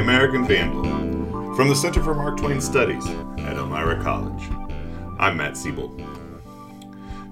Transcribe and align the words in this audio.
American 0.00 0.46
Vandal 0.46 1.54
from 1.54 1.68
the 1.68 1.74
Center 1.74 2.02
for 2.02 2.14
Mark 2.14 2.38
Twain 2.38 2.58
Studies 2.58 3.06
at 3.06 3.58
Elmira 3.58 4.02
College. 4.02 4.48
I'm 5.18 5.36
Matt 5.36 5.52
Seybold. 5.52 6.02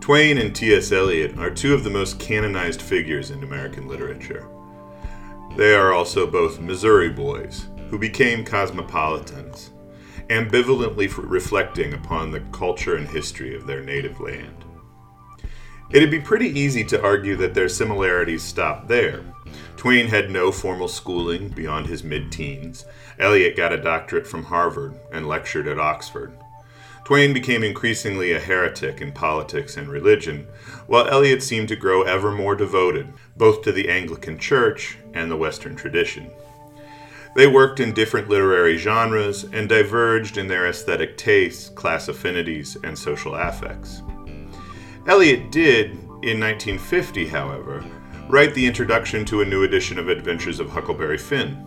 Twain 0.02 0.36
and 0.36 0.54
T.S. 0.54 0.93
Eliot 0.93 1.39
are 1.39 1.50
two 1.50 1.72
of 1.72 1.82
the 1.82 1.89
most 1.89 2.20
canonized 2.20 2.82
figures 2.82 3.30
in 3.30 3.43
American 3.43 3.89
literature. 3.89 4.46
They 5.57 5.75
are 5.75 5.94
also 5.94 6.26
both 6.26 6.61
Missouri 6.61 7.08
boys 7.08 7.68
who 7.89 7.98
became 7.98 8.44
cosmopolitans, 8.44 9.71
ambivalently 10.29 11.11
reflecting 11.16 11.94
upon 11.94 12.30
the 12.30 12.40
culture 12.53 12.96
and 12.96 13.08
history 13.08 13.57
of 13.57 13.66
their 13.66 13.82
native 13.82 14.21
land. 14.21 14.66
It'd 15.90 16.11
be 16.11 16.21
pretty 16.21 16.48
easy 16.48 16.85
to 16.85 17.03
argue 17.03 17.35
that 17.36 17.54
their 17.54 17.71
similarities 17.71 18.43
stop 18.43 18.89
there. 18.89 19.25
Twain 19.79 20.09
had 20.09 20.29
no 20.29 20.50
formal 20.50 20.89
schooling 20.89 21.50
beyond 21.50 21.87
his 21.87 22.03
mid 22.03 22.32
teens. 22.32 22.85
Eliot 23.17 23.57
got 23.57 23.73
a 23.73 23.81
doctorate 23.81 24.27
from 24.27 24.43
Harvard 24.43 24.99
and 25.13 25.29
lectured 25.29 25.68
at 25.68 25.79
Oxford. 25.79 26.32
Twain 27.04 27.32
became 27.32 27.63
increasingly 27.63 28.32
a 28.32 28.41
heretic 28.41 29.01
in 29.01 29.13
politics 29.13 29.77
and 29.77 29.89
religion, 29.89 30.49
while 30.89 31.07
Eliot 31.07 31.45
seemed 31.45 31.68
to 31.68 31.77
grow 31.77 32.03
ever 32.03 32.33
more 32.33 32.56
devoted, 32.56 33.12
both 33.37 33.62
to 33.62 33.70
the 33.70 33.89
Anglican 33.89 34.37
Church 34.37 34.98
and 35.14 35.31
the 35.31 35.37
Western 35.37 35.77
tradition. 35.77 36.29
They 37.37 37.47
worked 37.47 37.79
in 37.79 37.92
different 37.95 38.29
literary 38.29 38.79
genres 38.79 39.45
and 39.45 39.69
diverged 39.69 40.39
in 40.39 40.48
their 40.48 40.67
aesthetic 40.67 41.17
tastes, 41.17 41.69
class 41.69 42.09
affinities, 42.09 42.77
and 42.83 42.98
social 42.98 43.37
affects. 43.37 44.03
Eliot 45.06 45.53
did, 45.53 45.92
in 46.23 46.41
1950, 46.41 47.29
however, 47.29 47.85
write 48.29 48.55
the 48.55 48.67
introduction 48.67 49.25
to 49.25 49.41
a 49.41 49.45
new 49.45 49.65
edition 49.65 49.98
of 49.98 50.09
Adventures 50.09 50.61
of 50.61 50.69
Huckleberry 50.69 51.17
Finn. 51.17 51.65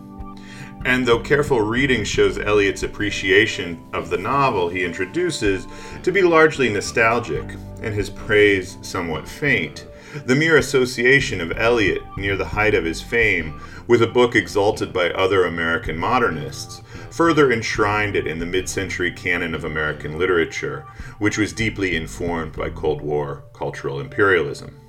And 0.84 1.04
though 1.04 1.18
careful 1.18 1.60
reading 1.60 2.04
shows 2.04 2.38
Eliot's 2.38 2.84
appreciation 2.84 3.84
of 3.92 4.10
the 4.10 4.18
novel 4.18 4.68
he 4.68 4.84
introduces 4.84 5.66
to 6.04 6.12
be 6.12 6.22
largely 6.22 6.68
nostalgic 6.68 7.56
and 7.82 7.92
his 7.92 8.10
praise 8.10 8.78
somewhat 8.80 9.26
faint, 9.26 9.86
the 10.24 10.36
mere 10.36 10.56
association 10.56 11.40
of 11.40 11.58
Eliot 11.58 12.02
near 12.16 12.36
the 12.36 12.44
height 12.44 12.74
of 12.74 12.84
his 12.84 13.02
fame 13.02 13.60
with 13.88 14.02
a 14.02 14.06
book 14.06 14.36
exalted 14.36 14.92
by 14.92 15.10
other 15.10 15.46
American 15.46 15.96
modernists 15.96 16.82
further 17.10 17.50
enshrined 17.50 18.14
it 18.14 18.26
in 18.26 18.38
the 18.38 18.46
mid 18.46 18.68
century 18.68 19.10
canon 19.10 19.54
of 19.54 19.64
American 19.64 20.16
literature, 20.16 20.86
which 21.18 21.38
was 21.38 21.52
deeply 21.52 21.96
informed 21.96 22.52
by 22.52 22.70
Cold 22.70 23.02
War 23.02 23.42
cultural 23.52 24.00
imperialism. 24.00 24.81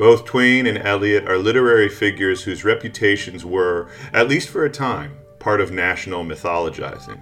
Both 0.00 0.24
Twain 0.24 0.66
and 0.66 0.78
Eliot 0.78 1.28
are 1.28 1.36
literary 1.36 1.90
figures 1.90 2.42
whose 2.42 2.64
reputations 2.64 3.44
were, 3.44 3.90
at 4.14 4.30
least 4.30 4.48
for 4.48 4.64
a 4.64 4.70
time, 4.70 5.18
part 5.38 5.60
of 5.60 5.72
national 5.72 6.24
mythologizing. 6.24 7.20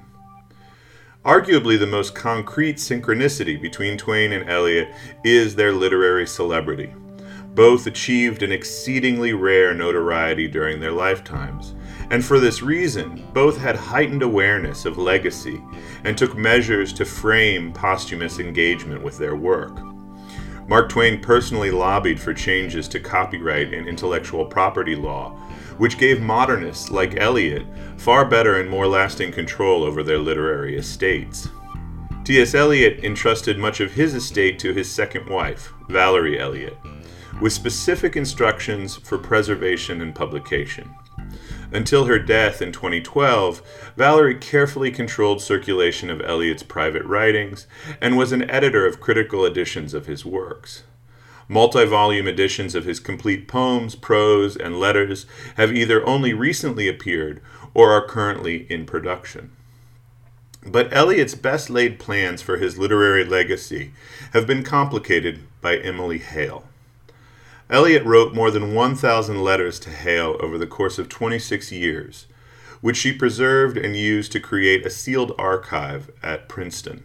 Arguably, 1.24 1.76
the 1.76 1.88
most 1.88 2.14
concrete 2.14 2.76
synchronicity 2.76 3.60
between 3.60 3.98
Twain 3.98 4.30
and 4.30 4.48
Eliot 4.48 4.94
is 5.24 5.56
their 5.56 5.72
literary 5.72 6.24
celebrity. 6.24 6.94
Both 7.52 7.88
achieved 7.88 8.44
an 8.44 8.52
exceedingly 8.52 9.32
rare 9.32 9.74
notoriety 9.74 10.46
during 10.46 10.78
their 10.78 10.92
lifetimes, 10.92 11.74
and 12.12 12.24
for 12.24 12.38
this 12.38 12.62
reason, 12.62 13.26
both 13.32 13.58
had 13.58 13.74
heightened 13.74 14.22
awareness 14.22 14.84
of 14.84 14.98
legacy 14.98 15.60
and 16.04 16.16
took 16.16 16.36
measures 16.36 16.92
to 16.92 17.04
frame 17.04 17.72
posthumous 17.72 18.38
engagement 18.38 19.02
with 19.02 19.18
their 19.18 19.34
work. 19.34 19.76
Mark 20.68 20.88
Twain 20.88 21.20
personally 21.20 21.70
lobbied 21.70 22.20
for 22.20 22.34
changes 22.34 22.86
to 22.88 23.00
copyright 23.00 23.74
and 23.74 23.88
intellectual 23.88 24.44
property 24.44 24.94
law, 24.94 25.30
which 25.78 25.98
gave 25.98 26.20
modernists 26.20 26.90
like 26.90 27.16
Eliot 27.16 27.66
far 27.96 28.24
better 28.24 28.60
and 28.60 28.68
more 28.68 28.86
lasting 28.86 29.32
control 29.32 29.82
over 29.82 30.02
their 30.02 30.18
literary 30.18 30.76
estates. 30.76 31.48
T.S. 32.24 32.54
Eliot 32.54 33.02
entrusted 33.02 33.58
much 33.58 33.80
of 33.80 33.92
his 33.92 34.14
estate 34.14 34.58
to 34.58 34.74
his 34.74 34.90
second 34.90 35.26
wife, 35.28 35.72
Valerie 35.88 36.38
Eliot 36.38 36.76
with 37.40 37.52
specific 37.52 38.16
instructions 38.16 38.96
for 38.96 39.18
preservation 39.18 40.02
and 40.02 40.14
publication. 40.14 40.92
Until 41.70 42.06
her 42.06 42.18
death 42.18 42.62
in 42.62 42.72
2012, 42.72 43.92
Valerie 43.96 44.34
carefully 44.34 44.90
controlled 44.90 45.42
circulation 45.42 46.08
of 46.10 46.22
Eliot's 46.22 46.62
private 46.62 47.04
writings 47.04 47.66
and 48.00 48.16
was 48.16 48.32
an 48.32 48.50
editor 48.50 48.86
of 48.86 49.00
critical 49.00 49.44
editions 49.44 49.92
of 49.92 50.06
his 50.06 50.24
works. 50.24 50.84
Multi 51.46 51.84
volume 51.84 52.26
editions 52.26 52.74
of 52.74 52.84
his 52.84 53.00
complete 53.00 53.48
poems, 53.48 53.94
prose, 53.94 54.56
and 54.56 54.80
letters 54.80 55.26
have 55.56 55.74
either 55.74 56.06
only 56.06 56.32
recently 56.32 56.88
appeared 56.88 57.42
or 57.74 57.92
are 57.92 58.06
currently 58.06 58.66
in 58.70 58.86
production. 58.86 59.50
But 60.66 60.92
Eliot's 60.92 61.34
best 61.34 61.70
laid 61.70 61.98
plans 61.98 62.42
for 62.42 62.56
his 62.56 62.78
literary 62.78 63.24
legacy 63.24 63.92
have 64.32 64.46
been 64.46 64.62
complicated 64.62 65.40
by 65.60 65.76
Emily 65.76 66.18
Hale. 66.18 66.67
Eliot 67.70 68.02
wrote 68.04 68.34
more 68.34 68.50
than 68.50 68.74
1,000 68.74 69.42
letters 69.42 69.78
to 69.80 69.90
Hale 69.90 70.36
over 70.40 70.56
the 70.56 70.66
course 70.66 70.98
of 70.98 71.10
26 71.10 71.70
years, 71.70 72.26
which 72.80 72.96
she 72.96 73.12
preserved 73.12 73.76
and 73.76 73.94
used 73.94 74.32
to 74.32 74.40
create 74.40 74.86
a 74.86 74.90
sealed 74.90 75.34
archive 75.38 76.10
at 76.22 76.48
Princeton. 76.48 77.04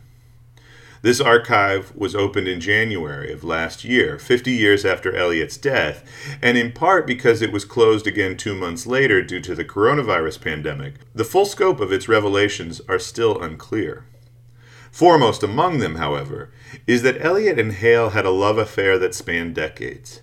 This 1.02 1.20
archive 1.20 1.94
was 1.98 2.16
opened 2.16 2.48
in 2.48 2.62
January 2.62 3.34
of 3.34 3.44
last 3.44 3.84
year, 3.84 4.18
50 4.18 4.52
years 4.52 4.86
after 4.86 5.14
Eliot's 5.14 5.58
death, 5.58 6.10
and 6.42 6.58
in 6.58 6.72
part 6.72 7.06
because 7.06 7.42
it 7.42 7.52
was 7.52 7.66
closed 7.66 8.08
again 8.08 8.38
two 8.38 8.56
months 8.56 8.88
later 8.88 9.22
due 9.22 9.42
to 9.42 9.54
the 9.54 9.66
coronavirus 9.66 10.40
pandemic, 10.40 10.94
the 11.14 11.26
full 11.26 11.46
scope 11.46 11.82
of 11.82 11.92
its 11.92 12.08
revelations 12.08 12.80
are 12.88 13.00
still 13.00 13.42
unclear. 13.44 14.06
Foremost 14.94 15.44
among 15.44 15.80
them, 15.80 15.96
however, 15.96 16.52
is 16.88 17.02
that 17.02 17.20
Eliot 17.20 17.60
and 17.60 17.74
Hale 17.74 18.12
had 18.12 18.26
a 18.26 18.32
love 18.32 18.58
affair 18.58 18.98
that 19.00 19.14
spanned 19.14 19.56
decades. 19.56 20.22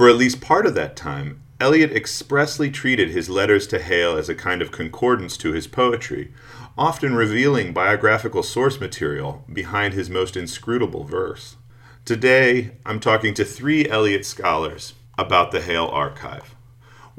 For 0.00 0.08
at 0.08 0.16
least 0.16 0.40
part 0.40 0.64
of 0.64 0.74
that 0.76 0.96
time, 0.96 1.42
Eliot 1.60 1.92
expressly 1.92 2.70
treated 2.70 3.10
his 3.10 3.28
letters 3.28 3.66
to 3.66 3.78
Hale 3.78 4.16
as 4.16 4.30
a 4.30 4.34
kind 4.34 4.62
of 4.62 4.72
concordance 4.72 5.36
to 5.36 5.52
his 5.52 5.66
poetry, 5.66 6.32
often 6.78 7.14
revealing 7.14 7.74
biographical 7.74 8.42
source 8.42 8.80
material 8.80 9.44
behind 9.52 9.92
his 9.92 10.08
most 10.08 10.38
inscrutable 10.38 11.04
verse. 11.04 11.56
Today, 12.06 12.78
I'm 12.86 12.98
talking 12.98 13.34
to 13.34 13.44
three 13.44 13.86
Eliot 13.90 14.24
scholars 14.24 14.94
about 15.18 15.52
the 15.52 15.60
Hale 15.60 15.88
archive 15.88 16.54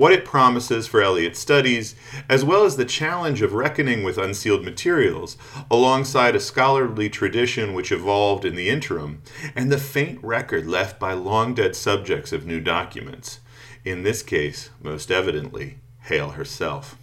what 0.02 0.12
it 0.12 0.26
promises 0.26 0.88
for 0.88 1.00
Eliot's 1.00 1.38
studies, 1.38 1.94
as 2.28 2.44
well 2.44 2.66
as 2.66 2.76
the 2.76 2.84
challenge 2.84 3.44
of 3.44 3.54
reckoning 3.54 4.02
with 4.02 4.18
unsealed 4.18 4.66
materials, 4.66 5.38
alongside 5.70 6.36
a 6.36 6.40
scholarly 6.40 7.08
tradition 7.08 7.76
which 7.76 7.92
evolved 7.92 8.44
in 8.44 8.56
the 8.56 8.68
interim, 8.68 9.22
and 9.56 9.72
the 9.72 9.78
faint 9.78 10.18
record 10.24 10.66
left 10.66 11.00
by 11.00 11.14
long 11.14 11.54
dead 11.54 11.76
subjects 11.76 12.32
of 12.32 12.48
new 12.48 12.60
documents, 12.60 13.42
in 13.86 14.02
this 14.02 14.24
case, 14.24 14.72
most 14.82 15.12
evidently, 15.12 15.78
Hale 16.06 16.32
herself. 16.32 16.98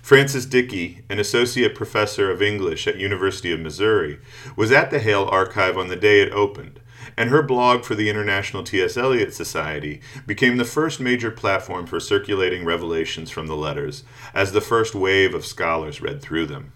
Frances 0.00 0.46
Dickey, 0.46 1.02
an 1.08 1.18
associate 1.18 1.74
professor 1.74 2.30
of 2.30 2.40
English 2.40 2.86
at 2.86 2.96
University 2.96 3.52
of 3.52 3.58
Missouri, 3.58 4.20
was 4.54 4.70
at 4.70 4.92
the 4.92 5.00
Hale 5.00 5.28
archive 5.32 5.76
on 5.76 5.88
the 5.88 5.96
day 5.96 6.20
it 6.20 6.30
opened 6.30 6.78
and 7.16 7.30
her 7.30 7.42
blog 7.42 7.84
for 7.84 7.94
the 7.94 8.08
International 8.08 8.62
T.S. 8.62 8.96
Eliot 8.96 9.34
Society 9.34 10.00
became 10.26 10.56
the 10.56 10.64
first 10.64 11.00
major 11.00 11.30
platform 11.30 11.86
for 11.86 12.00
circulating 12.00 12.64
revelations 12.64 13.30
from 13.30 13.46
the 13.46 13.56
letters, 13.56 14.04
as 14.34 14.52
the 14.52 14.60
first 14.60 14.94
wave 14.94 15.34
of 15.34 15.46
scholars 15.46 16.00
read 16.00 16.22
through 16.22 16.46
them. 16.46 16.72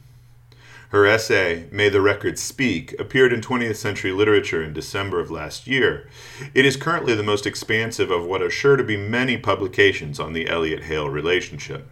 Her 0.91 1.05
essay, 1.05 1.67
May 1.73 1.89
the 1.89 2.01
Records 2.01 2.41
Speak, 2.41 2.95
appeared 3.01 3.33
in 3.33 3.41
20th 3.41 3.77
Century 3.77 4.13
Literature 4.13 4.63
in 4.63 4.73
December 4.73 5.19
of 5.19 5.33
last 5.33 5.67
year. 5.67 6.09
It 6.55 6.65
is 6.65 6.77
currently 6.77 7.15
the 7.15 7.25
most 7.25 7.45
expansive 7.45 8.11
of 8.11 8.25
what 8.25 8.41
are 8.41 8.51
sure 8.51 8.77
to 8.77 8.85
be 8.85 8.97
many 8.97 9.37
publications 9.37 10.21
on 10.21 10.33
the 10.33 10.49
Eliot 10.49 10.85
Hale 10.85 11.09
relationship. 11.09 11.89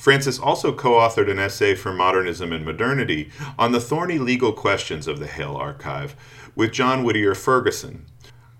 Frances 0.00 0.38
also 0.38 0.72
co 0.72 0.92
authored 0.92 1.30
an 1.30 1.38
essay 1.38 1.74
for 1.74 1.92
Modernism 1.92 2.52
and 2.54 2.64
Modernity 2.64 3.30
on 3.58 3.72
the 3.72 3.80
thorny 3.80 4.18
legal 4.18 4.52
questions 4.52 5.06
of 5.06 5.18
the 5.18 5.26
Hale 5.26 5.56
Archive, 5.56 6.16
with 6.54 6.72
John 6.72 7.04
Whittier 7.04 7.34
Ferguson. 7.34 8.06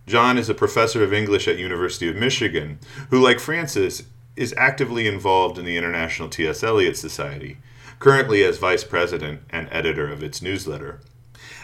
John 0.06 0.38
is 0.38 0.48
a 0.48 0.54
professor 0.54 1.04
of 1.04 1.12
English 1.12 1.46
at 1.46 1.58
University 1.58 2.08
of 2.08 2.16
Michigan, 2.16 2.78
who, 3.10 3.20
like 3.20 3.38
Frances, 3.38 4.04
is 4.36 4.54
actively 4.56 5.06
involved 5.06 5.58
in 5.58 5.64
the 5.64 5.76
International 5.76 6.28
T.S. 6.28 6.64
Eliot 6.64 6.96
Society, 6.96 7.58
currently 7.98 8.42
as 8.42 8.58
vice 8.58 8.84
president 8.84 9.42
and 9.50 9.68
editor 9.70 10.10
of 10.10 10.22
its 10.22 10.40
newsletter. 10.40 11.00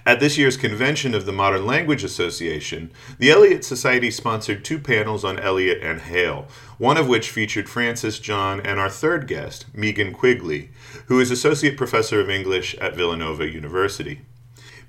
At 0.06 0.20
this 0.20 0.38
year's 0.38 0.56
convention 0.56 1.14
of 1.14 1.26
the 1.26 1.32
Modern 1.32 1.66
Language 1.66 2.04
Association, 2.04 2.92
the 3.18 3.30
Eliot 3.30 3.64
Society 3.64 4.12
sponsored 4.12 4.64
two 4.64 4.78
panels 4.78 5.24
on 5.24 5.40
Eliot 5.40 5.82
and 5.82 6.02
Hale, 6.02 6.46
one 6.78 6.96
of 6.96 7.08
which 7.08 7.30
featured 7.30 7.68
Frances 7.68 8.20
John 8.20 8.60
and 8.60 8.78
our 8.78 8.88
third 8.88 9.26
guest, 9.26 9.66
Megan 9.74 10.12
Quigley, 10.12 10.70
who 11.06 11.18
is 11.18 11.32
Associate 11.32 11.76
Professor 11.76 12.20
of 12.20 12.30
English 12.30 12.76
at 12.76 12.94
Villanova 12.94 13.48
University. 13.50 14.20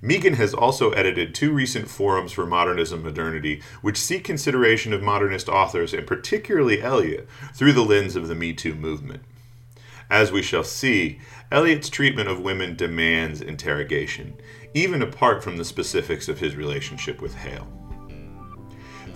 Megan 0.02 0.36
has 0.36 0.54
also 0.54 0.92
edited 0.92 1.34
two 1.34 1.52
recent 1.52 1.90
forums 1.90 2.32
for 2.32 2.46
modernism 2.46 3.04
modernity, 3.04 3.62
which 3.82 3.98
seek 3.98 4.24
consideration 4.24 4.94
of 4.94 5.02
modernist 5.02 5.50
authors, 5.50 5.94
and 5.94 6.06
particularly 6.06 6.82
Eliot, 6.82 7.28
through 7.54 7.74
the 7.74 7.86
lens 7.86 8.16
of 8.16 8.28
the 8.28 8.36
Me 8.36 8.54
Too 8.54 8.76
movement. 8.76 9.24
As 10.10 10.32
we 10.32 10.42
shall 10.42 10.64
see, 10.64 11.20
Eliot's 11.52 11.90
treatment 11.90 12.30
of 12.30 12.40
women 12.40 12.76
demands 12.76 13.42
interrogation, 13.42 14.36
even 14.74 15.02
apart 15.02 15.44
from 15.44 15.58
the 15.58 15.66
specifics 15.66 16.30
of 16.30 16.40
his 16.40 16.56
relationship 16.56 17.22
with 17.22 17.36
Hale. 17.36 17.77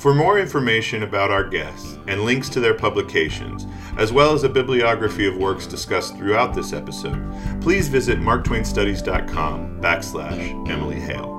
For 0.01 0.15
more 0.15 0.39
information 0.39 1.03
about 1.03 1.29
our 1.29 1.43
guests 1.43 1.99
and 2.07 2.21
links 2.21 2.49
to 2.49 2.59
their 2.59 2.73
publications, 2.73 3.67
as 3.97 4.11
well 4.11 4.33
as 4.33 4.43
a 4.43 4.49
bibliography 4.49 5.27
of 5.27 5.37
works 5.37 5.67
discussed 5.67 6.17
throughout 6.17 6.55
this 6.55 6.73
episode, 6.73 7.21
please 7.61 7.87
visit 7.87 8.19
marktwainstudies.com 8.19 9.79
backslash 9.79 10.69
Emily 10.71 10.99
Hale. 10.99 11.37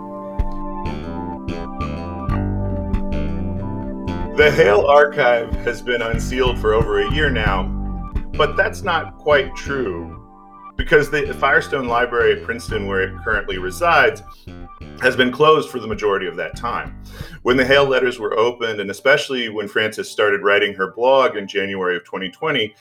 The 4.36 4.52
Hale 4.52 4.86
archive 4.86 5.52
has 5.64 5.82
been 5.82 6.00
unsealed 6.00 6.56
for 6.60 6.72
over 6.72 7.00
a 7.00 7.12
year 7.12 7.30
now, 7.30 7.64
but 8.36 8.56
that's 8.56 8.82
not 8.82 9.18
quite 9.18 9.56
true 9.56 10.22
because 10.76 11.10
the 11.10 11.34
Firestone 11.34 11.88
Library 11.88 12.38
at 12.38 12.44
Princeton, 12.44 12.86
where 12.86 13.00
it 13.02 13.24
currently 13.24 13.58
resides, 13.58 14.22
has 15.00 15.16
been 15.16 15.32
closed 15.32 15.68
for 15.68 15.80
the 15.80 15.86
majority 15.86 16.26
of 16.26 16.36
that 16.36 16.56
time. 16.56 17.02
When 17.42 17.56
the 17.56 17.64
Hale 17.64 17.86
letters 17.86 18.18
were 18.18 18.38
opened, 18.38 18.80
and 18.80 18.90
especially 18.90 19.48
when 19.48 19.68
Frances 19.68 20.10
started 20.10 20.42
writing 20.42 20.74
her 20.74 20.92
blog 20.92 21.36
in 21.36 21.48
January 21.48 21.96
of 21.96 22.04
2020, 22.04 22.74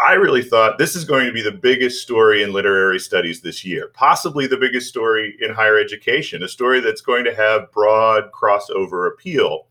I 0.00 0.14
really 0.14 0.42
thought 0.42 0.78
this 0.78 0.96
is 0.96 1.04
going 1.04 1.26
to 1.26 1.32
be 1.32 1.42
the 1.42 1.52
biggest 1.52 2.02
story 2.02 2.42
in 2.42 2.52
literary 2.52 2.98
studies 2.98 3.40
this 3.40 3.64
year, 3.64 3.88
possibly 3.94 4.46
the 4.46 4.56
biggest 4.56 4.88
story 4.88 5.36
in 5.40 5.52
higher 5.52 5.78
education, 5.78 6.42
a 6.42 6.48
story 6.48 6.80
that's 6.80 7.00
going 7.00 7.24
to 7.24 7.34
have 7.34 7.72
broad 7.72 8.32
crossover 8.32 9.08
appeal. 9.08 9.66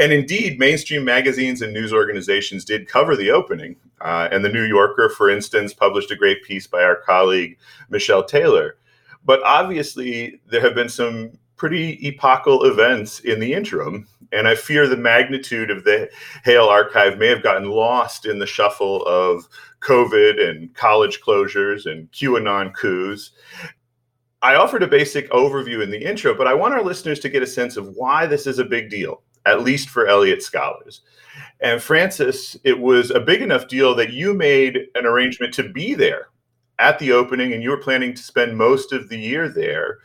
And 0.00 0.14
indeed, 0.14 0.58
mainstream 0.58 1.04
magazines 1.04 1.60
and 1.60 1.74
news 1.74 1.92
organizations 1.92 2.64
did 2.64 2.88
cover 2.88 3.16
the 3.16 3.30
opening. 3.30 3.76
Uh, 4.00 4.28
and 4.32 4.42
the 4.42 4.48
New 4.48 4.64
Yorker, 4.64 5.10
for 5.10 5.28
instance, 5.28 5.74
published 5.74 6.10
a 6.10 6.16
great 6.16 6.42
piece 6.42 6.66
by 6.66 6.82
our 6.82 6.96
colleague 6.96 7.58
Michelle 7.90 8.24
Taylor. 8.24 8.76
But 9.24 9.42
obviously, 9.42 10.40
there 10.46 10.60
have 10.60 10.74
been 10.74 10.88
some 10.88 11.32
pretty 11.56 11.98
epochal 12.06 12.64
events 12.64 13.20
in 13.20 13.38
the 13.38 13.52
interim. 13.52 14.08
And 14.32 14.48
I 14.48 14.54
fear 14.54 14.86
the 14.86 14.96
magnitude 14.96 15.70
of 15.70 15.84
the 15.84 16.08
Hale 16.44 16.66
archive 16.66 17.18
may 17.18 17.26
have 17.26 17.42
gotten 17.42 17.68
lost 17.68 18.24
in 18.24 18.38
the 18.38 18.46
shuffle 18.46 19.04
of 19.04 19.46
COVID 19.80 20.40
and 20.40 20.72
college 20.74 21.20
closures 21.20 21.84
and 21.84 22.10
QAnon 22.12 22.72
coups. 22.74 23.32
I 24.40 24.54
offered 24.54 24.82
a 24.82 24.88
basic 24.88 25.28
overview 25.30 25.82
in 25.82 25.90
the 25.90 26.02
intro, 26.02 26.34
but 26.34 26.46
I 26.46 26.54
want 26.54 26.72
our 26.72 26.82
listeners 26.82 27.20
to 27.20 27.28
get 27.28 27.42
a 27.42 27.46
sense 27.46 27.76
of 27.76 27.94
why 27.94 28.24
this 28.24 28.46
is 28.46 28.58
a 28.58 28.64
big 28.64 28.88
deal 28.88 29.22
at 29.46 29.62
least 29.62 29.88
for 29.88 30.06
Eliot 30.06 30.42
scholars. 30.42 31.02
And 31.60 31.82
Frances, 31.82 32.56
it 32.64 32.78
was 32.78 33.10
a 33.10 33.20
big 33.20 33.42
enough 33.42 33.68
deal 33.68 33.94
that 33.94 34.12
you 34.12 34.34
made 34.34 34.78
an 34.94 35.06
arrangement 35.06 35.54
to 35.54 35.68
be 35.68 35.94
there 35.94 36.28
at 36.80 36.98
the 36.98 37.12
opening, 37.12 37.52
and 37.52 37.62
you 37.62 37.70
were 37.70 37.76
planning 37.76 38.14
to 38.14 38.22
spend 38.22 38.56
most 38.56 38.92
of 38.92 39.08
the 39.08 39.18
year 39.18 39.48
there. 39.48 39.98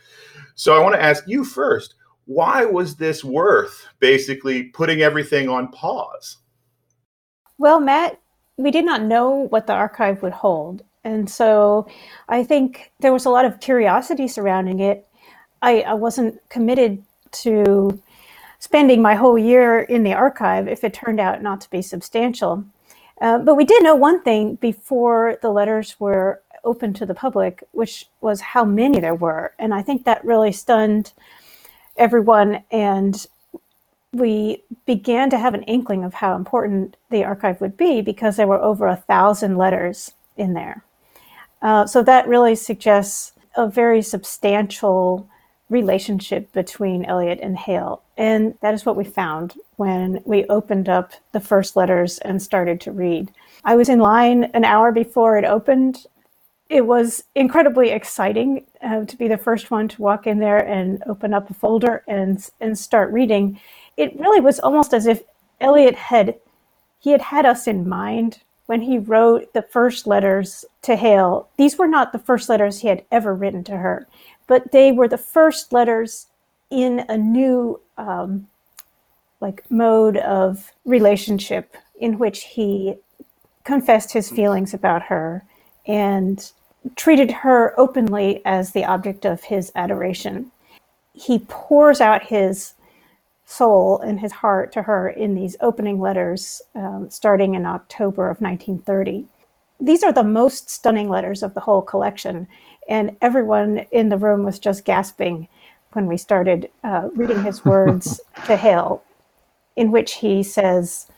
So 0.54 0.74
I 0.74 0.80
want 0.80 0.94
to 0.94 1.02
ask 1.02 1.24
you 1.26 1.44
first 1.44 1.94
why 2.26 2.64
was 2.64 2.96
this 2.96 3.22
worth 3.22 3.86
basically 4.00 4.64
putting 4.64 5.00
everything 5.00 5.48
on 5.48 5.68
pause? 5.68 6.38
Well, 7.56 7.80
Matt, 7.80 8.20
we 8.56 8.70
did 8.70 8.84
not 8.84 9.02
know 9.02 9.30
what 9.30 9.66
the 9.66 9.72
archive 9.72 10.22
would 10.22 10.32
hold. 10.32 10.82
And 11.04 11.30
so 11.30 11.86
I 12.28 12.42
think 12.42 12.90
there 12.98 13.12
was 13.12 13.26
a 13.26 13.30
lot 13.30 13.44
of 13.44 13.60
curiosity 13.60 14.26
surrounding 14.26 14.80
it. 14.80 15.06
I, 15.62 15.82
I 15.82 15.94
wasn't 15.94 16.40
committed 16.48 17.02
to 17.42 18.02
spending 18.58 19.00
my 19.00 19.14
whole 19.14 19.38
year 19.38 19.80
in 19.80 20.02
the 20.02 20.14
archive 20.14 20.66
if 20.66 20.82
it 20.82 20.94
turned 20.94 21.20
out 21.20 21.42
not 21.42 21.60
to 21.60 21.70
be 21.70 21.80
substantial. 21.80 22.64
Uh, 23.20 23.38
but 23.38 23.54
we 23.54 23.64
did 23.64 23.82
know 23.82 23.94
one 23.94 24.22
thing 24.22 24.56
before 24.56 25.38
the 25.42 25.50
letters 25.50 25.98
were 25.98 26.42
open 26.66 26.92
to 26.94 27.06
the 27.06 27.14
public, 27.14 27.64
which 27.72 28.08
was 28.20 28.40
how 28.40 28.64
many 28.64 29.00
there 29.00 29.14
were. 29.14 29.54
And 29.58 29.72
I 29.72 29.80
think 29.80 30.04
that 30.04 30.24
really 30.24 30.52
stunned 30.52 31.12
everyone. 31.96 32.62
And 32.70 33.26
we 34.12 34.62
began 34.84 35.30
to 35.30 35.38
have 35.38 35.54
an 35.54 35.62
inkling 35.62 36.04
of 36.04 36.14
how 36.14 36.36
important 36.36 36.96
the 37.10 37.24
archive 37.24 37.60
would 37.60 37.76
be 37.76 38.02
because 38.02 38.36
there 38.36 38.46
were 38.46 38.60
over 38.60 38.86
a 38.86 38.96
thousand 38.96 39.56
letters 39.56 40.12
in 40.36 40.52
there. 40.52 40.84
Uh, 41.62 41.86
so 41.86 42.02
that 42.02 42.28
really 42.28 42.54
suggests 42.54 43.32
a 43.56 43.66
very 43.66 44.02
substantial 44.02 45.28
relationship 45.68 46.52
between 46.52 47.04
Eliot 47.04 47.40
and 47.42 47.58
Hale. 47.58 48.02
And 48.16 48.54
that 48.60 48.74
is 48.74 48.86
what 48.86 48.96
we 48.96 49.04
found 49.04 49.54
when 49.76 50.22
we 50.24 50.44
opened 50.46 50.88
up 50.88 51.12
the 51.32 51.40
first 51.40 51.76
letters 51.76 52.18
and 52.18 52.40
started 52.40 52.80
to 52.82 52.92
read. 52.92 53.32
I 53.64 53.74
was 53.74 53.88
in 53.88 53.98
line 53.98 54.44
an 54.54 54.64
hour 54.64 54.92
before 54.92 55.36
it 55.36 55.44
opened. 55.44 56.06
It 56.68 56.86
was 56.86 57.24
incredibly 57.34 57.90
exciting 57.90 58.66
uh, 58.82 59.04
to 59.04 59.16
be 59.16 59.28
the 59.28 59.36
first 59.36 59.70
one 59.70 59.88
to 59.88 60.02
walk 60.02 60.26
in 60.26 60.38
there 60.38 60.58
and 60.58 61.02
open 61.06 61.32
up 61.32 61.48
a 61.50 61.54
folder 61.54 62.02
and 62.08 62.48
and 62.60 62.76
start 62.76 63.12
reading. 63.12 63.60
It 63.96 64.18
really 64.18 64.40
was 64.40 64.58
almost 64.60 64.92
as 64.92 65.06
if 65.06 65.22
Eliot 65.60 65.94
had 65.94 66.34
he 66.98 67.12
had 67.12 67.22
had 67.22 67.46
us 67.46 67.66
in 67.66 67.88
mind 67.88 68.40
when 68.66 68.80
he 68.80 68.98
wrote 68.98 69.52
the 69.52 69.62
first 69.62 70.08
letters 70.08 70.64
to 70.82 70.96
Hale. 70.96 71.48
These 71.56 71.78
were 71.78 71.86
not 71.86 72.12
the 72.12 72.18
first 72.18 72.48
letters 72.48 72.80
he 72.80 72.88
had 72.88 73.04
ever 73.12 73.32
written 73.32 73.62
to 73.64 73.76
her 73.76 74.08
but 74.46 74.72
they 74.72 74.92
were 74.92 75.08
the 75.08 75.18
first 75.18 75.72
letters 75.72 76.26
in 76.70 77.04
a 77.08 77.16
new 77.16 77.80
um, 77.98 78.46
like 79.40 79.68
mode 79.70 80.16
of 80.18 80.72
relationship 80.84 81.76
in 81.98 82.18
which 82.18 82.44
he 82.44 82.94
confessed 83.64 84.12
his 84.12 84.30
feelings 84.30 84.72
about 84.74 85.02
her 85.02 85.44
and 85.86 86.52
treated 86.94 87.30
her 87.30 87.78
openly 87.78 88.42
as 88.44 88.72
the 88.72 88.84
object 88.84 89.24
of 89.24 89.44
his 89.44 89.72
adoration. 89.74 90.50
He 91.12 91.40
pours 91.48 92.00
out 92.00 92.24
his 92.24 92.74
soul 93.44 94.00
and 94.00 94.20
his 94.20 94.32
heart 94.32 94.72
to 94.72 94.82
her 94.82 95.08
in 95.08 95.34
these 95.34 95.56
opening 95.60 96.00
letters 96.00 96.60
um, 96.74 97.08
starting 97.10 97.54
in 97.54 97.64
October 97.64 98.28
of 98.28 98.40
1930. 98.40 99.26
These 99.80 100.02
are 100.02 100.12
the 100.12 100.24
most 100.24 100.68
stunning 100.68 101.08
letters 101.08 101.42
of 101.42 101.54
the 101.54 101.60
whole 101.60 101.82
collection 101.82 102.48
and 102.88 103.16
everyone 103.20 103.86
in 103.90 104.08
the 104.08 104.16
room 104.18 104.44
was 104.44 104.58
just 104.58 104.84
gasping 104.84 105.48
when 105.92 106.06
we 106.06 106.16
started 106.16 106.70
uh, 106.84 107.08
reading 107.14 107.42
his 107.42 107.64
words 107.64 108.20
to 108.46 108.56
Hale, 108.56 109.02
in 109.76 109.90
which 109.90 110.14
he 110.14 110.42
says 110.42 111.08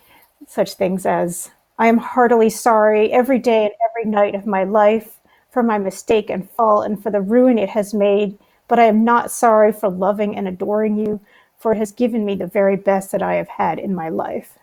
such 0.46 0.74
things 0.74 1.04
as, 1.04 1.50
I 1.78 1.86
am 1.86 1.98
heartily 1.98 2.50
sorry 2.50 3.12
every 3.12 3.38
day 3.38 3.64
and 3.64 3.74
every 3.88 4.10
night 4.10 4.34
of 4.34 4.46
my 4.46 4.64
life 4.64 5.20
for 5.50 5.62
my 5.62 5.78
mistake 5.78 6.28
and 6.28 6.50
fall 6.50 6.82
and 6.82 7.00
for 7.00 7.10
the 7.10 7.20
ruin 7.20 7.58
it 7.58 7.68
has 7.70 7.94
made, 7.94 8.36
but 8.66 8.78
I 8.78 8.84
am 8.84 9.04
not 9.04 9.30
sorry 9.30 9.72
for 9.72 9.88
loving 9.88 10.36
and 10.36 10.48
adoring 10.48 10.96
you, 10.96 11.20
for 11.56 11.72
it 11.72 11.78
has 11.78 11.92
given 11.92 12.24
me 12.24 12.34
the 12.34 12.46
very 12.46 12.76
best 12.76 13.12
that 13.12 13.22
I 13.22 13.34
have 13.34 13.48
had 13.48 13.78
in 13.78 13.94
my 13.94 14.08
life. 14.08 14.58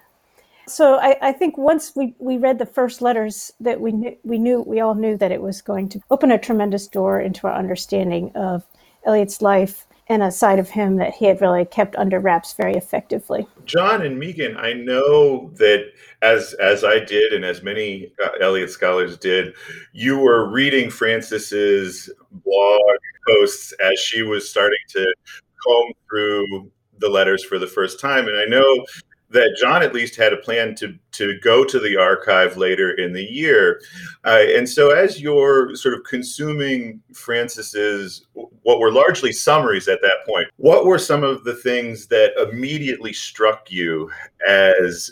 So 0.68 0.96
I, 0.96 1.16
I, 1.22 1.32
think 1.32 1.58
once 1.58 1.96
we, 1.96 2.16
we 2.18 2.38
read 2.38 2.58
the 2.58 2.66
first 2.66 3.02
letters 3.02 3.54
that 3.60 3.80
we 3.80 3.92
knew, 3.92 4.18
we 4.24 4.40
knew 4.40 4.62
we 4.62 4.80
all 4.80 4.96
knew 4.96 5.16
that 5.18 5.32
it 5.32 5.42
was 5.42 5.62
going 5.62 5.90
to 5.90 6.02
open 6.10 6.32
a 6.32 6.40
tremendous 6.40 6.88
door 6.88 7.22
into 7.22 7.46
our 7.46 7.54
understanding 7.54 8.32
of 8.34 8.66
Eliot's 9.06 9.44
life 9.44 9.85
and 10.08 10.22
a 10.22 10.32
side 10.32 10.60
of 10.60 10.70
him 10.70 10.98
that 10.98 11.16
he 11.16 11.26
had 11.26 11.42
really 11.42 11.66
kept 11.66 11.96
under 11.96 12.20
wraps 12.20 12.54
very 12.54 12.74
effectively. 12.74 13.48
John 13.66 14.02
and 14.04 14.20
Megan, 14.20 14.56
I 14.58 14.74
know 14.74 15.52
that 15.56 15.92
as 16.22 16.54
as 16.54 16.84
I 16.84 17.00
did 17.00 17.34
and 17.34 17.44
as 17.44 17.64
many 17.64 18.12
uh, 18.24 18.30
Eliot 18.42 18.70
scholars 18.70 19.18
did, 19.18 19.56
you 19.94 20.20
were 20.20 20.50
reading 20.50 20.90
Frances's 20.90 22.10
blog 22.32 22.98
posts 23.28 23.74
as 23.84 24.00
she 24.00 24.22
was 24.22 24.50
starting 24.50 24.78
to 24.90 25.14
comb 25.66 25.92
through 26.10 26.72
the 27.00 27.10
letters 27.10 27.44
for 27.44 27.60
the 27.60 27.68
first 27.68 28.00
time 28.00 28.28
and 28.28 28.38
I 28.38 28.46
know 28.46 28.86
that 29.32 29.58
John 29.60 29.82
at 29.82 29.94
least 29.94 30.16
had 30.16 30.34
a 30.34 30.38
plan 30.38 30.76
to 30.76 30.98
to 31.12 31.38
go 31.40 31.64
to 31.64 31.80
the 31.80 31.98
archive 31.98 32.58
later 32.58 32.92
in 32.92 33.14
the 33.14 33.24
year, 33.24 33.82
uh, 34.24 34.44
and 34.48 34.68
so 34.68 34.92
as 34.92 35.22
you're 35.22 35.76
sort 35.76 35.96
of 35.96 36.04
consuming 36.04 37.02
Frances's 37.14 38.26
what 38.34 38.80
were 38.80 38.92
largely 38.92 39.32
summaries 39.32 39.88
at 39.88 40.02
that 40.02 40.26
point, 40.28 40.48
what 40.58 40.86
were 40.86 41.00
some 41.00 41.24
of 41.24 41.44
the 41.44 41.56
things 41.56 42.08
that 42.08 42.34
immediately 42.50 43.14
struck 43.14 43.72
you 43.72 44.10
as 44.48 45.12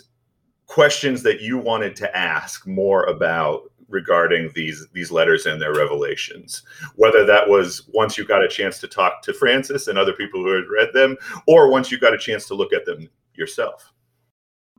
questions 0.66 1.22
that 1.22 1.40
you 1.40 1.58
wanted 1.58 1.94
to 1.96 2.16
ask 2.16 2.66
more 2.66 3.04
about 3.04 3.70
regarding 3.88 4.50
these 4.54 4.86
these 4.92 5.10
letters 5.10 5.46
and 5.46 5.60
their 5.60 5.74
revelations? 5.74 6.62
Whether 6.94 7.24
that 7.26 7.48
was 7.48 7.88
once 7.92 8.16
you 8.16 8.24
got 8.24 8.44
a 8.44 8.48
chance 8.48 8.78
to 8.78 8.88
talk 8.88 9.22
to 9.22 9.34
frances 9.34 9.88
and 9.88 9.98
other 9.98 10.12
people 10.12 10.42
who 10.42 10.54
had 10.54 10.68
read 10.70 10.92
them 10.92 11.16
or 11.48 11.68
once 11.68 11.90
you 11.90 11.98
got 11.98 12.14
a 12.14 12.18
chance 12.18 12.46
to 12.46 12.54
look 12.54 12.72
at 12.72 12.86
them 12.86 13.08
yourself 13.34 13.92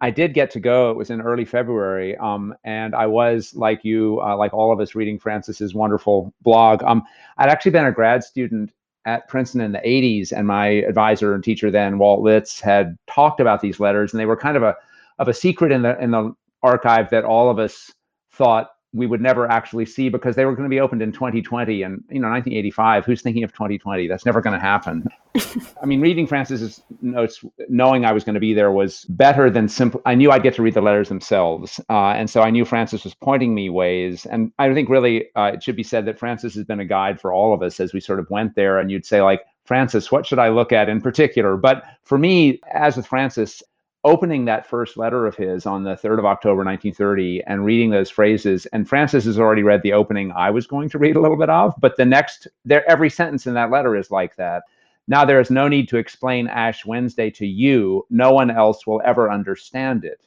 I 0.01 0.11
did 0.11 0.33
get 0.33 0.51
to 0.51 0.59
go. 0.59 0.91
It 0.91 0.97
was 0.97 1.09
in 1.09 1.21
early 1.21 1.45
February, 1.45 2.17
um, 2.17 2.53
and 2.63 2.93
I 2.93 3.07
was 3.07 3.55
like 3.55 3.85
you, 3.85 4.19
uh, 4.21 4.35
like 4.35 4.53
all 4.53 4.73
of 4.73 4.79
us, 4.79 4.93
reading 4.93 5.17
Frances's 5.17 5.73
wonderful 5.73 6.33
blog. 6.41 6.83
Um, 6.83 7.03
I'd 7.37 7.49
actually 7.49 7.71
been 7.71 7.85
a 7.85 7.91
grad 7.91 8.23
student 8.23 8.71
at 9.05 9.27
Princeton 9.29 9.61
in 9.61 9.71
the 9.71 9.79
80s, 9.79 10.33
and 10.33 10.47
my 10.47 10.67
advisor 10.67 11.33
and 11.33 11.43
teacher 11.43 11.71
then, 11.71 11.97
Walt 11.97 12.21
Litz, 12.21 12.59
had 12.59 12.97
talked 13.07 13.39
about 13.39 13.61
these 13.61 13.79
letters, 13.79 14.11
and 14.11 14.19
they 14.19 14.25
were 14.25 14.35
kind 14.35 14.57
of 14.57 14.63
a 14.63 14.75
of 15.17 15.29
a 15.29 15.33
secret 15.33 15.71
in 15.71 15.81
the 15.81 15.97
in 16.01 16.11
the 16.11 16.35
archive 16.61 17.09
that 17.11 17.23
all 17.23 17.49
of 17.49 17.57
us 17.57 17.91
thought 18.33 18.71
we 18.95 19.05
would 19.05 19.21
never 19.21 19.51
actually 19.51 19.85
see 19.85 20.07
because 20.07 20.35
they 20.35 20.45
were 20.45 20.55
going 20.55 20.67
to 20.67 20.73
be 20.73 20.79
opened 20.79 21.01
in 21.01 21.11
2020 21.11 21.83
and 21.83 22.03
you 22.09 22.19
know 22.19 22.29
1985 22.29 23.05
who's 23.05 23.21
thinking 23.21 23.43
of 23.43 23.51
2020 23.51 24.07
that's 24.07 24.25
never 24.25 24.41
going 24.41 24.53
to 24.53 24.59
happen. 24.59 25.05
I 25.81 25.85
mean 25.85 25.99
reading 25.99 26.25
frances's 26.25 26.81
notes 27.01 27.43
knowing 27.67 28.05
i 28.05 28.13
was 28.13 28.23
going 28.23 28.35
to 28.35 28.39
be 28.39 28.53
there 28.53 28.71
was 28.71 29.03
better 29.09 29.49
than 29.49 29.67
simple 29.67 30.01
i 30.05 30.15
knew 30.15 30.31
i'd 30.31 30.43
get 30.43 30.55
to 30.55 30.61
read 30.61 30.73
the 30.73 30.81
letters 30.81 31.09
themselves 31.09 31.79
uh, 31.89 32.11
and 32.11 32.29
so 32.29 32.41
i 32.41 32.49
knew 32.49 32.63
frances 32.63 33.03
was 33.03 33.13
pointing 33.13 33.53
me 33.53 33.69
ways 33.69 34.25
and 34.25 34.53
i 34.59 34.73
think 34.73 34.87
really 34.87 35.25
uh, 35.35 35.51
it 35.53 35.61
should 35.61 35.75
be 35.75 35.83
said 35.83 36.05
that 36.05 36.17
frances 36.17 36.55
has 36.55 36.63
been 36.63 36.79
a 36.79 36.85
guide 36.85 37.19
for 37.19 37.33
all 37.33 37.53
of 37.53 37.61
us 37.61 37.81
as 37.81 37.93
we 37.93 37.99
sort 37.99 38.19
of 38.19 38.29
went 38.29 38.55
there 38.55 38.79
and 38.79 38.89
you'd 38.89 39.05
say 39.05 39.21
like 39.21 39.41
frances 39.65 40.09
what 40.09 40.25
should 40.25 40.39
i 40.39 40.47
look 40.47 40.71
at 40.71 40.87
in 40.89 41.01
particular? 41.01 41.57
But 41.57 41.83
for 42.03 42.17
me 42.17 42.59
as 42.71 42.95
with 42.95 43.07
frances 43.07 43.61
opening 44.05 44.45
that 44.45 44.69
first 44.69 44.97
letter 44.97 45.25
of 45.25 45.35
his 45.35 45.65
on 45.65 45.83
the 45.83 45.95
3rd 45.95 46.19
of 46.19 46.25
October 46.25 46.63
1930 46.63 47.43
and 47.47 47.65
reading 47.65 47.89
those 47.89 48.09
phrases. 48.09 48.67
And 48.67 48.87
Frances 48.87 49.25
has 49.25 49.39
already 49.39 49.63
read 49.63 49.81
the 49.81 49.93
opening 49.93 50.31
I 50.31 50.51
was 50.51 50.67
going 50.67 50.89
to 50.89 50.99
read 50.99 51.15
a 51.15 51.19
little 51.19 51.35
bit 51.35 51.49
of, 51.49 51.73
but 51.79 51.97
the 51.97 52.05
next, 52.05 52.47
there, 52.63 52.89
every 52.89 53.09
sentence 53.09 53.47
in 53.47 53.55
that 53.55 53.71
letter 53.71 53.95
is 53.95 54.11
like 54.11 54.35
that. 54.35 54.63
Now 55.07 55.25
there 55.25 55.41
is 55.41 55.49
no 55.49 55.67
need 55.67 55.89
to 55.89 55.97
explain 55.97 56.47
Ash 56.47 56.85
Wednesday 56.85 57.31
to 57.31 57.47
you. 57.47 58.05
No 58.11 58.31
one 58.31 58.51
else 58.51 58.85
will 58.85 59.01
ever 59.03 59.31
understand 59.31 60.05
it. 60.05 60.21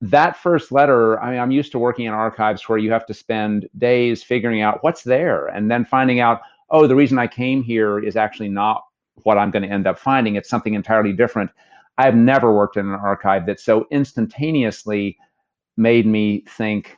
That 0.00 0.36
first 0.36 0.70
letter, 0.70 1.20
I 1.20 1.32
mean, 1.32 1.40
I'm 1.40 1.50
used 1.50 1.72
to 1.72 1.78
working 1.78 2.06
in 2.06 2.12
archives 2.12 2.68
where 2.68 2.78
you 2.78 2.92
have 2.92 3.06
to 3.06 3.14
spend 3.14 3.68
days 3.78 4.22
figuring 4.22 4.62
out 4.62 4.82
what's 4.84 5.02
there 5.02 5.48
and 5.48 5.68
then 5.68 5.84
finding 5.84 6.20
out, 6.20 6.40
oh, 6.70 6.86
the 6.86 6.96
reason 6.96 7.18
I 7.18 7.26
came 7.26 7.64
here 7.64 7.98
is 7.98 8.16
actually 8.16 8.48
not 8.48 8.84
what 9.22 9.38
I'm 9.38 9.50
going 9.50 9.62
to 9.62 9.68
end 9.68 9.88
up 9.88 9.98
finding. 9.98 10.36
It's 10.36 10.48
something 10.48 10.74
entirely 10.74 11.12
different. 11.12 11.50
I've 11.98 12.16
never 12.16 12.52
worked 12.52 12.76
in 12.76 12.86
an 12.86 12.94
archive 12.94 13.46
that 13.46 13.60
so 13.60 13.86
instantaneously 13.90 15.18
made 15.76 16.06
me 16.06 16.44
think 16.48 16.96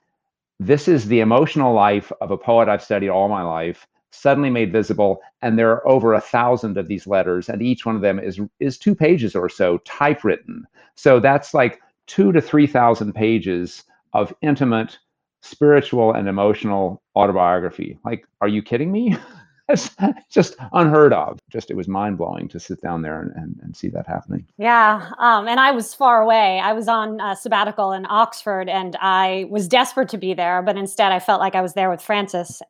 this 0.58 0.88
is 0.88 1.06
the 1.06 1.20
emotional 1.20 1.74
life 1.74 2.12
of 2.20 2.30
a 2.30 2.38
poet 2.38 2.68
I've 2.68 2.82
studied 2.82 3.10
all 3.10 3.28
my 3.28 3.42
life, 3.42 3.86
suddenly 4.10 4.50
made 4.50 4.72
visible. 4.72 5.20
And 5.42 5.58
there 5.58 5.70
are 5.72 5.86
over 5.86 6.14
a 6.14 6.20
thousand 6.20 6.78
of 6.78 6.88
these 6.88 7.06
letters, 7.06 7.48
and 7.48 7.62
each 7.62 7.84
one 7.84 7.96
of 7.96 8.02
them 8.02 8.18
is 8.18 8.40
is 8.60 8.78
two 8.78 8.94
pages 8.94 9.36
or 9.36 9.48
so 9.48 9.78
typewritten. 9.78 10.64
So 10.94 11.20
that's 11.20 11.52
like 11.54 11.80
two 12.06 12.32
to 12.32 12.40
three 12.40 12.66
thousand 12.66 13.12
pages 13.14 13.84
of 14.14 14.34
intimate, 14.42 14.98
spiritual, 15.42 16.12
and 16.14 16.28
emotional 16.28 17.02
autobiography. 17.16 17.98
Like, 18.04 18.26
are 18.40 18.48
you 18.48 18.62
kidding 18.62 18.90
me? 18.92 19.16
it's 19.68 19.90
just 20.30 20.56
unheard 20.72 21.12
of. 21.12 21.38
Just 21.50 21.70
it 21.70 21.76
was 21.76 21.88
mind 21.88 22.18
blowing 22.18 22.48
to 22.48 22.60
sit 22.60 22.80
down 22.80 23.02
there 23.02 23.20
and, 23.20 23.32
and, 23.36 23.60
and 23.62 23.76
see 23.76 23.88
that 23.88 24.06
happening. 24.06 24.46
Yeah. 24.58 25.10
Um, 25.18 25.48
and 25.48 25.60
I 25.60 25.70
was 25.72 25.94
far 25.94 26.22
away. 26.22 26.60
I 26.60 26.72
was 26.72 26.88
on 26.88 27.20
a 27.20 27.36
sabbatical 27.36 27.92
in 27.92 28.06
Oxford 28.08 28.68
and 28.68 28.96
I 29.00 29.46
was 29.50 29.68
desperate 29.68 30.08
to 30.10 30.18
be 30.18 30.34
there, 30.34 30.62
but 30.62 30.76
instead 30.76 31.12
I 31.12 31.18
felt 31.18 31.40
like 31.40 31.54
I 31.54 31.62
was 31.62 31.74
there 31.74 31.90
with 31.90 32.02
Frances. 32.02 32.62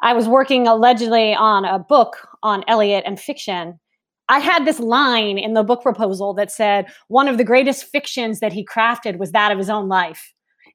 I 0.00 0.12
was 0.12 0.28
working 0.28 0.66
allegedly 0.66 1.34
on 1.34 1.64
a 1.64 1.78
book 1.78 2.28
on 2.42 2.64
Eliot 2.68 3.04
and 3.04 3.18
fiction. 3.18 3.78
I 4.28 4.38
had 4.38 4.66
this 4.66 4.78
line 4.78 5.38
in 5.38 5.54
the 5.54 5.64
book 5.64 5.82
proposal 5.82 6.34
that 6.34 6.52
said 6.52 6.86
one 7.08 7.28
of 7.28 7.38
the 7.38 7.44
greatest 7.44 7.84
fictions 7.84 8.40
that 8.40 8.52
he 8.52 8.64
crafted 8.64 9.18
was 9.18 9.32
that 9.32 9.50
of 9.50 9.58
his 9.58 9.70
own 9.70 9.88
life 9.88 10.34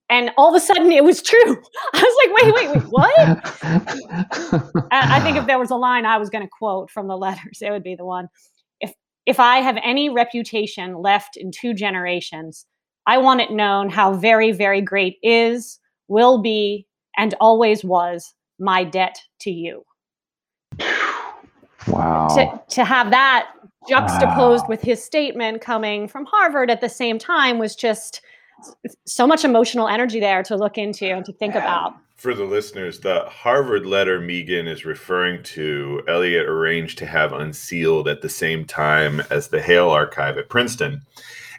and 0.09 0.31
all 0.37 0.49
of 0.49 0.55
a 0.55 0.59
sudden 0.59 0.91
it 0.91 1.03
was 1.03 1.21
true. 1.21 1.57
I 1.93 2.01
was 2.01 2.15
like, 2.25 2.43
wait, 2.43 2.53
wait, 2.53 2.69
wait, 2.75 2.83
what? 2.89 3.13
I 4.91 5.19
think 5.21 5.37
if 5.37 5.47
there 5.47 5.59
was 5.59 5.71
a 5.71 5.75
line 5.75 6.05
I 6.05 6.17
was 6.17 6.29
going 6.29 6.43
to 6.43 6.49
quote 6.49 6.91
from 6.91 7.07
the 7.07 7.17
letters, 7.17 7.59
it 7.61 7.71
would 7.71 7.83
be 7.83 7.95
the 7.95 8.05
one. 8.05 8.27
If 8.79 8.93
if 9.25 9.39
I 9.39 9.57
have 9.57 9.77
any 9.83 10.09
reputation 10.09 10.95
left 11.01 11.37
in 11.37 11.51
two 11.51 11.73
generations, 11.73 12.65
I 13.07 13.17
want 13.17 13.41
it 13.41 13.51
known 13.51 13.89
how 13.89 14.13
very, 14.13 14.51
very 14.51 14.81
great 14.81 15.17
is, 15.23 15.79
will 16.07 16.41
be, 16.41 16.87
and 17.17 17.33
always 17.39 17.83
was 17.83 18.33
my 18.59 18.83
debt 18.83 19.17
to 19.41 19.51
you. 19.51 19.83
Wow. 21.87 22.27
To, 22.29 22.61
to 22.75 22.85
have 22.85 23.11
that 23.11 23.49
juxtaposed 23.89 24.63
wow. 24.63 24.69
with 24.69 24.81
his 24.81 25.03
statement 25.03 25.61
coming 25.61 26.07
from 26.07 26.25
Harvard 26.25 26.71
at 26.71 26.79
the 26.79 26.89
same 26.89 27.19
time 27.19 27.59
was 27.59 27.75
just 27.75 28.21
so 29.05 29.27
much 29.27 29.43
emotional 29.43 29.87
energy 29.87 30.19
there 30.19 30.43
to 30.43 30.55
look 30.55 30.77
into 30.77 31.05
and 31.05 31.25
to 31.25 31.33
think 31.33 31.55
about. 31.55 31.95
For 32.15 32.33
the 32.33 32.45
listeners, 32.45 33.01
the 33.01 33.25
Harvard 33.27 33.85
letter 33.85 34.19
Megan 34.21 34.65
is 34.65 34.85
referring 34.85 35.43
to, 35.43 36.01
Eliot 36.07 36.45
arranged 36.45 36.97
to 36.99 37.05
have 37.05 37.33
unsealed 37.33 38.07
at 38.07 38.21
the 38.21 38.29
same 38.29 38.63
time 38.63 39.21
as 39.29 39.49
the 39.49 39.61
Hale 39.61 39.89
archive 39.89 40.37
at 40.37 40.47
Princeton. 40.47 41.01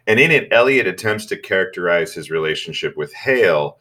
And 0.06 0.18
in 0.18 0.30
it, 0.30 0.48
Eliot 0.50 0.86
attempts 0.86 1.26
to 1.26 1.36
characterize 1.36 2.14
his 2.14 2.30
relationship 2.30 2.96
with 2.96 3.12
Hale, 3.12 3.78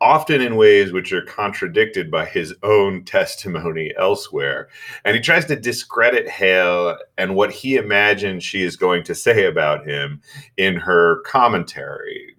often 0.00 0.40
in 0.40 0.56
ways 0.56 0.90
which 0.92 1.12
are 1.12 1.22
contradicted 1.22 2.10
by 2.10 2.24
his 2.24 2.54
own 2.62 3.04
testimony 3.04 3.92
elsewhere. 3.98 4.68
And 5.04 5.14
he 5.14 5.20
tries 5.22 5.44
to 5.46 5.56
discredit 5.56 6.28
Hale 6.28 6.96
and 7.18 7.34
what 7.34 7.52
he 7.52 7.76
imagines 7.76 8.42
she 8.42 8.62
is 8.62 8.76
going 8.76 9.04
to 9.04 9.14
say 9.14 9.44
about 9.44 9.86
him 9.86 10.22
in 10.56 10.76
her 10.76 11.20
commentary 11.26 12.31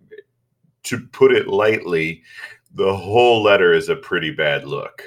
to 0.83 0.99
put 1.07 1.31
it 1.31 1.47
lightly, 1.47 2.23
the 2.73 2.95
whole 2.95 3.41
letter 3.41 3.73
is 3.73 3.89
a 3.89 3.95
pretty 3.95 4.31
bad 4.31 4.65
look. 4.65 5.01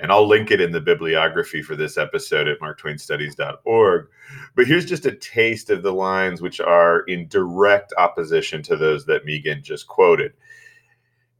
And 0.00 0.12
I'll 0.12 0.26
link 0.26 0.50
it 0.50 0.60
in 0.60 0.70
the 0.70 0.80
bibliography 0.80 1.60
for 1.60 1.74
this 1.74 1.98
episode 1.98 2.46
at 2.46 2.60
marktwainstudies.org. 2.60 4.08
But 4.54 4.66
here's 4.66 4.86
just 4.86 5.06
a 5.06 5.16
taste 5.16 5.70
of 5.70 5.82
the 5.82 5.92
lines 5.92 6.40
which 6.40 6.60
are 6.60 7.00
in 7.02 7.26
direct 7.26 7.92
opposition 7.98 8.62
to 8.64 8.76
those 8.76 9.04
that 9.06 9.24
Megan 9.24 9.62
just 9.62 9.88
quoted. 9.88 10.34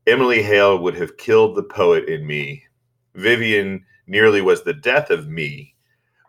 Emily 0.09 0.43
Hale 0.43 0.79
would 0.79 0.95
have 0.97 1.19
killed 1.19 1.55
the 1.55 1.63
poet 1.63 2.09
in 2.09 2.27
me. 2.27 2.65
Vivienne 3.15 3.85
nearly 4.07 4.41
was 4.41 4.63
the 4.63 4.75
death 4.75 5.11
of 5.11 5.29
me, 5.29 5.77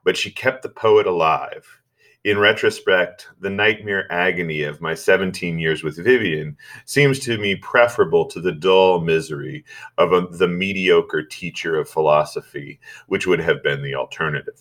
but 0.04 0.18
she 0.18 0.30
kept 0.30 0.62
the 0.62 0.70
poet 0.70 1.08
alive 1.08 1.80
in 2.26 2.38
retrospect, 2.38 3.30
the 3.40 3.50
nightmare 3.50 4.12
agony 4.12 4.64
of 4.64 4.82
my 4.82 4.94
17 4.94 5.58
years 5.58 5.84
with 5.84 6.04
Vivienne 6.04 6.58
seems 6.86 7.20
to 7.20 7.38
me 7.38 7.56
preferable 7.56 8.26
to 8.26 8.42
the 8.42 8.52
dull 8.52 9.00
misery 9.00 9.64
of 9.98 10.12
a, 10.12 10.28
the 10.28 10.48
mediocre 10.48 11.24
teacher 11.24 11.80
of 11.80 11.88
philosophy, 11.88 12.80
which 13.08 13.26
would 13.26 13.40
have 13.40 13.64
been 13.64 13.82
the 13.82 13.96
alternative. 13.96 14.60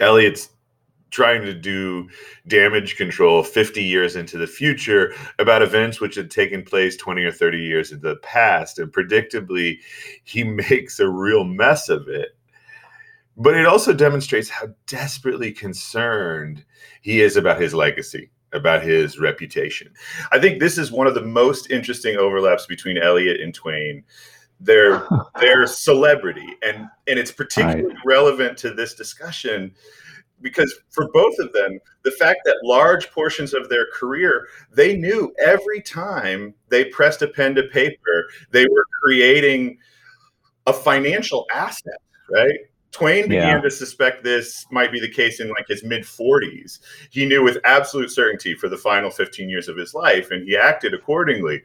Eliot's 0.00 0.50
trying 1.10 1.42
to 1.42 1.54
do 1.54 2.08
damage 2.48 2.96
control 2.96 3.44
50 3.44 3.80
years 3.80 4.16
into 4.16 4.36
the 4.36 4.48
future 4.48 5.14
about 5.38 5.62
events 5.62 6.00
which 6.00 6.16
had 6.16 6.28
taken 6.28 6.64
place 6.64 6.96
20 6.96 7.22
or 7.22 7.30
30 7.30 7.58
years 7.58 7.92
in 7.92 8.00
the 8.00 8.16
past. 8.16 8.80
And 8.80 8.92
predictably, 8.92 9.78
he 10.24 10.42
makes 10.70 10.98
a 10.98 11.08
real 11.08 11.44
mess 11.44 11.88
of 11.88 12.08
it 12.08 12.36
but 13.36 13.56
it 13.56 13.66
also 13.66 13.92
demonstrates 13.92 14.48
how 14.48 14.68
desperately 14.86 15.52
concerned 15.52 16.64
he 17.02 17.20
is 17.20 17.36
about 17.36 17.60
his 17.60 17.74
legacy 17.74 18.30
about 18.54 18.82
his 18.82 19.18
reputation. 19.18 19.92
I 20.32 20.38
think 20.38 20.60
this 20.60 20.78
is 20.78 20.90
one 20.90 21.06
of 21.06 21.14
the 21.14 21.22
most 21.22 21.70
interesting 21.70 22.16
overlaps 22.16 22.66
between 22.66 22.96
eliot 22.96 23.40
and 23.40 23.52
twain. 23.52 24.04
Their 24.60 25.06
their 25.40 25.66
celebrity 25.66 26.46
and 26.64 26.88
and 27.06 27.18
it's 27.18 27.32
particularly 27.32 27.86
right. 27.86 27.96
relevant 28.06 28.56
to 28.58 28.72
this 28.72 28.94
discussion 28.94 29.74
because 30.40 30.72
for 30.90 31.10
both 31.12 31.34
of 31.38 31.52
them 31.52 31.78
the 32.02 32.10
fact 32.12 32.40
that 32.44 32.56
large 32.62 33.10
portions 33.10 33.52
of 33.52 33.68
their 33.68 33.86
career 33.92 34.46
they 34.72 34.96
knew 34.96 35.34
every 35.44 35.80
time 35.80 36.54
they 36.68 36.84
pressed 36.84 37.22
a 37.22 37.28
pen 37.28 37.54
to 37.54 37.64
paper 37.64 38.28
they 38.50 38.64
were 38.66 38.84
creating 39.02 39.78
a 40.66 40.72
financial 40.72 41.46
asset 41.52 42.00
right 42.30 42.58
Twain 42.94 43.24
began 43.24 43.56
yeah. 43.56 43.60
to 43.60 43.70
suspect 43.72 44.22
this 44.22 44.66
might 44.70 44.92
be 44.92 45.00
the 45.00 45.10
case 45.10 45.40
in 45.40 45.48
like 45.48 45.66
his 45.66 45.82
mid 45.82 46.04
40s. 46.04 46.78
He 47.10 47.26
knew 47.26 47.42
with 47.42 47.58
absolute 47.64 48.12
certainty 48.12 48.54
for 48.54 48.68
the 48.68 48.76
final 48.76 49.10
15 49.10 49.48
years 49.48 49.66
of 49.66 49.76
his 49.76 49.94
life, 49.94 50.30
and 50.30 50.46
he 50.46 50.56
acted 50.56 50.94
accordingly. 50.94 51.62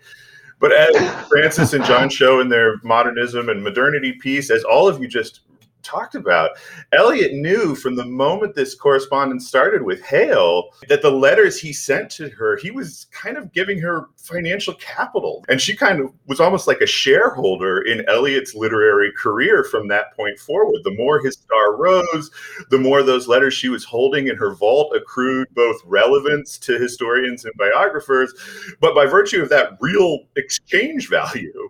But 0.58 0.72
as 0.72 1.28
Frances 1.30 1.76
and 1.76 1.86
John 1.86 2.10
show 2.10 2.40
in 2.40 2.50
their 2.50 2.78
modernism 2.84 3.48
and 3.50 3.64
modernity 3.64 4.14
piece, 4.14 4.50
as 4.50 4.64
all 4.64 4.88
of 4.88 5.00
you 5.00 5.08
just 5.08 5.42
talked 5.84 6.16
about. 6.16 6.52
Eliot 6.92 7.34
knew 7.34 7.76
from 7.76 7.96
the 7.96 8.06
moment 8.06 8.56
this 8.56 8.76
correspondence 8.76 9.48
started 9.48 9.84
with 9.84 10.02
Hale 10.04 10.70
that 10.88 11.02
the 11.02 11.12
letters 11.12 11.60
he 11.60 11.74
sent 11.74 12.10
to 12.12 12.30
her, 12.30 12.58
he 12.58 12.72
was 12.72 13.08
kind 13.12 13.38
of 13.38 13.54
giving 13.54 13.80
her 13.80 14.08
financial 14.18 14.74
capital. 14.76 15.46
And 15.50 15.62
she 15.62 15.76
kind 15.76 16.00
of 16.00 16.14
was 16.28 16.40
almost 16.40 16.68
like 16.68 16.82
a 16.82 16.88
shareholder 16.88 17.82
in 17.82 18.08
Eliot's 18.08 18.56
literary 18.56 19.12
career 19.18 19.64
from 19.64 19.88
that 19.88 20.16
point 20.16 20.40
forward. 20.40 20.82
The 20.84 20.96
more 20.96 21.20
his 21.20 21.36
star 21.36 21.76
rose, 21.76 22.32
the 22.70 22.78
more 22.78 23.04
those 23.04 23.28
letters 23.28 23.54
she 23.54 23.70
was 23.70 23.84
holding 23.84 24.28
in 24.28 24.36
her 24.38 24.54
vault 24.54 24.96
accrued 24.96 25.48
both 25.56 25.82
relevance 25.86 26.58
to 26.60 26.78
historians 26.78 27.46
and 27.46 27.54
biographers, 27.58 28.34
but 28.80 28.96
by 28.96 29.06
virtue 29.06 29.42
of 29.42 29.50
that 29.50 29.78
real 29.80 30.20
exchange 30.36 31.10
value, 31.10 31.70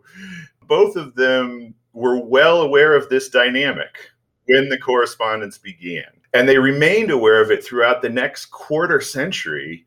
both 0.68 0.96
of 0.96 1.16
them 1.16 1.74
were 1.94 2.20
well 2.20 2.62
aware 2.62 2.96
of 2.96 3.10
this 3.10 3.30
dynamic 3.30 4.10
when 4.48 4.70
the 4.70 4.78
correspondence 4.78 5.58
began. 5.58 6.06
And 6.34 6.48
they 6.48 6.58
remained 6.58 7.12
aware 7.12 7.42
of 7.42 7.52
it 7.52 7.64
throughout 7.64 8.02
the 8.02 8.10
next 8.10 8.48
quarter 8.48 9.02
century. 9.02 9.86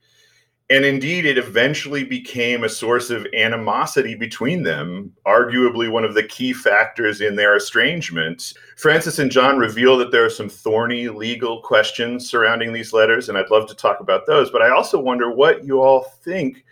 And 0.71 0.85
indeed, 0.85 1.27
it 1.27 1.37
eventually 1.39 2.03
became 2.03 2.65
a 2.65 2.69
source 2.69 3.11
of 3.11 3.27
animosity 3.37 4.15
between 4.15 4.63
them, 4.63 5.13
arguably 5.27 5.91
one 5.91 6.05
of 6.05 6.15
the 6.15 6.23
key 6.23 6.53
factors 6.53 7.21
in 7.21 7.37
their 7.37 7.57
estrangement. 7.57 8.55
Frances 8.77 9.19
and 9.19 9.31
John 9.31 9.59
reveal 9.59 9.99
that 9.99 10.11
there 10.11 10.25
are 10.25 10.31
some 10.31 10.49
thorny 10.49 11.09
legal 11.09 11.61
questions 11.61 12.29
surrounding 12.29 12.73
these 12.73 12.93
letters, 12.93 13.29
and 13.29 13.37
I'd 13.37 13.51
love 13.51 13.69
to 13.69 13.75
talk 13.75 14.01
about 14.01 14.27
those. 14.27 14.51
But 14.51 14.63
I 14.63 14.71
also 14.71 14.99
wonder 14.99 15.31
what 15.31 15.65
you 15.65 15.83
all 15.83 16.05
think 16.23 16.65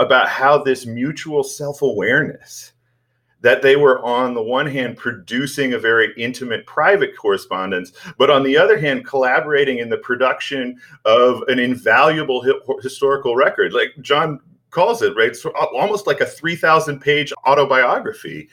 about 0.00 0.28
how 0.28 0.58
this 0.58 0.84
mutual 0.84 1.44
self 1.44 1.80
awareness 1.80 2.72
that 3.44 3.60
they 3.60 3.76
were 3.76 4.02
on 4.04 4.32
the 4.34 4.42
one 4.42 4.66
hand 4.66 4.96
producing 4.96 5.74
a 5.74 5.78
very 5.78 6.12
intimate 6.16 6.66
private 6.66 7.16
correspondence 7.16 7.92
but 8.18 8.30
on 8.30 8.42
the 8.42 8.56
other 8.56 8.78
hand 8.78 9.06
collaborating 9.06 9.78
in 9.78 9.90
the 9.90 9.98
production 9.98 10.76
of 11.04 11.42
an 11.48 11.58
invaluable 11.58 12.42
hi- 12.42 12.74
historical 12.82 13.36
record. 13.36 13.72
Like 13.72 13.92
john 14.00 14.40
calls 14.70 15.02
it 15.02 15.14
right? 15.16 15.36
So 15.36 15.50
uh, 15.50 15.66
almost 15.76 16.06
like 16.06 16.20
a 16.20 16.26
3000 16.26 17.00
page 17.00 17.32
autobiography. 17.46 18.48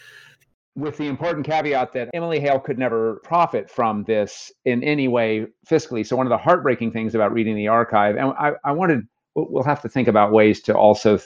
With 0.76 0.98
the 0.98 1.08
important 1.08 1.46
caveat 1.46 1.92
that 1.94 2.10
Emily 2.14 2.40
Hale 2.40 2.60
could 2.60 2.80
never 2.80 3.16
profit 3.24 3.70
from 3.70 4.04
this 4.06 4.52
in 4.64 4.84
any 4.84 5.10
way 5.10 5.48
fiscally. 5.70 6.06
So, 6.06 6.16
one 6.16 6.26
of 6.26 6.30
the 6.30 6.38
heartbreaking 6.38 6.94
things 6.94 7.14
about 7.14 7.34
reading 7.34 7.58
the 7.58 7.68
archive, 7.68 8.16
and 8.16 8.32
I, 8.40 8.54
I 8.64 8.72
wanted, 8.72 9.06
we'll 9.36 9.64
have 9.64 9.82
to 9.82 9.90
think 9.90 10.08
about 10.08 10.32
ways 10.32 10.62
to 10.62 10.74
also 10.74 11.20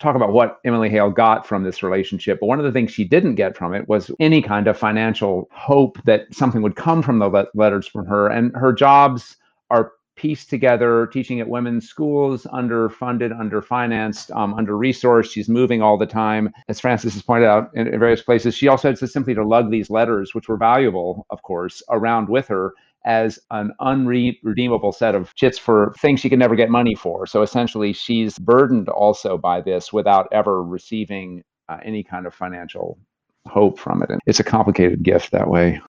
talk 0.00 0.16
about 0.16 0.32
what 0.32 0.60
Emily 0.64 0.88
Hale 0.88 1.10
got 1.10 1.46
from 1.46 1.62
this 1.62 1.82
relationship. 1.82 2.40
But 2.40 2.46
one 2.46 2.58
of 2.58 2.64
the 2.64 2.72
things 2.72 2.90
she 2.90 3.04
didn't 3.04 3.34
get 3.34 3.56
from 3.56 3.74
it 3.74 3.88
was 3.88 4.10
any 4.18 4.42
kind 4.42 4.66
of 4.66 4.76
financial 4.76 5.48
hope 5.52 6.02
that 6.04 6.32
something 6.32 6.62
would 6.62 6.76
come 6.76 7.02
from 7.02 7.18
the 7.18 7.46
letters 7.54 7.86
from 7.86 8.06
her. 8.06 8.28
And 8.28 8.54
her 8.56 8.72
jobs 8.72 9.36
are 9.70 9.92
pieced 10.16 10.50
together, 10.50 11.06
teaching 11.06 11.40
at 11.40 11.48
women's 11.48 11.88
schools, 11.88 12.44
underfunded, 12.52 13.30
underfinanced, 13.38 14.34
um, 14.36 14.52
under 14.54 14.72
resourced. 14.72 15.30
She's 15.30 15.48
moving 15.48 15.80
all 15.80 15.96
the 15.96 16.06
time. 16.06 16.50
As 16.68 16.80
Frances 16.80 17.14
has 17.14 17.22
pointed 17.22 17.46
out 17.46 17.70
in, 17.74 17.86
in 17.86 17.98
various 17.98 18.22
places, 18.22 18.54
she 18.54 18.68
also 18.68 18.88
had 18.88 18.98
to 18.98 19.06
simply 19.06 19.34
to 19.34 19.46
lug 19.46 19.70
these 19.70 19.88
letters, 19.88 20.34
which 20.34 20.48
were 20.48 20.58
valuable, 20.58 21.26
of 21.30 21.42
course, 21.42 21.82
around 21.88 22.28
with 22.28 22.48
her 22.48 22.74
as 23.04 23.38
an 23.50 23.72
unredeemable 23.80 24.92
set 24.92 25.14
of 25.14 25.34
chits 25.34 25.58
for 25.58 25.94
things 25.98 26.20
she 26.20 26.28
could 26.28 26.38
never 26.38 26.54
get 26.54 26.68
money 26.68 26.94
for. 26.94 27.26
So 27.26 27.42
essentially, 27.42 27.92
she's 27.92 28.38
burdened 28.38 28.88
also 28.88 29.38
by 29.38 29.60
this 29.60 29.92
without 29.92 30.28
ever 30.32 30.62
receiving 30.62 31.42
uh, 31.68 31.78
any 31.82 32.02
kind 32.02 32.26
of 32.26 32.34
financial 32.34 32.98
hope 33.46 33.78
from 33.78 34.02
it. 34.02 34.10
And 34.10 34.20
it's 34.26 34.40
a 34.40 34.44
complicated 34.44 35.02
gift 35.02 35.30
that 35.30 35.48
way. 35.48 35.80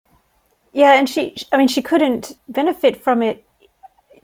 Yeah, 0.72 0.94
and 0.94 1.06
she, 1.08 1.36
I 1.52 1.58
mean, 1.58 1.68
she 1.68 1.82
couldn't 1.82 2.32
benefit 2.48 2.96
from 2.96 3.22
it 3.22 3.44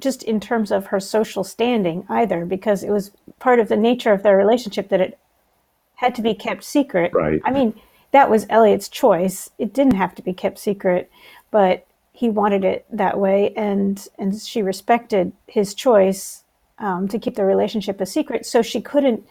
just 0.00 0.22
in 0.22 0.40
terms 0.40 0.70
of 0.70 0.86
her 0.86 1.00
social 1.00 1.44
standing 1.44 2.06
either, 2.08 2.46
because 2.46 2.82
it 2.82 2.90
was 2.90 3.10
part 3.38 3.58
of 3.58 3.68
the 3.68 3.76
nature 3.76 4.12
of 4.12 4.22
their 4.22 4.36
relationship 4.36 4.88
that 4.88 5.00
it 5.00 5.18
had 5.96 6.14
to 6.14 6.22
be 6.22 6.32
kept 6.32 6.64
secret. 6.64 7.12
Right. 7.12 7.40
I 7.44 7.50
mean, 7.50 7.74
that 8.12 8.30
was 8.30 8.46
Eliot's 8.48 8.88
choice. 8.88 9.50
It 9.58 9.74
didn't 9.74 9.96
have 9.96 10.14
to 10.14 10.22
be 10.22 10.32
kept 10.32 10.58
secret, 10.58 11.10
but 11.50 11.84
he 12.18 12.28
wanted 12.28 12.64
it 12.64 12.84
that 12.90 13.16
way, 13.20 13.52
and 13.54 14.08
and 14.18 14.36
she 14.40 14.60
respected 14.60 15.30
his 15.46 15.72
choice 15.72 16.42
um, 16.80 17.06
to 17.06 17.16
keep 17.16 17.36
the 17.36 17.44
relationship 17.44 18.00
a 18.00 18.06
secret. 18.06 18.44
So 18.44 18.60
she 18.60 18.80
couldn't 18.80 19.22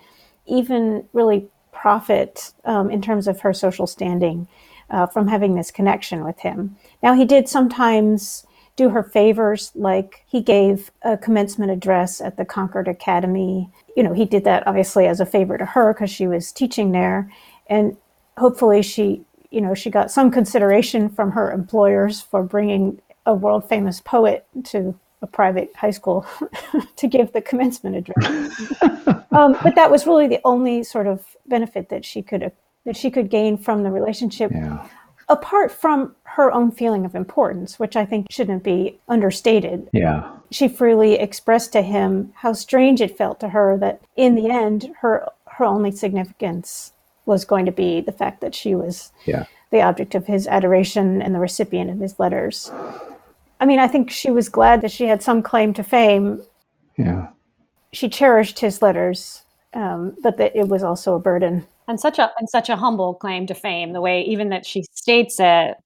even 0.46 1.04
really 1.12 1.50
profit 1.74 2.54
um, 2.64 2.90
in 2.90 3.02
terms 3.02 3.28
of 3.28 3.42
her 3.42 3.52
social 3.52 3.88
standing 3.88 4.48
uh, 4.90 5.06
from 5.06 5.28
having 5.28 5.56
this 5.56 5.70
connection 5.70 6.24
with 6.24 6.40
him. 6.40 6.78
Now 7.04 7.14
he 7.14 7.26
did 7.26 7.50
sometimes 7.50 8.48
do 8.78 8.88
her 8.88 9.04
favors, 9.04 9.74
like 9.76 10.24
he 10.26 10.40
gave 10.40 10.90
a 11.02 11.18
commencement 11.18 11.72
address 11.72 12.22
at 12.22 12.38
the 12.38 12.46
Concord 12.46 12.88
Academy. 12.88 13.70
You 13.98 14.04
know, 14.04 14.14
he 14.14 14.24
did 14.24 14.46
that 14.46 14.66
obviously 14.66 15.08
as 15.08 15.20
a 15.20 15.26
favor 15.26 15.58
to 15.58 15.66
her 15.66 15.94
because 15.94 16.10
she 16.10 16.26
was 16.26 16.54
teaching 16.54 16.94
there, 16.94 17.30
and 17.70 17.98
hopefully 18.38 18.82
she 18.82 19.26
you 19.52 19.62
know, 19.62 19.74
she 19.74 19.90
got 19.90 20.12
some 20.12 20.32
consideration 20.32 21.10
from 21.10 21.32
her 21.32 21.52
employers 21.52 22.22
for 22.22 22.44
bringing 22.44 23.02
a 23.26 23.34
world 23.34 23.68
famous 23.68 24.02
poet 24.02 24.46
to 24.64 24.98
a 25.22 25.28
private 25.28 25.76
high 25.76 25.92
school 25.92 26.26
to 26.96 27.08
give 27.08 27.32
the 27.34 27.42
commencement 27.42 27.96
address. 27.96 28.72
um, 29.32 29.58
but 29.64 29.76
that 29.76 29.90
was 29.90 30.06
really 30.06 30.28
the 30.28 30.40
only 30.46 30.84
sort 30.84 31.08
of 31.08 31.26
benefit 31.48 31.90
that 31.90 32.06
she 32.06 32.22
could 32.22 32.52
that 32.86 32.96
she 32.96 33.12
could 33.12 33.30
gain 33.30 33.58
from 33.58 33.84
the 33.84 33.92
relationship, 33.92 34.50
yeah. 34.54 34.88
apart 35.28 35.74
from 35.74 36.16
her 36.24 36.54
own 36.54 36.72
feeling 36.72 37.04
of 37.04 37.16
importance, 37.16 37.78
which 37.78 37.98
I 37.98 38.06
think 38.06 38.28
shouldn't 38.30 38.64
be 38.64 38.98
understated. 39.10 39.90
Yeah, 39.92 40.30
she 40.52 40.68
freely 40.68 41.16
expressed 41.16 41.74
to 41.74 41.82
him 41.82 42.32
how 42.36 42.54
strange 42.54 43.02
it 43.02 43.18
felt 43.18 43.40
to 43.42 43.50
her 43.50 43.78
that 43.80 44.02
in 44.16 44.36
the 44.36 44.50
end, 44.50 44.94
her 45.02 45.28
her 45.46 45.66
only 45.66 45.92
significance 45.92 46.94
was 47.28 47.46
going 47.46 47.66
to 47.66 47.72
be 47.72 48.02
the 48.02 48.12
fact 48.12 48.42
that 48.42 48.56
she 48.56 48.74
was 48.74 49.12
yeah. 49.26 49.46
the 49.72 49.82
object 49.82 50.16
of 50.16 50.26
his 50.26 50.48
adoration 50.48 51.22
and 51.22 51.36
the 51.36 51.40
recipient 51.40 51.92
of 51.92 52.00
his 52.00 52.18
letters. 52.18 52.72
I 53.60 53.66
mean, 53.66 53.80
I 53.80 53.88
think 53.88 54.10
she 54.10 54.32
was 54.32 54.50
glad 54.50 54.82
that 54.82 54.92
she 54.92 55.06
had 55.06 55.22
some 55.22 55.44
claim 55.44 55.74
to 55.74 55.84
fame. 55.84 56.42
Yeah. 56.98 57.28
She 57.92 58.10
cherished 58.10 58.60
his 58.60 58.82
letters, 58.82 59.44
um, 59.74 60.16
but 60.24 60.38
that 60.38 60.56
it 60.56 60.68
was 60.68 60.84
also 60.84 61.16
a 61.16 61.20
burden. 61.20 61.68
And 61.88 62.00
such 62.00 62.20
a 62.20 62.32
and 62.38 62.50
such 62.50 62.70
a 62.70 62.76
humble 62.76 63.14
claim 63.14 63.48
to 63.48 63.54
fame, 63.54 63.94
the 63.94 64.02
way 64.02 64.22
even 64.24 64.50
that 64.50 64.66
she 64.66 64.84
states 64.94 65.38
it. 65.40 65.78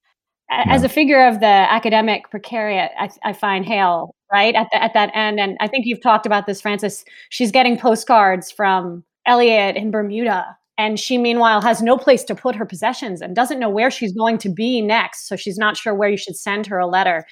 As 0.49 0.84
a 0.84 0.89
figure 0.89 1.25
of 1.25 1.39
the 1.39 1.45
academic 1.45 2.30
precariat, 2.30 2.89
I, 2.99 3.10
I 3.23 3.32
find 3.32 3.65
Hale 3.65 4.13
right 4.34 4.54
at 4.54 4.67
the, 4.71 4.84
at 4.84 4.93
that 4.93 5.12
end, 5.15 5.39
and 5.39 5.56
I 5.62 5.67
think 5.67 5.86
you've 5.86 6.01
talked 6.01 6.25
about 6.25 6.45
this, 6.45 6.60
Frances. 6.60 7.06
She's 7.30 7.51
getting 7.51 7.77
postcards 7.77 8.51
from 8.51 9.06
Eliot 9.25 9.77
in 9.77 9.91
Bermuda 9.91 10.58
and 10.81 10.99
she, 10.99 11.19
meanwhile, 11.19 11.61
has 11.61 11.83
no 11.83 11.95
place 11.95 12.23
to 12.23 12.33
put 12.33 12.55
her 12.55 12.65
possessions 12.65 13.21
and 13.21 13.35
doesn't 13.35 13.59
know 13.59 13.69
where 13.69 13.91
she's 13.91 14.13
going 14.13 14.39
to 14.39 14.49
be 14.49 14.81
next. 14.81 15.27
So 15.27 15.35
she's 15.35 15.59
not 15.59 15.77
sure 15.77 15.93
where 15.93 16.09
you 16.09 16.17
should 16.17 16.35
send 16.35 16.65
her 16.65 16.79
a 16.79 16.87
letter. 16.87 17.23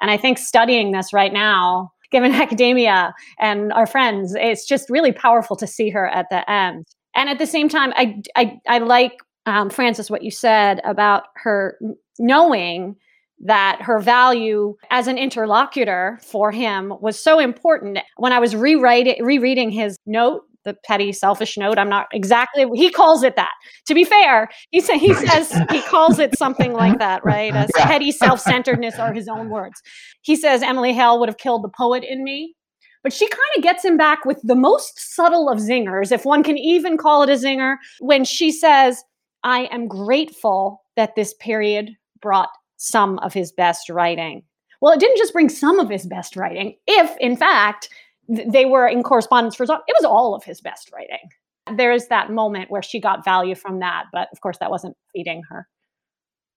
And 0.00 0.08
I 0.08 0.16
think 0.16 0.38
studying 0.38 0.92
this 0.92 1.12
right 1.12 1.32
now, 1.32 1.90
given 2.12 2.30
academia 2.46 3.12
and 3.40 3.72
our 3.72 3.88
friends, 3.88 4.36
it's 4.38 4.68
just 4.68 4.88
really 4.88 5.10
powerful 5.10 5.56
to 5.56 5.66
see 5.66 5.90
her 5.90 6.06
at 6.06 6.26
the 6.30 6.48
end. 6.48 6.86
And 7.16 7.28
at 7.28 7.38
the 7.38 7.46
same 7.46 7.68
time, 7.68 7.92
I, 7.96 8.22
I, 8.36 8.60
I 8.68 8.78
like, 8.78 9.14
um, 9.46 9.68
Frances, 9.68 10.08
what 10.08 10.22
you 10.22 10.30
said 10.30 10.80
about 10.84 11.24
her 11.34 11.76
knowing 12.20 12.94
that 13.40 13.82
her 13.82 13.98
value 13.98 14.76
as 14.92 15.08
an 15.08 15.18
interlocutor 15.18 16.20
for 16.22 16.52
him 16.52 16.94
was 17.00 17.18
so 17.18 17.40
important. 17.40 17.98
When 18.16 18.32
I 18.32 18.38
was 18.38 18.54
rewriting, 18.54 19.16
rereading 19.24 19.70
his 19.70 19.96
note 20.06 20.44
the 20.64 20.74
petty 20.84 21.12
selfish 21.12 21.56
note 21.56 21.78
i'm 21.78 21.88
not 21.88 22.06
exactly 22.12 22.66
he 22.74 22.90
calls 22.90 23.22
it 23.22 23.36
that. 23.36 23.50
To 23.86 23.94
be 23.94 24.04
fair 24.04 24.48
he, 24.70 24.80
say, 24.80 24.98
he 24.98 25.14
says 25.14 25.52
he 25.70 25.82
calls 25.82 26.18
it 26.18 26.36
something 26.38 26.72
like 26.72 26.98
that 26.98 27.24
right? 27.24 27.54
As 27.54 27.70
petty 27.74 28.12
self-centeredness 28.12 28.98
are 28.98 29.12
his 29.12 29.28
own 29.28 29.50
words. 29.50 29.80
He 30.22 30.36
says 30.36 30.62
emily 30.62 30.92
hale 30.92 31.18
would 31.20 31.28
have 31.28 31.38
killed 31.38 31.64
the 31.64 31.68
poet 31.68 32.04
in 32.04 32.24
me. 32.24 32.54
But 33.02 33.12
she 33.12 33.26
kind 33.26 33.40
of 33.56 33.64
gets 33.64 33.84
him 33.84 33.96
back 33.96 34.24
with 34.24 34.38
the 34.44 34.54
most 34.54 34.92
subtle 35.14 35.48
of 35.48 35.58
zingers 35.58 36.12
if 36.12 36.24
one 36.24 36.44
can 36.44 36.56
even 36.56 36.96
call 36.96 37.22
it 37.22 37.28
a 37.28 37.32
zinger 37.32 37.76
when 38.00 38.24
she 38.24 38.50
says 38.52 39.02
i 39.42 39.68
am 39.72 39.88
grateful 39.88 40.82
that 40.96 41.14
this 41.16 41.34
period 41.34 41.90
brought 42.20 42.50
some 42.76 43.18
of 43.20 43.32
his 43.32 43.52
best 43.52 43.88
writing. 43.88 44.42
Well 44.80 44.92
it 44.92 45.00
didn't 45.00 45.18
just 45.18 45.32
bring 45.32 45.48
some 45.48 45.78
of 45.78 45.88
his 45.88 46.06
best 46.06 46.36
writing 46.36 46.76
if 46.86 47.16
in 47.18 47.36
fact 47.36 47.88
they 48.28 48.64
were 48.64 48.86
in 48.86 49.02
correspondence 49.02 49.54
for 49.54 49.64
it 49.64 49.68
was 49.68 50.04
all 50.04 50.34
of 50.34 50.44
his 50.44 50.60
best 50.60 50.90
writing. 50.92 51.28
There 51.76 51.92
is 51.92 52.08
that 52.08 52.30
moment 52.30 52.70
where 52.70 52.82
she 52.82 53.00
got 53.00 53.24
value 53.24 53.54
from 53.54 53.80
that 53.80 54.04
but 54.12 54.28
of 54.32 54.40
course 54.40 54.58
that 54.58 54.70
wasn't 54.70 54.96
feeding 55.12 55.42
her. 55.48 55.68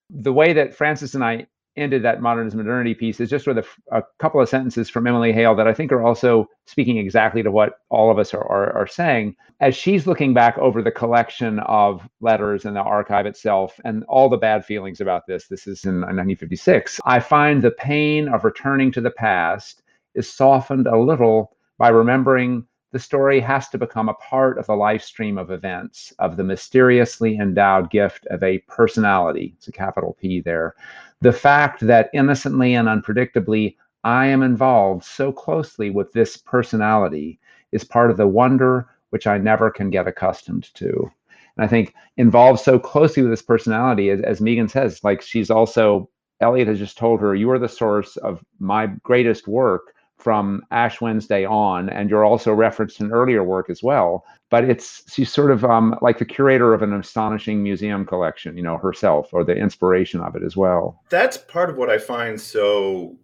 The 0.10 0.34
way 0.34 0.54
that 0.54 0.76
frances 0.76 1.16
and 1.16 1.24
i 1.24 1.48
ended 1.78 2.04
that 2.04 2.22
modernism 2.22 2.58
modernity 2.58 2.94
piece 2.94 3.20
is 3.20 3.30
just 3.30 3.48
with 3.48 3.58
a, 3.58 3.66
a, 3.92 4.02
couple 4.20 4.40
of 4.40 4.48
sentences 4.48 4.90
from 4.90 5.06
emily 5.08 5.34
hale 5.34 5.56
that 5.56 5.68
i 5.68 5.74
think 5.74 5.92
are 5.92 6.04
also 6.04 6.48
speaking 6.68 6.98
exactly 6.98 7.44
to 7.44 7.52
what 7.52 7.80
all 7.90 8.10
of 8.10 8.18
us 8.18 8.34
are, 8.34 8.48
are, 8.50 8.74
are 8.74 8.88
saying. 8.88 9.36
As 9.60 9.76
she's 9.76 10.08
looking 10.08 10.34
back 10.34 10.58
over 10.58 10.82
the 10.82 10.92
collection 10.92 11.60
of 11.60 12.08
letters 12.20 12.66
and 12.66 12.76
the 12.76 12.82
archive 12.82 13.26
itself 13.26 13.80
and 13.86 14.04
all 14.06 14.30
the 14.30 14.38
bad 14.38 14.66
feelings 14.66 15.02
about 15.02 15.24
this 15.28 15.48
this 15.48 15.68
is 15.68 15.84
in 15.86 15.96
1956 15.96 17.00
i 17.06 17.20
find 17.20 17.62
the 17.62 17.72
pain 17.72 18.28
of 18.30 18.44
returning 18.44 18.92
to 18.92 19.02
the 19.02 19.12
past 19.12 19.82
is 20.14 20.32
softened 20.32 20.88
a 20.88 20.98
little 20.98 21.55
by 21.78 21.90
remembering 21.90 22.66
the 22.92 23.00
story 23.00 23.42
has 23.42 23.68
to 23.70 23.78
become 23.78 24.08
a 24.08 24.14
part 24.14 24.58
of 24.58 24.68
the 24.68 24.76
life 24.76 25.04
stream 25.04 25.38
of 25.38 25.52
events, 25.52 26.14
of 26.20 26.38
the 26.38 26.44
mysteriously 26.44 27.38
endowed 27.38 27.90
gift 27.90 28.26
of 28.28 28.42
a 28.42 28.60
personality. 28.60 29.54
It's 29.58 29.68
a 29.68 29.72
capital 29.74 30.16
P 30.22 30.40
there. 30.40 30.76
The 31.22 31.34
fact 31.34 31.82
that 31.82 32.10
innocently 32.14 32.76
and 32.76 32.88
unpredictably 32.88 33.76
I 34.06 34.28
am 34.28 34.44
involved 34.44 35.04
so 35.04 35.32
closely 35.32 35.90
with 35.90 36.14
this 36.14 36.38
personality 36.38 37.40
is 37.72 37.84
part 37.84 38.12
of 38.12 38.18
the 38.18 38.28
wonder 38.28 38.88
which 39.10 39.28
I 39.28 39.38
never 39.38 39.72
can 39.72 39.90
get 39.90 40.08
accustomed 40.08 40.74
to. 40.76 41.12
And 41.58 41.66
I 41.66 41.68
think 41.68 41.94
involved 42.18 42.60
so 42.60 42.78
closely 42.78 43.24
with 43.24 43.32
this 43.32 43.42
personality, 43.42 44.10
as, 44.10 44.22
as 44.22 44.42
Megan 44.42 44.70
says, 44.70 45.04
like 45.04 45.22
she's 45.22 45.50
also, 45.50 46.10
Eliot 46.40 46.68
has 46.68 46.80
just 46.80 46.98
told 46.98 47.20
her, 47.22 47.34
you 47.34 47.50
are 47.50 47.60
the 47.60 47.68
source 47.68 48.16
of 48.18 48.44
my 48.60 48.88
greatest 49.04 49.48
work 49.48 49.95
from 50.18 50.64
Ash 50.72 51.02
Wednesday 51.02 51.46
on, 51.46 51.90
and 51.90 52.10
you're 52.10 52.26
also 52.26 52.52
referenced 52.52 53.00
in 53.00 53.12
earlier 53.12 53.44
work 53.44 53.70
as 53.70 53.84
well. 53.84 54.26
But 54.50 54.64
it's 54.64 55.04
she's 55.12 55.32
sort 55.32 55.52
of 55.52 55.66
um, 55.66 55.96
like 56.02 56.18
the 56.18 56.26
curator 56.26 56.74
of 56.74 56.82
an 56.82 56.94
astonishing 56.94 57.62
museum 57.62 58.06
collection, 58.06 58.58
you 58.58 58.64
know, 58.64 58.78
herself, 58.78 59.30
or 59.34 59.44
the 59.44 59.56
inspiration 59.56 60.22
of 60.22 60.36
it 60.36 60.44
as 60.44 60.56
well. 60.56 61.02
That's 61.10 61.38
part 61.38 61.70
of 61.70 61.78
what 61.78 61.90
I 61.90 61.98
find 61.98 62.40
so 62.40 63.18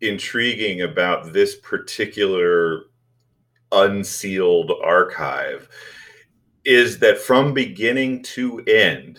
intriguing 0.00 0.82
about 0.82 1.32
this 1.32 1.56
particular 1.56 2.84
unsealed 3.72 4.72
archive 4.84 5.68
is 6.64 6.98
that 6.98 7.18
from 7.18 7.54
beginning 7.54 8.22
to 8.22 8.60
end, 8.66 9.18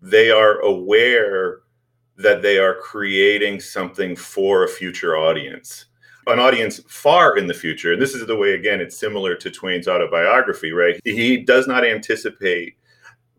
they 0.00 0.30
are 0.30 0.60
aware 0.60 1.60
that 2.16 2.42
they 2.42 2.58
are 2.58 2.76
creating 2.76 3.60
something 3.60 4.14
for 4.14 4.64
a 4.64 4.68
future 4.68 5.16
audience 5.16 5.86
an 6.26 6.38
audience 6.38 6.80
far 6.88 7.36
in 7.36 7.46
the 7.46 7.54
future. 7.54 7.92
And 7.92 8.02
this 8.02 8.14
is 8.14 8.26
the 8.26 8.36
way, 8.36 8.52
again, 8.52 8.80
it's 8.80 8.98
similar 8.98 9.34
to 9.36 9.50
Twain's 9.50 9.88
autobiography, 9.88 10.72
right? 10.72 11.00
He 11.04 11.38
does 11.38 11.66
not 11.66 11.84
anticipate 11.84 12.76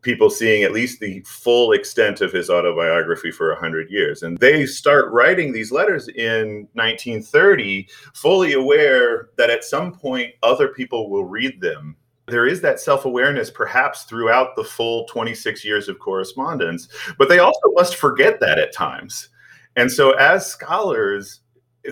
people 0.05 0.29
seeing 0.29 0.61
at 0.61 0.71
least 0.71 0.99
the 0.99 1.19
full 1.21 1.71
extent 1.71 2.21
of 2.21 2.31
his 2.31 2.49
autobiography 2.49 3.31
for 3.31 3.49
100 3.49 3.89
years. 3.89 4.21
And 4.21 4.37
they 4.37 4.65
start 4.67 5.11
writing 5.11 5.51
these 5.51 5.71
letters 5.71 6.07
in 6.09 6.67
1930, 6.73 7.89
fully 8.13 8.53
aware 8.53 9.29
that 9.37 9.49
at 9.49 9.63
some 9.63 9.91
point 9.91 10.31
other 10.43 10.67
people 10.67 11.09
will 11.09 11.25
read 11.25 11.59
them. 11.59 11.97
There 12.27 12.45
is 12.45 12.61
that 12.61 12.79
self 12.79 13.05
awareness, 13.05 13.49
perhaps 13.49 14.03
throughout 14.03 14.55
the 14.55 14.63
full 14.63 15.05
26 15.05 15.65
years 15.65 15.89
of 15.89 15.99
correspondence, 15.99 16.87
but 17.17 17.27
they 17.27 17.39
also 17.39 17.71
must 17.73 17.95
forget 17.95 18.39
that 18.39 18.59
at 18.59 18.73
times. 18.73 19.29
And 19.75 19.91
so, 19.91 20.11
as 20.11 20.47
scholars 20.47 21.41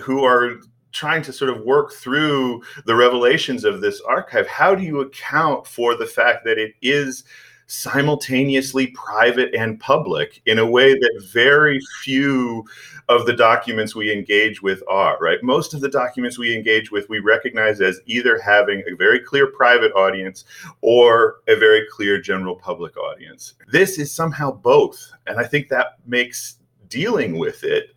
who 0.02 0.24
are 0.24 0.60
trying 0.94 1.22
to 1.22 1.32
sort 1.32 1.50
of 1.50 1.62
work 1.64 1.92
through 1.92 2.62
the 2.86 2.94
revelations 2.94 3.64
of 3.64 3.80
this 3.80 4.00
archive, 4.02 4.46
how 4.46 4.74
do 4.74 4.82
you 4.82 5.00
account 5.00 5.66
for 5.66 5.94
the 5.94 6.06
fact 6.06 6.44
that 6.44 6.58
it 6.58 6.72
is 6.80 7.24
simultaneously 7.66 8.88
private 8.88 9.54
and 9.54 9.80
public 9.80 10.42
in 10.46 10.58
a 10.58 10.66
way 10.66 10.92
that 10.92 11.28
very 11.32 11.80
few 12.02 12.64
of 13.08 13.26
the 13.26 13.32
documents 13.32 13.94
we 13.94 14.12
engage 14.12 14.62
with 14.62 14.82
are, 14.88 15.18
right? 15.20 15.42
Most 15.42 15.74
of 15.74 15.80
the 15.80 15.88
documents 15.88 16.38
we 16.38 16.54
engage 16.54 16.90
with, 16.90 17.08
we 17.08 17.18
recognize 17.20 17.80
as 17.80 18.00
either 18.06 18.38
having 18.38 18.82
a 18.86 18.96
very 18.96 19.18
clear 19.18 19.46
private 19.46 19.92
audience 19.92 20.44
or 20.82 21.36
a 21.48 21.56
very 21.56 21.86
clear 21.90 22.20
general 22.20 22.54
public 22.54 22.96
audience. 22.96 23.54
This 23.72 23.98
is 23.98 24.12
somehow 24.12 24.52
both. 24.52 25.10
And 25.26 25.38
I 25.38 25.44
think 25.44 25.68
that 25.68 25.98
makes 26.06 26.56
dealing 26.88 27.38
with 27.38 27.64
it 27.64 27.94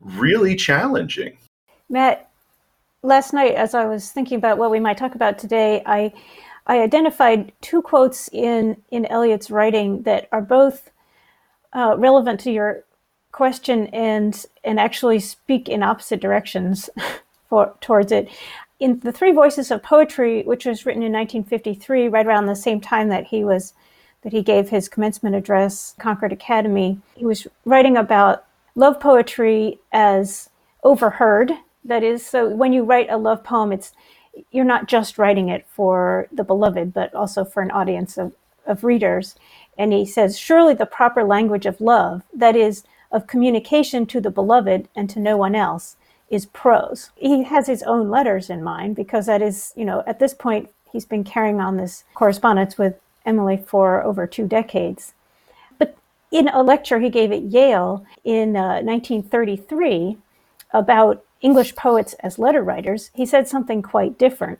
really 0.00 0.54
challenging. 0.54 1.36
Matt, 1.88 2.27
last 3.02 3.32
night, 3.32 3.54
as 3.54 3.74
I 3.74 3.84
was 3.84 4.10
thinking 4.10 4.38
about 4.38 4.58
what 4.58 4.70
we 4.70 4.80
might 4.80 4.98
talk 4.98 5.14
about 5.14 5.38
today, 5.38 5.82
I 5.86 6.12
I 6.66 6.80
identified 6.80 7.52
two 7.60 7.82
quotes 7.82 8.28
in 8.32 8.82
in 8.90 9.06
Eliot's 9.06 9.50
writing 9.50 10.02
that 10.02 10.28
are 10.32 10.42
both 10.42 10.90
uh, 11.72 11.94
relevant 11.98 12.40
to 12.40 12.50
your 12.50 12.84
question 13.32 13.86
and 13.88 14.44
and 14.64 14.80
actually 14.80 15.20
speak 15.20 15.68
in 15.68 15.82
opposite 15.82 16.20
directions 16.20 16.90
for 17.48 17.74
towards 17.80 18.12
it. 18.12 18.28
In 18.80 19.00
the 19.00 19.12
Three 19.12 19.32
Voices 19.32 19.72
of 19.72 19.82
Poetry, 19.82 20.42
which 20.44 20.64
was 20.64 20.86
written 20.86 21.02
in 21.02 21.12
1953, 21.12 22.08
right 22.08 22.26
around 22.26 22.46
the 22.46 22.54
same 22.54 22.80
time 22.80 23.08
that 23.08 23.26
he 23.26 23.44
was 23.44 23.74
that 24.22 24.32
he 24.32 24.42
gave 24.42 24.68
his 24.68 24.88
commencement 24.88 25.36
address, 25.36 25.94
Concord 26.00 26.32
Academy, 26.32 26.98
he 27.14 27.24
was 27.24 27.46
writing 27.64 27.96
about 27.96 28.44
love 28.74 29.00
poetry 29.00 29.78
as 29.92 30.50
overheard 30.82 31.52
that 31.88 32.04
is 32.04 32.24
so 32.24 32.48
when 32.48 32.72
you 32.72 32.84
write 32.84 33.10
a 33.10 33.16
love 33.16 33.42
poem 33.42 33.72
it's 33.72 33.92
you're 34.50 34.64
not 34.64 34.88
just 34.88 35.18
writing 35.18 35.48
it 35.48 35.66
for 35.68 36.28
the 36.32 36.44
beloved 36.44 36.94
but 36.94 37.14
also 37.14 37.44
for 37.44 37.62
an 37.62 37.70
audience 37.70 38.16
of, 38.16 38.32
of 38.66 38.84
readers. 38.84 39.34
And 39.76 39.92
he 39.92 40.04
says 40.04 40.38
surely 40.38 40.74
the 40.74 40.86
proper 40.86 41.24
language 41.24 41.66
of 41.66 41.80
love 41.80 42.22
that 42.34 42.56
is 42.56 42.84
of 43.10 43.26
communication 43.26 44.06
to 44.06 44.20
the 44.20 44.30
beloved 44.30 44.88
and 44.94 45.08
to 45.10 45.18
no 45.18 45.36
one 45.36 45.54
else 45.54 45.96
is 46.30 46.46
prose. 46.46 47.10
He 47.16 47.44
has 47.44 47.66
his 47.66 47.82
own 47.84 48.10
letters 48.10 48.50
in 48.50 48.62
mind 48.62 48.96
because 48.96 49.26
that 49.26 49.42
is 49.42 49.72
you 49.76 49.84
know 49.84 50.02
at 50.06 50.18
this 50.18 50.34
point 50.34 50.70
he's 50.92 51.06
been 51.06 51.24
carrying 51.24 51.60
on 51.60 51.76
this 51.76 52.04
correspondence 52.14 52.78
with 52.78 53.00
emily 53.24 53.56
for 53.56 54.02
over 54.02 54.26
two 54.26 54.46
decades. 54.46 55.14
But 55.78 55.96
in 56.30 56.48
a 56.48 56.62
lecture 56.62 57.00
he 57.00 57.08
gave 57.08 57.32
at 57.32 57.42
yale 57.42 58.04
in 58.24 58.56
uh, 58.56 58.82
1933 58.82 60.18
about 60.72 61.24
English 61.40 61.76
poets 61.76 62.14
as 62.20 62.38
letter 62.38 62.62
writers, 62.62 63.10
he 63.14 63.24
said 63.24 63.46
something 63.46 63.82
quite 63.82 64.18
different. 64.18 64.58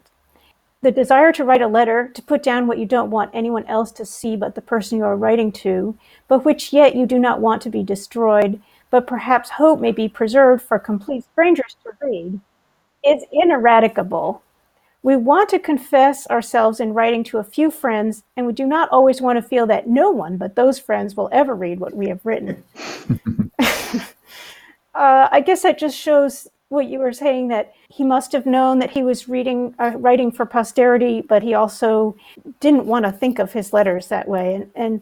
The 0.80 0.90
desire 0.92 1.32
to 1.32 1.44
write 1.44 1.62
a 1.62 1.66
letter, 1.66 2.08
to 2.14 2.22
put 2.22 2.42
down 2.42 2.68
what 2.68 2.78
you 2.78 2.86
don't 2.86 3.10
want 3.10 3.32
anyone 3.34 3.66
else 3.66 3.90
to 3.92 4.04
see 4.06 4.36
but 4.36 4.54
the 4.54 4.60
person 4.60 4.98
you 4.98 5.04
are 5.04 5.16
writing 5.16 5.50
to, 5.52 5.98
but 6.28 6.44
which 6.44 6.72
yet 6.72 6.94
you 6.94 7.04
do 7.04 7.18
not 7.18 7.40
want 7.40 7.62
to 7.62 7.70
be 7.70 7.82
destroyed, 7.82 8.60
but 8.90 9.06
perhaps 9.06 9.50
hope 9.50 9.80
may 9.80 9.90
be 9.90 10.08
preserved 10.08 10.62
for 10.62 10.78
complete 10.78 11.24
strangers 11.32 11.76
to 11.82 11.90
read, 12.00 12.40
is 13.04 13.24
ineradicable. 13.32 14.42
We 15.02 15.16
want 15.16 15.48
to 15.50 15.58
confess 15.58 16.28
ourselves 16.28 16.78
in 16.78 16.94
writing 16.94 17.24
to 17.24 17.38
a 17.38 17.44
few 17.44 17.72
friends, 17.72 18.22
and 18.36 18.46
we 18.46 18.52
do 18.52 18.66
not 18.66 18.88
always 18.90 19.20
want 19.20 19.36
to 19.36 19.48
feel 19.48 19.66
that 19.66 19.88
no 19.88 20.10
one 20.10 20.36
but 20.36 20.54
those 20.54 20.78
friends 20.78 21.16
will 21.16 21.28
ever 21.32 21.56
read 21.56 21.80
what 21.80 21.94
we 21.94 22.06
have 22.08 22.24
written. 22.24 22.62
uh, 23.58 25.28
I 25.32 25.42
guess 25.44 25.62
that 25.62 25.78
just 25.78 25.96
shows 25.96 26.46
what 26.68 26.88
you 26.88 26.98
were 26.98 27.12
saying 27.12 27.48
that 27.48 27.72
he 27.88 28.04
must 28.04 28.32
have 28.32 28.44
known 28.44 28.78
that 28.78 28.90
he 28.90 29.02
was 29.02 29.28
reading 29.28 29.74
uh, 29.78 29.92
writing 29.96 30.30
for 30.30 30.44
posterity 30.44 31.22
but 31.22 31.42
he 31.42 31.54
also 31.54 32.14
didn't 32.60 32.86
want 32.86 33.04
to 33.04 33.12
think 33.12 33.38
of 33.38 33.52
his 33.52 33.72
letters 33.72 34.08
that 34.08 34.28
way. 34.28 34.54
And, 34.54 34.70
and 34.74 35.00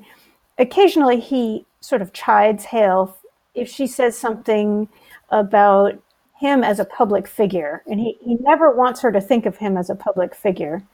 occasionally 0.59 1.20
he 1.20 1.66
sort 1.81 2.02
of 2.02 2.12
chides 2.12 2.66
hale 2.66 3.16
if 3.55 3.68
she 3.68 3.87
says 3.87 4.16
something 4.16 4.88
about 5.31 6.00
him 6.38 6.62
as 6.62 6.79
a 6.79 6.85
public 6.85 7.26
figure 7.26 7.83
and 7.87 7.98
he, 7.98 8.16
he 8.20 8.37
never 8.40 8.70
wants 8.70 9.00
her 9.00 9.11
to 9.11 9.20
think 9.20 9.44
of 9.46 9.57
him 9.57 9.76
as 9.76 9.90
a 9.90 9.94
public 9.94 10.35
figure. 10.35 10.85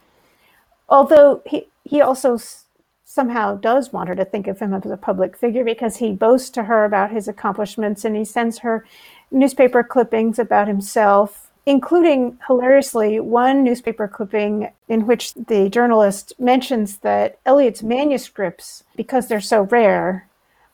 Although 0.89 1.41
he, 1.45 1.67
he 1.83 2.01
also 2.01 2.35
s- 2.35 2.65
somehow 3.03 3.55
does 3.55 3.93
want 3.93 4.09
her 4.09 4.15
to 4.15 4.25
think 4.25 4.47
of 4.47 4.59
him 4.59 4.73
as 4.73 4.89
a 4.89 4.97
public 4.97 5.37
figure 5.37 5.63
because 5.63 5.97
he 5.97 6.11
boasts 6.11 6.49
to 6.49 6.63
her 6.63 6.83
about 6.83 7.11
his 7.11 7.27
accomplishments 7.27 8.03
and 8.03 8.15
he 8.15 8.25
sends 8.25 8.59
her 8.59 8.85
newspaper 9.33 9.83
clippings 9.83 10.39
about 10.39 10.67
himself, 10.67 11.49
including 11.65 12.37
hilariously 12.47 13.19
one 13.19 13.63
newspaper 13.63 14.07
clipping 14.07 14.71
in 14.87 15.07
which 15.07 15.33
the 15.33 15.69
journalist 15.69 16.33
mentions 16.39 16.97
that 16.97 17.39
Eliot's 17.45 17.83
manuscripts, 17.83 18.83
because 18.95 19.27
they're 19.27 19.41
so 19.41 19.63
rare, 19.63 20.27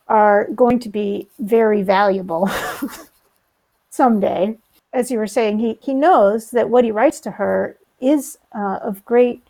are 0.08 0.45
going 0.56 0.80
to 0.80 0.89
be 0.89 1.28
very 1.39 1.82
valuable 1.82 2.50
someday. 3.89 4.58
As 4.91 5.12
you 5.12 5.19
were 5.19 5.28
saying, 5.28 5.60
he, 5.60 5.78
he 5.82 5.93
knows 5.93 6.52
that 6.52 6.69
what 6.69 6.84
he 6.84 6.91
writes 6.91 7.19
to 7.22 7.32
her 7.32 7.78
is 8.02 8.38
uh, 8.56 8.80
of 8.82 9.06
great 9.06 9.45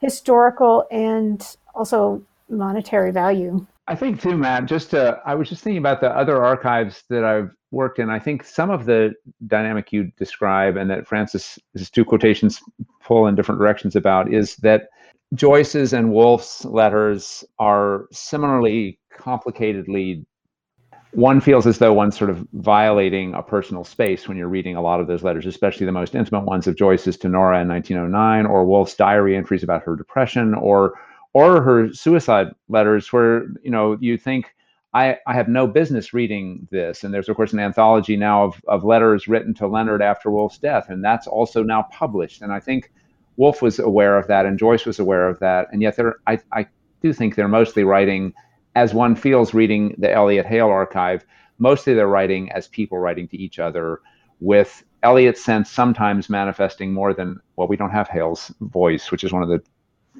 historical 0.00 0.86
and 0.90 1.56
also 1.74 2.22
monetary 2.48 3.10
value. 3.10 3.66
I 3.86 3.94
think 3.94 4.20
too, 4.20 4.36
Matt. 4.36 4.66
Just 4.66 4.90
to, 4.90 5.20
I 5.24 5.34
was 5.34 5.48
just 5.48 5.62
thinking 5.62 5.78
about 5.78 6.00
the 6.00 6.10
other 6.10 6.44
archives 6.44 7.04
that 7.08 7.24
I've 7.24 7.50
worked 7.70 7.98
in. 7.98 8.10
I 8.10 8.18
think 8.18 8.44
some 8.44 8.70
of 8.70 8.86
the 8.86 9.14
dynamic 9.46 9.92
you 9.92 10.10
describe 10.16 10.76
and 10.76 10.90
that 10.90 11.06
Frances's 11.06 11.58
two 11.92 12.04
quotations 12.04 12.60
pull 13.02 13.26
in 13.26 13.34
different 13.34 13.60
directions 13.60 13.96
about 13.96 14.32
is 14.32 14.56
that 14.56 14.88
Joyce's 15.34 15.92
and 15.92 16.12
Woolf's 16.12 16.64
letters 16.64 17.44
are 17.58 18.06
similarly 18.10 18.98
complicatedly. 19.14 20.24
One 21.12 21.40
feels 21.40 21.66
as 21.66 21.78
though 21.78 21.92
one's 21.92 22.16
sort 22.16 22.30
of 22.30 22.46
violating 22.54 23.34
a 23.34 23.42
personal 23.42 23.84
space 23.84 24.28
when 24.28 24.36
you're 24.36 24.48
reading 24.48 24.76
a 24.76 24.82
lot 24.82 25.00
of 25.00 25.06
those 25.06 25.22
letters, 25.22 25.44
especially 25.44 25.86
the 25.86 25.92
most 25.92 26.14
intimate 26.14 26.44
ones 26.44 26.66
of 26.66 26.76
Joyce's 26.76 27.16
to 27.18 27.28
Nora 27.28 27.60
in 27.60 27.68
1909, 27.68 28.46
or 28.46 28.64
Woolf's 28.64 28.94
diary 28.94 29.36
entries 29.36 29.62
about 29.62 29.82
her 29.82 29.96
depression, 29.96 30.54
or 30.54 30.94
or 31.34 31.62
her 31.62 31.92
suicide 31.92 32.48
letters 32.68 33.12
where 33.12 33.48
you 33.62 33.70
know 33.70 33.96
you 34.00 34.16
think 34.16 34.54
I, 34.94 35.18
I 35.26 35.34
have 35.34 35.48
no 35.48 35.66
business 35.66 36.14
reading 36.14 36.66
this. 36.70 37.04
And 37.04 37.12
there's 37.12 37.28
of 37.28 37.36
course 37.36 37.52
an 37.52 37.60
anthology 37.60 38.16
now 38.16 38.44
of, 38.44 38.62
of 38.68 38.84
letters 38.84 39.28
written 39.28 39.54
to 39.54 39.66
leonard 39.66 40.02
after 40.02 40.30
woolf's 40.30 40.58
death 40.58 40.88
and 40.88 41.04
that's 41.04 41.26
also 41.26 41.62
now 41.62 41.82
published. 41.92 42.42
And 42.42 42.52
i 42.52 42.60
think 42.60 42.92
woolf 43.36 43.62
was 43.62 43.78
aware 43.78 44.16
of 44.18 44.26
that 44.28 44.46
and 44.46 44.58
joyce 44.58 44.86
was 44.86 44.98
aware 44.98 45.28
of 45.28 45.38
that. 45.40 45.68
And 45.72 45.82
yet 45.82 45.96
they're 45.96 46.16
i, 46.26 46.38
I 46.52 46.66
do 47.02 47.12
think 47.12 47.34
they're 47.34 47.48
mostly 47.48 47.84
writing 47.84 48.32
as 48.74 48.94
one 48.94 49.14
feels 49.16 49.54
reading 49.54 49.94
the 49.98 50.12
eliot 50.12 50.46
hale 50.46 50.68
archive 50.68 51.24
mostly 51.58 51.94
they're 51.94 52.08
writing 52.08 52.50
as 52.52 52.68
people 52.68 52.98
writing 52.98 53.28
to 53.28 53.36
each 53.36 53.58
other 53.58 54.00
with 54.40 54.84
Eliot's 55.02 55.44
sense 55.44 55.70
sometimes 55.70 56.28
manifesting 56.28 56.92
more 56.92 57.12
than 57.12 57.40
well 57.56 57.68
we 57.68 57.76
don't 57.76 57.90
have 57.90 58.08
hale's 58.08 58.52
voice 58.60 59.10
which 59.10 59.24
is 59.24 59.32
one 59.32 59.42
of 59.42 59.48
the 59.48 59.62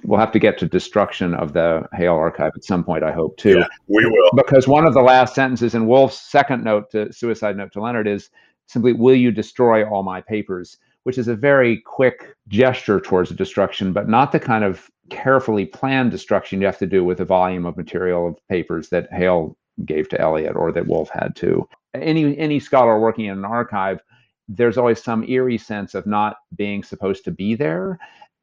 we'll 0.05 0.19
have 0.19 0.33
to 0.33 0.39
get 0.39 0.59
to 0.59 0.67
destruction 0.67 1.35
of 1.35 1.53
the 1.53 1.87
Hale 1.93 2.15
archive 2.15 2.53
at 2.55 2.65
some 2.65 2.85
point, 2.85 3.05
I 3.05 3.13
hope, 3.13 3.37
too. 3.37 3.59
Yeah, 3.59 3.67
we 3.87 4.05
will. 4.07 4.31
Because 4.37 4.69
one 4.69 4.87
of 4.87 4.95
the 4.95 5.03
last 5.03 5.35
sentences 5.35 5.75
in 5.75 5.87
Woolf's 5.87 6.21
second 6.21 6.65
note 6.65 6.91
to 6.93 7.13
suicide 7.13 7.57
note 7.57 7.73
to 7.73 7.81
Leonard 7.81 8.07
is 8.07 8.31
simply, 8.67 8.93
Will 8.93 9.15
you 9.15 9.31
destroy 9.31 9.89
all 9.89 10.03
my 10.03 10.21
papers? 10.21 10.79
which 11.09 11.17
is 11.17 11.29
a 11.29 11.35
very 11.35 11.81
quick 11.81 12.37
gesture 12.49 13.01
towards 13.01 13.31
destruction, 13.31 13.95
but 13.95 14.11
not 14.11 14.31
the 14.31 14.39
kind 14.39 14.63
of 14.63 14.91
carefully 15.09 15.65
planned 15.65 16.11
destruction 16.11 16.61
you 16.61 16.67
have 16.67 16.77
to 16.77 16.87
do 16.87 17.03
with 17.03 17.21
a 17.21 17.25
volume 17.25 17.65
of 17.65 17.79
material 17.79 18.29
of 18.29 18.49
papers 18.49 18.91
that 18.91 19.11
Hale 19.11 19.57
gave 19.87 20.11
to 20.11 20.21
Eliot 20.21 20.55
or 20.55 20.71
that 20.71 20.87
Wolf 20.87 21.09
had 21.09 21.35
to. 21.37 21.67
Any 21.95 22.37
any 22.37 22.61
scholar 22.61 23.01
working 23.01 23.25
in 23.25 23.39
an 23.39 23.47
archive, 23.47 24.03
there's 24.49 24.77
always 24.77 25.03
some 25.03 25.25
eerie 25.25 25.57
sense 25.57 25.95
of 25.95 26.07
not 26.07 26.37
being 26.57 26.83
supposed 26.83 27.25
to 27.25 27.31
be 27.31 27.55
there, 27.55 27.99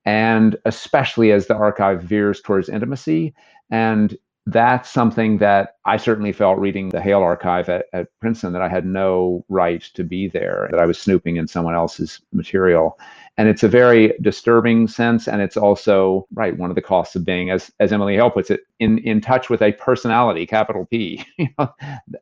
and 0.06 0.56
especially 0.66 1.32
as 1.32 1.48
the 1.48 1.56
archive 1.56 2.04
veers 2.04 2.42
towards 2.42 2.70
intimacy. 2.70 3.34
And 3.72 4.18
that's 4.48 4.92
something 4.92 5.40
that 5.40 5.78
I 5.86 5.98
certainly 5.98 6.32
felt 6.32 6.60
reading 6.60 6.90
the 6.90 7.02
Hale 7.02 7.22
archive 7.22 7.68
at, 7.68 7.88
at 7.94 8.08
Princeton 8.22 8.54
that 8.54 8.62
I 8.62 8.70
had 8.70 8.86
no 8.86 9.44
right 9.50 9.82
to 9.96 10.04
be 10.04 10.28
there, 10.28 10.68
that 10.70 10.80
I 10.80 10.86
was 10.86 11.00
snooping 11.00 11.38
in 11.38 11.48
someone 11.48 11.74
else's 11.74 12.22
material. 12.32 13.00
And 13.38 13.50
it's 13.50 13.64
a 13.64 13.68
very 13.68 14.14
disturbing 14.22 14.88
sense. 14.88 15.28
And 15.28 15.42
it's 15.42 15.58
also, 15.58 16.28
right, 16.36 16.56
one 16.56 16.70
of 16.70 16.76
the 16.76 16.82
costs 16.82 17.16
of 17.16 17.26
being, 17.26 17.50
as, 17.50 17.72
as 17.80 17.92
Emily 17.92 18.14
Hale 18.16 18.30
puts 18.30 18.52
it, 18.52 18.62
in, 18.80 19.00
in 19.00 19.20
touch 19.20 19.50
with 19.50 19.64
a 19.64 19.72
personality, 19.74 20.46
capital 20.46 20.86
P. 20.86 21.26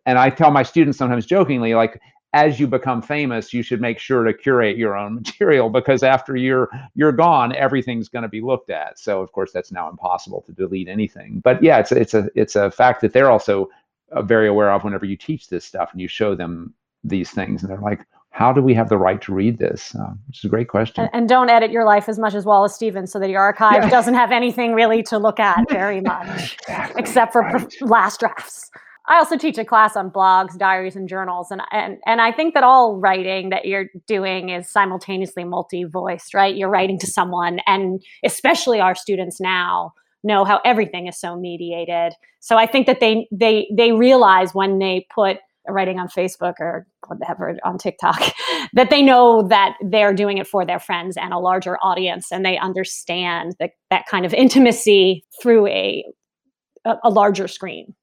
and 0.05 0.17
I 0.17 0.29
tell 0.29 0.49
my 0.49 0.63
students 0.63 0.97
sometimes 0.97 1.25
jokingly, 1.25 1.75
like, 1.75 2.01
as 2.33 2.59
you 2.59 2.67
become 2.67 3.01
famous, 3.01 3.53
you 3.53 3.61
should 3.61 3.79
make 3.79 3.99
sure 3.99 4.23
to 4.23 4.33
curate 4.33 4.75
your 4.75 4.97
own 4.97 5.15
material 5.23 5.69
because 5.69 6.03
after 6.03 6.35
you're 6.35 6.69
you're 6.95 7.11
gone, 7.11 7.55
everything's 7.55 8.09
going 8.09 8.23
to 8.23 8.29
be 8.29 8.41
looked 8.41 8.69
at. 8.69 8.99
So 8.99 9.21
of 9.21 9.31
course, 9.31 9.51
that's 9.51 9.71
now 9.71 9.89
impossible 9.89 10.41
to 10.47 10.51
delete 10.51 10.87
anything. 10.87 11.41
But 11.43 11.63
yeah, 11.63 11.79
it's 11.79 11.91
it's 11.91 12.13
a 12.13 12.29
it's 12.35 12.55
a 12.55 12.71
fact 12.71 13.01
that 13.01 13.13
they're 13.13 13.31
also 13.31 13.69
uh, 14.11 14.21
very 14.21 14.47
aware 14.47 14.71
of 14.71 14.83
whenever 14.83 15.05
you 15.05 15.15
teach 15.15 15.49
this 15.49 15.63
stuff 15.63 15.89
and 15.91 16.01
you 16.01 16.07
show 16.07 16.35
them 16.35 16.73
these 17.03 17.31
things, 17.31 17.61
and 17.61 17.69
they're 17.69 17.79
like, 17.79 18.05
how 18.33 18.51
do 18.51 18.61
we 18.61 18.73
have 18.73 18.89
the 18.89 18.97
right 18.97 19.21
to 19.21 19.33
read 19.33 19.59
this? 19.59 19.93
Uh, 19.93 20.13
which 20.27 20.39
is 20.39 20.45
a 20.45 20.49
great 20.49 20.67
question. 20.67 21.03
And, 21.03 21.09
and, 21.13 21.29
don't 21.29 21.49
edit 21.49 21.69
your 21.69 21.85
life 21.85 22.09
as 22.09 22.17
much 22.17 22.33
as 22.33 22.45
Wallace 22.45 22.73
Stevens 22.73 23.11
so 23.11 23.19
that 23.19 23.29
your 23.29 23.41
archive 23.41 23.83
yeah. 23.83 23.89
doesn't 23.89 24.15
have 24.15 24.31
anything 24.31 24.73
really 24.73 25.03
to 25.03 25.19
look 25.19 25.39
at 25.39 25.69
very 25.69 26.01
much, 26.01 26.57
exactly. 26.61 26.99
except 26.99 27.31
for 27.31 27.41
right. 27.41 27.81
last 27.81 28.21
drafts. 28.21 28.71
I 29.07 29.17
also 29.17 29.37
teach 29.37 29.57
a 29.57 29.65
class 29.65 29.97
on 29.97 30.09
blogs, 30.09 30.57
diaries, 30.57 30.95
and 30.95 31.09
journals, 31.09 31.51
and 31.51 31.61
and 31.71 31.97
and 32.05 32.21
I 32.21 32.31
think 32.31 32.53
that 32.53 32.63
all 32.63 32.99
writing 32.99 33.49
that 33.49 33.65
you're 33.65 33.87
doing 34.07 34.49
is 34.49 34.69
simultaneously 34.69 35.43
multi-voiced, 35.43 36.33
right? 36.33 36.55
You're 36.55 36.69
writing 36.69 36.97
to 36.99 37.07
someone, 37.07 37.59
and 37.67 38.01
especially 38.23 38.79
our 38.79 38.95
students 38.95 39.41
now 39.41 39.93
know 40.23 40.45
how 40.45 40.61
everything 40.63 41.07
is 41.07 41.19
so 41.19 41.35
mediated. 41.35 42.13
So 42.39 42.57
I 42.57 42.65
think 42.65 42.87
that 42.87 43.01
they 43.01 43.27
they 43.31 43.67
they 43.75 43.91
realize 43.91 44.53
when 44.53 44.79
they 44.79 45.05
put 45.13 45.37
writing 45.67 45.99
on 45.99 46.07
Facebook 46.07 46.55
or 46.59 46.87
whatever 47.07 47.57
on 47.63 47.77
TikTok 47.77 48.21
that 48.73 48.89
they 48.89 49.01
know 49.01 49.47
that 49.47 49.75
they're 49.81 50.13
doing 50.13 50.37
it 50.37 50.47
for 50.47 50.65
their 50.65 50.79
friends 50.79 51.17
and 51.17 51.33
a 51.33 51.39
larger 51.39 51.77
audience, 51.81 52.31
and 52.31 52.45
they 52.45 52.57
understand 52.57 53.55
that 53.59 53.71
that 53.89 54.05
kind 54.07 54.25
of 54.25 54.33
intimacy 54.33 55.25
through 55.41 55.67
a 55.67 56.05
a, 56.85 57.09
larger 57.09 57.47
screen. 57.47 57.93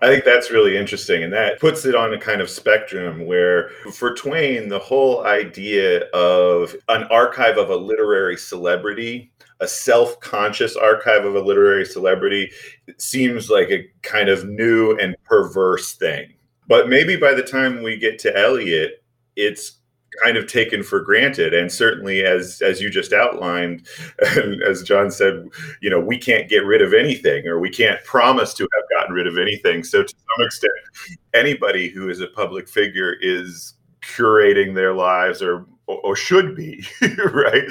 I 0.00 0.08
think 0.08 0.24
that's 0.24 0.50
really 0.50 0.76
interesting. 0.76 1.22
And 1.22 1.32
that 1.32 1.60
puts 1.60 1.84
it 1.84 1.94
on 1.94 2.12
a 2.12 2.18
kind 2.18 2.40
of 2.40 2.50
spectrum 2.50 3.26
where, 3.26 3.70
for 3.92 4.14
Twain, 4.14 4.68
the 4.68 4.78
whole 4.78 5.24
idea 5.24 6.04
of 6.10 6.74
an 6.88 7.04
archive 7.04 7.58
of 7.58 7.70
a 7.70 7.76
literary 7.76 8.36
celebrity, 8.36 9.32
a 9.60 9.68
self 9.68 10.18
conscious 10.20 10.76
archive 10.76 11.24
of 11.24 11.34
a 11.34 11.40
literary 11.40 11.84
celebrity, 11.84 12.50
seems 12.98 13.50
like 13.50 13.70
a 13.70 13.86
kind 14.02 14.28
of 14.28 14.46
new 14.46 14.96
and 14.98 15.16
perverse 15.24 15.94
thing. 15.94 16.34
But 16.66 16.88
maybe 16.88 17.16
by 17.16 17.34
the 17.34 17.42
time 17.42 17.82
we 17.82 17.96
get 17.96 18.18
to 18.20 18.36
Eliot, 18.36 19.02
it's 19.36 19.80
kind 20.22 20.36
of 20.36 20.46
taken 20.46 20.82
for 20.82 21.00
granted 21.00 21.54
and 21.54 21.70
certainly 21.70 22.24
as 22.24 22.60
as 22.62 22.80
you 22.80 22.90
just 22.90 23.12
outlined 23.12 23.86
and 24.36 24.62
as 24.68 24.82
john 24.82 25.10
said 25.10 25.48
you 25.80 25.88
know 25.88 26.00
we 26.00 26.18
can't 26.18 26.48
get 26.48 26.64
rid 26.64 26.82
of 26.82 26.92
anything 26.92 27.46
or 27.46 27.60
we 27.60 27.70
can't 27.70 28.02
promise 28.04 28.52
to 28.52 28.64
have 28.74 28.84
gotten 29.00 29.14
rid 29.14 29.26
of 29.26 29.38
anything. 29.38 29.84
So 29.84 30.02
to 30.02 30.08
some 30.08 30.46
extent 30.46 30.72
anybody 31.34 31.88
who 31.88 32.08
is 32.08 32.20
a 32.20 32.26
public 32.28 32.68
figure 32.68 33.16
is 33.20 33.74
curating 34.02 34.74
their 34.74 34.94
lives 34.94 35.42
or 35.42 35.66
or 35.86 36.14
should 36.14 36.54
be 36.54 36.84
right? 37.02 37.64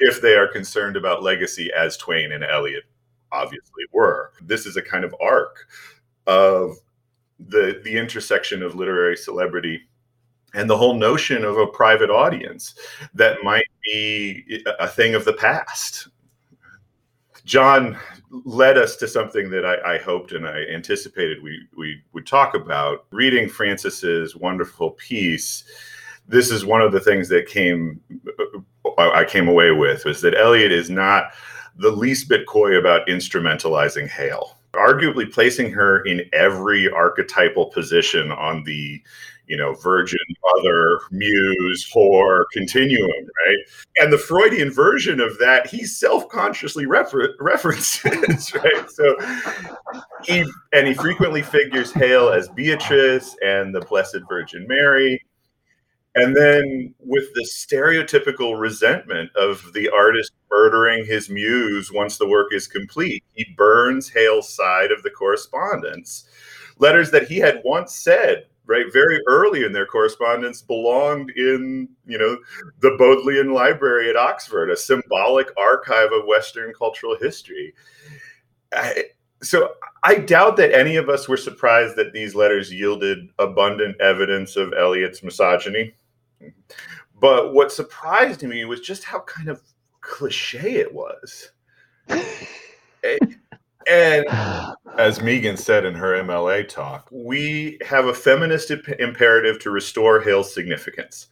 If 0.00 0.22
they 0.22 0.34
are 0.34 0.48
concerned 0.48 0.96
about 0.96 1.22
legacy 1.22 1.70
as 1.72 1.96
twain 1.96 2.32
and 2.32 2.42
eliot 2.42 2.84
obviously 3.32 3.84
were. 3.92 4.32
This 4.40 4.66
is 4.66 4.76
a 4.76 4.82
kind 4.82 5.04
of 5.04 5.14
arc 5.20 5.66
of 6.26 6.76
the 7.38 7.80
the 7.84 7.96
intersection 7.96 8.62
of 8.62 8.74
literary 8.74 9.16
celebrity 9.16 9.82
and 10.54 10.70
the 10.70 10.76
whole 10.76 10.94
notion 10.94 11.44
of 11.44 11.58
a 11.58 11.66
private 11.66 12.08
audience 12.08 12.74
that 13.12 13.42
might 13.42 13.66
be 13.84 14.64
a 14.80 14.88
thing 14.88 15.14
of 15.14 15.24
the 15.24 15.34
past. 15.34 16.08
John 17.46 17.96
led 18.44 18.76
us 18.76 18.96
to 18.96 19.06
something 19.06 19.50
that 19.50 19.64
I, 19.64 19.94
I, 19.94 19.98
hoped 19.98 20.32
and 20.32 20.46
I 20.46 20.64
anticipated 20.64 21.40
we, 21.42 21.60
we 21.76 22.02
would 22.12 22.26
talk 22.26 22.54
about. 22.54 23.06
Reading 23.12 23.48
Frances's 23.48 24.34
wonderful 24.34 24.90
piece, 24.90 25.62
this 26.26 26.50
is 26.50 26.66
one 26.66 26.82
of 26.82 26.90
the 26.90 27.00
things 27.00 27.28
that 27.28 27.46
came 27.46 28.00
uh, 28.98 29.10
I 29.10 29.24
came 29.24 29.46
away 29.46 29.70
with 29.70 30.04
was 30.04 30.20
that 30.22 30.36
Eliot 30.36 30.72
is 30.72 30.90
not 30.90 31.30
the 31.76 31.90
least 31.90 32.28
bit 32.28 32.46
coy 32.46 32.76
about 32.76 33.06
instrumentalizing 33.06 34.08
Hale, 34.08 34.58
arguably 34.72 35.32
placing 35.32 35.70
her 35.72 36.00
in 36.04 36.28
every 36.32 36.90
archetypal 36.90 37.66
position 37.66 38.32
on 38.32 38.64
the 38.64 39.00
you 39.46 39.56
know, 39.56 39.74
virgin, 39.74 40.18
mother, 40.44 40.98
muse, 41.10 41.88
whore, 41.94 42.44
continuum, 42.52 43.10
right? 43.10 43.58
And 43.96 44.12
the 44.12 44.18
Freudian 44.18 44.72
version 44.72 45.20
of 45.20 45.38
that, 45.38 45.66
he 45.66 45.84
self-consciously 45.84 46.86
refer- 46.86 47.34
references, 47.40 48.54
right? 48.54 48.90
So 48.90 49.16
he 50.24 50.44
and 50.72 50.86
he 50.86 50.94
frequently 50.94 51.42
figures 51.42 51.92
Hale 51.92 52.30
as 52.30 52.48
Beatrice 52.48 53.36
and 53.42 53.74
the 53.74 53.80
Blessed 53.80 54.20
Virgin 54.28 54.66
Mary. 54.68 55.24
And 56.16 56.34
then 56.34 56.94
with 56.98 57.26
the 57.34 57.46
stereotypical 57.46 58.58
resentment 58.58 59.30
of 59.36 59.70
the 59.74 59.90
artist 59.90 60.32
murdering 60.50 61.04
his 61.04 61.28
muse 61.28 61.92
once 61.92 62.16
the 62.16 62.26
work 62.26 62.54
is 62.54 62.66
complete, 62.66 63.22
he 63.34 63.54
burns 63.56 64.08
Hale's 64.08 64.48
side 64.48 64.90
of 64.90 65.02
the 65.02 65.10
correspondence. 65.10 66.26
Letters 66.78 67.10
that 67.10 67.28
he 67.28 67.36
had 67.36 67.60
once 67.64 67.94
said 67.94 68.46
right 68.66 68.92
very 68.92 69.20
early 69.26 69.64
in 69.64 69.72
their 69.72 69.86
correspondence 69.86 70.62
belonged 70.62 71.30
in 71.30 71.88
you 72.06 72.18
know 72.18 72.36
the 72.80 72.96
bodleian 72.98 73.52
library 73.52 74.10
at 74.10 74.16
oxford 74.16 74.70
a 74.70 74.76
symbolic 74.76 75.48
archive 75.56 76.12
of 76.12 76.26
western 76.26 76.72
cultural 76.74 77.16
history. 77.20 77.72
I, 78.72 79.04
so 79.42 79.74
i 80.02 80.16
doubt 80.16 80.56
that 80.56 80.74
any 80.74 80.96
of 80.96 81.08
us 81.08 81.28
were 81.28 81.36
surprised 81.36 81.96
that 81.96 82.12
these 82.12 82.34
letters 82.34 82.72
yielded 82.72 83.28
abundant 83.38 84.00
evidence 84.00 84.56
of 84.56 84.72
eliot's 84.72 85.22
misogyny. 85.22 85.94
But 87.18 87.54
what 87.54 87.72
surprised 87.72 88.42
me 88.42 88.66
was 88.66 88.80
just 88.80 89.04
how 89.04 89.20
kind 89.20 89.48
of 89.48 89.62
cliche 90.02 90.76
it 90.76 90.92
was 90.92 91.50
eh, 92.08 93.18
and 93.88 94.24
as 94.98 95.20
Megan 95.20 95.56
said 95.56 95.84
in 95.84 95.94
her 95.94 96.22
MLA 96.22 96.68
talk, 96.68 97.08
we 97.10 97.78
have 97.84 98.06
a 98.06 98.14
feminist 98.14 98.70
imperative 98.98 99.58
to 99.60 99.70
restore 99.70 100.20
Hale's 100.20 100.52
significance. 100.52 101.28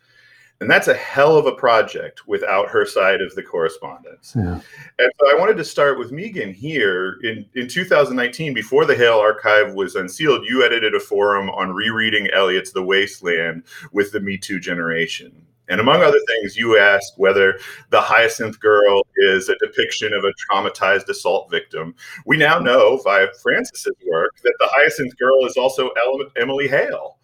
And 0.61 0.71
that's 0.71 0.89
a 0.89 0.95
hell 0.95 1.37
of 1.37 1.47
a 1.47 1.53
project 1.53 2.29
without 2.29 2.69
her 2.69 2.87
side 2.87 3.21
of 3.21 3.35
the 3.35 3.43
correspondence. 3.43 4.35
Yeah. 4.37 4.61
And 4.99 5.13
so 5.21 5.31
I 5.31 5.39
wanted 5.39 5.57
to 5.57 5.65
start 5.65 5.99
with 5.99 6.13
Megan 6.13 6.55
here. 6.55 7.19
In, 7.23 7.45
in 7.55 7.67
2019, 7.67 8.55
before 8.55 8.85
the 8.85 8.95
Hale 8.95 9.19
archive 9.19 9.75
was 9.75 9.97
unsealed, 9.97 10.47
you 10.47 10.65
edited 10.65 10.95
a 10.95 11.01
forum 11.01 11.51
on 11.51 11.73
rereading 11.73 12.31
Eliot's 12.31 12.71
The 12.71 12.85
Wasteland 12.85 13.65
with 13.93 14.13
the 14.13 14.21
Me 14.21 14.39
Too 14.39 14.61
generation. 14.61 15.45
And 15.69 15.81
among 15.81 16.03
other 16.03 16.21
things, 16.27 16.57
you 16.57 16.79
asked 16.79 17.15
whether 17.17 17.59
the 17.91 18.01
Hyacinth 18.01 18.61
Girl 18.61 19.03
is 19.17 19.49
a 19.49 19.57
depiction 19.59 20.13
of 20.13 20.25
a 20.25 20.33
traumatized 20.51 21.09
assault 21.09 21.51
victim. 21.51 21.95
We 22.27 22.37
now 22.37 22.59
know 22.59 23.01
via 23.03 23.29
Frances's 23.43 23.95
work 24.11 24.37
that 24.43 24.55
the 24.59 24.69
Hyacinth 24.73 25.17
Girl 25.19 25.47
is 25.47 25.57
also 25.57 25.91
Emily 26.37 26.69
Hale. 26.69 27.19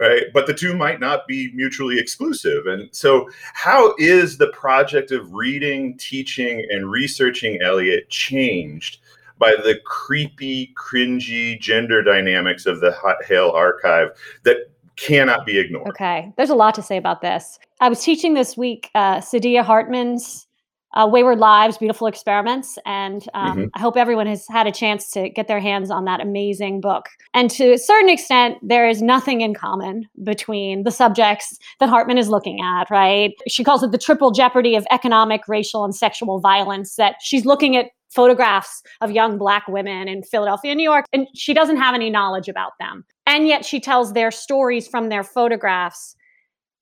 Right. 0.00 0.24
But 0.32 0.46
the 0.46 0.54
two 0.54 0.74
might 0.74 0.98
not 0.98 1.28
be 1.28 1.52
mutually 1.54 1.98
exclusive. 1.98 2.66
And 2.66 2.88
so, 2.90 3.28
how 3.52 3.94
is 3.98 4.38
the 4.38 4.46
project 4.46 5.12
of 5.12 5.34
reading, 5.34 5.98
teaching, 5.98 6.66
and 6.70 6.90
researching 6.90 7.60
Eliot 7.60 8.08
changed 8.08 8.96
by 9.40 9.50
the 9.50 9.78
creepy, 9.84 10.72
cringy 10.74 11.60
gender 11.60 12.02
dynamics 12.02 12.64
of 12.64 12.80
the 12.80 12.96
Hale 13.26 13.50
archive 13.50 14.10
that 14.44 14.69
cannot 15.00 15.46
be 15.46 15.58
ignored. 15.58 15.88
Okay. 15.88 16.32
There's 16.36 16.50
a 16.50 16.54
lot 16.54 16.74
to 16.74 16.82
say 16.82 16.96
about 16.96 17.22
this. 17.22 17.58
I 17.80 17.88
was 17.88 18.02
teaching 18.02 18.34
this 18.34 18.56
week 18.56 18.90
uh, 18.94 19.18
Saidiya 19.18 19.64
Hartman's 19.64 20.46
uh, 20.94 21.08
Wayward 21.10 21.38
Lives, 21.38 21.78
Beautiful 21.78 22.06
Experiments. 22.06 22.78
And 22.84 23.26
um, 23.34 23.58
mm-hmm. 23.58 23.64
I 23.74 23.80
hope 23.80 23.96
everyone 23.96 24.26
has 24.26 24.46
had 24.48 24.66
a 24.66 24.72
chance 24.72 25.10
to 25.12 25.28
get 25.28 25.46
their 25.46 25.60
hands 25.60 25.90
on 25.90 26.04
that 26.06 26.20
amazing 26.20 26.80
book. 26.80 27.08
And 27.32 27.50
to 27.52 27.74
a 27.74 27.78
certain 27.78 28.10
extent, 28.10 28.58
there 28.62 28.88
is 28.88 29.00
nothing 29.00 29.40
in 29.40 29.54
common 29.54 30.08
between 30.24 30.82
the 30.82 30.90
subjects 30.90 31.58
that 31.78 31.88
Hartman 31.88 32.18
is 32.18 32.28
looking 32.28 32.60
at, 32.60 32.90
right? 32.90 33.32
She 33.46 33.62
calls 33.62 33.82
it 33.82 33.92
the 33.92 33.98
triple 33.98 34.32
jeopardy 34.32 34.74
of 34.74 34.86
economic, 34.90 35.42
racial, 35.46 35.84
and 35.84 35.94
sexual 35.94 36.40
violence, 36.40 36.96
that 36.96 37.16
she's 37.22 37.44
looking 37.44 37.76
at 37.76 37.90
photographs 38.10 38.82
of 39.00 39.12
young 39.12 39.38
black 39.38 39.68
women 39.68 40.08
in 40.08 40.22
Philadelphia, 40.24 40.74
New 40.74 40.82
York, 40.82 41.06
and 41.12 41.28
she 41.34 41.54
doesn't 41.54 41.76
have 41.76 41.94
any 41.94 42.10
knowledge 42.10 42.48
about 42.48 42.72
them. 42.80 43.04
And 43.30 43.46
yet 43.46 43.64
she 43.64 43.78
tells 43.78 44.12
their 44.12 44.32
stories 44.32 44.88
from 44.88 45.08
their 45.08 45.22
photographs 45.22 46.16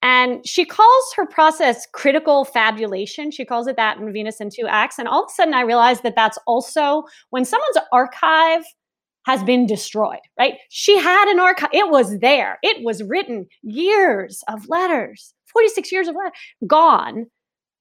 and 0.01 0.47
she 0.47 0.65
calls 0.65 1.13
her 1.15 1.27
process 1.27 1.87
critical 1.93 2.47
fabulation. 2.47 3.31
She 3.31 3.45
calls 3.45 3.67
it 3.67 3.77
that 3.77 3.99
in 3.99 4.11
Venus 4.15 4.41
in 4.41 4.49
Two 4.49 4.67
Acts. 4.67 4.99
And 4.99 5.07
all 5.07 5.25
of 5.25 5.31
a 5.31 5.35
sudden, 5.35 5.53
I 5.53 5.61
realized 5.61 6.05
that 6.05 6.15
that's 6.15 6.39
also 6.47 7.03
when 7.29 7.45
someone's 7.45 7.77
archive 7.93 8.63
has 9.27 9.43
been 9.43 9.67
destroyed, 9.67 10.21
right? 10.39 10.55
She 10.71 10.97
had 10.97 11.29
an 11.29 11.39
archive, 11.39 11.69
it 11.75 11.91
was 11.91 12.19
there, 12.21 12.59
it 12.63 12.83
was 12.83 13.03
written 13.03 13.47
years 13.63 14.43
of 14.49 14.67
letters, 14.69 15.35
46 15.53 15.93
years 15.93 16.09
of 16.09 16.15
letters, 16.15 16.33
gone. 16.67 17.27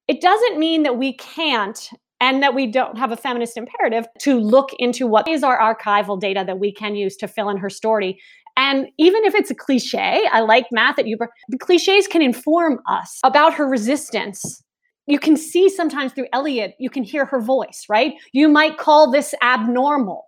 It 0.08 0.20
doesn't 0.20 0.58
mean 0.58 0.82
that 0.82 0.98
we 0.98 1.14
can't 1.14 1.88
and 2.20 2.42
that 2.42 2.54
we 2.54 2.66
don't 2.66 2.98
have 2.98 3.12
a 3.12 3.16
feminist 3.16 3.56
imperative 3.56 4.06
to 4.20 4.38
look 4.38 4.70
into 4.78 5.06
what 5.06 5.28
is 5.28 5.42
our 5.42 5.58
archival 5.58 6.18
data 6.18 6.42
that 6.46 6.58
we 6.58 6.72
can 6.72 6.96
use 6.96 7.16
to 7.16 7.28
fill 7.28 7.48
in 7.48 7.56
her 7.56 7.70
story 7.70 8.20
and 8.58 8.88
even 8.98 9.24
if 9.24 9.36
it's 9.36 9.52
a 9.52 9.54
cliche, 9.54 10.22
I 10.32 10.40
like 10.40 10.66
math 10.72 10.96
that 10.96 11.06
you, 11.06 11.16
the 11.48 11.58
cliches 11.58 12.08
can 12.08 12.20
inform 12.20 12.80
us 12.88 13.20
about 13.22 13.54
her 13.54 13.66
resistance. 13.66 14.62
You 15.06 15.20
can 15.20 15.36
see 15.36 15.70
sometimes 15.70 16.12
through 16.12 16.26
Eliot, 16.32 16.74
you 16.80 16.90
can 16.90 17.04
hear 17.04 17.24
her 17.24 17.40
voice, 17.40 17.84
right? 17.88 18.14
You 18.32 18.48
might 18.48 18.76
call 18.76 19.12
this 19.12 19.32
abnormal 19.42 20.26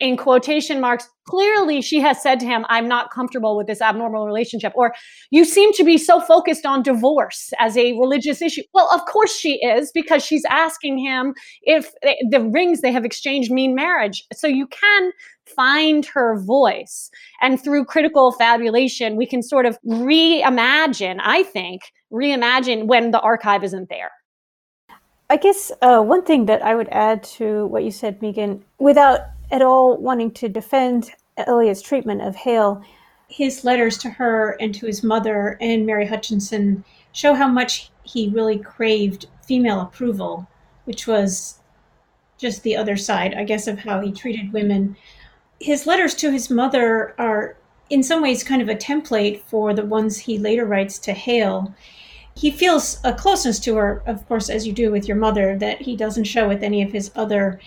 in 0.00 0.16
quotation 0.16 0.80
marks, 0.80 1.08
clearly 1.26 1.82
she 1.82 2.00
has 2.00 2.22
said 2.22 2.38
to 2.40 2.46
him, 2.46 2.64
I'm 2.68 2.86
not 2.88 3.10
comfortable 3.10 3.56
with 3.56 3.66
this 3.66 3.80
abnormal 3.80 4.26
relationship. 4.26 4.72
Or 4.76 4.94
you 5.30 5.44
seem 5.44 5.72
to 5.74 5.84
be 5.84 5.98
so 5.98 6.20
focused 6.20 6.64
on 6.64 6.82
divorce 6.82 7.50
as 7.58 7.76
a 7.76 7.92
religious 7.94 8.40
issue. 8.40 8.62
Well, 8.72 8.88
of 8.94 9.04
course 9.06 9.36
she 9.36 9.54
is, 9.56 9.90
because 9.92 10.24
she's 10.24 10.44
asking 10.48 10.98
him 10.98 11.34
if 11.62 11.90
the 12.30 12.40
rings 12.40 12.80
they 12.80 12.92
have 12.92 13.04
exchanged 13.04 13.50
mean 13.50 13.74
marriage. 13.74 14.24
So 14.32 14.46
you 14.46 14.66
can 14.68 15.10
find 15.46 16.06
her 16.06 16.38
voice. 16.40 17.10
And 17.40 17.60
through 17.60 17.84
critical 17.86 18.32
fabulation, 18.32 19.16
we 19.16 19.26
can 19.26 19.42
sort 19.42 19.66
of 19.66 19.78
reimagine, 19.86 21.20
I 21.22 21.42
think, 21.42 21.82
reimagine 22.12 22.86
when 22.86 23.10
the 23.10 23.20
archive 23.20 23.64
isn't 23.64 23.88
there. 23.88 24.10
I 25.30 25.36
guess 25.36 25.70
uh, 25.82 26.00
one 26.00 26.22
thing 26.22 26.46
that 26.46 26.62
I 26.62 26.74
would 26.74 26.88
add 26.90 27.22
to 27.24 27.66
what 27.66 27.84
you 27.84 27.90
said, 27.90 28.22
Megan, 28.22 28.64
without 28.78 29.20
at 29.50 29.62
all 29.62 29.96
wanting 29.96 30.30
to 30.32 30.48
defend 30.48 31.10
Eliot's 31.36 31.82
treatment 31.82 32.22
of 32.22 32.36
Hale, 32.36 32.82
his 33.28 33.64
letters 33.64 33.98
to 33.98 34.10
her 34.10 34.56
and 34.60 34.74
to 34.74 34.86
his 34.86 35.02
mother 35.02 35.56
and 35.60 35.86
Mary 35.86 36.06
Hutchinson 36.06 36.84
show 37.12 37.34
how 37.34 37.48
much 37.48 37.90
he 38.02 38.28
really 38.28 38.58
craved 38.58 39.26
female 39.42 39.80
approval, 39.80 40.48
which 40.84 41.06
was 41.06 41.58
just 42.38 42.62
the 42.62 42.76
other 42.76 42.96
side, 42.96 43.34
I 43.34 43.44
guess, 43.44 43.66
of 43.66 43.78
how 43.78 44.00
he 44.00 44.12
treated 44.12 44.52
women. 44.52 44.96
His 45.60 45.86
letters 45.86 46.14
to 46.16 46.30
his 46.30 46.50
mother 46.50 47.14
are, 47.18 47.56
in 47.90 48.02
some 48.02 48.22
ways, 48.22 48.44
kind 48.44 48.62
of 48.62 48.68
a 48.68 48.74
template 48.74 49.42
for 49.42 49.74
the 49.74 49.84
ones 49.84 50.18
he 50.18 50.38
later 50.38 50.64
writes 50.64 50.98
to 51.00 51.12
Hale. 51.12 51.74
He 52.36 52.50
feels 52.50 53.00
a 53.02 53.12
closeness 53.12 53.58
to 53.60 53.74
her, 53.76 54.02
of 54.06 54.26
course, 54.28 54.48
as 54.48 54.66
you 54.66 54.72
do 54.72 54.92
with 54.92 55.08
your 55.08 55.16
mother, 55.16 55.58
that 55.58 55.82
he 55.82 55.96
doesn't 55.96 56.24
show 56.24 56.46
with 56.46 56.62
any 56.62 56.82
of 56.82 56.92
his 56.92 57.10
other 57.16 57.58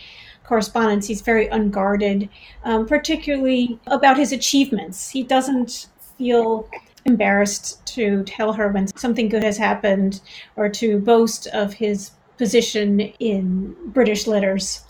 correspondence, 0.43 1.07
he's 1.07 1.21
very 1.21 1.47
unguarded, 1.47 2.29
um, 2.63 2.85
particularly 2.85 3.79
about 3.87 4.17
his 4.17 4.31
achievements. 4.31 5.09
He 5.09 5.23
doesn't 5.23 5.87
feel 6.17 6.67
embarrassed 7.05 7.85
to 7.87 8.23
tell 8.23 8.53
her 8.53 8.69
when 8.69 8.87
something 8.95 9.29
good 9.29 9.43
has 9.43 9.57
happened 9.57 10.21
or 10.55 10.69
to 10.69 10.99
boast 10.99 11.47
of 11.47 11.73
his 11.73 12.11
position 12.37 12.99
in 13.19 13.75
British 13.87 14.27
letters. 14.27 14.83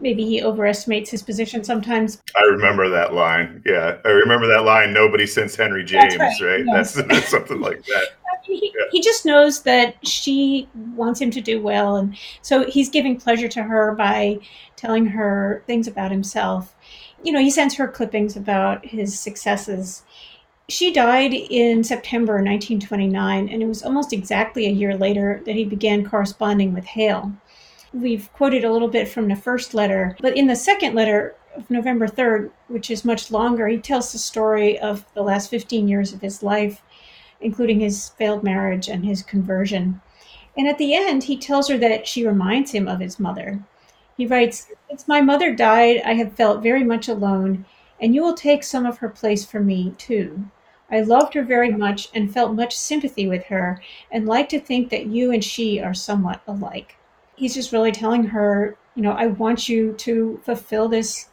Maybe 0.00 0.24
he 0.24 0.42
overestimates 0.42 1.10
his 1.10 1.22
position 1.22 1.64
sometimes. 1.64 2.22
I 2.36 2.44
remember 2.44 2.88
that 2.88 3.14
line. 3.14 3.62
Yeah, 3.66 3.98
I 4.04 4.10
remember 4.10 4.46
that 4.46 4.64
line. 4.64 4.92
Nobody 4.92 5.26
since 5.26 5.56
Henry 5.56 5.84
James, 5.84 6.16
right? 6.16 6.40
right? 6.40 6.64
Yes. 6.64 6.94
That's, 6.94 7.08
that's 7.08 7.28
something 7.28 7.60
like 7.60 7.84
that 7.86 8.17
he, 8.48 8.72
yeah. 8.76 8.86
he 8.90 9.00
just 9.00 9.24
knows 9.24 9.62
that 9.62 9.96
she 10.06 10.68
wants 10.74 11.20
him 11.20 11.30
to 11.32 11.40
do 11.40 11.60
well. 11.60 11.96
And 11.96 12.16
so 12.42 12.64
he's 12.64 12.88
giving 12.88 13.18
pleasure 13.18 13.48
to 13.48 13.62
her 13.62 13.94
by 13.94 14.38
telling 14.76 15.06
her 15.06 15.62
things 15.66 15.86
about 15.86 16.10
himself. 16.10 16.74
You 17.22 17.32
know, 17.32 17.40
he 17.40 17.50
sends 17.50 17.74
her 17.74 17.88
clippings 17.88 18.36
about 18.36 18.86
his 18.86 19.18
successes. 19.18 20.02
She 20.68 20.92
died 20.92 21.32
in 21.32 21.82
September 21.82 22.34
1929, 22.34 23.48
and 23.48 23.62
it 23.62 23.66
was 23.66 23.82
almost 23.82 24.12
exactly 24.12 24.66
a 24.66 24.70
year 24.70 24.96
later 24.96 25.42
that 25.46 25.54
he 25.54 25.64
began 25.64 26.08
corresponding 26.08 26.74
with 26.74 26.84
Hale. 26.84 27.32
We've 27.92 28.30
quoted 28.34 28.64
a 28.64 28.72
little 28.72 28.88
bit 28.88 29.08
from 29.08 29.28
the 29.28 29.36
first 29.36 29.72
letter, 29.72 30.16
but 30.20 30.36
in 30.36 30.46
the 30.46 30.54
second 30.54 30.94
letter 30.94 31.34
of 31.56 31.70
November 31.70 32.06
3rd, 32.06 32.50
which 32.68 32.90
is 32.90 33.04
much 33.04 33.30
longer, 33.30 33.66
he 33.66 33.78
tells 33.78 34.12
the 34.12 34.18
story 34.18 34.78
of 34.78 35.04
the 35.14 35.22
last 35.22 35.48
15 35.48 35.88
years 35.88 36.12
of 36.12 36.20
his 36.20 36.42
life 36.42 36.82
including 37.40 37.80
his 37.80 38.10
failed 38.10 38.42
marriage 38.42 38.88
and 38.88 39.04
his 39.04 39.22
conversion. 39.22 40.00
And 40.56 40.66
at 40.66 40.78
the 40.78 40.94
end, 40.94 41.24
he 41.24 41.36
tells 41.36 41.68
her 41.68 41.78
that 41.78 42.06
she 42.06 42.26
reminds 42.26 42.72
him 42.72 42.88
of 42.88 43.00
his 43.00 43.20
mother. 43.20 43.62
He 44.16 44.26
writes, 44.26 44.66
Since 44.88 45.06
my 45.06 45.20
mother 45.20 45.54
died, 45.54 46.02
I 46.04 46.14
have 46.14 46.32
felt 46.32 46.62
very 46.62 46.82
much 46.82 47.08
alone, 47.08 47.64
and 48.00 48.14
you 48.14 48.22
will 48.22 48.34
take 48.34 48.64
some 48.64 48.84
of 48.84 48.98
her 48.98 49.08
place 49.08 49.44
for 49.44 49.60
me, 49.60 49.94
too. 49.98 50.50
I 50.90 51.00
loved 51.00 51.34
her 51.34 51.42
very 51.42 51.70
much 51.70 52.08
and 52.14 52.32
felt 52.32 52.54
much 52.54 52.76
sympathy 52.76 53.28
with 53.28 53.44
her, 53.44 53.80
and 54.10 54.26
like 54.26 54.48
to 54.48 54.58
think 54.60 54.90
that 54.90 55.06
you 55.06 55.30
and 55.30 55.44
she 55.44 55.80
are 55.80 55.94
somewhat 55.94 56.40
alike. 56.46 56.96
He's 57.36 57.54
just 57.54 57.72
really 57.72 57.92
telling 57.92 58.24
her, 58.24 58.76
you 58.96 59.02
know, 59.02 59.12
I 59.12 59.26
want 59.26 59.68
you 59.68 59.92
to 59.92 60.40
fulfill 60.44 60.88
this 60.88 61.28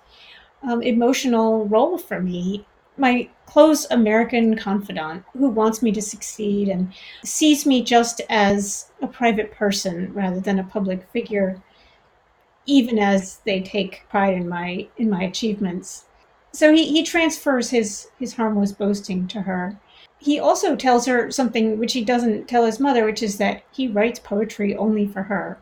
um, 0.61 0.81
emotional 0.83 1.65
role 1.65 1.97
for 1.97 2.21
me 2.21 2.65
my 2.97 3.29
close 3.45 3.85
American 3.91 4.55
confidant 4.55 5.23
who 5.33 5.49
wants 5.49 5.81
me 5.81 5.91
to 5.91 6.01
succeed 6.01 6.67
and 6.67 6.91
sees 7.23 7.65
me 7.65 7.83
just 7.83 8.21
as 8.29 8.91
a 9.01 9.07
private 9.07 9.51
person 9.51 10.13
rather 10.13 10.39
than 10.39 10.59
a 10.59 10.63
public 10.63 11.07
figure, 11.11 11.61
even 12.65 12.99
as 12.99 13.37
they 13.45 13.61
take 13.61 14.05
pride 14.09 14.33
in 14.33 14.49
my 14.49 14.87
in 14.97 15.09
my 15.09 15.23
achievements. 15.23 16.05
So 16.51 16.73
he, 16.73 16.85
he 16.87 17.03
transfers 17.03 17.69
his 17.69 18.09
his 18.19 18.33
harmless 18.33 18.71
boasting 18.71 19.27
to 19.29 19.41
her. 19.41 19.77
He 20.19 20.39
also 20.39 20.75
tells 20.75 21.05
her 21.05 21.29
something 21.29 21.77
which 21.77 21.93
he 21.93 22.03
doesn't 22.03 22.47
tell 22.47 22.65
his 22.65 22.79
mother, 22.79 23.05
which 23.05 23.21
is 23.21 23.37
that 23.37 23.63
he 23.71 23.87
writes 23.87 24.19
poetry 24.19 24.75
only 24.75 25.07
for 25.07 25.23
her 25.23 25.59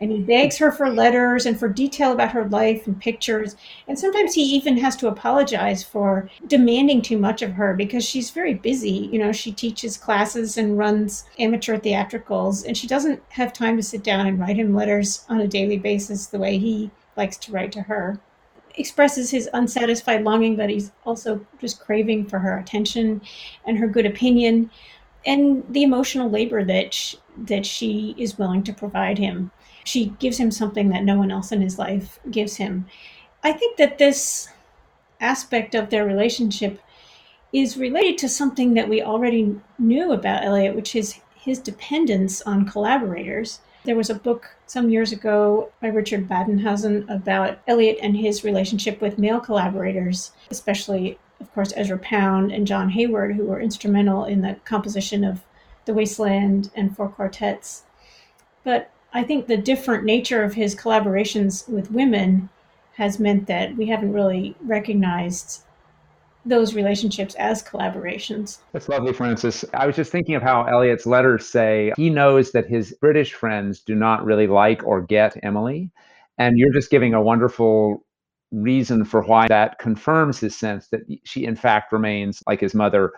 and 0.00 0.10
he 0.10 0.20
begs 0.20 0.58
her 0.58 0.70
for 0.70 0.90
letters 0.90 1.46
and 1.46 1.58
for 1.58 1.68
detail 1.68 2.12
about 2.12 2.32
her 2.32 2.48
life 2.48 2.86
and 2.86 3.00
pictures. 3.00 3.56
And 3.88 3.98
sometimes 3.98 4.34
he 4.34 4.42
even 4.42 4.76
has 4.78 4.96
to 4.96 5.08
apologize 5.08 5.82
for 5.82 6.28
demanding 6.46 7.00
too 7.00 7.18
much 7.18 7.42
of 7.42 7.52
her 7.52 7.74
because 7.74 8.04
she's 8.04 8.30
very 8.30 8.54
busy. 8.54 9.08
You 9.12 9.18
know, 9.18 9.32
she 9.32 9.52
teaches 9.52 9.96
classes 9.96 10.58
and 10.58 10.76
runs 10.76 11.24
amateur 11.38 11.78
theatricals, 11.78 12.64
and 12.64 12.76
she 12.76 12.86
doesn't 12.86 13.22
have 13.30 13.52
time 13.52 13.76
to 13.76 13.82
sit 13.82 14.02
down 14.02 14.26
and 14.26 14.38
write 14.38 14.56
him 14.56 14.74
letters 14.74 15.24
on 15.28 15.40
a 15.40 15.48
daily 15.48 15.78
basis 15.78 16.26
the 16.26 16.38
way 16.38 16.58
he 16.58 16.90
likes 17.16 17.36
to 17.38 17.52
write 17.52 17.72
to 17.72 17.82
her. 17.82 18.20
Expresses 18.74 19.30
his 19.30 19.48
unsatisfied 19.54 20.22
longing, 20.22 20.56
but 20.56 20.68
he's 20.68 20.92
also 21.06 21.46
just 21.58 21.80
craving 21.80 22.26
for 22.26 22.38
her 22.38 22.58
attention 22.58 23.22
and 23.64 23.78
her 23.78 23.88
good 23.88 24.04
opinion 24.04 24.70
and 25.24 25.64
the 25.70 25.82
emotional 25.82 26.30
labor 26.30 26.62
that 26.64 26.94
she, 26.94 27.18
that 27.36 27.66
she 27.66 28.14
is 28.16 28.38
willing 28.38 28.62
to 28.62 28.72
provide 28.72 29.18
him 29.18 29.50
she 29.86 30.06
gives 30.18 30.38
him 30.38 30.50
something 30.50 30.88
that 30.88 31.04
no 31.04 31.16
one 31.16 31.30
else 31.30 31.52
in 31.52 31.60
his 31.60 31.78
life 31.78 32.18
gives 32.30 32.56
him. 32.56 32.86
I 33.42 33.52
think 33.52 33.76
that 33.76 33.98
this 33.98 34.48
aspect 35.20 35.74
of 35.74 35.90
their 35.90 36.04
relationship 36.04 36.80
is 37.52 37.76
related 37.76 38.18
to 38.18 38.28
something 38.28 38.74
that 38.74 38.88
we 38.88 39.00
already 39.00 39.58
knew 39.78 40.12
about 40.12 40.44
Eliot, 40.44 40.74
which 40.74 40.96
is 40.96 41.20
his 41.36 41.60
dependence 41.60 42.42
on 42.42 42.68
collaborators. 42.68 43.60
There 43.84 43.96
was 43.96 44.10
a 44.10 44.14
book 44.14 44.56
some 44.66 44.90
years 44.90 45.12
ago 45.12 45.70
by 45.80 45.88
Richard 45.88 46.28
Badenhausen 46.28 47.08
about 47.08 47.60
Eliot 47.68 47.98
and 48.02 48.16
his 48.16 48.42
relationship 48.42 49.00
with 49.00 49.18
male 49.18 49.38
collaborators, 49.38 50.32
especially, 50.50 51.18
of 51.40 51.52
course, 51.54 51.72
Ezra 51.76 51.98
Pound 51.98 52.50
and 52.50 52.66
John 52.66 52.90
Hayward, 52.90 53.36
who 53.36 53.46
were 53.46 53.60
instrumental 53.60 54.24
in 54.24 54.42
the 54.42 54.56
composition 54.64 55.22
of 55.22 55.44
The 55.84 55.94
Wasteland 55.94 56.70
and 56.74 56.94
Four 56.96 57.08
Quartets. 57.08 57.84
But 58.64 58.90
I 59.12 59.24
think 59.24 59.46
the 59.46 59.56
different 59.56 60.04
nature 60.04 60.42
of 60.42 60.54
his 60.54 60.74
collaborations 60.74 61.68
with 61.68 61.90
women 61.90 62.48
has 62.96 63.18
meant 63.18 63.46
that 63.46 63.76
we 63.76 63.86
haven't 63.86 64.12
really 64.12 64.54
recognized 64.62 65.62
those 66.46 66.74
relationships 66.74 67.34
as 67.36 67.62
collaborations. 67.62 68.58
That's 68.72 68.88
lovely, 68.88 69.12
Frances. 69.12 69.64
I 69.74 69.86
was 69.86 69.96
just 69.96 70.12
thinking 70.12 70.34
of 70.34 70.42
how 70.42 70.64
Eliot's 70.64 71.06
letters 71.06 71.46
say 71.46 71.92
he 71.96 72.08
knows 72.08 72.52
that 72.52 72.66
his 72.66 72.94
British 73.00 73.32
friends 73.32 73.80
do 73.80 73.94
not 73.94 74.24
really 74.24 74.46
like 74.46 74.84
or 74.84 75.00
get 75.00 75.36
Emily. 75.42 75.90
And 76.38 76.56
you're 76.58 76.72
just 76.72 76.90
giving 76.90 77.14
a 77.14 77.22
wonderful 77.22 78.04
reason 78.52 79.04
for 79.04 79.22
why 79.22 79.48
that 79.48 79.78
confirms 79.78 80.38
his 80.38 80.54
sense 80.56 80.88
that 80.88 81.00
she, 81.24 81.44
in 81.44 81.56
fact, 81.56 81.92
remains 81.92 82.42
like 82.46 82.60
his 82.60 82.74
mother 82.74 83.12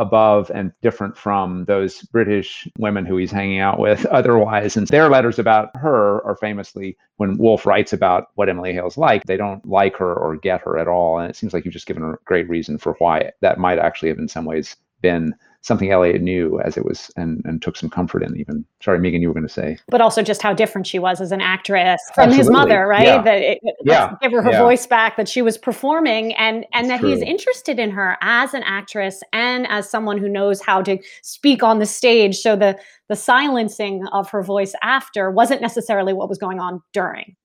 above 0.00 0.50
and 0.54 0.72
different 0.82 1.16
from 1.16 1.64
those 1.66 2.02
British 2.04 2.66
women 2.78 3.04
who 3.04 3.16
he's 3.16 3.30
hanging 3.30 3.60
out 3.60 3.78
with 3.78 4.06
otherwise. 4.10 4.76
And 4.76 4.86
their 4.88 5.08
letters 5.08 5.38
about 5.38 5.76
her 5.76 6.24
are 6.24 6.36
famously 6.36 6.96
when 7.18 7.36
Woolf 7.36 7.66
writes 7.66 7.92
about 7.92 8.28
what 8.34 8.48
Emily 8.48 8.72
Hale's 8.72 8.96
like, 8.96 9.24
they 9.24 9.36
don't 9.36 9.64
like 9.66 9.96
her 9.96 10.14
or 10.14 10.36
get 10.36 10.62
her 10.62 10.78
at 10.78 10.88
all. 10.88 11.18
And 11.18 11.28
it 11.28 11.36
seems 11.36 11.52
like 11.52 11.64
you've 11.64 11.74
just 11.74 11.86
given 11.86 12.02
a 12.02 12.14
great 12.24 12.48
reason 12.48 12.78
for 12.78 12.94
why 12.94 13.30
that 13.42 13.58
might 13.58 13.78
actually 13.78 14.08
have 14.08 14.18
in 14.18 14.28
some 14.28 14.46
ways 14.46 14.74
been 15.02 15.34
something 15.62 15.90
Eliot 15.90 16.22
knew 16.22 16.58
as 16.60 16.76
it 16.76 16.84
was 16.86 17.10
and, 17.16 17.42
and 17.44 17.60
took 17.60 17.76
some 17.76 17.90
comfort 17.90 18.22
in 18.22 18.34
even. 18.36 18.64
Sorry, 18.82 18.98
Megan, 18.98 19.20
you 19.20 19.28
were 19.28 19.34
going 19.34 19.46
to 19.46 19.52
say. 19.52 19.76
But 19.88 20.00
also 20.00 20.22
just 20.22 20.40
how 20.40 20.54
different 20.54 20.86
she 20.86 20.98
was 20.98 21.20
as 21.20 21.32
an 21.32 21.42
actress 21.42 22.00
from 22.14 22.30
Absolutely. 22.30 22.36
his 22.38 22.50
mother, 22.50 22.86
right? 22.86 23.04
Yeah. 23.04 23.22
That 23.22 23.42
it, 23.42 23.60
yeah. 23.84 24.14
give 24.22 24.32
her 24.32 24.42
her 24.42 24.52
yeah. 24.52 24.62
voice 24.62 24.86
back, 24.86 25.16
that 25.16 25.28
she 25.28 25.42
was 25.42 25.58
performing 25.58 26.34
and, 26.34 26.64
and 26.72 26.88
that 26.88 27.00
true. 27.00 27.10
he's 27.10 27.20
interested 27.20 27.78
in 27.78 27.90
her 27.90 28.16
as 28.22 28.54
an 28.54 28.62
actress 28.64 29.22
and 29.32 29.66
as 29.68 29.88
someone 29.88 30.16
who 30.16 30.28
knows 30.28 30.62
how 30.62 30.80
to 30.82 30.98
speak 31.22 31.62
on 31.62 31.78
the 31.78 31.86
stage. 31.86 32.38
So 32.38 32.56
the, 32.56 32.78
the 33.08 33.16
silencing 33.16 34.06
of 34.12 34.30
her 34.30 34.42
voice 34.42 34.74
after 34.82 35.30
wasn't 35.30 35.60
necessarily 35.60 36.14
what 36.14 36.28
was 36.30 36.38
going 36.38 36.58
on 36.58 36.82
during. 36.94 37.36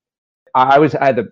I 0.53 0.79
was, 0.79 0.95
I 0.95 1.07
had 1.07 1.17
the 1.17 1.29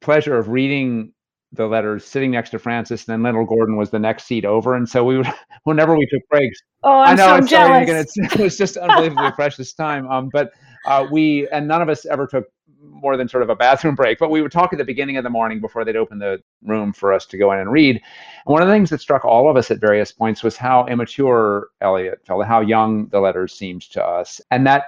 pleasure 0.00 0.36
of 0.36 0.48
reading 0.48 1.12
the 1.52 1.66
letters 1.66 2.04
sitting 2.04 2.30
next 2.30 2.50
to 2.50 2.58
Frances, 2.58 3.06
and 3.06 3.12
then 3.12 3.22
Lyndall 3.22 3.44
Gordon 3.44 3.76
was 3.76 3.90
the 3.90 3.98
next 3.98 4.24
seat 4.24 4.44
over. 4.44 4.74
And 4.74 4.88
so 4.88 5.04
we 5.04 5.18
would, 5.18 5.26
whenever 5.64 5.96
we 5.96 6.06
took 6.06 6.26
breaks, 6.28 6.60
oh, 6.82 7.00
I'm 7.00 7.10
I 7.10 7.14
know, 7.14 7.40
so 7.40 7.46
jealous. 7.46 7.88
it's, 7.88 8.18
it 8.34 8.40
was 8.40 8.56
just 8.56 8.76
unbelievably 8.76 9.32
precious 9.34 9.72
time. 9.72 10.08
Um, 10.08 10.30
but 10.32 10.52
uh, 10.86 11.06
we, 11.10 11.48
and 11.48 11.68
none 11.68 11.82
of 11.82 11.88
us 11.88 12.06
ever 12.06 12.26
took 12.26 12.46
more 12.80 13.16
than 13.16 13.28
sort 13.28 13.42
of 13.42 13.50
a 13.50 13.54
bathroom 13.54 13.94
break, 13.94 14.18
but 14.18 14.30
we 14.30 14.42
would 14.42 14.50
talk 14.50 14.72
at 14.72 14.78
the 14.78 14.84
beginning 14.84 15.16
of 15.16 15.24
the 15.24 15.30
morning 15.30 15.60
before 15.60 15.84
they'd 15.84 15.96
open 15.96 16.18
the 16.18 16.42
room 16.64 16.92
for 16.92 17.12
us 17.12 17.26
to 17.26 17.38
go 17.38 17.52
in 17.52 17.58
and 17.58 17.70
read. 17.70 17.96
And 17.96 18.52
one 18.52 18.62
of 18.62 18.68
the 18.68 18.74
things 18.74 18.90
that 18.90 19.00
struck 19.00 19.24
all 19.24 19.50
of 19.50 19.56
us 19.56 19.70
at 19.70 19.80
various 19.80 20.10
points 20.10 20.42
was 20.42 20.56
how 20.56 20.86
immature 20.86 21.68
Eliot 21.80 22.20
felt, 22.24 22.44
how 22.46 22.60
young 22.60 23.08
the 23.08 23.20
letters 23.20 23.52
seemed 23.54 23.82
to 23.92 24.04
us. 24.04 24.40
And 24.50 24.66
that 24.66 24.84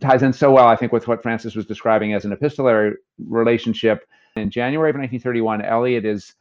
ties 0.00 0.22
in 0.22 0.32
so 0.32 0.52
well, 0.52 0.66
I 0.66 0.76
think, 0.76 0.92
with 0.92 1.08
what 1.08 1.22
Frances 1.22 1.54
was 1.56 1.66
describing 1.66 2.14
as 2.14 2.24
an 2.24 2.32
epistolary 2.32 2.94
relationship 3.28 4.06
in 4.36 4.50
January 4.50 4.90
of 4.90 4.96
1931, 4.96 5.62
Eliot 5.62 6.04
is 6.04 6.34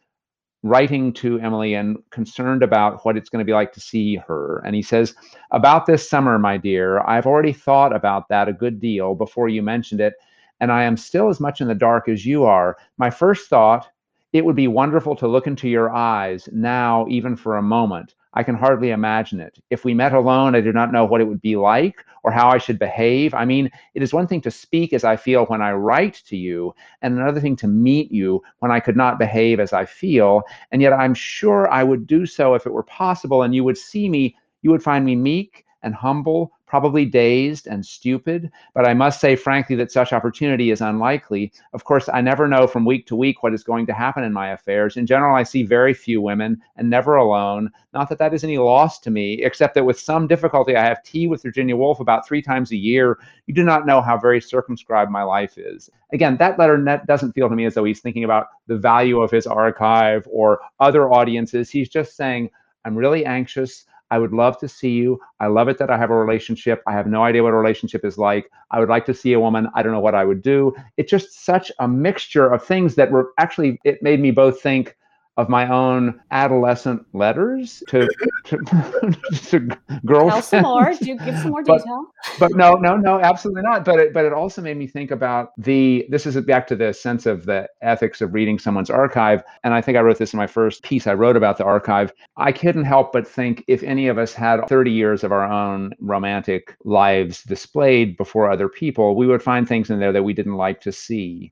writing 0.63 1.13
to 1.13 1.39
Emily 1.39 1.75
and 1.75 1.97
concerned 2.09 2.63
about 2.63 3.05
what 3.05 3.15
it's 3.15 3.29
going 3.29 3.39
to 3.39 3.45
be 3.45 3.53
like 3.53 3.71
to 3.73 3.79
see 3.79 4.15
her. 4.15 4.63
And 4.65 4.75
he 4.75 4.81
says, 4.81 5.13
About 5.51 5.85
this 5.85 6.09
summer, 6.09 6.39
my 6.39 6.57
dear, 6.57 7.01
I've 7.01 7.27
already 7.27 7.53
thought 7.53 7.95
about 7.95 8.27
that 8.29 8.49
a 8.49 8.53
good 8.53 8.79
deal 8.79 9.15
before 9.15 9.47
you 9.47 9.61
mentioned 9.61 10.01
it, 10.01 10.15
and 10.59 10.71
I 10.71 10.83
am 10.83 10.97
still 10.97 11.29
as 11.29 11.39
much 11.39 11.61
in 11.61 11.67
the 11.67 11.75
dark 11.75 12.09
as 12.09 12.25
you 12.25 12.45
are. 12.45 12.77
My 12.97 13.09
first 13.09 13.47
thought, 13.47 13.87
it 14.33 14.43
would 14.43 14.55
be 14.55 14.67
wonderful 14.67 15.15
to 15.17 15.27
look 15.27 15.47
into 15.47 15.69
your 15.69 15.93
eyes 15.93 16.49
now, 16.51 17.05
even 17.09 17.35
for 17.35 17.57
a 17.57 17.61
moment. 17.61 18.15
I 18.35 18.43
can 18.43 18.55
hardly 18.55 18.91
imagine 18.91 19.39
it. 19.39 19.57
If 19.69 19.85
we 19.85 19.93
met 19.93 20.13
alone, 20.13 20.55
I 20.55 20.61
do 20.61 20.73
not 20.73 20.91
know 20.91 21.05
what 21.05 21.21
it 21.21 21.25
would 21.25 21.41
be 21.41 21.55
like 21.55 22.05
or 22.23 22.31
how 22.31 22.49
I 22.49 22.57
should 22.57 22.79
behave. 22.79 23.33
I 23.33 23.45
mean, 23.45 23.69
it 23.93 24.03
is 24.03 24.13
one 24.13 24.27
thing 24.27 24.41
to 24.41 24.51
speak 24.51 24.93
as 24.93 25.03
I 25.03 25.15
feel 25.15 25.45
when 25.45 25.61
I 25.61 25.73
write 25.73 26.21
to 26.27 26.35
you, 26.35 26.73
and 27.01 27.17
another 27.17 27.39
thing 27.39 27.55
to 27.57 27.67
meet 27.67 28.11
you 28.11 28.41
when 28.59 28.71
I 28.71 28.79
could 28.79 28.97
not 28.97 29.19
behave 29.19 29.59
as 29.59 29.73
I 29.73 29.85
feel. 29.85 30.41
And 30.71 30.81
yet 30.81 30.93
I'm 30.93 31.13
sure 31.13 31.69
I 31.71 31.83
would 31.83 32.07
do 32.07 32.25
so 32.25 32.55
if 32.55 32.65
it 32.65 32.73
were 32.73 32.83
possible, 32.83 33.43
and 33.43 33.55
you 33.55 33.63
would 33.63 33.77
see 33.77 34.09
me, 34.09 34.35
you 34.61 34.71
would 34.71 34.83
find 34.83 35.05
me 35.05 35.15
meek 35.15 35.64
and 35.85 35.95
humble, 35.95 36.51
probably 36.65 37.05
dazed 37.05 37.67
and 37.67 37.85
stupid. 37.85 38.51
But 38.73 38.85
I 38.85 38.93
must 38.93 39.21
say, 39.21 39.35
frankly, 39.35 39.75
that 39.77 39.91
such 39.91 40.11
opportunity 40.11 40.71
is 40.71 40.81
unlikely. 40.81 41.53
Of 41.73 41.85
course, 41.85 42.09
I 42.11 42.21
never 42.21 42.47
know 42.47 42.65
from 42.65 42.83
week 42.85 43.05
to 43.07 43.15
week 43.15 43.43
what 43.43 43.53
is 43.53 43.63
going 43.63 43.85
to 43.85 43.93
happen 43.93 44.23
in 44.23 44.33
my 44.33 44.49
affairs. 44.49 44.97
In 44.97 45.05
general, 45.05 45.35
I 45.35 45.43
see 45.43 45.63
very 45.63 45.93
few 45.93 46.21
women 46.21 46.61
and 46.75 46.89
never 46.89 47.15
alone. 47.15 47.69
Not 47.93 48.09
that 48.09 48.17
that 48.17 48.33
is 48.33 48.43
any 48.43 48.57
loss 48.57 48.99
to 49.01 49.11
me, 49.11 49.43
except 49.43 49.75
that 49.75 49.85
with 49.85 49.99
some 49.99 50.27
difficulty, 50.27 50.75
I 50.75 50.83
have 50.83 51.03
tea 51.03 51.27
with 51.27 51.43
Virginia 51.43 51.77
Woolf 51.77 51.99
about 51.99 52.27
three 52.27 52.41
times 52.41 52.71
a 52.71 52.77
year. 52.77 53.19
You 53.45 53.53
do 53.53 53.63
not 53.63 53.85
know 53.85 54.01
how 54.01 54.17
very 54.17 54.41
circumscribed 54.41 55.11
my 55.11 55.23
life 55.23 55.57
is. 55.57 55.89
Again, 56.13 56.35
that 56.37 56.57
letter 56.57 56.79
net 56.79 57.05
doesn't 57.05 57.33
feel 57.33 57.47
to 57.47 57.55
me 57.55 57.65
as 57.65 57.75
though 57.75 57.83
he's 57.83 58.01
thinking 58.01 58.23
about 58.23 58.47
the 58.65 58.77
value 58.77 59.21
of 59.21 59.29
his 59.29 59.45
archive 59.45 60.27
or 60.31 60.59
other 60.79 61.11
audiences. 61.11 61.69
He's 61.69 61.89
just 61.89 62.17
saying, 62.17 62.49
I'm 62.85 62.95
really 62.95 63.25
anxious. 63.25 63.85
I 64.15 64.17
would 64.17 64.31
love 64.31 64.57
to 64.59 64.69
see 64.69 64.91
you. 64.91 65.19
I 65.41 65.47
love 65.47 65.67
it 65.67 65.77
that 65.77 65.89
I 65.89 65.97
have 65.97 66.09
a 66.09 66.15
relationship. 66.15 66.81
I 66.87 66.93
have 66.93 67.05
no 67.05 67.25
idea 67.25 67.43
what 67.43 67.51
a 67.51 67.57
relationship 67.57 68.05
is 68.05 68.17
like. 68.17 68.49
I 68.71 68.79
would 68.79 68.87
like 68.87 69.05
to 69.07 69.13
see 69.13 69.33
a 69.33 69.39
woman. 69.41 69.67
I 69.75 69.83
don't 69.83 69.91
know 69.91 69.99
what 69.99 70.15
I 70.15 70.23
would 70.23 70.41
do. 70.41 70.73
It's 70.95 71.11
just 71.11 71.43
such 71.43 71.69
a 71.79 71.87
mixture 71.89 72.47
of 72.47 72.63
things 72.63 72.95
that 72.95 73.11
were 73.11 73.33
actually, 73.37 73.77
it 73.83 74.01
made 74.01 74.21
me 74.21 74.31
both 74.31 74.61
think, 74.61 74.95
of 75.37 75.49
my 75.49 75.67
own 75.69 76.21
adolescent 76.31 77.05
letters 77.13 77.83
to 77.89 78.07
to, 78.45 78.57
to 79.33 79.77
girlfriends. 80.05 80.49
Tell 80.49 80.61
some 80.61 80.61
more. 80.63 80.93
Do 80.93 81.17
give 81.17 81.37
some 81.39 81.51
more 81.51 81.63
detail. 81.63 82.05
But, 82.39 82.51
but 82.51 82.57
no, 82.57 82.75
no, 82.75 82.95
no, 82.95 83.19
absolutely 83.19 83.63
not. 83.63 83.83
But 83.83 83.99
it, 83.99 84.13
but 84.13 84.25
it 84.25 84.33
also 84.33 84.61
made 84.61 84.77
me 84.77 84.87
think 84.87 85.11
about 85.11 85.51
the. 85.57 86.05
This 86.09 86.25
is 86.25 86.39
back 86.45 86.67
to 86.67 86.75
the 86.75 86.93
sense 86.93 87.25
of 87.25 87.45
the 87.45 87.67
ethics 87.81 88.21
of 88.21 88.33
reading 88.33 88.59
someone's 88.59 88.89
archive. 88.89 89.43
And 89.63 89.73
I 89.73 89.81
think 89.81 89.97
I 89.97 90.01
wrote 90.01 90.17
this 90.17 90.33
in 90.33 90.37
my 90.37 90.47
first 90.47 90.83
piece 90.83 91.07
I 91.07 91.13
wrote 91.13 91.35
about 91.35 91.57
the 91.57 91.65
archive. 91.65 92.13
I 92.37 92.51
couldn't 92.51 92.85
help 92.85 93.11
but 93.11 93.27
think 93.27 93.63
if 93.67 93.83
any 93.83 94.07
of 94.07 94.17
us 94.17 94.33
had 94.33 94.67
30 94.67 94.91
years 94.91 95.23
of 95.23 95.31
our 95.31 95.43
own 95.43 95.93
romantic 95.99 96.75
lives 96.83 97.43
displayed 97.43 98.17
before 98.17 98.49
other 98.49 98.69
people, 98.69 99.15
we 99.15 99.27
would 99.27 99.43
find 99.43 99.67
things 99.67 99.89
in 99.89 99.99
there 99.99 100.13
that 100.13 100.23
we 100.23 100.33
didn't 100.33 100.55
like 100.55 100.81
to 100.81 100.91
see 100.91 101.51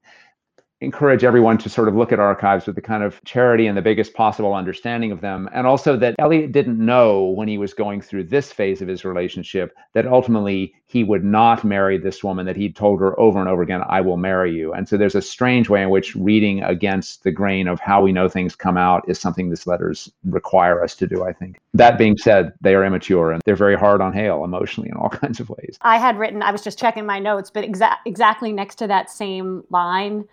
encourage 0.83 1.23
everyone 1.23 1.57
to 1.59 1.69
sort 1.69 1.87
of 1.87 1.95
look 1.95 2.11
at 2.11 2.19
archives 2.19 2.65
with 2.65 2.75
the 2.75 2.81
kind 2.81 3.03
of 3.03 3.23
charity 3.23 3.67
and 3.67 3.77
the 3.77 3.81
biggest 3.81 4.13
possible 4.13 4.53
understanding 4.53 5.11
of 5.11 5.21
them. 5.21 5.49
And 5.53 5.65
also 5.65 5.97
that 5.97 6.15
Eliot 6.19 6.51
didn't 6.51 6.83
know 6.83 7.23
when 7.23 7.47
he 7.47 7.57
was 7.57 7.73
going 7.73 8.01
through 8.01 8.25
this 8.25 8.51
phase 8.51 8.81
of 8.81 8.87
his 8.87 9.05
relationship 9.05 9.75
that 9.93 10.07
ultimately 10.07 10.73
he 10.85 11.03
would 11.03 11.23
not 11.23 11.63
marry 11.63 11.97
this 11.97 12.23
woman, 12.23 12.45
that 12.45 12.55
he'd 12.55 12.75
told 12.75 12.99
her 12.99 13.19
over 13.19 13.39
and 13.39 13.49
over 13.49 13.63
again, 13.63 13.81
I 13.87 14.01
will 14.01 14.17
marry 14.17 14.53
you. 14.53 14.73
And 14.73 14.87
so 14.87 14.95
there's 14.95 15.15
a 15.15 15.21
strange 15.21 15.67
way 15.67 15.81
in 15.81 15.89
which 15.89 16.15
reading 16.15 16.61
against 16.61 17.23
the 17.23 17.31
grain 17.31 17.67
of 17.67 17.79
how 17.79 18.01
we 18.01 18.11
know 18.11 18.29
things 18.29 18.55
come 18.55 18.77
out 18.77 19.03
is 19.07 19.19
something 19.19 19.49
these 19.49 19.65
letters 19.65 20.11
require 20.25 20.83
us 20.83 20.95
to 20.97 21.07
do, 21.07 21.23
I 21.23 21.33
think. 21.33 21.57
That 21.73 21.97
being 21.97 22.17
said, 22.17 22.53
they 22.61 22.75
are 22.75 22.85
immature 22.85 23.31
and 23.31 23.41
they're 23.43 23.55
very 23.55 23.75
hard 23.75 24.01
on 24.01 24.13
Hale 24.13 24.43
emotionally 24.43 24.89
in 24.89 24.95
all 24.95 25.09
kinds 25.23 25.39
of 25.39 25.49
ways. 25.49 25.77
I 25.81 25.97
had 25.97 26.19
written, 26.19 26.43
I 26.43 26.51
was 26.51 26.61
just 26.61 26.77
checking 26.77 27.05
my 27.05 27.17
notes, 27.17 27.49
but 27.49 27.63
exa- 27.63 27.97
exactly 28.05 28.51
next 28.51 28.75
to 28.75 28.87
that 28.87 29.09
same 29.09 29.63
line 29.71 30.25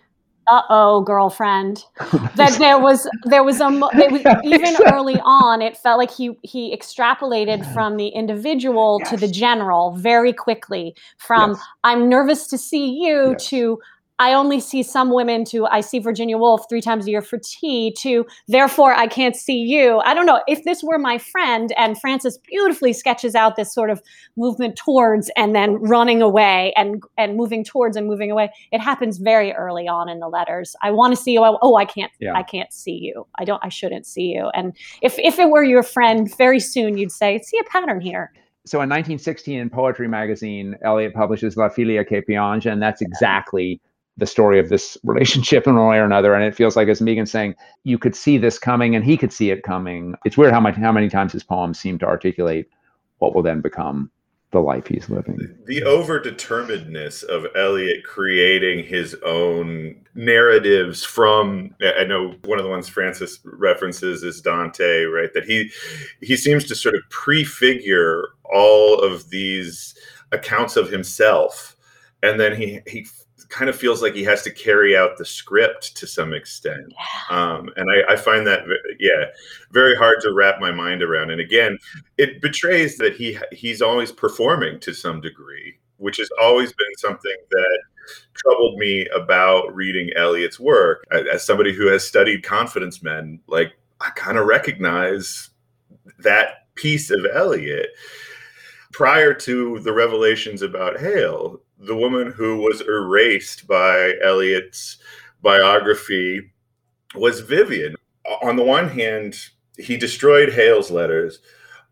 uh-oh 0.47 1.01
girlfriend 1.01 1.85
that 2.35 2.55
there 2.57 2.79
was 2.79 3.07
there 3.25 3.43
was 3.43 3.61
a 3.61 3.69
was, 3.69 4.39
even 4.43 4.75
early 4.91 5.19
on 5.23 5.61
it 5.61 5.77
felt 5.77 5.97
like 5.97 6.11
he 6.11 6.31
he 6.41 6.75
extrapolated 6.75 7.65
from 7.73 7.97
the 7.97 8.07
individual 8.07 8.97
yes. 9.01 9.09
to 9.09 9.17
the 9.17 9.27
general 9.27 9.91
very 9.97 10.33
quickly 10.33 10.95
from 11.17 11.51
yes. 11.51 11.61
i'm 11.83 12.09
nervous 12.09 12.47
to 12.47 12.57
see 12.57 12.89
you 13.03 13.31
yes. 13.31 13.47
to 13.47 13.79
I 14.21 14.33
only 14.33 14.59
see 14.59 14.83
some 14.83 15.11
women 15.11 15.45
to 15.45 15.65
I 15.65 15.81
see 15.81 15.97
Virginia 15.97 16.37
Woolf 16.37 16.69
three 16.69 16.79
times 16.79 17.07
a 17.07 17.09
year 17.09 17.23
for 17.23 17.39
tea 17.43 17.91
to 18.01 18.23
therefore 18.47 18.93
I 18.93 19.07
can't 19.07 19.35
see 19.35 19.57
you. 19.57 19.97
I 20.05 20.13
don't 20.13 20.27
know 20.27 20.41
if 20.47 20.63
this 20.63 20.83
were 20.83 20.99
my 20.99 21.17
friend 21.17 21.73
and 21.75 21.99
Frances 21.99 22.37
beautifully 22.37 22.93
sketches 22.93 23.33
out 23.33 23.55
this 23.55 23.73
sort 23.73 23.89
of 23.89 23.99
movement 24.37 24.75
towards 24.75 25.31
and 25.35 25.55
then 25.55 25.73
running 25.81 26.21
away 26.21 26.71
and 26.77 27.01
and 27.17 27.35
moving 27.35 27.63
towards 27.63 27.97
and 27.97 28.05
moving 28.05 28.29
away. 28.29 28.51
It 28.71 28.79
happens 28.79 29.17
very 29.17 29.53
early 29.53 29.87
on 29.87 30.07
in 30.07 30.19
the 30.19 30.29
letters. 30.29 30.75
I 30.83 30.91
want 30.91 31.15
to 31.15 31.21
see 31.21 31.31
you. 31.31 31.41
oh, 31.43 31.75
I 31.75 31.85
can't 31.85 32.11
yeah. 32.19 32.33
I 32.35 32.43
can't 32.43 32.71
see 32.71 32.99
you. 33.01 33.25
I 33.39 33.43
don't 33.43 33.65
I 33.65 33.69
shouldn't 33.69 34.05
see 34.05 34.33
you. 34.35 34.51
And 34.53 34.77
if 35.01 35.17
if 35.17 35.39
it 35.39 35.49
were 35.49 35.63
your 35.63 35.81
friend, 35.81 36.31
very 36.37 36.59
soon 36.59 36.95
you'd 36.95 37.11
say, 37.11 37.39
see 37.39 37.57
a 37.57 37.63
pattern 37.63 37.99
here 37.99 38.31
so 38.63 38.77
in 38.77 38.89
1916 38.89 39.57
in 39.57 39.69
poetry 39.71 40.07
magazine 40.07 40.75
eliot 40.83 41.15
publishes 41.15 41.57
la 41.57 41.67
figlia 41.67 42.05
piange 42.07 42.71
and 42.71 42.79
that's 42.79 43.01
exactly 43.01 43.81
the 44.21 44.27
story 44.27 44.59
of 44.59 44.69
this 44.69 44.99
relationship 45.03 45.65
in 45.67 45.75
one 45.75 45.89
way 45.89 45.97
or 45.97 46.05
another. 46.05 46.35
And 46.35 46.45
it 46.45 46.55
feels 46.55 46.75
like, 46.75 46.87
as 46.87 47.01
Megan 47.01 47.25
saying, 47.25 47.55
you 47.83 47.97
could 47.97 48.15
see 48.15 48.37
this 48.37 48.57
coming 48.57 48.95
and 48.95 49.03
he 49.03 49.17
could 49.17 49.33
see 49.33 49.49
it 49.49 49.63
coming. 49.63 50.15
It's 50.23 50.37
weird 50.37 50.53
how 50.53 50.61
much 50.61 50.75
how 50.75 50.91
many 50.91 51.09
times 51.09 51.33
his 51.33 51.43
poems 51.43 51.79
seem 51.79 51.97
to 51.99 52.05
articulate 52.05 52.69
what 53.17 53.33
will 53.33 53.41
then 53.41 53.61
become 53.61 54.11
the 54.51 54.59
life 54.59 54.85
he's 54.85 55.09
living. 55.09 55.37
The 55.65 55.81
overdeterminedness 55.81 57.23
of 57.23 57.47
Eliot 57.55 58.03
creating 58.03 58.85
his 58.85 59.15
own 59.25 59.95
narratives 60.13 61.03
from 61.03 61.73
I 61.81 62.03
know 62.03 62.35
one 62.43 62.59
of 62.59 62.65
the 62.65 62.69
ones 62.69 62.89
Frances 62.89 63.39
references 63.45 64.23
is 64.23 64.41
Dante, 64.41 65.05
right? 65.05 65.33
That 65.33 65.45
he 65.45 65.71
he 66.21 66.35
seems 66.35 66.65
to 66.65 66.75
sort 66.75 66.95
of 66.95 67.01
prefigure 67.09 68.27
all 68.53 68.99
of 68.99 69.29
these 69.29 69.95
accounts 70.33 70.75
of 70.75 70.91
himself 70.91 71.77
and 72.23 72.39
then 72.39 72.55
he 72.55 72.81
he 72.87 73.07
kind 73.49 73.69
of 73.69 73.75
feels 73.75 74.01
like 74.01 74.13
he 74.13 74.23
has 74.23 74.43
to 74.43 74.51
carry 74.51 74.95
out 74.95 75.17
the 75.17 75.25
script 75.25 75.95
to 75.97 76.07
some 76.07 76.33
extent. 76.33 76.93
Um, 77.29 77.69
and 77.75 77.89
I, 77.89 78.13
I, 78.13 78.15
find 78.15 78.45
that, 78.47 78.63
yeah, 78.99 79.25
very 79.71 79.95
hard 79.95 80.21
to 80.21 80.33
wrap 80.33 80.59
my 80.59 80.71
mind 80.71 81.03
around. 81.03 81.31
And 81.31 81.41
again, 81.41 81.77
it 82.17 82.41
betrays 82.41 82.97
that 82.97 83.15
he 83.15 83.37
he's 83.51 83.81
always 83.81 84.11
performing 84.11 84.79
to 84.81 84.93
some 84.93 85.21
degree, 85.21 85.77
which 85.97 86.17
has 86.17 86.29
always 86.41 86.73
been 86.73 86.95
something 86.97 87.35
that 87.49 87.79
troubled 88.33 88.77
me 88.77 89.07
about 89.15 89.73
reading 89.73 90.09
Eliot's 90.15 90.59
work. 90.59 91.03
As 91.11 91.45
somebody 91.45 91.73
who 91.73 91.87
has 91.87 92.07
studied 92.07 92.43
confidence 92.43 93.03
men, 93.03 93.39
like 93.47 93.73
I 93.99 94.09
kind 94.11 94.37
of 94.37 94.47
recognize 94.47 95.49
that 96.19 96.61
piece 96.75 97.11
of 97.11 97.25
Eliot. 97.33 97.89
Prior 98.91 99.33
to 99.33 99.79
the 99.79 99.93
revelations 99.93 100.61
about 100.61 100.99
Hale, 100.99 101.61
the 101.81 101.95
woman 101.95 102.31
who 102.31 102.57
was 102.57 102.81
erased 102.81 103.67
by 103.67 104.13
Eliot's 104.23 104.97
biography 105.41 106.51
was 107.15 107.39
Vivienne. 107.39 107.95
On 108.43 108.55
the 108.55 108.63
one 108.63 108.87
hand, 108.87 109.35
he 109.77 109.97
destroyed 109.97 110.53
Hale's 110.53 110.91
letters. 110.91 111.39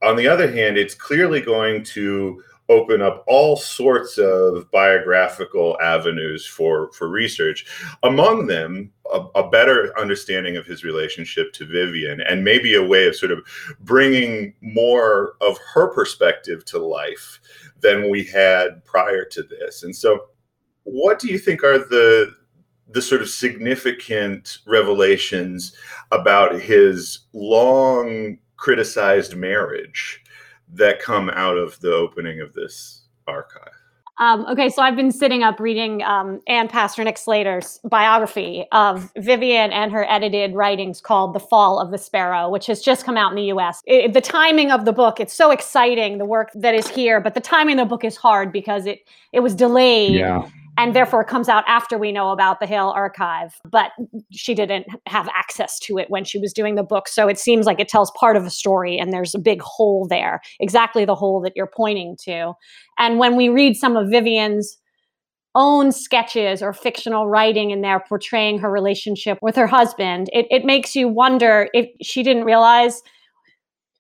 On 0.04 0.16
the 0.16 0.28
other 0.28 0.50
hand, 0.50 0.78
it's 0.78 0.94
clearly 0.94 1.42
going 1.42 1.84
to 1.86 2.44
open 2.70 3.02
up 3.02 3.24
all 3.28 3.58
sorts 3.58 4.18
of 4.18 4.70
biographical 4.72 5.78
avenues 5.82 6.46
for 6.46 6.92
for 6.94 7.10
research. 7.10 7.66
Among 8.04 8.48
them 8.48 8.92
a, 9.12 9.26
a, 9.36 9.50
better 9.50 9.98
understanding 10.00 10.56
of 10.56 10.68
his 10.68 10.84
relationship 10.84 11.52
to 11.54 11.66
vivienne 11.66 12.22
and 12.22 12.44
maybe 12.44 12.76
a 12.76 12.86
way 12.86 13.08
of 13.08 13.16
sort 13.16 13.32
of 13.32 13.40
bringing 13.80 14.54
more 14.62 15.34
of 15.42 15.58
her 15.74 15.88
perspective 15.88 16.64
to 16.66 16.78
life 16.78 17.40
than 17.82 18.10
we 18.10 18.24
had 18.24 18.86
prior 18.86 19.26
to 19.26 19.42
this. 19.42 19.82
And 19.84 19.96
so 19.96 20.28
what 20.84 21.18
do 21.20 21.28
you 21.28 21.40
think 21.40 21.64
are 21.64 21.80
the 21.80 22.34
the 22.92 23.02
sort 23.02 23.22
of 23.22 23.30
significant 23.30 24.60
revelations 24.66 25.76
about 26.12 26.60
his 26.60 27.20
long 27.34 28.38
criticized 28.58 29.36
marriage 29.36 30.24
that 30.74 31.02
come 31.02 31.30
out 31.30 31.58
of 31.58 31.80
the 31.80 31.94
opening 31.94 32.42
of 32.42 32.54
this 32.54 33.04
archive? 33.28 33.74
Um, 34.20 34.46
okay, 34.48 34.68
so 34.68 34.82
I've 34.82 34.98
been 34.98 35.14
sitting 35.14 35.44
up 35.44 35.62
reading 35.62 36.04
um, 36.04 36.42
Ann 36.48 36.68
Pasternak 36.68 37.18
Slater's 37.18 37.80
biography 37.86 38.66
of 38.74 39.10
Vivienne 39.18 39.72
and 39.72 39.94
her 39.94 40.06
edited 40.10 40.54
writings 40.54 41.00
called 41.00 41.34
The 41.34 41.40
Fall 41.40 41.80
of 41.80 41.92
the 41.92 41.98
Sparrow, 41.98 42.50
which 42.50 42.66
has 42.68 42.82
just 42.82 43.06
come 43.06 43.16
out 43.16 43.32
in 43.32 43.38
the 43.38 43.54
US. 43.54 43.82
It, 43.86 44.12
the 44.12 44.20
timing 44.20 44.72
of 44.72 44.84
the 44.84 44.92
book, 44.92 45.22
it's 45.22 45.34
so 45.34 45.52
exciting, 45.52 46.18
the 46.18 46.26
work 46.26 46.50
that 46.54 46.76
is 46.76 46.90
here, 46.90 47.22
but 47.22 47.34
the 47.34 47.40
timing 47.40 47.80
of 47.80 47.88
the 47.88 47.90
book 47.90 48.04
is 48.04 48.18
hard 48.18 48.52
because 48.52 48.86
it, 48.86 49.08
it 49.32 49.40
was 49.40 49.56
delayed. 49.56 50.16
Yeah 50.16 50.50
and 50.80 50.96
therefore 50.96 51.26
comes 51.26 51.50
out 51.50 51.66
after 51.68 51.98
we 51.98 52.14
know 52.14 52.30
about 52.30 52.62
the 52.62 52.66
Hale 52.66 52.94
archive. 52.96 53.60
But 53.70 53.92
she 54.32 54.56
didn't 54.56 54.88
have 55.08 55.28
access 55.36 55.78
to 55.80 55.98
it 55.98 56.10
when 56.10 56.24
she 56.24 56.40
was 56.40 56.54
doing 56.54 56.76
the 56.76 56.84
book. 56.84 57.10
So 57.10 57.28
it 57.28 57.38
seems 57.38 57.66
like 57.66 57.82
it 57.82 57.90
tells 57.90 58.12
part 58.12 58.38
of 58.38 58.46
a 58.46 58.50
story, 58.50 58.98
and 58.98 59.12
there's 59.12 59.36
a 59.36 59.40
big 59.40 59.62
hole 59.62 60.08
there, 60.10 60.40
exactly 60.62 61.04
the 61.04 61.16
hole 61.16 61.42
that 61.42 61.52
you're 61.54 61.70
pointing 61.76 62.16
to. 62.24 62.54
And 62.98 63.20
when 63.20 63.36
we 63.36 63.50
read 63.50 63.76
some 63.76 63.98
of 63.98 64.10
Vivienne's 64.10 64.78
own 65.54 65.92
sketches 65.92 66.62
or 66.62 66.72
fictional 66.72 67.28
writing 67.28 67.72
in 67.72 67.82
there 67.82 68.02
portraying 68.08 68.60
her 68.60 68.72
relationship 68.72 69.38
with 69.42 69.58
her 69.58 69.68
husband, 69.68 70.30
it, 70.32 70.48
it 70.50 70.64
makes 70.64 70.96
you 70.96 71.10
wonder 71.10 71.68
if 71.74 71.90
she 72.02 72.24
didn't 72.24 72.46
realize 72.46 73.02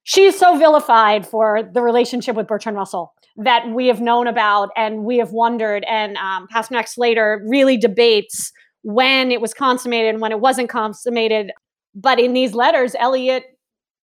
she's 0.09 0.37
so 0.37 0.57
vilified 0.57 1.25
for 1.25 1.61
the 1.63 1.81
relationship 1.81 2.35
with 2.35 2.47
Bertrand 2.47 2.75
Russell 2.77 3.13
that 3.37 3.69
we 3.69 3.87
have 3.87 4.01
known 4.01 4.27
about 4.27 4.69
and 4.75 5.03
we 5.03 5.17
have 5.17 5.31
wondered. 5.31 5.85
And 5.87 6.17
um, 6.17 6.47
Pasternak 6.53 6.87
Slater 6.87 7.43
really 7.47 7.77
debates 7.77 8.51
when 8.81 9.31
it 9.31 9.39
was 9.39 9.53
consummated 9.53 10.09
and 10.09 10.21
when 10.21 10.31
it 10.31 10.39
wasn't 10.39 10.69
consummated. 10.69 11.51
But 11.93 12.19
in 12.19 12.33
these 12.33 12.53
letters, 12.53 12.95
Eliot 12.97 13.43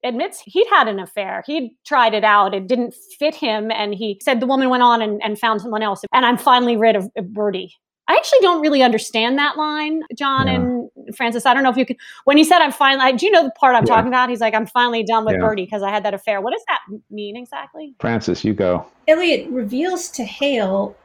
admits 0.04 0.40
he'd 0.44 0.66
had 0.70 0.86
an 0.86 1.00
affair. 1.00 1.42
He'd 1.46 1.72
tried 1.84 2.14
it 2.14 2.24
out. 2.24 2.54
It 2.54 2.68
didn't 2.68 2.94
fit 3.18 3.34
him. 3.34 3.70
And 3.72 3.94
he 3.94 4.20
said 4.22 4.38
the 4.38 4.46
woman 4.46 4.70
went 4.70 4.84
on 4.84 5.02
and, 5.02 5.20
and 5.24 5.38
found 5.38 5.61
someone 5.61 5.82
else. 5.82 6.02
And 6.14 6.24
I'm 6.24 6.38
finally 6.38 6.76
rid 6.76 6.94
of, 6.94 7.11
of 7.16 7.32
Bertie. 7.32 7.74
I 8.09 8.14
actually 8.14 8.38
don't 8.40 8.61
really 8.62 8.82
understand 8.82 9.38
that 9.38 9.57
line, 9.57 10.02
John 10.14 10.46
yeah. 10.46 10.54
and 10.54 11.16
Frances. 11.16 11.44
I 11.44 11.54
don't 11.54 11.62
know 11.62 11.70
if 11.70 11.76
you 11.76 11.84
could. 11.84 11.96
When 12.24 12.36
he 12.36 12.44
said, 12.44 12.61
"I'm 12.61 12.72
finally," 12.72 13.12
do 13.14 13.26
you 13.26 13.32
know 13.32 13.42
the 13.42 13.50
part 13.52 13.74
I'm 13.74 13.84
yeah. 13.84 13.94
talking 13.94 14.09
about? 14.09 14.28
He's 14.28 14.40
like, 14.40 14.54
"I'm 14.54 14.66
finally 14.66 15.02
done 15.02 15.24
with 15.24 15.34
yeah. 15.34 15.40
Bertie 15.40 15.64
because 15.64 15.82
I 15.82 15.90
had 15.90 16.04
that 16.04 16.14
affair." 16.14 16.40
What 16.40 16.52
does 16.52 16.64
that 16.68 16.80
mean 17.11 17.36
exactly? 17.36 17.94
Frances, 17.98 18.44
you 18.44 18.54
go. 18.54 18.86
Eliot 19.09 19.48
reveals 19.50 20.09
to 20.11 20.24
Hale, 20.24 20.96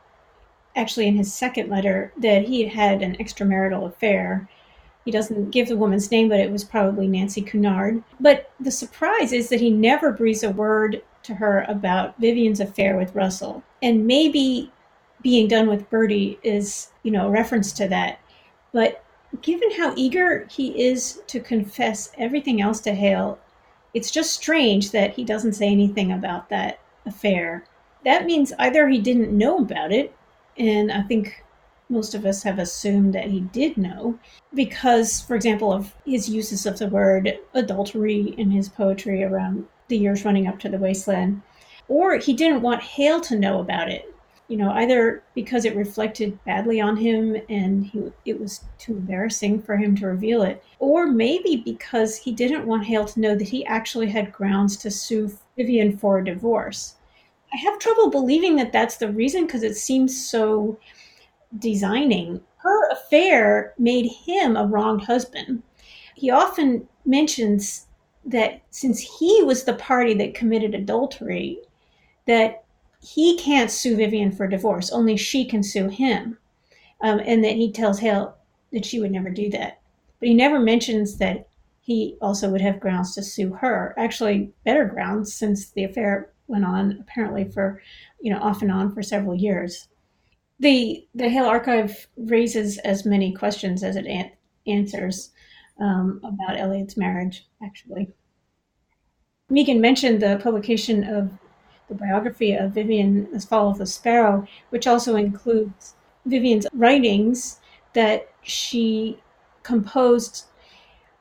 actually 0.76 1.08
in 1.08 1.16
his 1.16 1.34
second 1.34 1.70
letter, 1.70 2.14
that 2.18 2.44
he 2.44 2.64
had 2.64 2.72
had 2.72 3.02
an 3.02 3.16
extramarital 3.18 3.88
affair. 3.88 4.48
He 5.04 5.12
doesn't 5.12 5.50
give 5.50 5.68
the 5.68 5.78
woman's 5.78 6.12
name, 6.12 6.30
but 6.30 6.40
it 6.40 6.52
was 6.52 6.64
probably 6.64 7.08
Nancy 7.08 7.42
Cunard. 7.42 8.04
But 8.20 8.52
the 8.60 8.70
surprise 8.70 9.34
is 9.34 9.50
that 9.50 9.60
he 9.60 9.72
never 9.72 10.12
breathes 10.12 10.44
a 10.44 10.52
word 10.52 11.02
to 11.24 11.34
her 11.34 11.66
about 11.68 12.20
Vivienne's 12.20 12.60
affair 12.60 12.98
with 12.98 13.16
Russell. 13.16 13.64
And 13.82 14.06
maybe 14.06 14.72
being 15.22 15.48
done 15.48 15.68
with 15.68 15.90
Bertie 15.90 16.40
is, 16.44 16.90
you 17.04 17.12
know, 17.12 17.28
a 17.28 17.32
reference 17.32 17.72
to 17.74 17.88
that. 17.88 18.20
But 18.74 19.04
given 19.42 19.72
how 19.72 19.94
eager 19.96 20.46
he 20.50 20.84
is 20.84 21.22
to 21.28 21.40
confess 21.40 22.12
everything 22.18 22.62
else 22.62 22.80
to 22.82 22.94
Hale, 22.94 23.40
it's 23.94 24.12
just 24.12 24.34
strange 24.34 24.92
that 24.92 25.14
he 25.14 25.24
doesn't 25.24 25.54
say 25.54 25.68
anything 25.68 26.12
about 26.12 26.50
that 26.50 26.80
affair. 27.06 27.66
That 28.06 28.26
means 28.26 28.54
either 28.58 28.88
he 28.88 29.00
didn't 29.00 29.38
know 29.38 29.60
about 29.60 29.92
it, 29.92 30.14
and 30.58 30.92
I 30.92 31.02
think 31.04 31.44
most 31.90 32.16
of 32.16 32.26
us 32.26 32.42
have 32.44 32.58
assumed 32.58 33.14
that 33.14 33.30
he 33.30 33.42
did 33.42 33.78
know, 33.78 34.18
because, 34.54 35.22
for 35.22 35.36
example, 35.36 35.74
of 35.74 35.94
his 36.06 36.30
uses 36.30 36.66
of 36.66 36.80
the 36.80 36.88
word 36.88 37.38
adultery 37.54 38.34
in 38.38 38.50
his 38.50 38.70
poetry 38.70 39.24
around 39.24 39.68
the 39.90 39.98
years 39.98 40.24
running 40.24 40.48
up 40.48 40.58
to 40.60 40.70
the 40.70 40.78
wasteland, 40.78 41.42
or 41.90 42.18
he 42.18 42.34
didn't 42.34 42.62
want 42.62 42.82
Hale 42.82 43.20
to 43.22 43.38
know 43.38 43.60
about 43.60 43.90
it 43.90 44.14
you 44.52 44.58
know, 44.58 44.72
either 44.72 45.24
because 45.34 45.64
it 45.64 45.78
reflected 45.78 46.38
badly 46.44 46.82
on 46.82 46.98
him 46.98 47.38
and 47.48 47.86
he, 47.86 48.12
it 48.26 48.38
was 48.38 48.66
too 48.78 48.92
embarrassing 48.98 49.62
for 49.62 49.78
him 49.78 49.96
to 49.96 50.08
reveal 50.08 50.42
it, 50.42 50.62
or 50.80 51.08
maybe 51.08 51.56
because 51.56 52.18
he 52.18 52.34
didn't 52.34 52.68
want 52.68 52.84
Hale 52.84 53.06
to 53.06 53.22
know 53.22 53.34
that 53.34 53.48
he 53.48 53.66
actually 53.66 54.10
had 54.10 54.34
grounds 54.34 54.76
to 54.76 54.92
sue 54.92 55.32
Vivienne 55.56 55.98
for 55.98 56.20
a 56.20 56.26
divorce. 56.26 56.96
I 57.54 57.58
have 57.60 57.80
trouble 57.80 58.10
believing 58.10 58.58
that 58.58 58.74
that's 58.74 58.98
the 58.98 59.10
reason 59.10 59.46
because 59.46 59.64
it 59.64 59.76
seems 59.76 60.22
so 60.22 60.78
designing. 61.58 62.42
Her 62.58 62.90
affair 62.90 63.74
made 63.78 64.12
him 64.12 64.58
a 64.58 64.68
wronged 64.68 65.04
husband. 65.04 65.64
He 66.14 66.30
often 66.30 66.90
mentions 67.06 67.88
that 68.26 68.64
since 68.70 69.00
he 69.00 69.44
was 69.44 69.64
the 69.64 69.76
party 69.76 70.14
that 70.16 70.36
committed 70.36 70.76
adultery, 70.76 71.60
that 72.28 72.66
he 73.02 73.38
can't 73.38 73.72
sue 73.72 73.96
Vivienne 73.96 74.32
for 74.32 74.48
divorce. 74.48 74.92
Only 74.92 75.18
she 75.18 75.46
can 75.46 75.64
sue 75.64 75.90
him. 75.90 76.38
Um, 77.02 77.20
and 77.26 77.44
that 77.44 77.56
he 77.56 77.72
tells 77.72 78.00
Hale 78.00 78.38
that 78.72 78.86
she 78.86 79.00
would 79.00 79.12
never 79.12 79.30
do 79.30 79.50
that. 79.50 79.82
But 80.20 80.30
he 80.30 80.36
never 80.36 80.60
mentions 80.60 81.18
that 81.18 81.48
he 81.82 82.16
also 82.22 82.50
would 82.50 82.62
have 82.62 82.80
grounds 82.80 83.16
to 83.16 83.24
sue 83.24 83.54
her. 83.54 83.96
Actually, 83.98 84.52
better 84.64 84.86
grounds 84.86 85.34
since 85.34 85.72
the 85.72 85.84
affair 85.84 86.32
went 86.46 86.64
on 86.64 87.00
apparently 87.00 87.46
for, 87.46 87.82
you 88.20 88.32
know, 88.32 88.40
off 88.40 88.62
and 88.62 88.72
on 88.72 88.94
for 88.94 89.02
several 89.02 89.34
years. 89.34 89.88
The 90.60 91.08
the 91.16 91.28
Hale 91.28 91.46
archive 91.46 92.08
raises 92.18 92.78
as 92.80 93.04
many 93.04 93.34
questions 93.34 93.84
as 93.84 93.96
it 93.96 94.06
an- 94.06 94.32
answers 94.68 95.32
um, 95.80 96.22
about 96.24 96.60
Eliot's 96.60 96.98
marriage. 96.98 97.48
Actually, 97.64 98.10
Megan 99.50 99.82
mentioned 99.82 100.22
the 100.22 100.40
publication 100.44 101.04
of 101.04 101.32
the 101.92 101.98
biography 101.98 102.54
of 102.54 102.72
Vivienne, 102.72 103.28
Fall 103.42 103.70
of 103.70 103.78
the 103.78 103.86
Sparrow, 103.86 104.48
which 104.70 104.88
also 104.88 105.18
includes 105.18 105.96
Vivienne's 106.26 106.66
writings 106.74 107.60
that 107.94 108.30
she 108.42 109.20
composed 109.64 110.46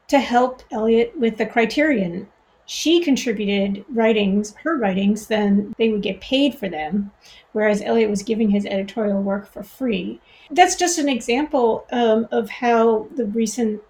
to 0.07 0.21
help 0.21 0.63
Eliot 0.71 1.19
with 1.19 1.37
the 1.39 1.47
criterion. 1.47 2.29
She 2.67 3.03
contributed 3.03 3.85
writings, 3.89 4.55
her 4.63 4.79
writings, 4.79 5.27
then 5.27 5.75
they 5.77 5.89
would 5.89 6.03
get 6.03 6.21
paid 6.21 6.55
for 6.55 6.69
them, 6.69 7.11
whereas 7.53 7.83
Eliot 7.83 8.09
was 8.09 8.23
giving 8.23 8.49
his 8.49 8.65
editorial 8.65 9.21
work 9.21 9.53
for 9.53 9.65
free. 9.65 10.21
That's 10.53 10.77
just 10.77 10.99
an 10.99 11.09
example 11.09 11.85
um, 11.91 12.29
of 12.31 12.49
how 12.49 13.09
the 13.17 13.27
recent, 13.27 13.83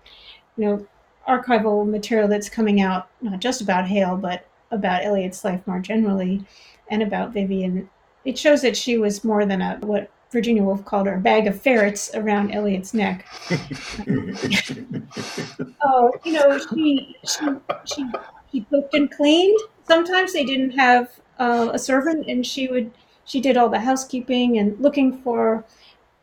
you 0.56 0.64
know, 0.64 0.86
archival 1.28 1.86
material 1.86 2.26
that's 2.26 2.48
coming 2.48 2.80
out, 2.80 3.10
not 3.20 3.40
just 3.40 3.60
about 3.60 3.86
Hale, 3.86 4.16
but 4.16 4.46
about 4.70 5.04
Eliot's 5.04 5.44
life 5.44 5.66
more 5.66 5.80
generally, 5.80 6.44
and 6.90 7.02
about 7.02 7.32
Vivienne, 7.32 7.88
it 8.24 8.38
shows 8.38 8.62
that 8.62 8.76
she 8.76 8.98
was 8.98 9.24
more 9.24 9.46
than 9.46 9.62
a 9.62 9.78
what 9.80 10.10
Virginia 10.30 10.62
Woolf 10.62 10.84
called 10.84 11.06
her 11.06 11.14
a 11.14 11.20
bag 11.20 11.46
of 11.46 11.60
ferrets 11.60 12.14
around 12.14 12.52
Eliot's 12.52 12.94
neck. 12.94 13.26
oh, 15.82 16.12
you 16.24 16.32
know, 16.32 16.58
she 16.58 17.16
she 17.24 17.46
she 17.84 18.04
she 18.52 18.60
cooked 18.70 18.94
and 18.94 19.10
cleaned. 19.10 19.58
Sometimes 19.84 20.32
they 20.32 20.44
didn't 20.44 20.70
have 20.70 21.20
uh, 21.38 21.70
a 21.72 21.78
servant, 21.78 22.26
and 22.28 22.46
she 22.46 22.68
would 22.68 22.92
she 23.24 23.40
did 23.40 23.56
all 23.56 23.68
the 23.68 23.80
housekeeping 23.80 24.58
and 24.58 24.78
looking 24.80 25.20
for 25.22 25.64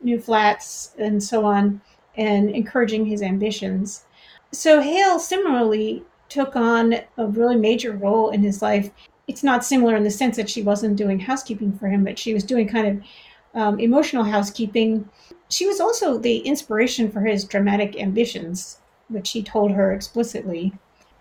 new 0.00 0.18
flats 0.20 0.94
and 0.98 1.22
so 1.22 1.44
on, 1.44 1.82
and 2.16 2.50
encouraging 2.50 3.04
his 3.04 3.20
ambitions. 3.22 4.04
So 4.52 4.80
Hale 4.80 5.18
similarly 5.18 6.02
took 6.30 6.56
on 6.56 6.94
a 7.16 7.26
really 7.26 7.56
major 7.56 7.92
role 7.92 8.30
in 8.30 8.42
his 8.42 8.62
life. 8.62 8.90
It's 9.28 9.44
not 9.44 9.64
similar 9.64 9.94
in 9.94 10.04
the 10.04 10.10
sense 10.10 10.36
that 10.36 10.50
she 10.50 10.62
wasn't 10.62 10.96
doing 10.96 11.20
housekeeping 11.20 11.78
for 11.78 11.88
him, 11.88 12.02
but 12.02 12.18
she 12.18 12.34
was 12.34 12.42
doing 12.42 12.66
kind 12.66 12.88
of 12.88 13.60
um, 13.60 13.78
emotional 13.78 14.24
housekeeping. 14.24 15.08
She 15.50 15.66
was 15.66 15.80
also 15.80 16.18
the 16.18 16.38
inspiration 16.38 17.10
for 17.10 17.20
his 17.20 17.44
dramatic 17.44 18.00
ambitions, 18.00 18.78
which 19.08 19.30
he 19.30 19.42
told 19.42 19.72
her 19.72 19.92
explicitly. 19.92 20.72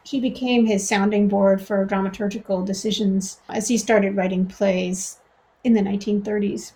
He 0.03 0.21
became 0.21 0.65
his 0.65 0.87
sounding 0.87 1.27
board 1.27 1.61
for 1.61 1.85
dramaturgical 1.85 2.65
decisions 2.65 3.41
as 3.49 3.67
he 3.67 3.77
started 3.77 4.15
writing 4.15 4.45
plays 4.45 5.19
in 5.63 5.73
the 5.73 5.81
1930s. 5.81 6.71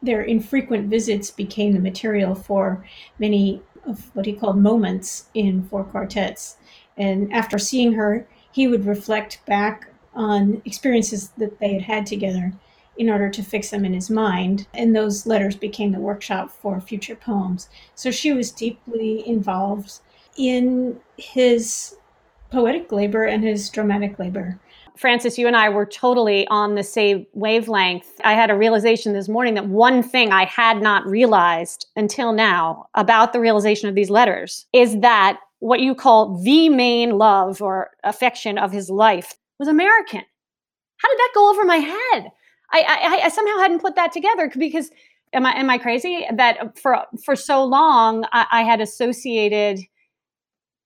Their 0.00 0.22
infrequent 0.22 0.88
visits 0.88 1.30
became 1.30 1.72
the 1.72 1.80
material 1.80 2.34
for 2.34 2.84
many 3.18 3.62
of 3.84 4.14
what 4.14 4.26
he 4.26 4.32
called 4.32 4.58
moments 4.58 5.26
in 5.34 5.64
four 5.64 5.82
quartets. 5.84 6.56
And 6.96 7.32
after 7.32 7.58
seeing 7.58 7.94
her, 7.94 8.28
he 8.52 8.68
would 8.68 8.84
reflect 8.84 9.44
back 9.46 9.88
on 10.14 10.62
experiences 10.64 11.30
that 11.38 11.58
they 11.58 11.74
had 11.74 11.82
had 11.82 12.06
together 12.06 12.52
in 12.98 13.08
order 13.08 13.30
to 13.30 13.42
fix 13.42 13.70
them 13.70 13.84
in 13.84 13.94
his 13.94 14.10
mind. 14.10 14.66
And 14.74 14.94
those 14.94 15.26
letters 15.26 15.56
became 15.56 15.92
the 15.92 15.98
workshop 15.98 16.50
for 16.50 16.80
future 16.80 17.16
poems. 17.16 17.68
So 17.94 18.10
she 18.10 18.32
was 18.32 18.50
deeply 18.50 19.26
involved 19.26 20.00
in 20.36 21.00
his 21.16 21.96
poetic 22.50 22.92
labor 22.92 23.24
and 23.24 23.42
his 23.42 23.70
dramatic 23.70 24.18
labor. 24.18 24.58
Frances, 24.94 25.38
you 25.38 25.46
and 25.46 25.56
I 25.56 25.70
were 25.70 25.86
totally 25.86 26.46
on 26.48 26.74
the 26.74 26.82
same 26.82 27.26
wavelength. 27.32 28.20
I 28.24 28.34
had 28.34 28.50
a 28.50 28.56
realization 28.56 29.14
this 29.14 29.28
morning 29.28 29.54
that 29.54 29.66
one 29.66 30.02
thing 30.02 30.32
I 30.32 30.44
had 30.44 30.82
not 30.82 31.06
realized 31.06 31.86
until 31.96 32.32
now 32.32 32.86
about 32.94 33.32
the 33.32 33.40
realization 33.40 33.88
of 33.88 33.94
these 33.94 34.10
letters 34.10 34.66
is 34.74 35.00
that 35.00 35.40
what 35.60 35.80
you 35.80 35.94
call 35.94 36.36
the 36.42 36.68
main 36.68 37.16
love 37.16 37.62
or 37.62 37.90
affection 38.04 38.58
of 38.58 38.70
his 38.70 38.90
life 38.90 39.34
was 39.58 39.68
American. 39.68 40.22
How 40.96 41.08
did 41.08 41.18
that 41.18 41.32
go 41.34 41.50
over 41.50 41.64
my 41.64 41.76
head? 41.76 42.30
I, 42.72 42.80
I, 42.82 43.26
I 43.26 43.28
somehow 43.28 43.58
hadn't 43.58 43.82
put 43.82 43.96
that 43.96 44.12
together 44.12 44.50
because 44.56 44.90
am 45.32 45.46
I 45.46 45.52
am 45.52 45.70
I 45.70 45.78
crazy 45.78 46.26
that 46.32 46.60
uh, 46.60 46.68
for 46.80 47.04
for 47.24 47.36
so 47.36 47.64
long 47.64 48.24
I, 48.32 48.46
I 48.50 48.62
had 48.62 48.80
associated 48.80 49.80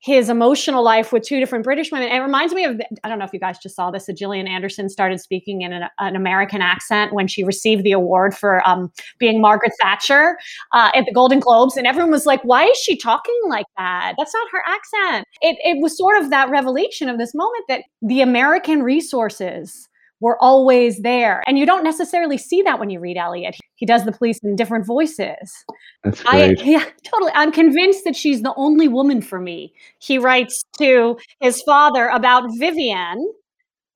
his 0.00 0.28
emotional 0.28 0.84
life 0.84 1.12
with 1.12 1.24
two 1.24 1.40
different 1.40 1.64
British 1.64 1.90
women. 1.90 2.08
It 2.08 2.18
reminds 2.18 2.54
me 2.54 2.64
of, 2.64 2.80
I 3.02 3.08
don't 3.08 3.18
know 3.18 3.24
if 3.24 3.32
you 3.32 3.40
guys 3.40 3.58
just 3.58 3.74
saw 3.74 3.90
this, 3.90 4.06
that 4.06 4.16
Gillian 4.16 4.46
Anderson 4.46 4.88
started 4.88 5.20
speaking 5.20 5.62
in 5.62 5.72
an, 5.72 5.88
an 5.98 6.14
American 6.14 6.62
accent 6.62 7.12
when 7.12 7.26
she 7.26 7.42
received 7.42 7.82
the 7.82 7.92
award 7.92 8.36
for 8.36 8.66
um, 8.68 8.92
being 9.18 9.40
Margaret 9.40 9.72
Thatcher 9.80 10.38
uh, 10.72 10.90
at 10.94 11.06
the 11.06 11.12
Golden 11.12 11.40
Globes. 11.40 11.76
And 11.76 11.86
everyone 11.86 12.10
was 12.10 12.26
like, 12.26 12.42
why 12.44 12.64
is 12.64 12.76
she 12.78 12.96
talking 12.96 13.40
like 13.48 13.66
that? 13.76 14.14
That's 14.18 14.34
not 14.34 14.48
her 14.52 14.62
accent. 14.66 15.26
It, 15.40 15.56
it 15.64 15.82
was 15.82 15.96
sort 15.96 16.22
of 16.22 16.30
that 16.30 16.50
revelation 16.50 17.08
of 17.08 17.18
this 17.18 17.34
moment 17.34 17.64
that 17.68 17.82
the 18.02 18.20
American 18.20 18.82
resources 18.82 19.88
were 20.20 20.42
always 20.42 21.00
there. 21.00 21.42
And 21.46 21.58
you 21.58 21.66
don't 21.66 21.84
necessarily 21.84 22.38
see 22.38 22.62
that 22.62 22.78
when 22.78 22.90
you 22.90 23.00
read 23.00 23.16
Eliot. 23.16 23.56
He 23.74 23.86
does 23.86 24.04
the 24.04 24.12
police 24.12 24.38
in 24.42 24.56
different 24.56 24.86
voices. 24.86 25.64
That's 26.04 26.22
great. 26.22 26.60
I, 26.60 26.62
yeah, 26.64 26.84
totally. 27.04 27.32
I'm 27.34 27.52
convinced 27.52 28.04
that 28.04 28.16
she's 28.16 28.42
the 28.42 28.54
only 28.56 28.88
woman 28.88 29.20
for 29.20 29.40
me. 29.40 29.74
He 29.98 30.18
writes 30.18 30.64
to 30.78 31.18
his 31.40 31.62
father 31.62 32.08
about 32.08 32.48
Vivienne, 32.58 33.26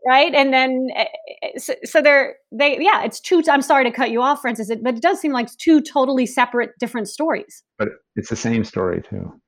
right? 0.07 0.35
And 0.35 0.53
then, 0.53 0.89
eh, 0.95 1.05
eh, 1.43 1.59
so, 1.59 1.75
so 1.85 2.03
they're, 2.03 2.37
they, 2.53 2.79
yeah, 2.81 3.03
it's 3.03 3.21
two, 3.21 3.43
I'm 3.51 3.63
sorry 3.63 3.85
to 3.85 3.91
cut 3.91 4.11
you 4.11 4.21
off, 4.21 4.43
Frances, 4.43 4.71
but 4.83 4.97
it 4.97 5.03
does 5.03 5.21
seem 5.21 5.33
like 5.33 5.49
two 5.57 5.81
totally 5.81 6.27
separate, 6.27 6.73
different 6.79 7.09
stories. 7.09 7.63
But 7.79 7.89
it's 8.17 8.29
the 8.29 8.37
same 8.37 8.65
story, 8.65 9.03
too. 9.03 9.41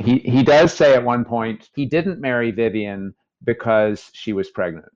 He, 0.00 0.18
he 0.20 0.42
does 0.42 0.72
say 0.72 0.94
at 0.94 1.04
one 1.04 1.24
point 1.24 1.68
he 1.74 1.84
didn't 1.84 2.18
marry 2.18 2.50
Vivienne 2.50 3.12
because 3.44 4.10
she 4.14 4.32
was 4.32 4.50
pregnant 4.50 4.92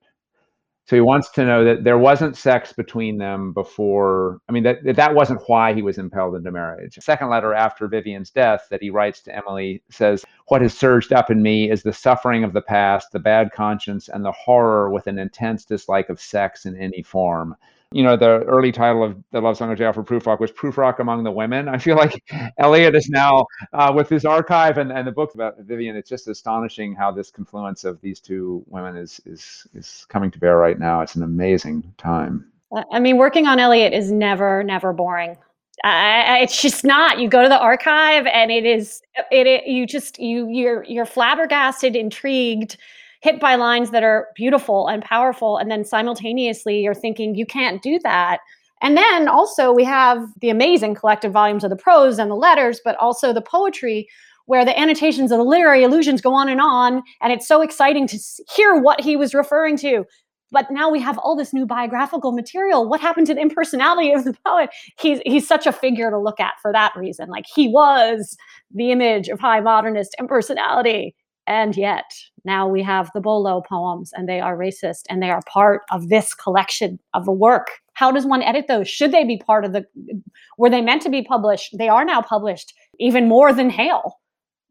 so 0.87 0.95
he 0.95 1.01
wants 1.01 1.29
to 1.31 1.43
know 1.43 1.65
that 1.65 1.83
there 1.83 1.97
wasn't 1.97 2.37
sex 2.37 2.71
between 2.71 3.17
them 3.17 3.51
before. 3.51 4.39
I 4.47 4.53
mean, 4.53 4.63
that 4.63 4.95
that 4.95 5.13
wasn't 5.13 5.41
why 5.47 5.73
he 5.73 5.81
was 5.81 5.97
impelled 5.97 6.35
into 6.35 6.49
marriage. 6.49 6.97
Second 7.01 7.29
letter 7.29 7.53
after 7.53 7.89
Vivienne's 7.89 8.29
death 8.29 8.67
that 8.71 8.81
he 8.81 8.89
writes 8.89 9.19
to 9.23 9.35
Emily 9.35 9.83
says, 9.89 10.23
"What 10.47 10.61
has 10.61 10.73
surged 10.73 11.11
up 11.11 11.29
in 11.29 11.41
me 11.41 11.69
is 11.69 11.83
the 11.83 11.91
suffering 11.91 12.45
of 12.45 12.53
the 12.53 12.61
past, 12.61 13.11
the 13.11 13.19
bad 13.19 13.51
conscience, 13.51 14.07
and 14.07 14.23
the 14.23 14.31
horror 14.31 14.89
with 14.89 15.07
an 15.07 15.19
intense 15.19 15.65
dislike 15.65 16.07
of 16.07 16.21
sex 16.21 16.65
in 16.65 16.77
any 16.77 17.03
form." 17.03 17.57
You 17.91 18.03
know, 18.03 18.17
the 18.17 18.43
early 18.43 18.71
title 18.71 19.03
of 19.03 19.15
the 19.31 19.39
Love 19.39 19.57
Song 19.57 19.71
of 19.71 19.77
J. 19.77 19.85
Alfred 19.85 20.05
Prufrock 20.05 20.39
was 20.39 20.51
Prufrock 20.51 20.99
Among 20.99 21.23
the 21.23 21.31
Women. 21.31 21.69
I 21.69 21.77
feel 21.77 21.95
like 21.95 22.21
Eliot 22.57 22.95
is 22.95 23.09
now, 23.09 23.45
uh, 23.73 23.93
with 23.95 24.09
his 24.09 24.25
archive 24.25 24.77
and, 24.77 24.91
and 24.91 25.07
the 25.07 25.11
book 25.11 25.33
about 25.35 25.57
Vivian, 25.59 25.95
it's 25.95 26.09
just 26.09 26.27
astonishing 26.27 26.93
how 26.93 27.11
this 27.11 27.31
confluence 27.31 27.85
of 27.85 28.01
these 28.01 28.19
two 28.19 28.63
women 28.67 28.97
is, 28.97 29.21
is, 29.25 29.65
is 29.73 30.05
coming 30.09 30.31
to 30.31 30.39
bear 30.39 30.57
right 30.57 30.77
now. 30.77 31.01
It's 31.01 31.15
an 31.15 31.23
amazing 31.23 31.93
time. 31.97 32.51
I 32.91 32.99
mean, 32.99 33.17
working 33.17 33.47
on 33.47 33.59
Eliot 33.59 33.93
is 33.93 34.11
never, 34.11 34.63
never 34.63 34.91
boring. 34.91 35.37
It's 35.83 36.61
just 36.61 36.83
not. 36.83 37.19
You 37.19 37.29
go 37.29 37.43
to 37.43 37.49
the 37.49 37.59
archive, 37.59 38.25
and 38.25 38.51
it 38.51 38.65
is 38.65 39.01
it, 39.31 39.47
it. 39.47 39.67
You 39.67 39.85
just 39.85 40.19
you 40.19 40.49
you're 40.49 40.83
you're 40.83 41.05
flabbergasted, 41.05 41.95
intrigued, 41.95 42.77
hit 43.21 43.39
by 43.39 43.55
lines 43.55 43.91
that 43.91 44.03
are 44.03 44.27
beautiful 44.35 44.87
and 44.87 45.03
powerful 45.03 45.57
and 45.57 45.71
then 45.71 45.83
simultaneously 45.83 46.79
you're 46.81 46.93
thinking 46.93 47.35
you 47.35 47.45
can't 47.45 47.81
do 47.81 47.99
that. 48.03 48.39
And 48.81 48.95
then 48.95 49.27
also 49.27 49.71
we 49.73 49.83
have 49.83 50.23
the 50.39 50.49
amazing 50.49 50.95
collected 50.95 51.31
volumes 51.31 51.63
of 51.63 51.69
the 51.69 51.75
prose 51.75 52.19
and 52.19 52.29
the 52.29 52.35
letters 52.35 52.79
but 52.83 52.95
also 52.97 53.33
the 53.33 53.41
poetry 53.41 54.07
where 54.45 54.63
the 54.63 54.77
annotations 54.79 55.31
of 55.31 55.37
the 55.37 55.43
literary 55.43 55.83
allusions 55.83 56.21
go 56.21 56.33
on 56.33 56.47
and 56.47 56.61
on 56.61 57.03
and 57.21 57.33
it's 57.33 57.47
so 57.47 57.61
exciting 57.61 58.07
to 58.07 58.19
hear 58.55 58.75
what 58.75 59.01
he 59.01 59.15
was 59.15 59.33
referring 59.33 59.77
to. 59.77 60.05
But 60.51 60.71
now 60.71 60.89
we 60.89 61.01
have 61.01 61.17
all 61.17 61.35
this 61.35 61.53
new 61.53 61.65
biographical 61.65 62.31
material. 62.31 62.87
What 62.87 63.01
happened 63.01 63.27
to 63.27 63.33
the 63.33 63.41
impersonality 63.41 64.13
of 64.13 64.23
the 64.23 64.33
poet? 64.45 64.69
He's 64.97 65.19
he's 65.25 65.45
such 65.47 65.67
a 65.67 65.73
figure 65.73 66.09
to 66.09 66.17
look 66.17 66.39
at 66.39 66.53
for 66.61 66.71
that 66.71 66.95
reason. 66.95 67.29
Like 67.29 67.45
he 67.53 67.67
was 67.67 68.37
the 68.73 68.91
image 68.91 69.27
of 69.27 69.39
high 69.39 69.59
modernist 69.59 70.15
impersonality 70.19 71.15
and 71.47 71.75
yet 71.75 72.13
now 72.43 72.67
we 72.67 72.83
have 72.83 73.09
the 73.13 73.21
Bolo 73.21 73.61
poems 73.61 74.11
and 74.13 74.27
they 74.27 74.39
are 74.39 74.57
racist 74.57 75.03
and 75.09 75.23
they 75.23 75.31
are 75.31 75.41
part 75.51 75.81
of 75.91 76.09
this 76.09 76.33
collection 76.33 76.99
of 77.13 77.27
a 77.27 77.31
work. 77.31 77.67
How 77.93 78.11
does 78.11 78.25
one 78.25 78.43
edit 78.43 78.65
those? 78.67 78.87
Should 78.87 79.11
they 79.11 79.23
be 79.23 79.37
part 79.37 79.65
of 79.65 79.73
the, 79.73 79.85
were 80.57 80.69
they 80.69 80.81
meant 80.81 81.01
to 81.03 81.09
be 81.09 81.23
published? 81.23 81.77
They 81.77 81.89
are 81.89 82.05
now 82.05 82.21
published 82.21 82.73
even 82.99 83.27
more 83.27 83.53
than 83.53 83.69
Hale. 83.69 84.19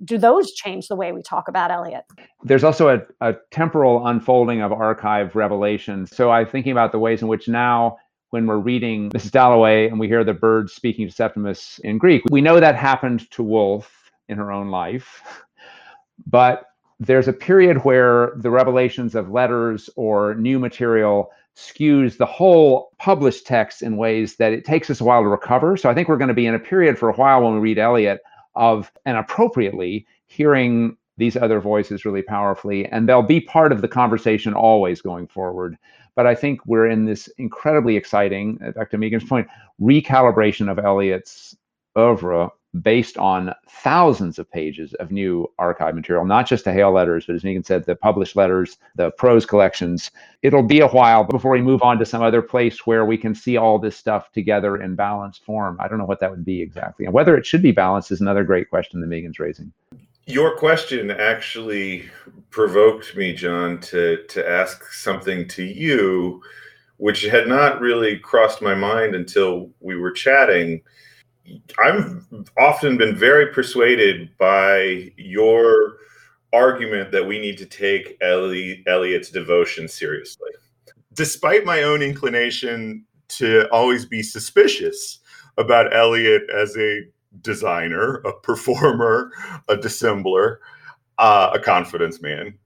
Do 0.05 0.19
those 0.19 0.53
change 0.53 0.89
the 0.89 0.97
way 0.97 1.13
we 1.13 1.23
talk 1.23 1.49
about 1.49 1.71
Eliot? 1.71 2.05
There's 2.45 2.65
also 2.65 2.89
a, 2.89 3.01
a 3.23 3.35
temporal 3.51 4.07
unfolding 4.07 4.61
of 4.61 4.71
archive 4.71 5.35
revelations. 5.35 6.15
So 6.15 6.31
I'm 6.31 6.47
thinking 6.47 6.73
about 6.73 6.93
the 6.93 6.99
ways 6.99 7.23
in 7.23 7.29
which 7.29 7.49
now 7.49 7.97
when 8.31 8.47
we're 8.47 8.59
reading 8.59 9.11
Mrs. 9.11 9.31
Dalloway 9.31 9.89
and 9.89 9.99
we 9.99 10.09
hear 10.09 10.23
the 10.23 10.35
birds 10.35 10.75
speaking 10.75 11.09
to 11.09 11.13
Septimus 11.13 11.81
in 11.85 11.97
Greek. 11.97 12.23
We 12.31 12.43
know 12.43 12.61
that 12.61 12.77
happened 12.77 13.31
to 13.31 13.43
Woolf 13.43 13.91
in 14.29 14.37
her 14.37 14.53
own 14.53 14.71
life. 14.71 15.23
But 16.27 16.65
there's 16.99 17.29
a 17.29 17.33
period 17.33 17.85
where 17.85 18.33
the 18.37 18.51
revelations 18.51 19.15
of 19.15 19.31
letters 19.31 19.91
or 19.97 20.35
new 20.35 20.59
material 20.59 21.31
skews 21.57 22.19
the 22.19 22.27
whole 22.27 22.93
published 22.99 23.47
text 23.47 23.83
in 23.83 23.97
ways 23.97 24.37
that 24.37 24.53
it 24.53 24.65
takes 24.65 24.91
us 24.91 25.01
a 25.01 25.05
while 25.05 25.23
to 25.23 25.29
recover. 25.29 25.77
So 25.77 25.89
I 25.89 25.95
think 25.95 26.09
we're 26.09 26.19
going 26.19 26.29
to 26.29 26.35
be 26.35 26.47
in 26.47 26.55
a 26.55 26.59
period 26.59 26.99
for 26.99 27.09
a 27.09 27.15
while 27.15 27.43
when 27.43 27.55
we 27.55 27.61
read 27.61 27.79
Eliot 27.79 28.21
of, 28.55 28.91
and 29.05 29.17
appropriately, 29.17 30.07
hearing 30.27 30.97
these 31.19 31.37
other 31.37 31.61
voices 31.61 32.05
really 32.05 32.23
powerfully. 32.23 32.87
And 32.87 33.09
they'll 33.09 33.23
be 33.23 33.41
part 33.41 33.73
of 33.73 33.81
the 33.81 33.89
conversation 33.89 34.53
always 34.53 35.01
going 35.01 35.27
forward. 35.29 35.79
But 36.15 36.27
I 36.27 36.35
think 36.35 36.65
we're 36.67 36.89
in 36.89 37.05
this 37.05 37.29
incredibly 37.39 37.97
exciting, 37.97 38.59
uh, 38.67 38.73
back 38.73 38.91
to 38.91 38.99
Megan's 38.99 39.25
point, 39.25 39.49
recalibration 39.81 40.71
of 40.71 40.79
Eliot's 40.79 41.57
oeuvre 41.97 42.51
based 42.83 43.17
on 43.17 43.55
thousands 43.69 44.39
of 44.39 44.51
pages 44.51 44.95
of 44.95 45.11
new 45.11 45.51
archive 45.59 45.95
material, 45.95 46.25
not 46.25 46.47
just 46.47 46.65
the 46.65 46.73
Hale 46.73 46.93
letters, 46.93 47.27
but 47.27 47.37
as 47.37 47.45
Megan 47.45 47.65
said, 47.65 47.85
the 47.85 47.95
published 47.95 48.37
letters, 48.37 48.79
the 48.97 49.11
prose 49.13 49.47
collections. 49.47 50.11
It'll 50.43 50.63
be 50.63 50.81
a 50.81 50.89
while 50.89 51.25
before 51.25 51.53
we 51.53 51.63
move 51.63 51.83
on 51.83 51.99
to 51.99 52.07
some 52.07 52.23
other 52.23 52.43
place 52.43 52.87
where 52.87 53.05
we 53.05 53.17
can 53.17 53.35
see 53.35 53.57
all 53.57 53.79
this 53.79 53.97
stuff 53.97 54.33
together 54.33 54.81
in 54.83 54.95
balanced 54.95 55.45
form. 55.45 55.79
I 55.81 55.89
don't 55.89 55.99
know 55.99 56.05
what 56.05 56.21
that 56.21 56.31
would 56.31 56.45
be 56.45 56.61
exactly. 56.61 57.05
And 57.05 57.15
whether 57.15 57.37
it 57.37 57.47
should 57.47 57.63
be 57.63 57.73
balanced 57.73 58.11
is 58.11 58.21
another 58.21 58.45
great 58.45 58.71
question 58.71 59.01
that 59.01 59.07
Megan's 59.07 59.39
raising. 59.39 59.73
Your 60.27 60.57
question 60.57 61.11
actually 61.11 62.11
provoked 62.51 63.17
me, 63.17 63.33
John, 63.33 63.79
to, 63.83 64.25
to 64.25 64.49
ask 64.49 64.93
something 64.93 65.47
to 65.49 65.63
you, 65.63 66.43
which 66.97 67.23
had 67.23 67.47
not 67.47 67.81
really 67.81 68.19
crossed 68.19 68.61
my 68.61 68.75
mind 68.75 69.15
until 69.15 69.71
we 69.81 69.95
were 69.95 70.11
chatting 70.11 70.83
I've 71.83 72.27
often 72.59 72.97
been 72.97 73.15
very 73.15 73.53
persuaded 73.53 74.31
by 74.39 75.13
your 75.17 75.97
argument 76.53 77.13
that 77.13 77.27
we 77.27 77.39
need 77.39 77.59
to 77.59 77.67
take 77.67 78.17
Ellie, 78.21 78.83
Eliot's 78.87 79.31
devotion 79.31 79.89
seriously. 79.89 80.51
Despite 81.13 81.65
my 81.65 81.83
own 81.83 82.03
inclination 82.03 83.05
to 83.29 83.69
always 83.71 84.07
be 84.07 84.23
suspicious 84.23 85.21
about 85.59 85.95
Eliot 85.95 86.43
as 86.55 86.77
a 86.77 87.03
designer, 87.41 88.17
a 88.25 88.33
performer, 88.41 89.31
a 89.69 89.77
dissembler, 89.77 90.59
uh, 91.19 91.51
a 91.55 91.59
confidence 91.59 92.21
man. 92.21 92.59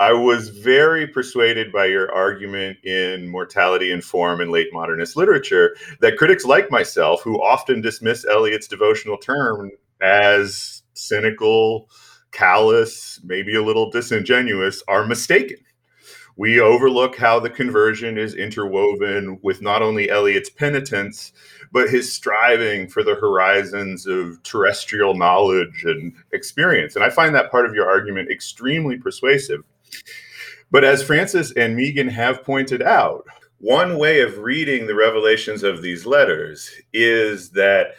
I 0.00 0.12
was 0.12 0.48
very 0.48 1.06
persuaded 1.06 1.72
by 1.72 1.86
your 1.86 2.12
argument 2.12 2.78
in 2.84 3.28
Mortality 3.28 3.92
and 3.92 4.02
Form 4.02 4.40
in 4.40 4.50
late 4.50 4.72
modernist 4.72 5.16
literature 5.16 5.76
that 6.00 6.16
critics 6.16 6.44
like 6.44 6.70
myself, 6.70 7.22
who 7.22 7.42
often 7.42 7.80
dismiss 7.80 8.24
Eliot's 8.24 8.68
devotional 8.68 9.16
term 9.16 9.70
as 10.00 10.82
cynical, 10.94 11.88
callous, 12.32 13.20
maybe 13.24 13.54
a 13.54 13.62
little 13.62 13.90
disingenuous, 13.90 14.82
are 14.88 15.06
mistaken. 15.06 15.58
We 16.36 16.60
overlook 16.60 17.16
how 17.16 17.38
the 17.38 17.50
conversion 17.50 18.18
is 18.18 18.34
interwoven 18.34 19.38
with 19.42 19.62
not 19.62 19.82
only 19.82 20.10
Eliot's 20.10 20.50
penitence, 20.50 21.32
but 21.74 21.90
his 21.90 22.10
striving 22.10 22.86
for 22.86 23.02
the 23.02 23.16
horizons 23.16 24.06
of 24.06 24.40
terrestrial 24.44 25.12
knowledge 25.12 25.82
and 25.84 26.14
experience. 26.32 26.94
And 26.94 27.04
I 27.04 27.10
find 27.10 27.34
that 27.34 27.50
part 27.50 27.66
of 27.66 27.74
your 27.74 27.90
argument 27.90 28.30
extremely 28.30 28.96
persuasive. 28.96 29.64
But 30.70 30.84
as 30.84 31.02
Frances 31.02 31.50
and 31.50 31.74
Megan 31.74 32.06
have 32.06 32.44
pointed 32.44 32.80
out, 32.80 33.26
one 33.58 33.98
way 33.98 34.20
of 34.20 34.38
reading 34.38 34.86
the 34.86 34.94
revelations 34.94 35.64
of 35.64 35.82
these 35.82 36.06
letters 36.06 36.70
is 36.92 37.50
that 37.50 37.96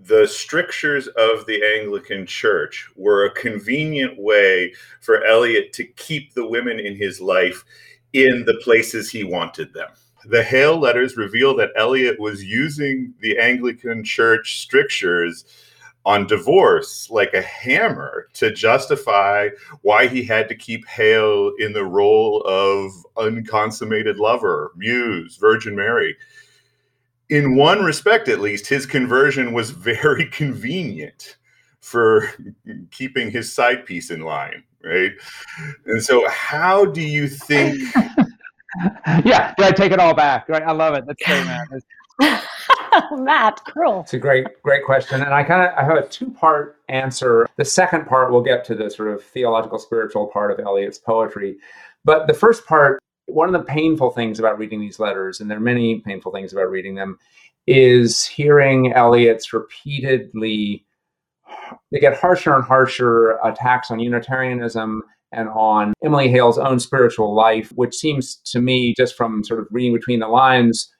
the 0.00 0.28
strictures 0.28 1.08
of 1.08 1.44
the 1.46 1.60
Anglican 1.76 2.24
Church 2.24 2.88
were 2.94 3.24
a 3.24 3.34
convenient 3.34 4.16
way 4.16 4.72
for 5.00 5.24
Eliot 5.24 5.72
to 5.72 5.84
keep 5.84 6.34
the 6.34 6.46
women 6.46 6.78
in 6.78 6.94
his 6.94 7.20
life 7.20 7.64
in 8.12 8.44
the 8.44 8.60
places 8.62 9.10
he 9.10 9.24
wanted 9.24 9.74
them. 9.74 9.88
The 10.28 10.42
Hale 10.42 10.78
letters 10.78 11.16
reveal 11.16 11.56
that 11.56 11.72
Eliot 11.76 12.20
was 12.20 12.44
using 12.44 13.14
the 13.20 13.38
Anglican 13.38 14.04
Church 14.04 14.60
strictures 14.60 15.44
on 16.04 16.26
divorce 16.26 17.10
like 17.10 17.34
a 17.34 17.42
hammer 17.42 18.28
to 18.34 18.52
justify 18.52 19.48
why 19.82 20.06
he 20.06 20.22
had 20.22 20.48
to 20.48 20.54
keep 20.54 20.86
Hale 20.86 21.52
in 21.58 21.72
the 21.72 21.84
role 21.84 22.42
of 22.42 22.92
unconsummated 23.16 24.18
lover, 24.18 24.72
muse, 24.76 25.36
Virgin 25.36 25.74
Mary 25.74 26.16
in 27.28 27.56
one 27.56 27.84
respect 27.84 28.28
at 28.28 28.40
least, 28.40 28.66
his 28.66 28.86
conversion 28.86 29.52
was 29.52 29.70
very 29.70 30.26
convenient 30.30 31.36
for 31.80 32.30
keeping 32.90 33.30
his 33.30 33.52
side 33.52 33.86
piece 33.86 34.10
in 34.10 34.20
line, 34.20 34.62
right? 34.82 35.12
And 35.86 36.02
so, 36.02 36.28
how 36.28 36.84
do 36.84 37.02
you 37.02 37.28
think? 37.28 37.80
yeah, 39.24 39.54
I 39.58 39.72
take 39.72 39.92
it 39.92 40.00
all 40.00 40.14
back? 40.14 40.48
Right, 40.48 40.62
I 40.62 40.72
love 40.72 40.94
it. 40.94 41.04
That's 41.06 41.22
great, 41.22 41.44
man. 41.44 41.66
Matt, 43.12 43.62
cruel. 43.64 44.00
It's 44.00 44.14
a 44.14 44.18
great, 44.18 44.46
great 44.62 44.84
question, 44.84 45.22
and 45.22 45.32
I 45.32 45.44
kind 45.44 45.62
of 45.62 45.76
I 45.78 45.84
have 45.84 45.96
a 45.96 46.08
two-part 46.08 46.76
answer. 46.88 47.48
The 47.56 47.64
second 47.64 48.06
part 48.06 48.32
we'll 48.32 48.42
get 48.42 48.64
to 48.66 48.74
the 48.74 48.90
sort 48.90 49.08
of 49.08 49.22
theological, 49.22 49.78
spiritual 49.78 50.26
part 50.28 50.50
of 50.50 50.58
Eliot's 50.58 50.98
poetry, 50.98 51.58
but 52.04 52.26
the 52.26 52.34
first 52.34 52.66
part 52.66 52.98
one 53.26 53.46
of 53.46 53.52
the 53.52 53.66
painful 53.72 54.10
things 54.10 54.38
about 54.38 54.58
reading 54.58 54.80
these 54.80 54.98
letters, 54.98 55.40
and 55.40 55.50
there 55.50 55.58
are 55.58 55.62
many 55.62 56.00
painful 56.00 56.32
things 56.32 56.52
about 56.52 56.70
reading 56.70 56.94
them, 56.94 57.18
is 57.66 58.24
hearing 58.24 58.92
Eliot's 58.94 59.52
repeatedly 59.52 60.84
they 61.90 62.00
get 62.00 62.16
harsher 62.16 62.54
and 62.54 62.64
harsher 62.64 63.38
attacks 63.44 63.90
on 63.90 63.98
Unitarianism 63.98 65.02
and 65.32 65.48
on 65.50 65.92
Emily 66.04 66.28
Hale's 66.28 66.58
own 66.58 66.80
spiritual 66.80 67.34
life, 67.34 67.70
which 67.74 67.94
seems 67.94 68.36
to 68.46 68.60
me, 68.60 68.94
just 68.96 69.14
from 69.14 69.44
sort 69.44 69.60
of 69.60 69.66
reading 69.70 69.94
between 69.94 70.20
the 70.20 70.28
lines, 70.28 70.92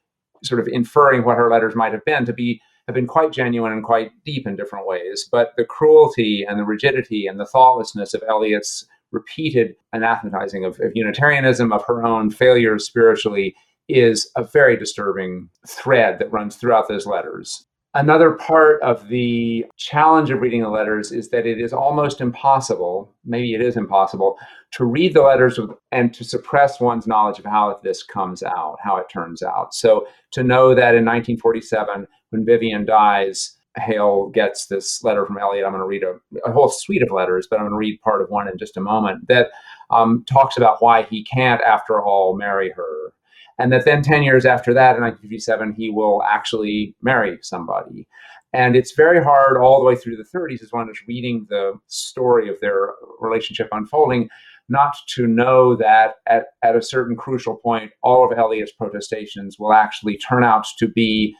sort 0.44 0.60
of 0.60 0.68
inferring 0.68 1.24
what 1.24 1.36
her 1.36 1.50
letters 1.50 1.74
might 1.74 1.92
have 1.92 2.04
been, 2.04 2.24
to 2.26 2.32
be 2.32 2.60
have 2.86 2.94
been 2.94 3.06
quite 3.06 3.32
genuine 3.32 3.70
and 3.70 3.84
quite 3.84 4.10
deep 4.24 4.46
in 4.46 4.56
different 4.56 4.86
ways. 4.86 5.28
But 5.30 5.52
the 5.58 5.64
cruelty 5.64 6.44
and 6.48 6.58
the 6.58 6.64
rigidity 6.64 7.26
and 7.26 7.38
the 7.38 7.44
thoughtlessness 7.44 8.14
of 8.14 8.22
Eliot's 8.26 8.86
repeated 9.12 9.74
anathematizing 9.94 10.66
of, 10.66 10.80
of 10.80 10.92
Unitarianism, 10.94 11.70
of 11.70 11.84
her 11.86 12.02
own 12.04 12.30
failures 12.30 12.86
spiritually, 12.86 13.54
is 13.88 14.30
a 14.36 14.42
very 14.42 14.76
disturbing 14.76 15.50
thread 15.66 16.18
that 16.18 16.32
runs 16.32 16.56
throughout 16.56 16.88
those 16.88 17.06
letters. 17.06 17.66
Another 17.94 18.32
part 18.32 18.82
of 18.82 19.08
the 19.08 19.64
challenge 19.76 20.30
of 20.30 20.40
reading 20.40 20.62
the 20.62 20.68
letters 20.68 21.10
is 21.10 21.30
that 21.30 21.46
it 21.46 21.58
is 21.58 21.72
almost 21.72 22.20
impossible, 22.20 23.14
maybe 23.24 23.54
it 23.54 23.62
is 23.62 23.78
impossible, 23.78 24.36
to 24.72 24.84
read 24.84 25.14
the 25.14 25.22
letters 25.22 25.58
and 25.90 26.12
to 26.12 26.22
suppress 26.22 26.80
one's 26.80 27.06
knowledge 27.06 27.38
of 27.38 27.46
how 27.46 27.80
this 27.82 28.02
comes 28.02 28.42
out, 28.42 28.76
how 28.82 28.98
it 28.98 29.08
turns 29.08 29.42
out. 29.42 29.74
So 29.74 30.06
to 30.32 30.44
know 30.44 30.74
that 30.74 30.94
in 30.94 31.04
1947, 31.04 32.06
when 32.30 32.44
Vivienne 32.44 32.84
dies, 32.84 33.58
Hale 33.76 34.28
gets 34.28 34.66
this 34.66 35.02
letter 35.02 35.24
from 35.24 35.38
Eliot. 35.38 35.64
I'm 35.64 35.72
going 35.72 35.80
to 35.80 35.86
read 35.86 36.02
a, 36.02 36.48
a, 36.48 36.52
whole 36.52 36.68
suite 36.68 37.02
of 37.02 37.10
letters, 37.10 37.46
but 37.48 37.56
I'm 37.56 37.62
going 37.62 37.72
to 37.72 37.76
read 37.76 38.00
part 38.00 38.22
of 38.22 38.28
one 38.28 38.48
in 38.48 38.58
just 38.58 38.76
a 38.76 38.80
moment 38.80 39.28
that 39.28 39.48
um, 39.90 40.24
talks 40.28 40.56
about 40.56 40.82
why 40.82 41.02
he 41.04 41.24
can't, 41.24 41.62
after 41.62 42.02
all, 42.02 42.36
marry 42.36 42.70
her. 42.70 43.12
And 43.58 43.72
that 43.72 43.84
then 43.84 44.02
10 44.02 44.22
years 44.22 44.46
after 44.46 44.72
that, 44.74 44.96
in 44.96 45.02
1957, 45.02 45.74
he 45.76 45.90
will 45.90 46.22
actually 46.22 46.94
marry 47.02 47.38
somebody. 47.42 48.06
And 48.52 48.76
it's 48.76 48.92
very 48.92 49.22
hard 49.22 49.58
all 49.58 49.78
the 49.78 49.84
way 49.84 49.96
through 49.96 50.16
the 50.16 50.38
30s 50.38 50.62
as 50.62 50.72
one 50.72 50.88
is 50.88 51.00
reading 51.06 51.46
the 51.50 51.74
story 51.86 52.48
of 52.48 52.58
their 52.60 52.94
relationship 53.20 53.68
unfolding, 53.72 54.30
not 54.68 54.96
to 55.08 55.26
know 55.26 55.76
that 55.76 56.16
at, 56.26 56.46
at 56.62 56.76
a 56.76 56.82
certain 56.82 57.16
crucial 57.16 57.56
point, 57.56 57.90
all 58.02 58.24
of 58.24 58.38
Eliot's 58.38 58.72
protestations 58.72 59.58
will 59.58 59.72
actually 59.72 60.16
turn 60.16 60.44
out 60.44 60.66
to 60.78 60.88
be 60.88 61.34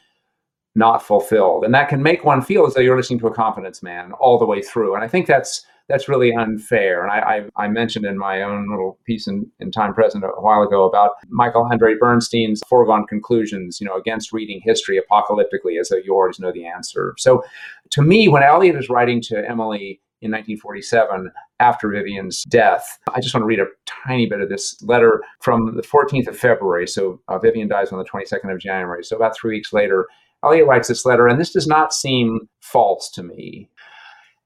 not 0.75 1.01
fulfilled. 1.01 1.63
And 1.63 1.73
that 1.73 1.89
can 1.89 2.03
make 2.03 2.23
one 2.23 2.41
feel 2.41 2.65
as 2.65 2.73
though 2.73 2.81
you're 2.81 2.97
listening 2.97 3.19
to 3.19 3.27
a 3.27 3.33
confidence 3.33 3.81
man 3.81 4.11
all 4.13 4.37
the 4.37 4.45
way 4.45 4.61
through. 4.61 4.93
And 4.93 5.03
I 5.03 5.07
think 5.07 5.25
that's 5.25 5.65
that's 5.89 6.07
really 6.07 6.31
unfair. 6.33 7.03
And 7.03 7.11
I, 7.11 7.49
I, 7.57 7.65
I 7.65 7.67
mentioned 7.67 8.05
in 8.05 8.17
my 8.17 8.43
own 8.43 8.69
little 8.69 8.99
piece 9.05 9.27
in, 9.27 9.51
in 9.59 9.71
Time 9.71 9.93
Present 9.93 10.23
a 10.23 10.41
while 10.41 10.61
ago 10.61 10.85
about 10.85 11.13
Michael 11.27 11.67
Andre 11.69 11.95
Bernstein's 11.99 12.61
foregone 12.69 13.05
conclusions, 13.07 13.81
you 13.81 13.87
know, 13.87 13.95
against 13.95 14.31
reading 14.31 14.61
history 14.63 14.99
apocalyptically 14.99 15.79
as 15.79 15.89
though 15.89 15.97
you 15.97 16.13
always 16.13 16.39
know 16.39 16.51
the 16.51 16.65
answer. 16.65 17.15
So 17.17 17.43
to 17.89 18.01
me, 18.01 18.27
when 18.27 18.43
Eliot 18.43 18.75
is 18.75 18.87
writing 18.87 19.19
to 19.23 19.37
Emily 19.37 19.99
in 20.21 20.31
1947 20.31 21.31
after 21.61 21.89
Vivienne's 21.89 22.43
death. 22.43 22.99
I 23.13 23.21
just 23.21 23.33
want 23.33 23.43
to 23.43 23.47
read 23.47 23.59
a 23.59 23.67
tiny 23.85 24.25
bit 24.25 24.41
of 24.41 24.49
this 24.49 24.81
letter 24.83 25.23
from 25.39 25.75
the 25.75 25.81
14th 25.81 26.27
of 26.27 26.37
February. 26.37 26.87
So 26.87 27.21
uh, 27.29 27.39
Vivienne 27.39 27.69
dies 27.69 27.93
on 27.93 27.99
the 27.99 28.05
22nd 28.05 28.53
of 28.53 28.59
January. 28.59 29.03
So 29.03 29.15
about 29.15 29.35
three 29.35 29.55
weeks 29.55 29.71
later, 29.71 30.07
Eliot 30.43 30.67
writes 30.67 30.87
this 30.87 31.05
letter, 31.05 31.27
and 31.27 31.39
this 31.39 31.51
does 31.51 31.67
not 31.67 31.93
seem 31.93 32.49
false 32.61 33.09
to 33.11 33.23
me. 33.23 33.69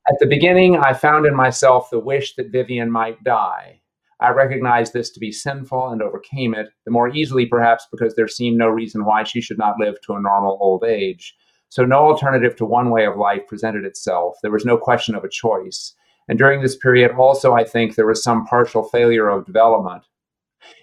At 0.06 0.20
the 0.20 0.28
beginning, 0.28 0.76
I 0.76 0.92
found 0.94 1.26
in 1.26 1.34
myself 1.34 1.90
the 1.90 2.00
wish 2.00 2.36
that 2.36 2.52
Vivienne 2.52 2.92
might 2.92 3.24
die. 3.24 3.80
I 4.20 4.32
recognized 4.32 4.92
this 4.92 5.10
to 5.12 5.20
be 5.20 5.32
sinful 5.32 5.90
and 5.90 6.02
overcame 6.02 6.54
it, 6.54 6.68
the 6.84 6.92
more 6.92 7.08
easily 7.08 7.46
perhaps 7.46 7.88
because 7.90 8.16
there 8.16 8.28
seemed 8.28 8.58
no 8.58 8.68
reason 8.68 9.06
why 9.06 9.24
she 9.24 9.40
should 9.40 9.58
not 9.58 9.80
live 9.80 9.96
to 10.02 10.14
a 10.14 10.22
normal 10.22 10.58
old 10.60 10.84
age. 10.84 11.34
So 11.70 11.86
no 11.86 12.00
alternative 12.00 12.56
to 12.58 12.66
one 12.66 12.90
way 12.90 13.06
of 13.06 13.16
life 13.16 13.48
presented 13.48 13.86
itself. 13.86 14.36
There 14.42 14.52
was 14.52 14.66
no 14.66 14.78
question 14.78 15.16
of 15.16 15.24
a 15.24 15.30
choice. 15.30 15.96
And 16.28 16.38
during 16.38 16.62
this 16.62 16.76
period, 16.76 17.12
also, 17.12 17.54
I 17.54 17.64
think 17.64 17.96
there 17.96 18.06
was 18.06 18.22
some 18.22 18.46
partial 18.46 18.84
failure 18.84 19.30
of 19.30 19.46
development. 19.46 20.04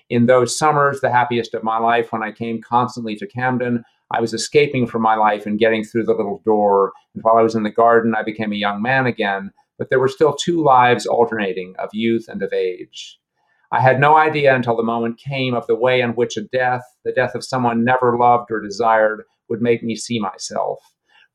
In 0.08 0.26
those 0.26 0.58
summers, 0.58 1.00
the 1.00 1.10
happiest 1.10 1.52
of 1.52 1.62
my 1.62 1.78
life, 1.78 2.10
when 2.10 2.22
I 2.22 2.32
came 2.32 2.62
constantly 2.62 3.16
to 3.16 3.28
Campden, 3.28 3.82
I 4.12 4.20
was 4.20 4.34
escaping 4.34 4.86
from 4.86 5.02
my 5.02 5.14
life 5.14 5.46
and 5.46 5.58
getting 5.58 5.84
through 5.84 6.04
the 6.04 6.14
little 6.14 6.42
door. 6.44 6.92
And 7.14 7.22
while 7.22 7.36
I 7.36 7.42
was 7.42 7.54
in 7.54 7.62
the 7.62 7.70
garden, 7.70 8.14
I 8.14 8.22
became 8.22 8.52
a 8.52 8.56
young 8.56 8.82
man 8.82 9.06
again. 9.06 9.52
But 9.78 9.88
there 9.88 10.00
were 10.00 10.08
still 10.08 10.34
two 10.34 10.62
lives 10.62 11.06
alternating 11.06 11.74
of 11.78 11.90
youth 11.92 12.26
and 12.28 12.42
of 12.42 12.52
age. 12.52 13.18
I 13.72 13.80
had 13.80 14.00
no 14.00 14.16
idea 14.16 14.54
until 14.54 14.76
the 14.76 14.82
moment 14.82 15.18
came 15.18 15.54
of 15.54 15.66
the 15.68 15.76
way 15.76 16.00
in 16.00 16.10
which 16.10 16.36
a 16.36 16.42
death, 16.42 16.82
the 17.04 17.12
death 17.12 17.36
of 17.36 17.44
someone 17.44 17.84
never 17.84 18.18
loved 18.18 18.50
or 18.50 18.60
desired, 18.60 19.22
would 19.48 19.62
make 19.62 19.82
me 19.82 19.94
see 19.94 20.18
myself. 20.18 20.80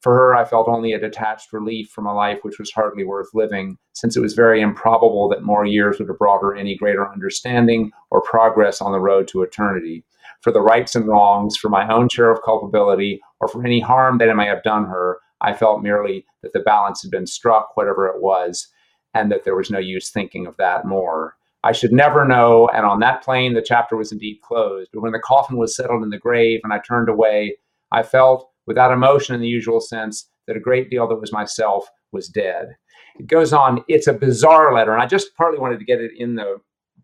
For 0.01 0.13
her, 0.13 0.35
I 0.35 0.43
felt 0.43 0.67
only 0.67 0.91
a 0.91 0.99
detached 0.99 1.53
relief 1.53 1.89
from 1.89 2.05
a 2.05 2.13
life 2.13 2.39
which 2.43 2.59
was 2.59 2.71
hardly 2.71 3.05
worth 3.05 3.29
living, 3.33 3.77
since 3.93 4.17
it 4.17 4.21
was 4.21 4.33
very 4.33 4.61
improbable 4.61 5.29
that 5.29 5.43
more 5.43 5.65
years 5.65 5.97
would 5.97 6.09
have 6.09 6.19
brought 6.19 6.41
her 6.41 6.55
any 6.55 6.75
greater 6.75 7.09
understanding 7.09 7.91
or 8.11 8.21
progress 8.21 8.81
on 8.81 8.91
the 8.91 8.99
road 8.99 9.27
to 9.29 9.41
eternity 9.41 10.03
for 10.41 10.51
the 10.51 10.61
rights 10.61 10.95
and 10.95 11.07
wrongs, 11.07 11.57
for 11.57 11.69
my 11.69 11.87
own 11.91 12.09
share 12.09 12.31
of 12.31 12.43
culpability, 12.43 13.21
or 13.39 13.47
for 13.47 13.65
any 13.65 13.79
harm 13.79 14.17
that 14.19 14.29
I 14.29 14.33
may 14.33 14.45
have 14.45 14.63
done 14.63 14.85
her. 14.85 15.19
I 15.41 15.53
felt 15.53 15.83
merely 15.83 16.25
that 16.43 16.53
the 16.53 16.59
balance 16.59 17.01
had 17.01 17.11
been 17.11 17.27
struck, 17.27 17.75
whatever 17.75 18.07
it 18.07 18.21
was, 18.21 18.67
and 19.13 19.31
that 19.31 19.43
there 19.43 19.55
was 19.55 19.69
no 19.69 19.79
use 19.79 20.11
thinking 20.11 20.47
of 20.47 20.57
that 20.57 20.85
more. 20.85 21.35
I 21.63 21.71
should 21.71 21.91
never 21.91 22.25
know, 22.25 22.69
and 22.73 22.85
on 22.85 22.99
that 22.99 23.23
plane 23.23 23.53
the 23.53 23.61
chapter 23.61 23.97
was 23.97 24.11
indeed 24.11 24.39
closed. 24.43 24.91
But 24.93 25.01
when 25.01 25.13
the 25.13 25.19
coffin 25.19 25.57
was 25.57 25.75
settled 25.75 26.03
in 26.03 26.09
the 26.09 26.17
grave 26.17 26.61
and 26.63 26.71
I 26.71 26.79
turned 26.79 27.09
away, 27.09 27.57
I 27.91 28.03
felt, 28.03 28.49
without 28.67 28.91
emotion 28.91 29.33
in 29.33 29.41
the 29.41 29.47
usual 29.47 29.81
sense, 29.81 30.29
that 30.47 30.55
a 30.55 30.59
great 30.59 30.91
deal 30.91 31.07
that 31.07 31.19
was 31.19 31.33
myself 31.33 31.87
was 32.11 32.27
dead. 32.27 32.75
It 33.17 33.27
goes 33.27 33.51
on, 33.51 33.83
it's 33.87 34.07
a 34.07 34.13
bizarre 34.13 34.73
letter, 34.73 34.93
and 34.93 35.01
I 35.01 35.07
just 35.07 35.35
partly 35.35 35.59
wanted 35.59 35.79
to 35.79 35.85
get 35.85 36.01
it 36.01 36.11
in 36.15 36.35
the 36.35 36.57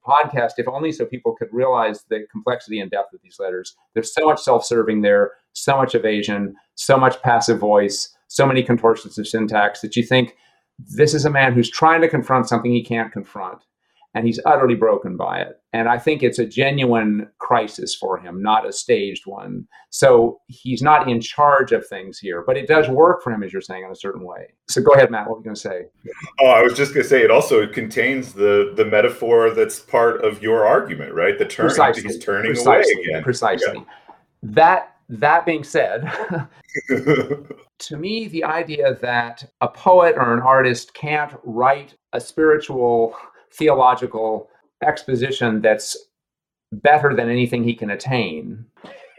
podcast, 0.05 0.53
if 0.57 0.67
only 0.67 0.91
so 0.91 1.05
people 1.05 1.35
could 1.35 1.49
realize 1.51 2.03
the 2.09 2.25
complexity 2.31 2.79
and 2.79 2.91
depth 2.91 3.13
of 3.13 3.21
these 3.23 3.37
letters. 3.39 3.75
There's 3.93 4.13
so 4.13 4.25
much 4.25 4.41
self 4.41 4.65
serving 4.65 5.01
there, 5.01 5.31
so 5.53 5.77
much 5.77 5.95
evasion, 5.95 6.55
so 6.75 6.97
much 6.97 7.21
passive 7.21 7.59
voice, 7.59 8.15
so 8.27 8.45
many 8.45 8.63
contortions 8.63 9.17
of 9.17 9.27
syntax 9.27 9.81
that 9.81 9.95
you 9.95 10.03
think 10.03 10.35
this 10.79 11.13
is 11.13 11.25
a 11.25 11.29
man 11.29 11.53
who's 11.53 11.69
trying 11.69 12.01
to 12.01 12.09
confront 12.09 12.47
something 12.47 12.71
he 12.71 12.83
can't 12.83 13.11
confront 13.11 13.63
and 14.13 14.25
he's 14.25 14.39
utterly 14.45 14.75
broken 14.75 15.15
by 15.15 15.39
it. 15.39 15.59
And 15.73 15.87
I 15.87 15.97
think 15.97 16.21
it's 16.21 16.39
a 16.39 16.45
genuine 16.45 17.29
crisis 17.39 17.95
for 17.95 18.17
him, 18.17 18.41
not 18.41 18.67
a 18.67 18.73
staged 18.73 19.25
one. 19.25 19.65
So 19.89 20.41
he's 20.47 20.81
not 20.81 21.09
in 21.09 21.21
charge 21.21 21.71
of 21.71 21.87
things 21.87 22.19
here, 22.19 22.43
but 22.45 22.57
it 22.57 22.67
does 22.67 22.89
work 22.89 23.23
for 23.23 23.31
him, 23.31 23.41
as 23.41 23.53
you're 23.53 23.61
saying, 23.61 23.85
in 23.85 23.91
a 23.91 23.95
certain 23.95 24.23
way. 24.23 24.53
So 24.67 24.81
go 24.81 24.91
ahead, 24.91 25.11
Matt. 25.11 25.27
What 25.27 25.35
were 25.35 25.39
you 25.39 25.45
going 25.45 25.55
to 25.55 25.61
say? 25.61 25.85
Oh, 26.41 26.47
I 26.47 26.61
was 26.61 26.73
just 26.73 26.93
going 26.93 27.03
to 27.03 27.09
say 27.09 27.21
it 27.21 27.31
also 27.31 27.65
contains 27.67 28.33
the 28.33 28.73
the 28.75 28.85
metaphor 28.85 29.51
that's 29.51 29.79
part 29.79 30.23
of 30.25 30.41
your 30.41 30.65
argument, 30.65 31.13
right? 31.13 31.37
The 31.39 31.45
turn 31.45 31.67
Precisely. 31.67 32.03
he's 32.03 32.19
turning 32.19 32.51
Precisely. 32.53 32.93
away 32.93 33.03
again. 33.03 33.23
Precisely. 33.23 33.73
Yeah. 33.75 33.83
That 34.43 34.95
that 35.07 35.45
being 35.45 35.63
said, 35.63 36.09
to 36.87 37.97
me, 37.97 38.27
the 38.27 38.43
idea 38.43 38.95
that 39.01 39.43
a 39.59 39.67
poet 39.67 40.15
or 40.17 40.33
an 40.33 40.41
artist 40.41 40.93
can't 40.93 41.33
write 41.43 41.95
a 42.13 42.19
spiritual 42.19 43.15
theological 43.53 44.49
exposition 44.83 45.61
that's 45.61 45.97
better 46.71 47.13
than 47.15 47.29
anything 47.29 47.63
he 47.63 47.73
can 47.73 47.89
attain. 47.89 48.65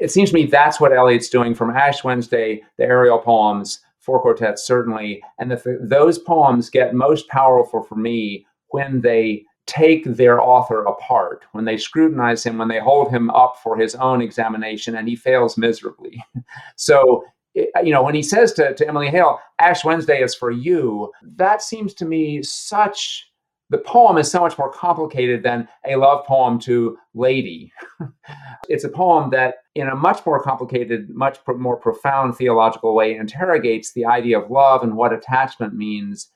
It 0.00 0.10
seems 0.10 0.30
to 0.30 0.34
me 0.34 0.46
that's 0.46 0.80
what 0.80 0.92
Eliot's 0.92 1.28
doing 1.28 1.54
from 1.54 1.70
Ash 1.70 2.02
Wednesday, 2.02 2.62
the 2.78 2.84
Ariel 2.84 3.18
poems, 3.18 3.80
four 4.00 4.20
quartets 4.20 4.66
certainly, 4.66 5.22
and 5.38 5.50
the, 5.50 5.78
those 5.80 6.18
poems 6.18 6.70
get 6.70 6.94
most 6.94 7.28
powerful 7.28 7.82
for 7.82 7.94
me 7.94 8.46
when 8.68 9.00
they 9.00 9.44
take 9.66 10.04
their 10.04 10.40
author 10.40 10.84
apart, 10.84 11.44
when 11.52 11.64
they 11.64 11.76
scrutinize 11.76 12.42
him, 12.42 12.58
when 12.58 12.68
they 12.68 12.80
hold 12.80 13.10
him 13.10 13.30
up 13.30 13.56
for 13.62 13.76
his 13.76 13.94
own 13.94 14.20
examination, 14.20 14.96
and 14.96 15.06
he 15.06 15.14
fails 15.14 15.56
miserably. 15.56 16.22
so 16.76 17.22
uh, 17.56 17.80
you 17.82 17.92
know, 17.92 18.02
when 18.02 18.14
he 18.14 18.22
says 18.22 18.52
to, 18.54 18.74
to 18.74 18.88
Emily 18.88 19.08
Hale, 19.08 19.38
Ash 19.58 19.84
Wednesday 19.84 20.22
is 20.22 20.34
for 20.34 20.50
you, 20.50 21.12
that 21.36 21.62
seems 21.62 21.94
to 21.94 22.04
me 22.06 22.42
such 22.42 23.30
the 23.72 23.78
poem 23.78 24.18
is 24.18 24.30
so 24.30 24.40
much 24.40 24.58
more 24.58 24.70
complicated 24.70 25.42
than 25.42 25.66
a 25.86 25.96
love 25.96 26.26
poem 26.26 26.58
to 26.60 26.98
lady. 27.14 27.72
it's 28.68 28.84
a 28.84 28.88
poem 28.88 29.30
that, 29.30 29.56
in 29.74 29.88
a 29.88 29.96
much 29.96 30.24
more 30.26 30.42
complicated, 30.42 31.08
much 31.08 31.38
more 31.48 31.78
profound 31.78 32.36
theological 32.36 32.94
way, 32.94 33.16
interrogates 33.16 33.94
the 33.94 34.04
idea 34.04 34.38
of 34.38 34.50
love 34.50 34.82
and 34.82 34.94
what 34.94 35.14
attachment 35.14 35.74
means, 35.74 36.30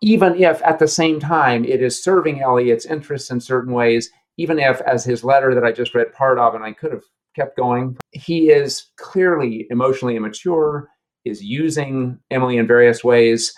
even 0.00 0.34
if 0.42 0.60
at 0.64 0.80
the 0.80 0.88
same 0.88 1.20
time 1.20 1.64
it 1.64 1.80
is 1.80 2.02
serving 2.02 2.42
Eliot's 2.42 2.84
interests 2.84 3.30
in 3.30 3.40
certain 3.40 3.72
ways, 3.72 4.10
even 4.38 4.58
if, 4.58 4.80
as 4.80 5.04
his 5.04 5.22
letter 5.22 5.54
that 5.54 5.64
I 5.64 5.70
just 5.70 5.94
read 5.94 6.12
part 6.12 6.36
of, 6.40 6.56
and 6.56 6.64
I 6.64 6.72
could 6.72 6.90
have 6.90 7.04
kept 7.36 7.56
going, 7.56 7.96
he 8.10 8.50
is 8.50 8.90
clearly 8.96 9.68
emotionally 9.70 10.16
immature, 10.16 10.88
is 11.24 11.44
using 11.44 12.18
Emily 12.32 12.56
in 12.56 12.66
various 12.66 13.04
ways. 13.04 13.54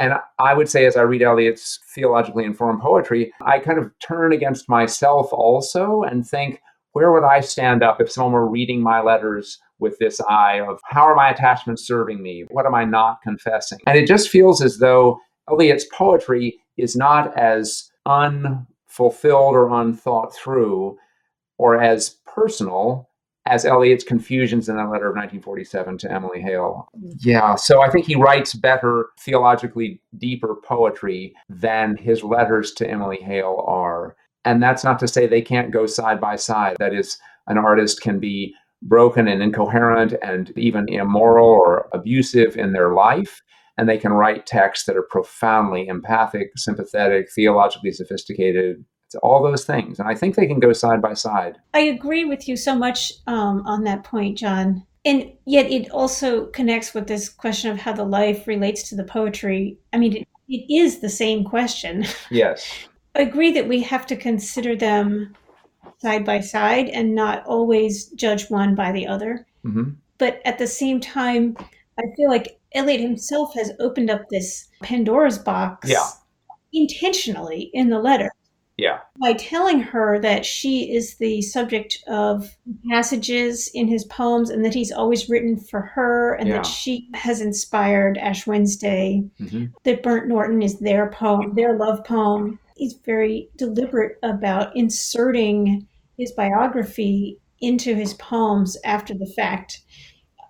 And 0.00 0.14
I 0.38 0.54
would 0.54 0.68
say, 0.68 0.86
as 0.86 0.96
I 0.96 1.02
read 1.02 1.22
Eliot's 1.22 1.78
theologically 1.94 2.44
informed 2.44 2.80
poetry, 2.80 3.32
I 3.42 3.58
kind 3.58 3.78
of 3.78 3.92
turn 4.00 4.32
against 4.32 4.68
myself 4.68 5.28
also 5.30 6.02
and 6.02 6.26
think, 6.26 6.60
where 6.92 7.12
would 7.12 7.22
I 7.22 7.40
stand 7.40 7.82
up 7.82 8.00
if 8.00 8.10
someone 8.10 8.32
were 8.32 8.48
reading 8.48 8.82
my 8.82 9.02
letters 9.02 9.58
with 9.78 9.98
this 9.98 10.18
eye 10.22 10.60
of 10.60 10.80
how 10.84 11.02
are 11.02 11.14
my 11.14 11.30
attachments 11.30 11.86
serving 11.86 12.22
me? 12.22 12.46
What 12.50 12.64
am 12.64 12.74
I 12.74 12.84
not 12.84 13.20
confessing? 13.22 13.78
And 13.86 13.98
it 13.98 14.06
just 14.06 14.30
feels 14.30 14.62
as 14.62 14.78
though 14.78 15.18
Eliot's 15.50 15.86
poetry 15.92 16.58
is 16.78 16.96
not 16.96 17.36
as 17.38 17.90
unfulfilled 18.06 19.54
or 19.54 19.68
unthought 19.68 20.34
through 20.34 20.96
or 21.58 21.80
as 21.80 22.16
personal 22.26 23.09
as 23.46 23.64
Eliot's 23.64 24.04
confusions 24.04 24.68
in 24.68 24.76
that 24.76 24.90
letter 24.90 25.08
of 25.08 25.16
1947 25.16 25.98
to 25.98 26.12
Emily 26.12 26.40
Hale. 26.40 26.88
Mm-hmm. 26.96 27.10
Yeah, 27.20 27.54
so 27.54 27.80
I 27.80 27.90
think 27.90 28.06
he 28.06 28.14
writes 28.14 28.54
better, 28.54 29.06
theologically 29.18 30.00
deeper 30.18 30.56
poetry 30.62 31.34
than 31.48 31.96
his 31.96 32.22
letters 32.22 32.72
to 32.72 32.88
Emily 32.88 33.18
Hale 33.18 33.64
are. 33.66 34.16
And 34.44 34.62
that's 34.62 34.84
not 34.84 34.98
to 35.00 35.08
say 35.08 35.26
they 35.26 35.42
can't 35.42 35.70
go 35.70 35.86
side 35.86 36.20
by 36.20 36.36
side. 36.36 36.76
That 36.78 36.94
is, 36.94 37.18
an 37.46 37.58
artist 37.58 38.00
can 38.00 38.20
be 38.20 38.54
broken 38.82 39.28
and 39.28 39.42
incoherent 39.42 40.14
and 40.22 40.56
even 40.56 40.88
immoral 40.88 41.48
or 41.48 41.88
abusive 41.92 42.56
in 42.56 42.72
their 42.72 42.94
life. 42.94 43.42
And 43.76 43.88
they 43.88 43.98
can 43.98 44.12
write 44.12 44.46
texts 44.46 44.86
that 44.86 44.96
are 44.96 45.06
profoundly 45.10 45.88
empathic, 45.88 46.50
sympathetic, 46.56 47.28
theologically 47.34 47.92
sophisticated, 47.92 48.84
it's 49.10 49.16
all 49.24 49.42
those 49.42 49.64
things. 49.64 49.98
And 49.98 50.08
I 50.08 50.14
think 50.14 50.36
they 50.36 50.46
can 50.46 50.60
go 50.60 50.72
side 50.72 51.02
by 51.02 51.14
side. 51.14 51.58
I 51.74 51.80
agree 51.80 52.24
with 52.24 52.46
you 52.46 52.56
so 52.56 52.76
much 52.76 53.12
um, 53.26 53.66
on 53.66 53.82
that 53.82 54.04
point, 54.04 54.38
John. 54.38 54.86
And 55.04 55.32
yet 55.46 55.68
it 55.68 55.90
also 55.90 56.46
connects 56.46 56.94
with 56.94 57.08
this 57.08 57.28
question 57.28 57.72
of 57.72 57.78
how 57.78 57.92
the 57.92 58.04
life 58.04 58.46
relates 58.46 58.88
to 58.88 58.94
the 58.94 59.02
poetry. 59.02 59.78
I 59.92 59.98
mean, 59.98 60.18
it, 60.18 60.28
it 60.48 60.72
is 60.72 61.00
the 61.00 61.08
same 61.08 61.42
question. 61.42 62.06
Yes. 62.30 62.72
I 63.16 63.22
agree 63.22 63.50
that 63.50 63.66
we 63.66 63.82
have 63.82 64.06
to 64.06 64.16
consider 64.16 64.76
them 64.76 65.34
side 65.98 66.24
by 66.24 66.38
side 66.38 66.88
and 66.88 67.12
not 67.12 67.44
always 67.44 68.06
judge 68.10 68.48
one 68.48 68.76
by 68.76 68.92
the 68.92 69.08
other. 69.08 69.44
Mm-hmm. 69.64 69.90
But 70.18 70.40
at 70.44 70.58
the 70.58 70.68
same 70.68 71.00
time, 71.00 71.56
I 71.98 72.02
feel 72.16 72.28
like 72.28 72.60
Eliot 72.72 73.00
himself 73.00 73.52
has 73.54 73.72
opened 73.80 74.10
up 74.10 74.28
this 74.30 74.68
Pandora's 74.80 75.38
box 75.38 75.90
yeah. 75.90 76.06
intentionally 76.72 77.72
in 77.74 77.90
the 77.90 77.98
letter 77.98 78.30
yeah. 78.80 79.00
By 79.20 79.34
telling 79.34 79.80
her 79.80 80.18
that 80.20 80.46
she 80.46 80.92
is 80.94 81.16
the 81.16 81.42
subject 81.42 81.98
of 82.08 82.56
passages 82.88 83.70
in 83.74 83.86
his 83.88 84.04
poems 84.04 84.48
and 84.48 84.64
that 84.64 84.72
he's 84.72 84.90
always 84.90 85.28
written 85.28 85.58
for 85.58 85.82
her 85.82 86.34
and 86.34 86.48
yeah. 86.48 86.56
that 86.56 86.66
she 86.66 87.08
has 87.12 87.42
inspired 87.42 88.16
Ash 88.16 88.46
Wednesday, 88.46 89.22
mm-hmm. 89.38 89.66
that 89.84 90.02
Burnt 90.02 90.28
Norton 90.28 90.62
is 90.62 90.78
their 90.78 91.10
poem, 91.10 91.54
their 91.54 91.76
love 91.76 92.02
poem. 92.04 92.58
He's 92.76 92.94
very 93.04 93.50
deliberate 93.56 94.18
about 94.22 94.74
inserting 94.74 95.86
his 96.16 96.32
biography 96.32 97.38
into 97.60 97.94
his 97.94 98.14
poems 98.14 98.78
after 98.84 99.12
the 99.12 99.30
fact. 99.36 99.82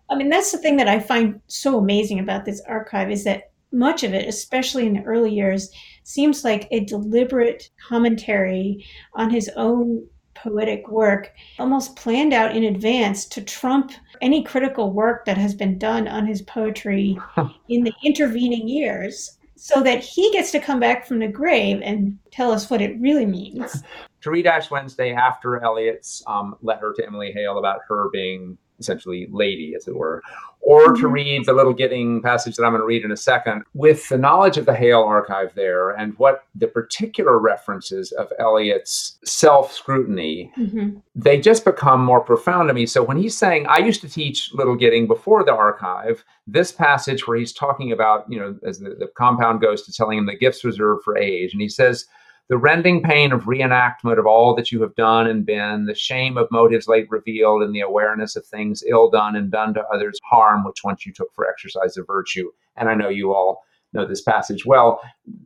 I 0.09 0.15
mean, 0.15 0.29
that's 0.29 0.53
the 0.53 0.59
thing 0.59 0.77
that 0.77 0.89
I 0.89 1.01
find 1.01 1.41
so 1.49 1.79
amazing 1.79 2.21
about 2.21 2.45
this 2.45 2.63
archive 2.69 3.11
is 3.11 3.25
that 3.25 3.51
much 3.73 4.03
of 4.05 4.15
it, 4.15 4.29
especially 4.29 4.87
in 4.87 4.95
the 4.95 5.03
early 5.03 5.33
years, 5.33 5.71
seems 6.03 6.45
like 6.45 6.69
a 6.71 6.81
deliberate 6.81 7.71
commentary 7.89 8.85
on 9.15 9.31
his 9.31 9.51
own 9.57 10.07
poetic 10.35 10.89
work, 10.89 11.33
almost 11.59 11.97
planned 11.97 12.33
out 12.33 12.57
in 12.57 12.65
advance 12.65 13.27
to 13.27 13.43
trump 13.43 13.93
any 14.23 14.43
critical 14.43 14.93
work 14.93 15.25
that 15.25 15.37
has 15.37 15.55
been 15.55 15.79
done 15.79 16.09
on 16.09 16.27
his 16.27 16.43
poetry 16.43 17.19
in 17.69 17.85
the 17.85 17.93
intervening 18.05 18.67
years, 18.69 19.39
so 19.57 19.83
that 19.83 20.03
he 20.03 20.31
gets 20.33 20.51
to 20.51 20.59
come 20.59 20.81
back 20.81 21.07
from 21.07 21.19
the 21.19 21.29
grave 21.29 21.81
and 21.85 22.19
tell 22.31 22.51
us 22.51 22.71
what 22.71 22.81
it 22.81 22.99
really 22.99 23.27
means. 23.27 23.83
to 24.23 24.31
read 24.31 24.47
Ash 24.47 24.71
Wednesday 24.71 25.13
after 25.13 25.63
Eliot's 25.63 26.23
um, 26.27 26.57
letter 26.63 26.95
to 26.97 27.07
Emily 27.07 27.33
Hale 27.33 27.59
about 27.59 27.81
her 27.89 28.09
being 28.11 28.57
essentially 28.81 29.29
lady, 29.31 29.75
as 29.77 29.87
it 29.87 29.95
were, 29.95 30.23
or 30.63 30.89
to 30.89 30.93
mm-hmm. 30.93 31.13
read 31.13 31.45
the 31.47 31.53
little 31.53 31.73
Gidding 31.73 32.21
passage 32.23 32.57
that 32.57 32.65
I'm 32.65 32.73
going 32.73 32.81
to 32.81 32.87
read 32.87 33.05
in 33.05 33.13
a 33.13 33.17
second, 33.17 33.63
with 33.75 34.09
the 34.09 34.19
knowledge 34.19 34.57
of 34.57 34.67
the 34.67 34.75
Hale 34.75 35.03
archive 35.03 35.55
there 35.55 35.91
and 35.91 36.19
what 36.19 36.45
the 36.55 36.67
particular 36.67 37.39
references 37.39 38.13
of 38.13 38.33
Eliot's 38.39 39.19
self 39.25 39.73
scrutiny, 39.73 40.53
mm-hmm. 40.57 40.99
they 41.15 41.41
just 41.41 41.65
become 41.65 42.05
more 42.05 42.21
profound 42.21 42.69
to 42.69 42.75
me. 42.75 42.87
So 42.87 43.03
when 43.03 43.17
he's 43.17 43.37
saying, 43.37 43.67
I 43.69 43.79
used 43.79 44.01
to 44.03 44.09
teach 44.09 44.51
little 44.53 44.77
Gidding 44.77 45.07
before 45.07 45.45
the 45.45 45.55
archive, 45.55 46.25
this 46.47 46.73
passage 46.73 47.27
where 47.27 47.39
he's 47.39 47.53
talking 47.53 47.93
about, 47.93 48.31
you 48.31 48.39
know, 48.39 48.59
as 48.67 48.81
the, 48.81 48.91
the 48.91 49.09
compound 49.17 49.61
ghost 49.61 49.87
to 49.87 49.93
telling 49.93 50.19
him 50.19 50.27
the 50.27 50.37
gifts 50.37 50.65
reserved 50.65 51.05
for 51.05 51.17
age, 51.17 51.53
and 51.53 51.63
he 51.63 51.69
says, 51.69 52.07
the 52.51 52.59
rending 52.59 53.01
pain 53.01 53.31
of 53.31 53.45
reenactment 53.45 54.19
of 54.19 54.27
all 54.27 54.57
that 54.57 54.73
you 54.73 54.83
have 54.83 54.97
done 54.97 55.29
and 55.29 55.47
been, 55.47 55.87
the 55.87 55.95
shame 55.95 56.37
of 56.37 56.51
motives 56.51 56.89
late 56.89 57.07
revealed, 57.09 57.63
and 57.63 57.73
the 57.73 57.81
awareness 57.81 58.35
of 58.35 58.45
things 58.45 58.83
ill 58.89 59.09
done 59.09 59.37
and 59.37 59.53
done 59.53 59.73
to 59.73 59.85
others 59.95 60.19
harm, 60.29 60.65
which 60.65 60.83
once 60.83 61.07
you 61.07 61.13
took 61.13 61.33
for 61.33 61.49
exercise 61.49 61.97
of 61.97 62.09
virtue. 62.09 62.51
And 62.77 62.89
I 62.89 62.95
know 62.95 63.09
you 63.09 63.33
all 63.33 63.63
know 63.93 64.05
this 64.05 64.21
passage 64.21 64.67
well. 64.67 65.01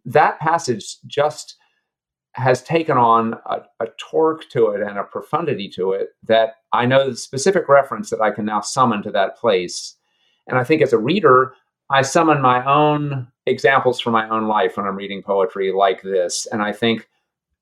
That 0.07 0.41
passage 0.41 0.97
just 1.07 1.57
has 2.33 2.63
taken 2.63 2.97
on 2.97 3.35
a, 3.45 3.61
a, 3.81 3.89
torque 3.99 4.49
to 4.49 4.69
it 4.69 4.81
and 4.81 4.99
a 4.99 5.05
profundity 5.05 5.69
to 5.69 5.93
it 5.93 6.09
that 6.25 6.55
I 6.73 6.87
know 6.87 7.11
the 7.11 7.17
specific 7.17 7.69
reference 7.69 8.11
that 8.11 8.23
I 8.23 8.31
can 8.31 8.47
now 8.47 8.61
summon 8.61 9.03
to 9.03 9.11
that 9.13 9.37
place. 9.37 9.95
And 10.49 10.59
I 10.59 10.65
think 10.65 10.81
as 10.81 10.93
a 10.95 10.99
reader, 10.99 11.53
I 11.91 12.01
summon 12.01 12.41
my 12.41 12.65
own 12.65 13.29
examples 13.47 14.01
from 14.01 14.13
my 14.13 14.29
own 14.29 14.47
life 14.47 14.77
when 14.77 14.87
I'm 14.87 14.97
reading 14.97 15.23
poetry 15.23 15.73
like 15.73 16.03
this. 16.03 16.47
And 16.47 16.63
I 16.63 16.73
think, 16.73 17.09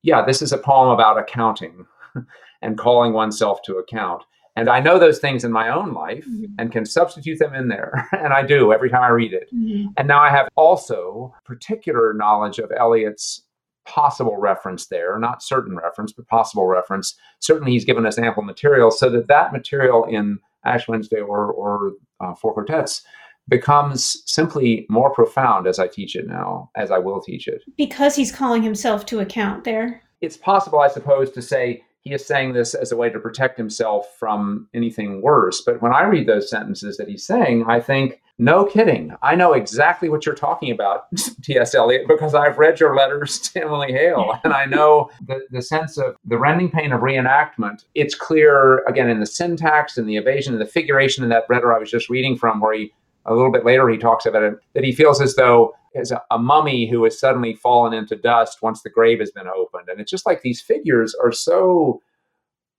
yeah, 0.02 0.24
this 0.24 0.42
is 0.42 0.52
a 0.52 0.58
poem 0.58 0.90
about 0.90 1.18
accounting 1.18 1.86
and 2.62 2.78
calling 2.78 3.12
oneself 3.12 3.62
to 3.62 3.76
account. 3.76 4.22
And 4.54 4.68
I 4.68 4.80
know 4.80 4.98
those 4.98 5.18
things 5.18 5.44
in 5.44 5.52
my 5.52 5.70
own 5.70 5.94
life 5.94 6.26
mm-hmm. 6.26 6.54
and 6.58 6.70
can 6.70 6.84
substitute 6.84 7.38
them 7.38 7.54
in 7.54 7.68
there. 7.68 8.08
and 8.12 8.32
I 8.32 8.42
do 8.42 8.72
every 8.72 8.90
time 8.90 9.02
I 9.02 9.08
read 9.08 9.32
it. 9.32 9.48
Mm-hmm. 9.54 9.88
And 9.96 10.08
now 10.08 10.20
I 10.20 10.30
have 10.30 10.48
also 10.56 11.34
particular 11.44 12.12
knowledge 12.12 12.58
of 12.58 12.70
Eliot's 12.78 13.42
possible 13.84 14.36
reference 14.36 14.86
there, 14.86 15.18
not 15.18 15.42
certain 15.42 15.76
reference, 15.76 16.12
but 16.12 16.28
possible 16.28 16.66
reference. 16.66 17.14
Certainly, 17.40 17.72
he's 17.72 17.84
given 17.84 18.06
us 18.06 18.18
ample 18.18 18.42
material 18.42 18.90
so 18.90 19.10
that 19.10 19.26
that 19.28 19.52
material 19.52 20.04
in 20.04 20.38
Ash 20.64 20.86
Wednesday 20.86 21.20
or, 21.20 21.50
or 21.52 21.92
uh, 22.20 22.34
Four 22.34 22.54
Quartets 22.54 23.02
becomes 23.48 24.22
simply 24.26 24.86
more 24.88 25.10
profound 25.10 25.66
as 25.66 25.78
I 25.78 25.88
teach 25.88 26.16
it 26.16 26.26
now, 26.26 26.70
as 26.76 26.90
I 26.90 26.98
will 26.98 27.20
teach 27.20 27.48
it. 27.48 27.62
Because 27.76 28.16
he's 28.16 28.32
calling 28.32 28.62
himself 28.62 29.06
to 29.06 29.20
account 29.20 29.64
there. 29.64 30.02
It's 30.20 30.36
possible, 30.36 30.80
I 30.80 30.88
suppose, 30.88 31.30
to 31.32 31.42
say 31.42 31.82
he 32.02 32.12
is 32.12 32.26
saying 32.26 32.52
this 32.52 32.74
as 32.74 32.92
a 32.92 32.96
way 32.96 33.10
to 33.10 33.18
protect 33.18 33.56
himself 33.56 34.16
from 34.18 34.68
anything 34.74 35.22
worse. 35.22 35.60
But 35.60 35.80
when 35.80 35.92
I 35.92 36.04
read 36.04 36.26
those 36.26 36.50
sentences 36.50 36.96
that 36.96 37.08
he's 37.08 37.24
saying, 37.24 37.64
I 37.68 37.80
think, 37.80 38.20
no 38.38 38.64
kidding. 38.64 39.14
I 39.22 39.36
know 39.36 39.52
exactly 39.52 40.08
what 40.08 40.26
you're 40.26 40.34
talking 40.34 40.72
about, 40.72 41.04
T.S. 41.42 41.74
Eliot, 41.76 42.08
because 42.08 42.34
I've 42.34 42.58
read 42.58 42.80
your 42.80 42.96
letters 42.96 43.38
to 43.38 43.62
Emily 43.62 43.92
Hale. 43.92 44.40
And 44.42 44.52
I 44.52 44.64
know 44.64 45.10
the, 45.24 45.46
the 45.50 45.62
sense 45.62 45.96
of 45.96 46.16
the 46.24 46.38
rending 46.38 46.70
pain 46.70 46.92
of 46.92 47.02
reenactment. 47.02 47.84
It's 47.94 48.16
clear, 48.16 48.78
again, 48.88 49.08
in 49.08 49.20
the 49.20 49.26
syntax 49.26 49.96
and 49.96 50.08
the 50.08 50.16
evasion 50.16 50.54
and 50.54 50.60
the 50.60 50.66
figuration 50.66 51.22
in 51.22 51.30
that 51.30 51.48
letter 51.50 51.72
I 51.72 51.78
was 51.78 51.90
just 51.90 52.08
reading 52.08 52.36
from, 52.36 52.60
where 52.60 52.74
he, 52.74 52.92
a 53.26 53.34
little 53.34 53.52
bit 53.52 53.64
later, 53.64 53.88
he 53.88 53.98
talks 53.98 54.26
about 54.26 54.42
it, 54.42 54.54
that 54.74 54.84
he 54.84 54.92
feels 54.92 55.20
as 55.20 55.36
though 55.36 55.74
as 55.94 56.10
a, 56.10 56.22
a 56.30 56.38
mummy 56.38 56.88
who 56.88 57.04
has 57.04 57.18
suddenly 57.18 57.54
fallen 57.54 57.92
into 57.92 58.16
dust 58.16 58.62
once 58.62 58.82
the 58.82 58.90
grave 58.90 59.20
has 59.20 59.30
been 59.30 59.48
opened. 59.48 59.88
And 59.88 60.00
it's 60.00 60.10
just 60.10 60.26
like 60.26 60.42
these 60.42 60.60
figures 60.60 61.14
are 61.22 61.32
so 61.32 62.00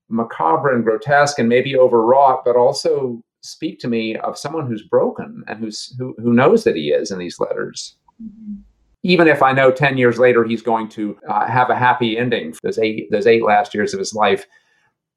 macabre 0.10 0.74
and 0.74 0.84
grotesque 0.84 1.40
and 1.40 1.50
maybe 1.50 1.78
overwrought, 1.78 2.44
but 2.44 2.56
also 2.56 3.22
speak 3.42 3.80
to 3.80 3.88
me 3.88 4.16
of 4.18 4.38
someone 4.38 4.68
who's 4.68 4.84
broken 4.84 5.44
and 5.48 5.60
who's 5.60 5.96
who, 5.98 6.16
who 6.18 6.34
knows 6.34 6.64
that 6.64 6.76
he 6.76 6.90
is 6.90 7.12
in 7.12 7.20
these 7.20 7.40
letters. 7.40 7.96
Mm-hmm. 8.22 8.62
Even 9.04 9.28
if 9.28 9.44
I 9.44 9.52
know 9.52 9.70
10 9.70 9.98
years 9.98 10.18
later 10.18 10.46
he's 10.46 10.62
going 10.62 10.88
to 10.90 11.18
uh, 11.30 11.46
have 11.46 11.70
a 11.70 11.76
happy 11.76 12.18
ending 12.18 12.54
those 12.64 12.80
eight, 12.80 13.12
those 13.12 13.28
eight 13.28 13.44
last 13.44 13.74
years 13.74 13.94
of 13.94 14.00
his 14.00 14.14
life, 14.14 14.46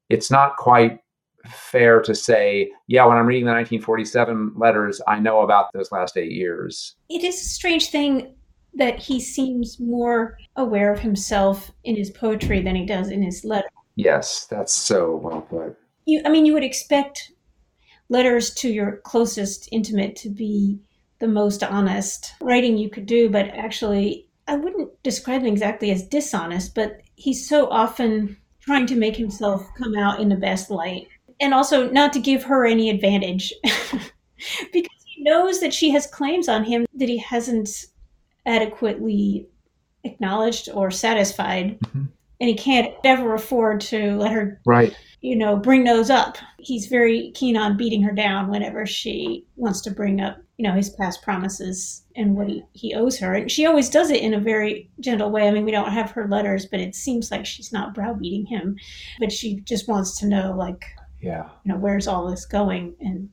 it's 0.09 0.29
not 0.29 0.57
quite 0.57 0.99
fair 1.49 2.01
to 2.01 2.13
say, 2.15 2.71
yeah, 2.87 3.05
when 3.05 3.17
I'm 3.17 3.25
reading 3.25 3.45
the 3.45 3.51
1947 3.51 4.53
letters, 4.55 5.01
I 5.07 5.19
know 5.19 5.41
about 5.41 5.73
those 5.73 5.91
last 5.91 6.17
eight 6.17 6.31
years. 6.31 6.95
It 7.09 7.23
is 7.23 7.35
a 7.35 7.45
strange 7.45 7.89
thing 7.89 8.35
that 8.73 8.99
he 8.99 9.19
seems 9.19 9.79
more 9.79 10.37
aware 10.55 10.93
of 10.93 10.99
himself 10.99 11.71
in 11.83 11.95
his 11.95 12.11
poetry 12.11 12.61
than 12.61 12.75
he 12.75 12.85
does 12.85 13.09
in 13.09 13.23
his 13.23 13.43
letter. 13.43 13.67
Yes, 13.95 14.45
that's 14.45 14.73
so 14.73 15.15
well 15.15 15.41
put. 15.41 15.77
You, 16.05 16.21
I 16.25 16.29
mean, 16.29 16.45
you 16.45 16.53
would 16.53 16.63
expect 16.63 17.31
letters 18.09 18.53
to 18.55 18.69
your 18.69 18.97
closest 18.97 19.67
intimate 19.71 20.15
to 20.17 20.29
be 20.29 20.79
the 21.19 21.27
most 21.27 21.63
honest 21.63 22.33
writing 22.41 22.77
you 22.77 22.89
could 22.89 23.05
do, 23.05 23.29
but 23.29 23.47
actually, 23.49 24.27
I 24.47 24.55
wouldn't 24.55 24.91
describe 25.03 25.41
him 25.41 25.47
exactly 25.47 25.91
as 25.91 26.07
dishonest, 26.07 26.75
but 26.75 27.01
he's 27.15 27.49
so 27.49 27.67
often 27.69 28.37
trying 28.61 28.85
to 28.85 28.95
make 28.95 29.15
himself 29.15 29.65
come 29.77 29.95
out 29.95 30.19
in 30.19 30.29
the 30.29 30.35
best 30.35 30.69
light 30.69 31.07
and 31.39 31.53
also 31.53 31.89
not 31.89 32.13
to 32.13 32.19
give 32.19 32.43
her 32.43 32.65
any 32.65 32.89
advantage. 32.89 33.53
Because 34.71 35.03
he 35.03 35.23
knows 35.23 35.59
that 35.61 35.73
she 35.73 35.89
has 35.91 36.05
claims 36.07 36.47
on 36.47 36.63
him 36.63 36.85
that 36.93 37.09
he 37.09 37.17
hasn't 37.17 37.87
adequately 38.45 39.47
acknowledged 40.03 40.69
or 40.73 40.91
satisfied. 40.91 41.79
Mm-hmm. 41.79 42.05
and 42.39 42.49
he 42.49 42.55
can't 42.55 42.93
ever 43.03 43.33
afford 43.33 43.81
to 43.81 44.15
let 44.15 44.31
her 44.31 44.61
right. 44.65 44.95
you 45.21 45.35
know 45.35 45.57
bring 45.57 45.83
those 45.83 46.09
up. 46.09 46.37
He's 46.59 46.85
very 46.85 47.31
keen 47.31 47.57
on 47.57 47.77
beating 47.77 48.03
her 48.03 48.11
down 48.11 48.49
whenever 48.49 48.85
she 48.85 49.45
wants 49.55 49.81
to 49.81 49.91
bring 49.91 50.21
up 50.21 50.37
you 50.57 50.67
know 50.67 50.73
his 50.75 50.91
past 50.91 51.23
promises 51.23 52.03
and 52.15 52.35
what 52.35 52.47
he, 52.47 52.63
he 52.73 52.93
owes 52.93 53.17
her. 53.19 53.33
And 53.33 53.51
she 53.51 53.65
always 53.65 53.89
does 53.89 54.11
it 54.11 54.21
in 54.21 54.35
a 54.35 54.39
very 54.39 54.89
gentle 54.99 55.31
way. 55.31 55.47
I 55.47 55.51
mean 55.51 55.65
we 55.65 55.71
don't 55.71 55.91
have 55.91 56.11
her 56.11 56.27
letters 56.27 56.67
but 56.67 56.79
it 56.79 56.95
seems 56.95 57.31
like 57.31 57.45
she's 57.45 57.73
not 57.73 57.95
browbeating 57.95 58.45
him. 58.45 58.77
But 59.19 59.31
she 59.31 59.61
just 59.61 59.87
wants 59.87 60.19
to 60.19 60.27
know 60.27 60.53
like 60.55 60.85
yeah. 61.21 61.49
You 61.63 61.73
know 61.73 61.79
where's 61.79 62.07
all 62.07 62.29
this 62.29 62.45
going? 62.45 62.95
And 62.99 63.29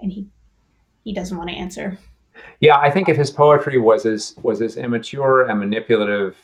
and 0.00 0.12
he 0.12 0.26
he 1.04 1.12
doesn't 1.12 1.36
want 1.36 1.50
to 1.50 1.56
answer. 1.56 1.98
Yeah 2.60 2.78
i 2.78 2.90
think 2.90 3.08
if 3.08 3.16
his 3.16 3.30
poetry 3.30 3.78
was 3.78 4.06
as 4.06 4.34
was 4.42 4.62
as 4.62 4.76
immature 4.76 5.48
and 5.48 5.58
manipulative 5.58 6.36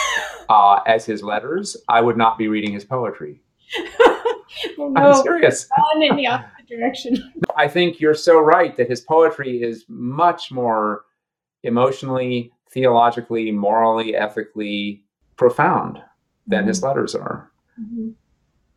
uh, 0.48 0.80
as 0.86 1.04
his 1.04 1.22
letters 1.22 1.76
i 1.88 2.00
would 2.00 2.16
not 2.16 2.38
be 2.38 2.48
reading 2.48 2.72
his 2.72 2.84
poetry. 2.84 3.40
Well, 4.76 4.90
no, 4.90 5.00
i'm 5.00 5.22
serious 5.22 5.66
gone 5.76 6.02
in 6.02 6.14
the 6.14 6.26
opposite 6.26 6.68
direction. 6.68 7.32
I 7.56 7.68
think 7.68 8.00
you're 8.00 8.14
so 8.14 8.38
right 8.38 8.76
that 8.76 8.88
his 8.88 9.00
poetry 9.00 9.62
is 9.62 9.86
much 9.88 10.52
more 10.52 11.04
emotionally 11.62 12.52
theologically 12.70 13.50
morally 13.50 14.14
ethically 14.14 15.02
profound 15.36 16.02
than 16.46 16.60
mm-hmm. 16.60 16.68
his 16.68 16.82
letters 16.82 17.14
are. 17.14 17.50
Mm-hmm 17.80 18.10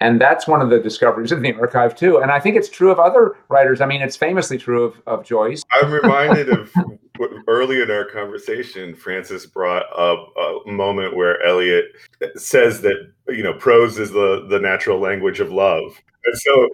and 0.05 0.21
that's 0.21 0.47
one 0.47 0.61
of 0.61 0.69
the 0.69 0.79
discoveries 0.79 1.31
of 1.31 1.41
the 1.41 1.53
archive 1.53 1.95
too. 1.95 2.17
And 2.17 2.31
i 2.31 2.39
think 2.39 2.55
it's 2.55 2.69
true 2.69 2.91
of 2.91 2.99
other 2.99 3.35
writers. 3.49 3.81
I 3.81 3.85
mean 3.85 4.01
it's 4.01 4.15
famously 4.15 4.57
true 4.57 4.83
of, 4.83 5.01
of 5.07 5.25
joyce. 5.25 5.63
I'm 5.73 5.91
reminded 6.03 6.49
of 6.49 6.71
early 7.47 7.81
in 7.81 7.89
our 7.89 8.05
conversation 8.05 8.95
frances 8.95 9.45
brought 9.45 9.85
up 9.97 10.33
a 10.67 10.71
moment 10.71 11.15
where 11.15 11.41
eliot 11.43 11.85
says 12.35 12.81
that 12.81 13.11
you 13.27 13.43
know 13.43 13.53
prose 13.53 13.97
is 13.97 14.11
the 14.11 14.45
the 14.49 14.59
natural 14.59 14.99
language 14.99 15.39
of 15.39 15.51
love. 15.51 15.99
And 16.25 16.37
so 16.37 16.69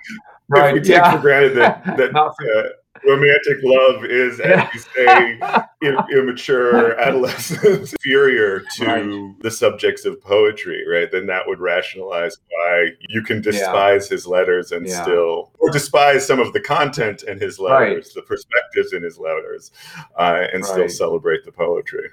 right, 0.49 0.69
if 0.69 0.73
we 0.73 0.79
take 0.79 0.97
yeah. 0.97 1.15
for 1.15 1.21
granted 1.21 1.55
that 1.57 1.85
that 1.97 2.15
uh, 2.15 2.69
romantic 3.05 3.57
love 3.63 4.05
is, 4.05 4.39
as 4.39 4.67
you 4.73 4.79
say, 4.79 5.39
immature 6.11 6.99
adolescence, 6.99 7.93
inferior 8.03 8.63
to 8.75 8.85
right. 8.85 9.41
the 9.41 9.51
subjects 9.51 10.05
of 10.05 10.21
poetry, 10.21 10.87
right? 10.87 11.11
Then 11.11 11.25
that 11.27 11.47
would 11.47 11.59
rationalize 11.59 12.37
why 12.49 12.87
you 13.09 13.21
can 13.21 13.41
despise 13.41 14.09
yeah. 14.09 14.15
his 14.15 14.27
letters 14.27 14.71
and 14.71 14.87
yeah. 14.87 15.01
still, 15.01 15.51
or 15.59 15.71
despise 15.71 16.25
some 16.25 16.39
of 16.39 16.53
the 16.53 16.61
content 16.61 17.23
in 17.23 17.39
his 17.39 17.59
letters, 17.59 18.05
right. 18.07 18.13
the 18.15 18.21
perspectives 18.21 18.93
in 18.93 19.03
his 19.03 19.17
letters, 19.17 19.71
uh, 20.17 20.47
and 20.53 20.63
right. 20.63 20.71
still 20.71 20.89
celebrate 20.89 21.43
the 21.45 21.51
poetry. 21.51 22.09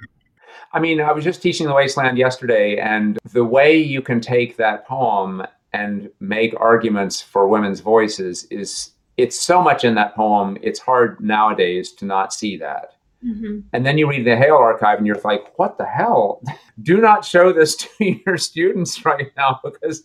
I 0.72 0.80
mean, 0.80 1.00
I 1.00 1.12
was 1.12 1.24
just 1.24 1.40
teaching 1.40 1.66
The 1.66 1.74
Wasteland 1.74 2.18
yesterday, 2.18 2.78
and 2.78 3.18
the 3.32 3.44
way 3.44 3.78
you 3.78 4.02
can 4.02 4.20
take 4.20 4.56
that 4.58 4.86
poem 4.86 5.42
and 5.72 6.10
make 6.20 6.54
arguments 6.58 7.20
for 7.20 7.48
women's 7.48 7.80
voices 7.80 8.44
is 8.50 8.92
it's 9.18 9.38
so 9.38 9.60
much 9.60 9.84
in 9.84 9.94
that 9.96 10.14
poem. 10.14 10.56
It's 10.62 10.78
hard 10.78 11.20
nowadays 11.20 11.92
to 11.94 12.04
not 12.06 12.32
see 12.32 12.56
that. 12.58 12.94
Mm-hmm. 13.24 13.60
And 13.72 13.84
then 13.84 13.98
you 13.98 14.08
read 14.08 14.24
the 14.24 14.36
Hale 14.36 14.54
archive 14.54 14.98
and 14.98 15.06
you're 15.06 15.20
like, 15.24 15.58
what 15.58 15.76
the 15.76 15.84
hell? 15.84 16.40
Do 16.82 17.00
not 17.00 17.24
show 17.24 17.52
this 17.52 17.76
to 17.76 17.88
your 18.26 18.38
students 18.38 19.04
right 19.04 19.32
now 19.36 19.60
because 19.62 20.04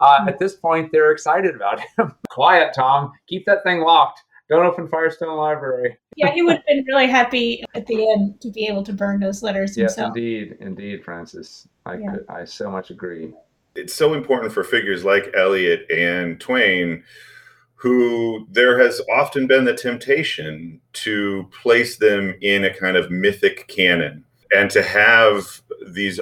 uh, 0.00 0.24
at 0.28 0.38
this 0.38 0.54
point 0.54 0.92
they're 0.92 1.10
excited 1.10 1.56
about 1.56 1.80
him. 1.80 2.14
Quiet, 2.30 2.72
Tom. 2.72 3.12
Keep 3.26 3.46
that 3.46 3.64
thing 3.64 3.80
locked. 3.80 4.22
Don't 4.48 4.64
open 4.64 4.86
Firestone 4.86 5.36
Library. 5.36 5.96
yeah, 6.14 6.30
he 6.30 6.42
would 6.42 6.56
have 6.56 6.66
been 6.66 6.84
really 6.86 7.06
happy 7.06 7.64
at 7.74 7.86
the 7.86 8.10
end 8.12 8.40
to 8.42 8.50
be 8.50 8.66
able 8.66 8.82
to 8.82 8.92
burn 8.92 9.18
those 9.18 9.42
letters 9.42 9.76
yes, 9.76 9.96
himself. 9.96 10.16
indeed. 10.16 10.56
Indeed, 10.60 11.04
Frances. 11.04 11.66
I, 11.86 11.94
yeah. 11.94 12.10
could, 12.10 12.26
I 12.28 12.44
so 12.44 12.70
much 12.70 12.90
agree. 12.90 13.32
It's 13.74 13.94
so 13.94 14.12
important 14.12 14.52
for 14.52 14.62
figures 14.62 15.04
like 15.04 15.32
Eliot 15.34 15.90
and 15.90 16.38
Twain 16.38 17.02
who 17.82 18.46
there 18.48 18.78
has 18.78 19.00
often 19.12 19.48
been 19.48 19.64
the 19.64 19.74
temptation 19.74 20.80
to 20.92 21.50
place 21.62 21.96
them 21.96 22.32
in 22.40 22.64
a 22.64 22.72
kind 22.72 22.96
of 22.96 23.10
mythic 23.10 23.66
canon 23.66 24.24
and 24.54 24.70
to 24.70 24.84
have 24.84 25.60
these 25.88 26.20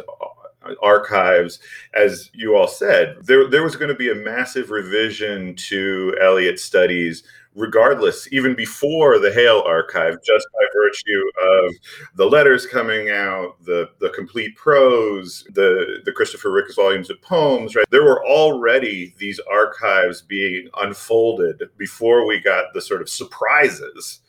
archives 0.83 1.59
as 1.93 2.31
you 2.33 2.57
all 2.57 2.67
said 2.67 3.15
there, 3.25 3.47
there 3.47 3.63
was 3.63 3.77
going 3.77 3.91
to 3.91 3.95
be 3.95 4.11
a 4.11 4.15
massive 4.15 4.71
revision 4.71 5.55
to 5.55 6.17
eliot's 6.19 6.65
studies 6.65 7.25
regardless, 7.55 8.33
even 8.33 8.55
before 8.55 9.19
the 9.19 9.33
Hale 9.33 9.63
archive, 9.67 10.19
just 10.25 10.47
by 10.53 10.67
virtue 10.75 11.23
of 11.43 11.75
the 12.15 12.27
letters 12.27 12.67
coming 12.67 13.11
out, 13.11 13.57
the 13.65 13.91
the 14.01 14.11
complete 14.11 14.57
prose, 14.57 15.45
the 15.53 16.01
the 16.05 16.13
Christopher 16.13 16.51
Ricks 16.51 16.75
volumes 16.75 17.11
of 17.11 17.21
poems, 17.23 17.75
right? 17.75 17.87
There 17.91 18.05
were 18.05 18.25
already 18.25 19.15
these 19.19 19.41
archives 19.51 20.23
being 20.23 20.69
unfolded 20.81 21.63
before 21.77 22.27
we 22.27 22.41
got 22.41 22.73
the 22.73 22.83
sort 22.83 23.03
of 23.03 23.09
surprises 23.09 24.21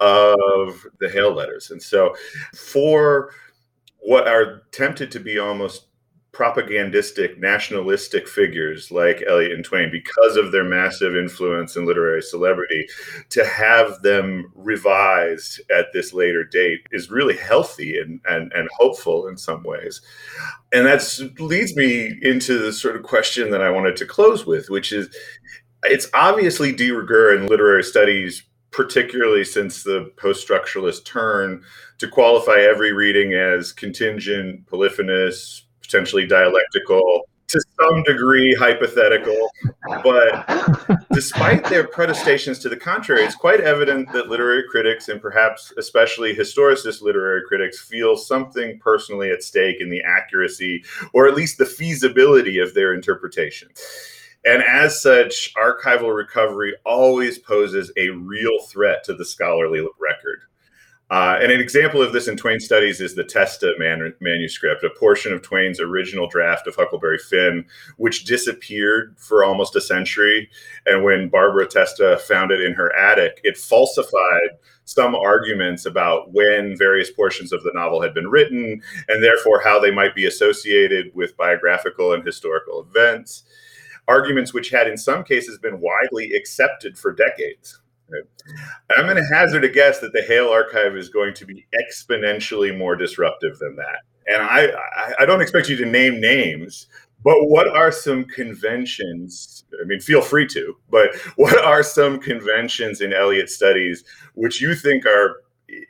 of 0.00 0.86
the 1.00 1.08
Hale 1.08 1.34
letters. 1.34 1.70
And 1.70 1.82
so 1.82 2.14
for 2.54 3.32
what 3.98 4.28
are 4.28 4.62
tempted 4.70 5.10
to 5.12 5.20
be 5.20 5.38
almost 5.38 5.86
propagandistic, 6.36 7.38
nationalistic 7.38 8.28
figures 8.28 8.90
like 8.90 9.24
Eliot 9.26 9.52
and 9.52 9.64
Twain, 9.64 9.90
because 9.90 10.36
of 10.36 10.52
their 10.52 10.64
massive 10.64 11.16
influence 11.16 11.76
and 11.76 11.86
literary 11.86 12.20
celebrity, 12.20 12.86
to 13.30 13.42
have 13.46 14.02
them 14.02 14.52
revised 14.54 15.62
at 15.74 15.94
this 15.94 16.12
later 16.12 16.44
date 16.44 16.80
is 16.90 17.10
really 17.10 17.38
healthy 17.38 17.98
and, 17.98 18.20
and, 18.26 18.52
and 18.52 18.68
hopeful 18.76 19.28
in 19.28 19.38
some 19.38 19.62
ways. 19.62 20.02
And 20.74 20.84
that 20.84 21.18
leads 21.38 21.74
me 21.74 22.18
into 22.20 22.58
the 22.58 22.70
sort 22.70 22.96
of 22.96 23.02
question 23.02 23.50
that 23.52 23.62
I 23.62 23.70
wanted 23.70 23.96
to 23.96 24.04
close 24.04 24.44
with, 24.44 24.68
which 24.68 24.92
is 24.92 25.08
it's 25.84 26.10
obviously 26.12 26.70
de 26.70 26.90
rigueur 26.90 27.34
in 27.34 27.46
literary 27.46 27.82
studies 27.82 28.42
particularly 28.72 29.42
since 29.42 29.84
the 29.84 30.12
post 30.18 30.46
structuralist 30.46 31.06
turn, 31.06 31.62
to 31.96 32.06
qualify 32.06 32.60
every 32.60 32.92
reading 32.92 33.32
as 33.32 33.72
contingent, 33.72 34.66
polyphonous, 34.66 35.65
potentially 35.86 36.26
dialectical, 36.26 37.28
to 37.48 37.60
some 37.80 38.02
degree 38.02 38.54
hypothetical, 38.54 39.48
but 40.02 40.48
despite 41.12 41.64
their 41.64 41.86
protestations 41.86 42.58
to 42.58 42.68
the 42.68 42.76
contrary, 42.76 43.22
it's 43.22 43.36
quite 43.36 43.60
evident 43.60 44.12
that 44.12 44.28
literary 44.28 44.64
critics 44.68 45.08
and 45.08 45.20
perhaps 45.20 45.72
especially 45.78 46.34
historicist 46.34 47.02
literary 47.02 47.42
critics 47.46 47.80
feel 47.80 48.16
something 48.16 48.78
personally 48.80 49.30
at 49.30 49.42
stake 49.42 49.80
in 49.80 49.90
the 49.90 50.02
accuracy 50.02 50.84
or 51.12 51.28
at 51.28 51.34
least 51.34 51.58
the 51.58 51.66
feasibility 51.66 52.58
of 52.58 52.74
their 52.74 52.92
interpretation. 52.92 53.68
And 54.44 54.62
as 54.62 55.02
such, 55.02 55.52
archival 55.54 56.14
recovery 56.14 56.74
always 56.84 57.38
poses 57.38 57.90
a 57.96 58.10
real 58.10 58.60
threat 58.68 59.02
to 59.04 59.14
the 59.14 59.24
scholarly 59.24 59.80
record. 60.00 60.42
Uh, 61.08 61.38
and 61.40 61.52
an 61.52 61.60
example 61.60 62.02
of 62.02 62.12
this 62.12 62.26
in 62.26 62.36
Twain 62.36 62.58
studies 62.58 63.00
is 63.00 63.14
the 63.14 63.22
Testa 63.22 63.74
man- 63.78 64.12
manuscript, 64.20 64.82
a 64.82 64.90
portion 64.90 65.32
of 65.32 65.40
Twain's 65.40 65.78
original 65.78 66.28
draft 66.28 66.66
of 66.66 66.74
Huckleberry 66.74 67.18
Finn, 67.18 67.64
which 67.96 68.24
disappeared 68.24 69.14
for 69.16 69.44
almost 69.44 69.76
a 69.76 69.80
century. 69.80 70.50
And 70.84 71.04
when 71.04 71.28
Barbara 71.28 71.68
Testa 71.68 72.18
found 72.26 72.50
it 72.50 72.60
in 72.60 72.72
her 72.74 72.94
attic, 72.96 73.40
it 73.44 73.56
falsified 73.56 74.58
some 74.84 75.14
arguments 75.14 75.86
about 75.86 76.32
when 76.32 76.76
various 76.76 77.10
portions 77.12 77.52
of 77.52 77.62
the 77.62 77.72
novel 77.74 78.02
had 78.02 78.14
been 78.14 78.28
written, 78.28 78.82
and 79.08 79.22
therefore 79.22 79.60
how 79.62 79.78
they 79.78 79.92
might 79.92 80.14
be 80.14 80.26
associated 80.26 81.12
with 81.14 81.36
biographical 81.36 82.14
and 82.14 82.24
historical 82.24 82.80
events. 82.88 83.44
Arguments 84.08 84.52
which 84.52 84.70
had, 84.70 84.88
in 84.88 84.96
some 84.96 85.22
cases, 85.22 85.58
been 85.58 85.80
widely 85.80 86.32
accepted 86.34 86.98
for 86.98 87.12
decades. 87.12 87.80
I'm 88.96 89.04
going 89.04 89.16
to 89.16 89.34
hazard 89.34 89.64
a 89.64 89.68
guess 89.68 89.98
that 90.00 90.12
the 90.12 90.22
Hale 90.22 90.48
archive 90.48 90.96
is 90.96 91.08
going 91.08 91.34
to 91.34 91.46
be 91.46 91.66
exponentially 91.74 92.76
more 92.76 92.96
disruptive 92.96 93.58
than 93.58 93.76
that. 93.76 94.00
And 94.28 94.42
I, 94.42 94.68
I 95.18 95.26
don't 95.26 95.40
expect 95.40 95.68
you 95.68 95.76
to 95.76 95.86
name 95.86 96.20
names, 96.20 96.88
but 97.22 97.46
what 97.46 97.68
are 97.68 97.92
some 97.92 98.24
conventions? 98.24 99.64
I 99.82 99.86
mean, 99.86 100.00
feel 100.00 100.22
free 100.22 100.46
to, 100.48 100.76
but 100.90 101.14
what 101.36 101.58
are 101.58 101.82
some 101.82 102.18
conventions 102.18 103.00
in 103.00 103.12
Eliot 103.12 103.50
studies 103.50 104.04
which 104.34 104.60
you 104.60 104.74
think 104.74 105.06
are 105.06 105.42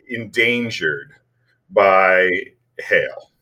endangered 0.09 1.13
by 1.71 2.31
Hale? 2.79 3.33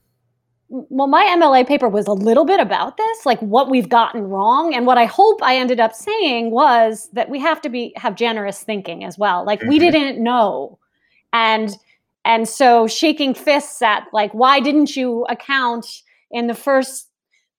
Well, 0.88 1.06
my 1.06 1.24
MLA 1.38 1.66
paper 1.66 1.88
was 1.88 2.08
a 2.08 2.12
little 2.12 2.44
bit 2.44 2.58
about 2.58 2.96
this, 2.96 3.24
like 3.24 3.38
what 3.40 3.70
we've 3.70 3.88
gotten 3.88 4.22
wrong. 4.22 4.74
And 4.74 4.86
what 4.86 4.98
I 4.98 5.04
hope 5.04 5.40
I 5.40 5.56
ended 5.56 5.78
up 5.78 5.94
saying 5.94 6.50
was 6.50 7.08
that 7.12 7.30
we 7.30 7.38
have 7.38 7.60
to 7.62 7.68
be 7.68 7.92
have 7.96 8.16
generous 8.16 8.60
thinking 8.62 9.04
as 9.04 9.16
well. 9.16 9.44
Like 9.44 9.60
mm-hmm. 9.60 9.68
we 9.68 9.78
didn't 9.78 10.22
know. 10.22 10.78
And 11.32 11.76
and 12.24 12.48
so 12.48 12.88
shaking 12.88 13.34
fists 13.34 13.82
at 13.82 14.08
like, 14.12 14.32
why 14.32 14.58
didn't 14.58 14.96
you 14.96 15.24
account 15.28 15.86
in 16.32 16.48
the 16.48 16.54
first 16.54 17.08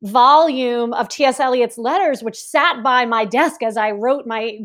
volume 0.04 0.94
of 0.94 1.08
T.S. 1.08 1.40
Eliot's 1.40 1.78
letters, 1.78 2.22
which 2.22 2.38
sat 2.38 2.84
by 2.84 3.06
my 3.06 3.24
desk 3.24 3.64
as 3.64 3.78
I 3.78 3.92
wrote 3.92 4.28
my 4.28 4.60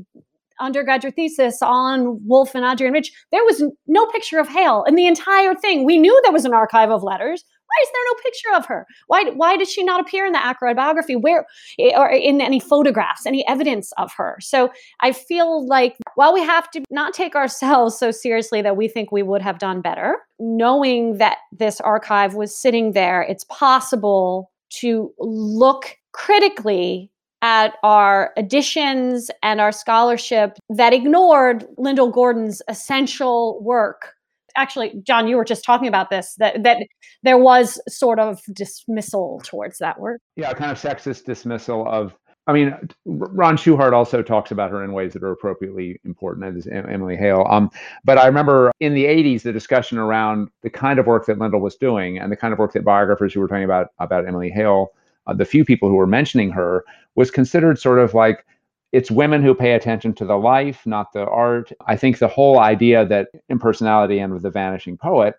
undergraduate 0.58 1.14
thesis 1.14 1.58
on 1.62 2.20
Woolf 2.26 2.54
and 2.54 2.64
Adrienne 2.64 2.92
Rich, 2.92 3.12
there 3.30 3.44
was 3.44 3.62
no 3.86 4.06
picture 4.06 4.38
of 4.38 4.48
Hale 4.48 4.84
in 4.88 4.96
the 4.96 5.06
entire 5.06 5.54
thing. 5.54 5.84
We 5.84 5.98
knew 5.98 6.18
there 6.22 6.32
was 6.32 6.44
an 6.44 6.52
archive 6.52 6.90
of 6.90 7.02
letters. 7.02 7.44
Why 7.70 7.82
is 7.82 7.88
there 7.92 8.02
no 8.04 8.22
picture 8.22 8.52
of 8.56 8.66
her? 8.66 8.86
Why, 9.06 9.30
why 9.30 9.56
does 9.56 9.70
she 9.70 9.84
not 9.84 10.00
appear 10.00 10.26
in 10.26 10.32
the 10.32 10.44
Ackroyd 10.44 10.74
biography? 10.74 11.14
Where 11.14 11.46
eh, 11.78 11.92
or 11.96 12.08
in 12.10 12.40
any 12.40 12.58
photographs, 12.58 13.26
any 13.26 13.46
evidence 13.46 13.92
of 13.96 14.12
her? 14.14 14.38
So 14.40 14.72
I 15.00 15.12
feel 15.12 15.64
like 15.66 15.96
while 16.16 16.34
we 16.34 16.42
have 16.42 16.70
to 16.72 16.82
not 16.90 17.14
take 17.14 17.36
ourselves 17.36 17.96
so 17.96 18.10
seriously 18.10 18.60
that 18.62 18.76
we 18.76 18.88
think 18.88 19.12
we 19.12 19.22
would 19.22 19.40
have 19.42 19.60
done 19.60 19.80
better, 19.80 20.18
knowing 20.40 21.18
that 21.18 21.38
this 21.52 21.80
archive 21.80 22.34
was 22.34 22.56
sitting 22.56 22.92
there, 22.92 23.22
it's 23.22 23.44
possible 23.44 24.50
to 24.70 25.12
look 25.18 25.96
critically 26.12 27.10
at 27.42 27.76
our 27.82 28.32
editions 28.36 29.30
and 29.42 29.60
our 29.60 29.72
scholarship 29.72 30.58
that 30.68 30.92
ignored 30.92 31.64
Lyndall 31.78 32.10
Gordon's 32.10 32.60
essential 32.68 33.62
work 33.62 34.14
actually 34.56 34.92
john 35.02 35.28
you 35.28 35.36
were 35.36 35.44
just 35.44 35.64
talking 35.64 35.88
about 35.88 36.10
this 36.10 36.34
that 36.38 36.62
that 36.62 36.78
there 37.22 37.38
was 37.38 37.80
sort 37.88 38.18
of 38.18 38.40
dismissal 38.52 39.40
towards 39.44 39.78
that 39.78 40.00
work. 40.00 40.20
Yeah 40.36 40.52
kind 40.54 40.70
of 40.70 40.80
sexist 40.80 41.24
dismissal 41.24 41.86
of 41.88 42.14
i 42.46 42.52
mean 42.52 42.74
ron 43.04 43.56
schuchard 43.56 43.92
also 43.92 44.22
talks 44.22 44.50
about 44.50 44.70
her 44.70 44.82
in 44.84 44.92
ways 44.92 45.12
that 45.12 45.22
are 45.22 45.32
appropriately 45.32 46.00
important 46.04 46.56
as 46.56 46.66
emily 46.66 47.16
hale. 47.16 47.46
Um, 47.48 47.70
but 48.04 48.18
i 48.18 48.26
remember 48.26 48.72
in 48.80 48.94
the 48.94 49.04
80s 49.04 49.42
the 49.42 49.52
discussion 49.52 49.98
around 49.98 50.48
the 50.62 50.70
kind 50.70 50.98
of 50.98 51.06
work 51.06 51.26
that 51.26 51.38
lyndall 51.38 51.60
was 51.60 51.76
doing 51.76 52.18
and 52.18 52.30
the 52.32 52.36
kind 52.36 52.52
of 52.52 52.58
work 52.58 52.72
that 52.72 52.84
biographers 52.84 53.34
who 53.34 53.40
were 53.40 53.48
talking 53.48 53.64
about 53.64 53.88
about 53.98 54.26
emily 54.26 54.50
hale 54.50 54.92
uh, 55.26 55.34
the 55.34 55.44
few 55.44 55.64
people 55.64 55.88
who 55.88 55.96
were 55.96 56.06
mentioning 56.06 56.50
her 56.50 56.84
was 57.14 57.30
considered 57.30 57.78
sort 57.78 57.98
of 57.98 58.14
like 58.14 58.44
it's 58.92 59.10
women 59.10 59.42
who 59.42 59.54
pay 59.54 59.72
attention 59.72 60.12
to 60.14 60.24
the 60.24 60.36
life, 60.36 60.84
not 60.86 61.12
the 61.12 61.24
art. 61.26 61.72
I 61.86 61.96
think 61.96 62.18
the 62.18 62.28
whole 62.28 62.58
idea 62.58 63.06
that 63.06 63.28
impersonality 63.48 64.18
and 64.18 64.32
with 64.32 64.42
the 64.42 64.50
vanishing 64.50 64.96
poet 64.96 65.36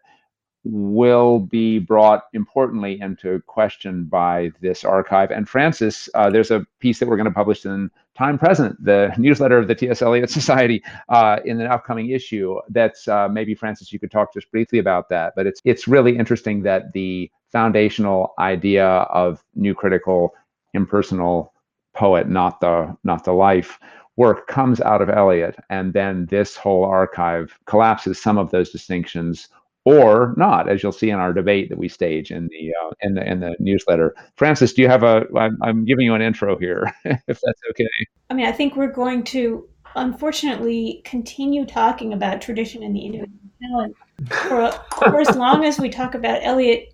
will 0.63 1.39
be 1.39 1.79
brought 1.79 2.25
importantly 2.33 2.99
into 3.01 3.41
question 3.47 4.05
by 4.05 4.51
this 4.61 4.83
archive. 4.83 5.31
And 5.31 5.49
Frances, 5.49 6.07
uh, 6.13 6.29
there's 6.29 6.51
a 6.51 6.65
piece 6.79 6.99
that 6.99 7.07
we're 7.07 7.17
going 7.17 7.25
to 7.25 7.31
publish 7.31 7.65
in 7.65 7.89
Time 8.15 8.37
Present, 8.37 8.83
the 8.83 9.13
newsletter 9.17 9.57
of 9.57 9.67
the 9.67 9.75
T.S. 9.75 10.01
Eliot 10.01 10.29
Society, 10.29 10.83
uh, 11.09 11.39
in 11.45 11.59
an 11.59 11.67
upcoming 11.67 12.11
issue. 12.11 12.59
That's 12.69 13.07
uh, 13.07 13.27
maybe 13.27 13.55
Frances, 13.55 13.91
you 13.91 13.99
could 13.99 14.11
talk 14.11 14.33
just 14.33 14.51
briefly 14.51 14.79
about 14.79 15.09
that. 15.09 15.33
But 15.35 15.47
it's 15.47 15.61
it's 15.65 15.87
really 15.87 16.15
interesting 16.15 16.61
that 16.63 16.93
the 16.93 17.31
foundational 17.51 18.33
idea 18.37 18.85
of 18.85 19.43
new 19.55 19.73
critical 19.73 20.33
impersonal 20.73 21.50
poet, 21.93 22.29
not 22.29 22.61
the 22.61 22.95
not 23.03 23.23
the 23.23 23.33
life 23.33 23.79
work 24.17 24.47
comes 24.47 24.81
out 24.81 25.01
of 25.01 25.09
Eliot, 25.09 25.55
and 25.69 25.93
then 25.93 26.25
this 26.27 26.55
whole 26.55 26.85
archive 26.85 27.57
collapses 27.65 28.21
some 28.21 28.37
of 28.37 28.51
those 28.51 28.69
distinctions, 28.69 29.47
or 29.85 30.33
not, 30.37 30.69
as 30.69 30.83
you'll 30.83 30.91
see 30.91 31.09
in 31.09 31.19
our 31.19 31.33
debate 31.33 31.69
that 31.69 31.77
we 31.77 31.87
stage 31.87 32.31
in 32.31 32.47
the 32.47 32.73
uh, 32.83 32.91
in 33.01 33.15
the 33.15 33.29
in 33.29 33.39
the 33.39 33.55
newsletter. 33.59 34.15
Frances, 34.35 34.73
do 34.73 34.81
you 34.81 34.87
have 34.87 35.03
a? 35.03 35.25
I'm, 35.37 35.57
I'm 35.61 35.85
giving 35.85 36.05
you 36.05 36.13
an 36.13 36.21
intro 36.21 36.57
here, 36.57 36.93
if 37.05 37.39
that's 37.41 37.61
okay. 37.71 37.87
I 38.29 38.33
mean, 38.33 38.45
I 38.45 38.51
think 38.51 38.75
we're 38.75 38.91
going 38.91 39.23
to 39.25 39.67
unfortunately 39.95 41.01
continue 41.03 41.65
talking 41.65 42.13
about 42.13 42.41
tradition 42.41 42.83
in 42.83 42.93
the 42.93 43.05
individual 43.05 43.93
for, 44.29 44.71
for 44.95 45.19
as 45.19 45.35
long 45.35 45.65
as 45.65 45.79
we 45.79 45.89
talk 45.89 46.15
about 46.15 46.43
Eliot. 46.43 46.93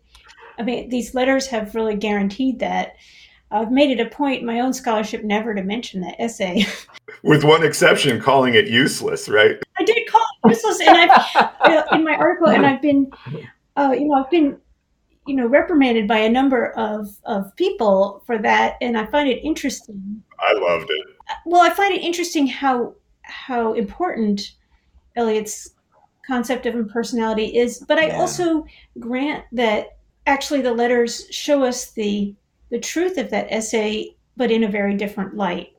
I 0.57 0.63
mean, 0.63 0.89
these 0.89 1.13
letters 1.13 1.47
have 1.47 1.75
really 1.75 1.95
guaranteed 1.95 2.59
that. 2.59 2.95
I've 3.51 3.71
made 3.71 3.97
it 3.97 4.05
a 4.05 4.09
point 4.09 4.41
in 4.41 4.45
my 4.45 4.59
own 4.59 4.73
scholarship 4.73 5.23
never 5.23 5.53
to 5.55 5.63
mention 5.63 6.01
that 6.01 6.19
essay. 6.19 6.65
With 7.23 7.43
one 7.43 7.63
exception, 7.63 8.21
calling 8.21 8.55
it 8.55 8.67
useless, 8.67 9.29
right? 9.29 9.57
I 9.79 9.83
did 9.83 10.07
call 10.07 10.21
it 10.43 10.49
useless, 10.49 10.79
and 10.81 10.97
I've 10.97 11.87
in 11.93 12.03
my 12.03 12.15
article, 12.15 12.47
and 12.47 12.65
I've 12.65 12.81
been, 12.81 13.09
uh, 13.75 13.95
you 13.97 14.07
know, 14.07 14.15
I've 14.15 14.29
been, 14.29 14.57
you 15.25 15.35
know, 15.35 15.47
reprimanded 15.47 16.07
by 16.07 16.19
a 16.19 16.29
number 16.29 16.71
of 16.73 17.07
of 17.23 17.55
people 17.55 18.21
for 18.25 18.37
that, 18.39 18.75
and 18.81 18.97
I 18.97 19.05
find 19.07 19.29
it 19.29 19.43
interesting. 19.43 20.21
I 20.39 20.53
loved 20.53 20.89
it. 20.89 21.05
Well, 21.45 21.61
I 21.61 21.69
find 21.69 21.93
it 21.93 22.01
interesting 22.01 22.47
how 22.47 22.93
how 23.23 23.73
important 23.73 24.51
Eliot's 25.15 25.71
concept 26.25 26.65
of 26.65 26.75
impersonality 26.75 27.57
is, 27.57 27.79
but 27.87 27.97
I 27.97 28.07
yeah. 28.07 28.19
also 28.19 28.65
grant 28.99 29.45
that 29.53 29.97
actually 30.27 30.61
the 30.61 30.73
letters 30.73 31.25
show 31.31 31.63
us 31.63 31.91
the 31.91 32.35
the 32.69 32.79
truth 32.79 33.17
of 33.17 33.29
that 33.29 33.51
essay, 33.51 34.15
but 34.35 34.51
in 34.51 34.63
a 34.63 34.69
very 34.69 34.95
different 34.95 35.35
light. 35.35 35.73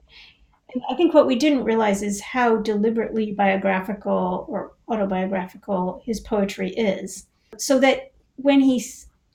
And 0.72 0.82
I 0.90 0.94
think 0.94 1.14
what 1.14 1.26
we 1.26 1.36
didn't 1.36 1.64
realize 1.64 2.02
is 2.02 2.20
how 2.20 2.56
deliberately 2.56 3.32
biographical 3.32 4.44
or 4.48 4.72
autobiographical 4.88 6.02
his 6.04 6.20
poetry 6.20 6.70
is. 6.70 7.26
So 7.56 7.78
that 7.80 8.12
when 8.36 8.60
he 8.60 8.84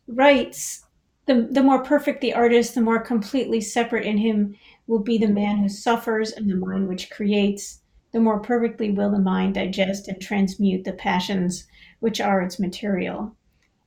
writes, 0.07 0.85
the, 1.25 1.47
the 1.49 1.63
more 1.63 1.83
perfect 1.83 2.21
the 2.21 2.33
artist, 2.33 2.75
the 2.75 2.81
more 2.81 2.99
completely 2.99 3.61
separate 3.61 4.05
in 4.05 4.17
him 4.17 4.55
will 4.87 4.99
be 4.99 5.17
the 5.17 5.27
man 5.27 5.57
who 5.57 5.69
suffers 5.69 6.31
and 6.31 6.49
the 6.49 6.55
mind 6.55 6.87
which 6.87 7.09
creates, 7.09 7.81
the 8.11 8.19
more 8.19 8.39
perfectly 8.39 8.91
will 8.91 9.09
the 9.09 9.19
mind 9.19 9.55
digest 9.55 10.07
and 10.07 10.21
transmute 10.21 10.83
the 10.83 10.93
passions 10.93 11.65
which 11.99 12.21
are 12.21 12.41
its 12.41 12.59
material 12.59 13.35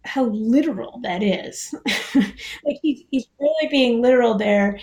how 0.06 0.24
literal 0.26 1.00
that 1.02 1.22
is. 1.22 1.74
like 2.14 2.78
he's, 2.82 3.02
he's 3.10 3.26
really 3.38 3.68
being 3.68 4.00
literal 4.00 4.36
there 4.36 4.78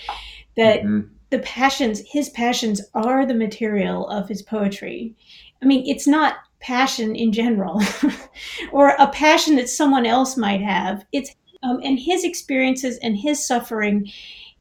that 0.56 0.82
mm-hmm. 0.82 1.08
the 1.30 1.40
passions, 1.40 2.02
his 2.08 2.30
passions 2.30 2.82
are 2.94 3.26
the 3.26 3.34
material 3.34 4.08
of 4.08 4.28
his 4.28 4.42
poetry. 4.42 5.16
I 5.62 5.66
mean, 5.66 5.84
it's 5.88 6.08
not 6.08 6.36
passion 6.60 7.16
in 7.16 7.32
general 7.32 7.82
or 8.72 8.90
a 9.00 9.08
passion 9.08 9.56
that 9.56 9.70
someone 9.70 10.06
else 10.06 10.38
might 10.38 10.62
have. 10.62 11.06
It's 11.12 11.36
um, 11.62 11.80
and 11.84 11.98
his 11.98 12.24
experiences 12.24 12.98
and 12.98 13.18
his 13.18 13.46
suffering 13.46 14.12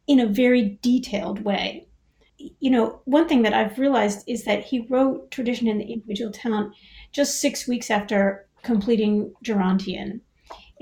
in 0.06 0.20
a 0.20 0.26
very 0.26 0.78
detailed 0.82 1.44
way. 1.44 1.86
You 2.36 2.70
know, 2.70 3.01
one 3.05 3.28
thing 3.28 3.43
that 3.43 3.55
I've 3.55 3.78
realized 3.78 4.24
is 4.28 4.44
that 4.44 4.64
he 4.64 4.86
wrote 4.89 5.30
Tradition 5.30 5.68
in 5.68 5.78
the 5.78 5.93
Individual 5.93 6.32
Talent 6.32 6.74
just 7.12 7.40
six 7.40 7.68
weeks 7.68 7.90
after 7.90 8.47
completing 8.62 9.32
Gerontion. 9.44 10.20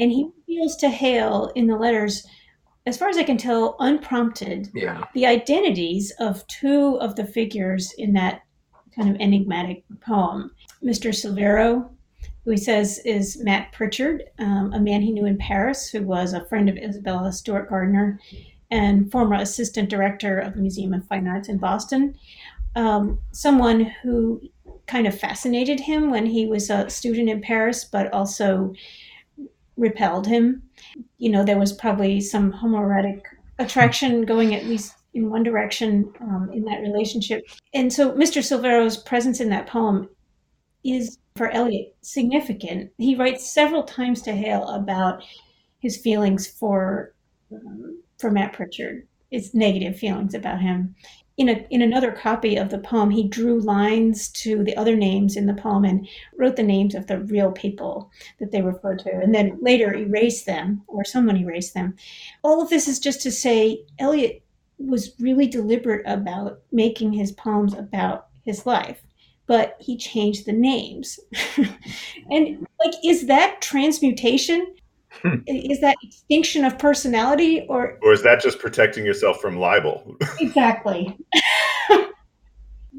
And 0.01 0.11
he 0.11 0.29
reveals 0.49 0.77
to 0.79 0.89
Hale 0.89 1.53
in 1.55 1.67
the 1.67 1.77
letters 1.77 2.27
as 2.87 2.97
far 2.97 3.09
as 3.09 3.19
I 3.19 3.23
can 3.23 3.37
tell, 3.37 3.77
unprompted, 3.79 4.71
Yeah. 4.75 5.05
the 5.15 5.27
identities 5.27 6.11
of 6.19 6.45
two 6.47 6.99
of 7.01 7.15
the 7.15 7.27
figures 7.27 7.93
in 7.99 8.15
that 8.15 8.41
kind 8.97 9.11
of 9.11 9.21
enigmatic 9.21 9.85
poem. 10.01 10.51
Mr. 10.83 11.11
Silvero, 11.13 11.91
who 12.45 12.51
he 12.53 12.57
says 12.57 12.99
is 13.05 13.39
Matt 13.45 13.71
Prichard, 13.73 14.25
um, 14.39 14.73
a 14.73 14.81
man 14.81 15.03
he 15.03 15.13
knew 15.13 15.27
in 15.27 15.37
Paris 15.37 15.91
who 15.91 16.03
was 16.03 16.33
a 16.33 16.45
friend 16.47 16.69
of 16.71 16.79
Isabella 16.79 17.33
Stewart 17.33 17.69
Gardner 17.69 18.19
and 18.71 19.13
former 19.13 19.35
assistant 19.37 19.91
director 19.91 20.39
of 20.39 20.55
the 20.55 20.61
Museum 20.61 20.95
of 20.95 21.07
Fine 21.07 21.29
Arts 21.29 21.51
in 21.51 21.59
Boston. 21.59 22.15
Um, 22.77 23.19
someone 23.33 23.81
who 24.03 24.41
kind 24.87 25.07
of 25.07 25.19
fascinated 25.19 25.81
him 25.81 26.11
when 26.11 26.25
he 26.27 26.47
was 26.47 26.71
a 26.71 26.89
student 26.89 27.29
in 27.29 27.41
Paris, 27.43 27.85
but 27.85 28.11
also 28.13 28.73
repelled 29.81 30.27
him. 30.27 30.63
You 31.19 31.31
know, 31.31 31.45
there 31.45 31.59
was 31.59 31.73
probably 31.73 32.21
some 32.21 32.53
homoerotic 32.53 33.23
attraction 33.59 34.25
going 34.25 34.55
at 34.55 34.67
least 34.67 34.95
in 35.15 35.29
one 35.29 35.43
direction 35.43 36.13
um, 36.21 36.51
in 36.53 36.65
that 36.65 36.83
relationship. 36.83 37.43
And 37.75 37.93
so 37.93 38.13
Mr. 38.13 38.45
Silvero's 38.45 38.97
presence 38.97 39.41
in 39.41 39.49
that 39.51 39.67
poem 39.67 40.09
is 40.85 41.19
for 41.37 41.51
Eliot 41.51 41.95
significant. 42.03 42.91
He 42.99 43.17
writes 43.17 43.51
several 43.53 43.83
times 43.83 44.23
to 44.23 44.33
Hale 44.33 44.69
about 44.69 45.23
his 45.81 45.97
feelings 45.97 46.47
for 46.47 47.15
um, 47.53 48.03
for 48.19 48.31
Matt 48.31 48.53
Prichard, 48.53 49.09
his 49.31 49.55
negative 49.55 49.99
feelings 49.99 50.35
about 50.35 50.61
him. 50.61 50.95
In 51.41 51.49
a 51.49 51.67
in 51.71 51.81
another 51.81 52.13
copy 52.13 52.57
of 52.57 52.69
the 52.69 52.79
poem, 52.79 53.09
he 53.09 53.27
drew 53.27 53.61
lines 53.61 54.29
to 54.43 54.63
the 54.63 54.77
other 54.77 54.95
names 54.95 55.37
in 55.37 55.47
the 55.47 55.55
poem 55.55 55.85
and 55.85 56.07
wrote 56.37 56.57
the 56.57 56.63
names 56.63 56.95
of 56.95 57.07
the 57.07 57.19
real 57.19 57.51
people 57.51 58.11
that 58.39 58.51
they 58.53 58.61
referred 58.61 58.99
to, 59.01 59.11
and 59.11 59.35
then 59.35 59.59
later 59.61 59.95
erased 59.95 60.45
them, 60.45 60.83
or 60.87 61.03
someone 61.03 61.39
erased 61.39 61.73
them. 61.73 61.97
All 62.43 62.61
of 62.61 62.69
this 62.69 62.87
is 62.87 62.99
just 62.99 63.23
to 63.23 63.33
say 63.33 63.85
Eliot 63.99 64.43
was 64.79 65.15
really 65.19 65.47
deliberate 65.47 66.05
about 66.07 66.61
making 66.73 67.15
his 67.15 67.33
poems 67.33 67.73
about 67.73 68.29
his 68.45 68.67
life 68.67 69.03
but 69.51 69.77
he 69.81 69.97
changed 69.97 70.47
the 70.47 70.53
names. 70.53 71.19
and 72.31 72.65
like, 72.79 72.95
is 73.05 73.27
that 73.27 73.61
transmutation? 73.61 74.77
Hmm. 75.23 75.39
is 75.47 75.81
that 75.81 75.97
extinction 76.03 76.65
of 76.65 76.79
personality 76.79 77.67
or 77.69 77.99
Or 78.03 78.13
is 78.13 78.23
that 78.23 78.41
just 78.41 78.59
protecting 78.59 79.05
yourself 79.05 79.41
from 79.41 79.59
libel? 79.59 80.17
exactly? 80.41 81.17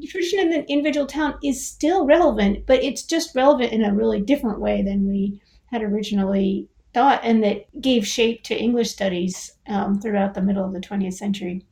Tradition 0.08 0.40
in 0.40 0.50
the 0.50 0.70
individual 0.70 1.06
talent 1.06 1.36
is 1.42 1.64
still 1.64 2.04
relevant, 2.04 2.66
but 2.66 2.82
it's 2.82 3.02
just 3.02 3.34
relevant 3.34 3.72
in 3.72 3.84
a 3.84 3.94
really 3.94 4.20
different 4.20 4.60
way 4.60 4.82
than 4.82 5.08
we 5.08 5.40
had 5.70 5.82
originally 5.82 6.68
thought, 6.92 7.20
and 7.22 7.42
that 7.42 7.64
gave 7.80 8.06
shape 8.06 8.42
to 8.44 8.58
English 8.58 8.90
studies 8.90 9.52
um, 9.68 10.00
throughout 10.00 10.34
the 10.34 10.42
middle 10.42 10.64
of 10.64 10.72
the 10.72 10.80
20th 10.80 11.14
century. 11.14 11.64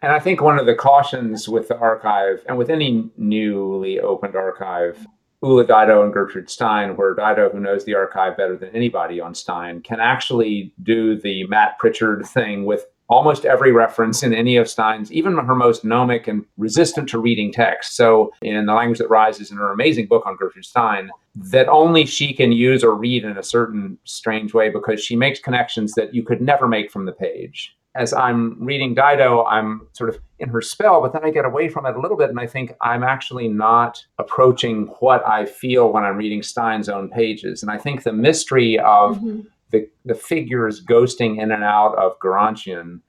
And 0.00 0.12
I 0.12 0.20
think 0.20 0.40
one 0.40 0.58
of 0.58 0.66
the 0.66 0.74
cautions 0.74 1.48
with 1.48 1.68
the 1.68 1.76
archive 1.76 2.44
and 2.48 2.56
with 2.56 2.70
any 2.70 3.10
newly 3.16 3.98
opened 3.98 4.36
archive, 4.36 5.06
Ulla 5.42 5.64
Dydo 5.64 6.04
and 6.04 6.12
Gertrude 6.12 6.48
Stein, 6.48 6.96
where 6.96 7.14
Dydo, 7.14 7.50
who 7.50 7.60
knows 7.60 7.84
the 7.84 7.94
archive 7.94 8.36
better 8.36 8.56
than 8.56 8.74
anybody 8.74 9.20
on 9.20 9.34
Stein, 9.34 9.80
can 9.80 10.00
actually 10.00 10.72
do 10.82 11.20
the 11.20 11.46
Matt 11.48 11.78
Prichard 11.78 12.24
thing 12.26 12.64
with 12.64 12.86
almost 13.08 13.44
every 13.44 13.72
reference 13.72 14.22
in 14.22 14.32
any 14.32 14.56
of 14.56 14.70
Stein's, 14.70 15.12
even 15.12 15.36
her 15.36 15.54
most 15.54 15.84
gnomic 15.84 16.28
and 16.28 16.46
resistant 16.56 17.08
to 17.08 17.18
reading 17.18 17.52
text. 17.52 17.96
So, 17.96 18.32
in 18.40 18.64
The 18.64 18.72
Language 18.72 18.98
That 18.98 19.10
Rises, 19.10 19.50
in 19.50 19.58
her 19.58 19.72
amazing 19.72 20.06
book 20.06 20.24
on 20.24 20.36
Gertrude 20.36 20.64
Stein, 20.64 21.10
that 21.34 21.68
only 21.68 22.06
she 22.06 22.32
can 22.32 22.52
use 22.52 22.84
or 22.84 22.94
read 22.94 23.24
in 23.24 23.36
a 23.36 23.42
certain 23.42 23.98
strange 24.04 24.54
way 24.54 24.70
because 24.70 25.02
she 25.02 25.16
makes 25.16 25.40
connections 25.40 25.92
that 25.94 26.14
you 26.14 26.24
could 26.24 26.40
never 26.40 26.68
make 26.68 26.90
from 26.90 27.04
the 27.04 27.12
page 27.12 27.76
as 27.94 28.12
I'm 28.14 28.56
reading 28.64 28.94
Dydo, 28.94 29.44
I'm 29.48 29.86
sort 29.92 30.08
of 30.10 30.18
in 30.38 30.48
her 30.48 30.62
spell, 30.62 31.00
but 31.00 31.12
then 31.12 31.24
I 31.24 31.30
get 31.30 31.44
away 31.44 31.68
from 31.68 31.84
it 31.86 31.94
a 31.94 32.00
little 32.00 32.16
bit 32.16 32.30
and 32.30 32.40
I 32.40 32.46
think 32.46 32.72
I'm 32.80 33.02
actually 33.02 33.48
not 33.48 34.04
approaching 34.18 34.86
what 35.00 35.26
I 35.26 35.44
feel 35.46 35.92
when 35.92 36.02
I'm 36.02 36.16
reading 36.16 36.42
Stein's 36.42 36.88
own 36.88 37.10
pages. 37.10 37.62
And 37.62 37.70
I 37.70 37.78
think 37.78 38.02
the 38.02 38.12
mystery 38.12 38.78
of 38.78 39.18
Mm-hmm. 39.18 39.40
the, 39.70 39.88
the 40.04 40.14
figures 40.14 40.82
ghosting 40.84 41.40
in 41.40 41.50
and 41.52 41.62
out 41.62 41.94
of 41.96 42.18
Gerontion 42.18 43.00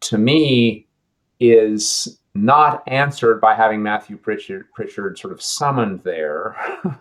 to 0.00 0.18
me 0.18 0.86
is 1.38 2.18
not 2.34 2.82
answered 2.86 3.40
by 3.40 3.54
having 3.54 3.82
Matthew 3.82 4.16
Prichard, 4.16 4.66
Prichard 4.74 5.18
sort 5.18 5.32
of 5.32 5.40
summoned 5.42 6.00
there. 6.02 6.56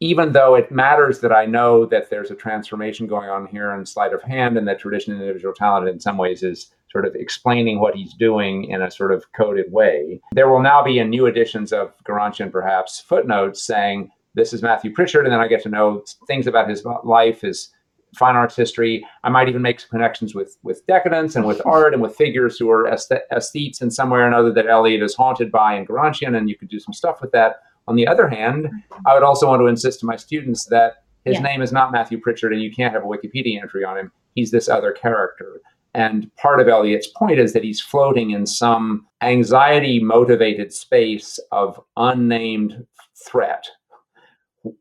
even 0.00 0.32
though 0.32 0.54
it 0.54 0.70
matters 0.70 1.20
that 1.20 1.32
I 1.32 1.46
know 1.46 1.84
that 1.86 2.10
there's 2.10 2.30
a 2.30 2.36
transformation 2.36 3.06
going 3.06 3.28
on 3.28 3.46
here 3.46 3.72
in 3.72 3.84
sleight 3.84 4.12
of 4.12 4.22
hand 4.22 4.56
and 4.56 4.66
that 4.68 4.78
tradition 4.78 5.12
and 5.12 5.22
individual 5.22 5.54
talent 5.54 5.88
in 5.88 5.98
some 5.98 6.16
ways 6.16 6.42
is 6.42 6.72
sort 6.90 7.04
of 7.04 7.14
explaining 7.14 7.80
what 7.80 7.94
he's 7.94 8.14
doing 8.14 8.64
in 8.64 8.80
a 8.80 8.90
sort 8.90 9.12
of 9.12 9.30
coded 9.32 9.70
way. 9.72 10.20
There 10.32 10.48
will 10.48 10.62
now 10.62 10.82
be 10.82 10.98
in 10.98 11.10
new 11.10 11.26
editions 11.26 11.72
of 11.72 11.92
Gerontion 12.04 12.50
perhaps 12.50 13.00
footnotes 13.00 13.62
saying 13.62 14.10
this 14.34 14.52
is 14.52 14.62
Matthew 14.62 14.92
Prichard, 14.92 15.26
and 15.26 15.32
then 15.32 15.40
I 15.40 15.48
get 15.48 15.62
to 15.64 15.68
know 15.68 16.04
things 16.26 16.46
about 16.46 16.68
his 16.68 16.84
life, 17.02 17.40
his 17.40 17.70
fine 18.16 18.36
arts 18.36 18.56
history. 18.56 19.04
I 19.24 19.28
might 19.28 19.48
even 19.48 19.62
make 19.62 19.80
some 19.80 19.90
connections 19.90 20.34
with 20.34 20.56
with 20.62 20.86
decadence 20.86 21.34
and 21.36 21.44
with 21.44 21.60
art 21.66 21.92
and 21.92 22.02
with 22.02 22.16
figures 22.16 22.56
who 22.56 22.70
are 22.70 22.88
aesthetes 22.88 23.82
in 23.82 23.90
some 23.90 24.10
way 24.10 24.20
or 24.20 24.26
another 24.26 24.52
that 24.52 24.66
Eliot 24.66 25.02
is 25.02 25.14
haunted 25.14 25.50
by 25.50 25.74
in 25.74 25.86
Gerontion, 25.86 26.36
and 26.36 26.48
you 26.48 26.56
could 26.56 26.68
do 26.68 26.78
some 26.78 26.94
stuff 26.94 27.20
with 27.20 27.32
that. 27.32 27.56
On 27.88 27.96
the 27.96 28.06
other 28.06 28.28
hand, 28.28 28.68
I 29.06 29.14
would 29.14 29.22
also 29.22 29.48
want 29.48 29.60
to 29.60 29.66
insist 29.66 30.00
to 30.00 30.06
my 30.06 30.16
students 30.16 30.66
that 30.66 31.04
his 31.24 31.36
Yeah. 31.36 31.42
name 31.42 31.62
is 31.62 31.72
not 31.72 31.90
Matthew 31.90 32.20
Prichard 32.20 32.52
and 32.52 32.62
you 32.62 32.70
can't 32.70 32.92
have 32.92 33.02
a 33.02 33.06
Wikipedia 33.06 33.60
entry 33.60 33.82
on 33.82 33.96
him. 33.96 34.12
He's 34.34 34.50
this 34.50 34.68
other 34.68 34.92
character. 34.92 35.62
And 35.94 36.30
part 36.36 36.60
of 36.60 36.68
Eliot's 36.68 37.08
point 37.08 37.38
is 37.38 37.54
that 37.54 37.64
he's 37.64 37.80
floating 37.80 38.30
in 38.32 38.44
some 38.46 39.06
anxiety 39.22 39.98
motivated 39.98 40.72
space 40.72 41.40
of 41.50 41.80
unnamed 41.96 42.86
threat, 43.26 43.66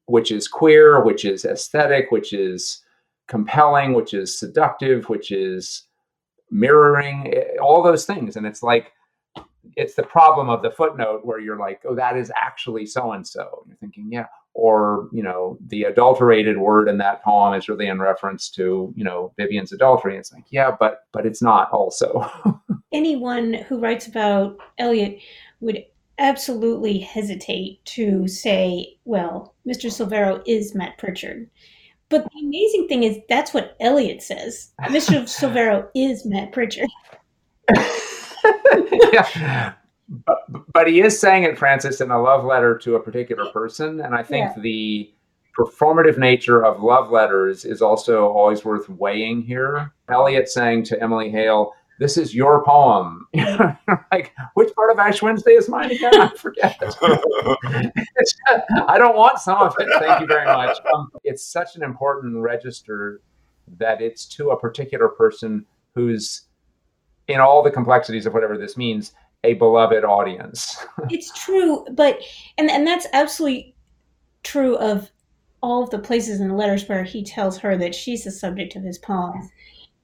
which 0.05 0.31
is 0.31 0.49
queer, 0.49 1.01
which 1.01 1.23
is 1.23 1.45
aesthetic, 1.45 2.11
which 2.11 2.33
is 2.33 2.83
compelling, 3.27 3.93
which 3.93 4.13
is 4.13 4.37
seductive, 4.37 5.07
which 5.07 5.31
is 5.31 5.87
mirroring, 6.51 7.33
eh, 7.33 7.55
all 7.61 7.81
those 7.81 8.05
things. 8.05 8.35
And 8.35 8.45
it's 8.45 8.61
like, 8.61 8.91
it's 9.75 9.95
the 9.95 10.03
problem 10.03 10.49
of 10.49 10.61
the 10.61 10.71
footnote 10.71 11.25
where 11.25 11.39
you're 11.39 11.57
like, 11.57 11.81
oh, 11.85 11.95
that 11.95 12.17
is 12.17 12.31
actually 12.35 12.85
so 12.85 13.11
and 13.11 13.27
so. 13.27 13.63
You're 13.67 13.77
thinking, 13.77 14.07
yeah. 14.11 14.27
Or, 14.53 15.07
you 15.11 15.21
know, 15.21 15.57
the 15.67 15.83
adulterated 15.83 16.57
word 16.57 16.87
in 16.89 16.97
that 16.97 17.23
poem 17.23 17.53
is 17.53 17.69
really 17.69 17.87
in 17.87 17.99
reference 17.99 18.49
to, 18.51 18.91
you 18.95 19.03
know, 19.03 19.31
Vivienne's 19.37 19.71
adultery. 19.71 20.17
It's 20.17 20.33
like, 20.33 20.45
yeah, 20.49 20.75
but 20.79 21.01
but 21.11 21.25
it's 21.25 21.41
not 21.41 21.69
also. 21.71 22.27
anyone 22.91 23.53
who 23.53 23.79
writes 23.79 24.07
about 24.07 24.57
Eliot 24.77 25.19
would 25.59 25.83
absolutely 26.19 26.99
hesitate 26.99 27.83
to 27.85 28.27
say, 28.27 28.97
well, 29.05 29.55
Mr. 29.67 29.91
Silvero 29.91 30.41
is 30.47 30.73
Matt 30.73 30.97
Prichard. 30.97 31.49
But 32.09 32.23
the 32.23 32.45
amazing 32.45 32.87
thing 32.87 33.03
is 33.03 33.17
that's 33.27 33.53
what 33.53 33.75
Eliot 33.79 34.23
says. 34.23 34.71
Mr. 34.83 35.23
Silvero 35.23 35.87
is 35.93 36.25
Matt 36.25 36.51
Prichard. 36.51 36.89
yeah. 39.13 39.73
But, 40.25 40.37
but 40.73 40.87
he 40.87 41.01
is 41.01 41.19
saying 41.19 41.43
it, 41.43 41.57
Frances, 41.57 41.99
in 41.99 42.11
a 42.11 42.21
love 42.21 42.45
letter 42.45 42.77
to 42.79 42.95
a 42.95 42.99
particular 42.99 43.51
person. 43.51 43.99
And 44.01 44.15
I 44.15 44.23
think 44.23 44.51
Yeah. 44.55 44.61
the 44.61 45.13
performative 45.57 46.17
nature 46.17 46.63
of 46.63 46.81
love 46.81 47.11
letters 47.11 47.65
is 47.65 47.81
also 47.81 48.27
always 48.27 48.63
worth 48.63 48.87
weighing 48.89 49.41
here. 49.41 49.91
Eliot 50.09 50.47
saying 50.47 50.83
to 50.85 51.01
Emily 51.01 51.29
Hale, 51.29 51.73
this 51.99 52.15
is 52.15 52.33
your 52.35 52.63
poem. 52.63 53.27
like, 54.11 54.33
which 54.53 54.73
part 54.75 54.91
of 54.91 54.99
Ash 54.99 55.21
Wednesday 55.21 55.53
is 55.53 55.67
mine 55.67 55.91
again? 55.91 56.21
I 56.21 56.29
forget. 56.29 56.77
It's- 56.81 56.95
I 58.87 58.97
don't 58.97 59.17
want 59.17 59.39
some 59.39 59.57
of 59.57 59.73
it. 59.79 59.89
Thank 59.99 60.21
you 60.21 60.27
very 60.27 60.45
much. 60.45 60.77
Um, 60.93 61.09
it's 61.23 61.43
such 61.43 61.75
an 61.75 61.83
important 61.83 62.37
register 62.37 63.21
that 63.77 63.99
it's 64.01 64.25
to 64.27 64.51
a 64.51 64.59
particular 64.59 65.09
person 65.09 65.65
who's, 65.95 66.43
in 67.27 67.39
all 67.39 67.61
the 67.63 67.71
complexities 67.71 68.25
of 68.25 68.33
whatever 68.33 68.57
this 68.57 68.77
means, 68.77 69.13
a 69.43 69.53
beloved 69.53 70.03
audience. 70.03 70.85
it's 71.09 71.31
true, 71.33 71.85
but 71.91 72.19
and 72.57 72.69
and 72.69 72.85
that's 72.85 73.07
absolutely 73.13 73.75
true 74.43 74.77
of 74.77 75.11
all 75.61 75.83
of 75.83 75.89
the 75.89 75.99
places 75.99 76.39
in 76.39 76.49
the 76.49 76.53
letters 76.55 76.87
where 76.87 77.03
he 77.03 77.23
tells 77.23 77.57
her 77.57 77.75
that 77.77 77.95
she's 77.95 78.23
the 78.23 78.31
subject 78.31 78.75
of 78.75 78.83
his 78.83 78.97
poems. 78.97 79.49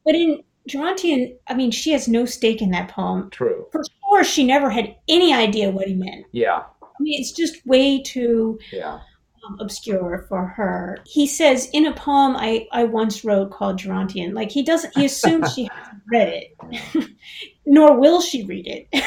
But 0.05 0.15
in 0.15 0.43
Gerontion, 0.69 1.35
I 1.47 1.53
mean, 1.53 1.71
she 1.71 1.91
has 1.91 2.07
no 2.07 2.25
stake 2.25 2.61
in 2.61 2.71
that 2.71 2.89
poem. 2.89 3.29
True. 3.29 3.67
For 3.71 3.81
sure, 3.83 4.23
she 4.23 4.43
never 4.43 4.69
had 4.69 4.95
any 5.07 5.33
idea 5.33 5.71
what 5.71 5.87
he 5.87 5.93
meant. 5.93 6.25
Yeah. 6.31 6.63
I 6.81 7.01
mean, 7.01 7.19
it's 7.19 7.31
just 7.31 7.65
way 7.65 8.01
too 8.01 8.59
Yeah. 8.71 8.99
Um, 9.45 9.57
obscure 9.59 10.25
for 10.29 10.45
her. 10.45 10.99
He 11.05 11.27
says 11.27 11.69
in 11.73 11.85
a 11.85 11.93
poem 11.93 12.35
I, 12.37 12.65
I 12.71 12.85
once 12.85 13.25
wrote 13.25 13.51
called 13.51 13.77
Gerontion, 13.77 14.33
like 14.33 14.49
he 14.51 14.63
doesn't, 14.63 14.95
he 14.95 15.05
assumes 15.05 15.53
she 15.53 15.63
hasn't 15.73 16.01
read 16.07 16.29
it, 16.29 17.09
nor 17.65 17.99
will 17.99 18.21
she 18.21 18.45
read 18.45 18.67
it. 18.67 19.03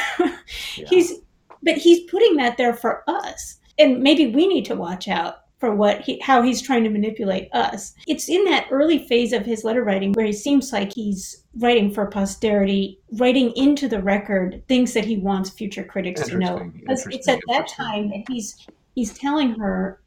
He's, 0.89 1.15
but 1.63 1.79
he's 1.79 2.11
putting 2.11 2.37
that 2.37 2.59
there 2.59 2.75
for 2.75 3.03
us. 3.09 3.59
And 3.79 4.03
maybe 4.03 4.27
we 4.27 4.47
need 4.47 4.67
to 4.67 4.75
watch 4.75 5.09
out 5.09 5.37
for 5.59 5.75
what 5.75 6.03
he, 6.03 6.21
how 6.21 6.43
he's 6.43 6.61
trying 6.61 6.85
to 6.85 6.91
manipulate 6.91 7.49
us. 7.55 7.95
It's 8.07 8.29
in 8.29 8.45
that 8.45 8.69
early 8.71 9.07
phase 9.07 9.33
of 9.33 9.47
his 9.47 9.65
letter 9.65 9.83
writing 9.83 10.13
where 10.13 10.27
he 10.27 10.33
seems 10.33 10.73
like 10.73 10.93
he's 10.93 11.45
writing 11.59 11.93
for 11.93 12.07
posterity, 12.07 13.01
writing 13.13 13.53
into 13.57 13.89
the 13.89 14.03
record 14.03 14.63
things 14.69 14.93
that 14.93 15.05
he 15.05 15.17
wants 15.17 15.51
future 15.51 15.85
critics 15.85 16.29
to 16.29 16.37
know. 16.37 16.71
Because 16.75 17.07
it's 17.07 17.29
at 17.29 17.41
that 17.49 17.69
time 17.69 18.11
that 18.11 18.25
he's 18.29 18.67
he's 18.95 19.17
telling 19.17 19.59
her, 19.59 20.01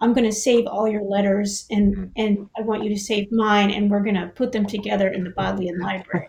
"I'm 0.00 0.12
going 0.12 0.28
to 0.28 0.32
save 0.32 0.66
all 0.66 0.88
your 0.88 1.02
letters, 1.02 1.66
and 1.70 1.94
mm-hmm. 1.94 2.04
and 2.16 2.50
I 2.56 2.62
want 2.62 2.82
you 2.84 2.90
to 2.90 2.98
save 2.98 3.30
mine, 3.32 3.70
and 3.70 3.90
we're 3.90 4.02
going 4.02 4.14
to 4.14 4.28
put 4.34 4.52
them 4.52 4.66
together 4.66 5.08
in 5.08 5.24
the 5.24 5.30
Bodleian 5.30 5.78
Library." 5.80 6.28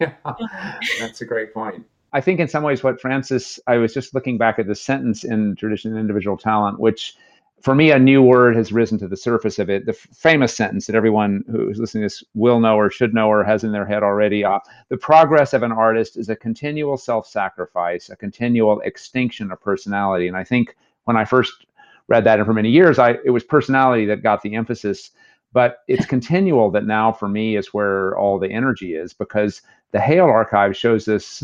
yeah, 0.00 0.14
that's 1.00 1.20
a 1.20 1.26
great 1.26 1.54
point. 1.54 1.84
I 2.12 2.20
think 2.20 2.40
in 2.40 2.48
some 2.48 2.64
ways 2.64 2.82
what 2.82 3.00
Frances, 3.00 3.60
I 3.68 3.76
was 3.76 3.94
just 3.94 4.14
looking 4.14 4.36
back 4.36 4.58
at 4.58 4.66
the 4.66 4.74
sentence 4.74 5.22
in 5.22 5.54
Tradition 5.54 5.92
and 5.92 6.00
Individual 6.00 6.36
Talent, 6.36 6.80
which 6.80 7.16
for 7.60 7.74
me, 7.74 7.90
a 7.90 7.98
new 7.98 8.22
word 8.22 8.56
has 8.56 8.72
risen 8.72 8.98
to 8.98 9.08
the 9.08 9.16
surface 9.16 9.58
of 9.58 9.68
it. 9.68 9.84
The 9.84 9.92
f- 9.92 10.08
famous 10.14 10.54
sentence 10.54 10.86
that 10.86 10.96
everyone 10.96 11.44
who's 11.50 11.78
listening 11.78 12.02
to 12.02 12.06
this 12.06 12.24
will 12.34 12.58
know 12.58 12.76
or 12.76 12.90
should 12.90 13.12
know 13.12 13.28
or 13.28 13.44
has 13.44 13.64
in 13.64 13.72
their 13.72 13.84
head 13.84 14.02
already 14.02 14.44
uh, 14.44 14.60
the 14.88 14.96
progress 14.96 15.52
of 15.52 15.62
an 15.62 15.72
artist 15.72 16.16
is 16.16 16.30
a 16.30 16.36
continual 16.36 16.96
self 16.96 17.26
sacrifice, 17.26 18.08
a 18.08 18.16
continual 18.16 18.80
extinction 18.80 19.52
of 19.52 19.60
personality. 19.60 20.26
And 20.26 20.36
I 20.36 20.44
think 20.44 20.74
when 21.04 21.16
I 21.16 21.24
first 21.24 21.66
read 22.08 22.24
that, 22.24 22.38
and 22.38 22.46
for 22.46 22.54
many 22.54 22.70
years, 22.70 22.98
I, 22.98 23.16
it 23.24 23.30
was 23.30 23.44
personality 23.44 24.06
that 24.06 24.22
got 24.22 24.42
the 24.42 24.54
emphasis. 24.54 25.10
But 25.52 25.78
it's 25.88 26.06
continual 26.06 26.70
that 26.72 26.86
now 26.86 27.12
for 27.12 27.28
me 27.28 27.56
is 27.56 27.74
where 27.74 28.16
all 28.16 28.38
the 28.38 28.50
energy 28.50 28.94
is 28.94 29.12
because 29.12 29.62
the 29.90 30.00
Hale 30.00 30.26
archive 30.26 30.76
shows 30.76 31.08
us 31.08 31.42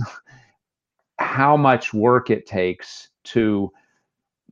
how 1.18 1.56
much 1.56 1.92
work 1.92 2.30
it 2.30 2.46
takes 2.46 3.08
to 3.24 3.72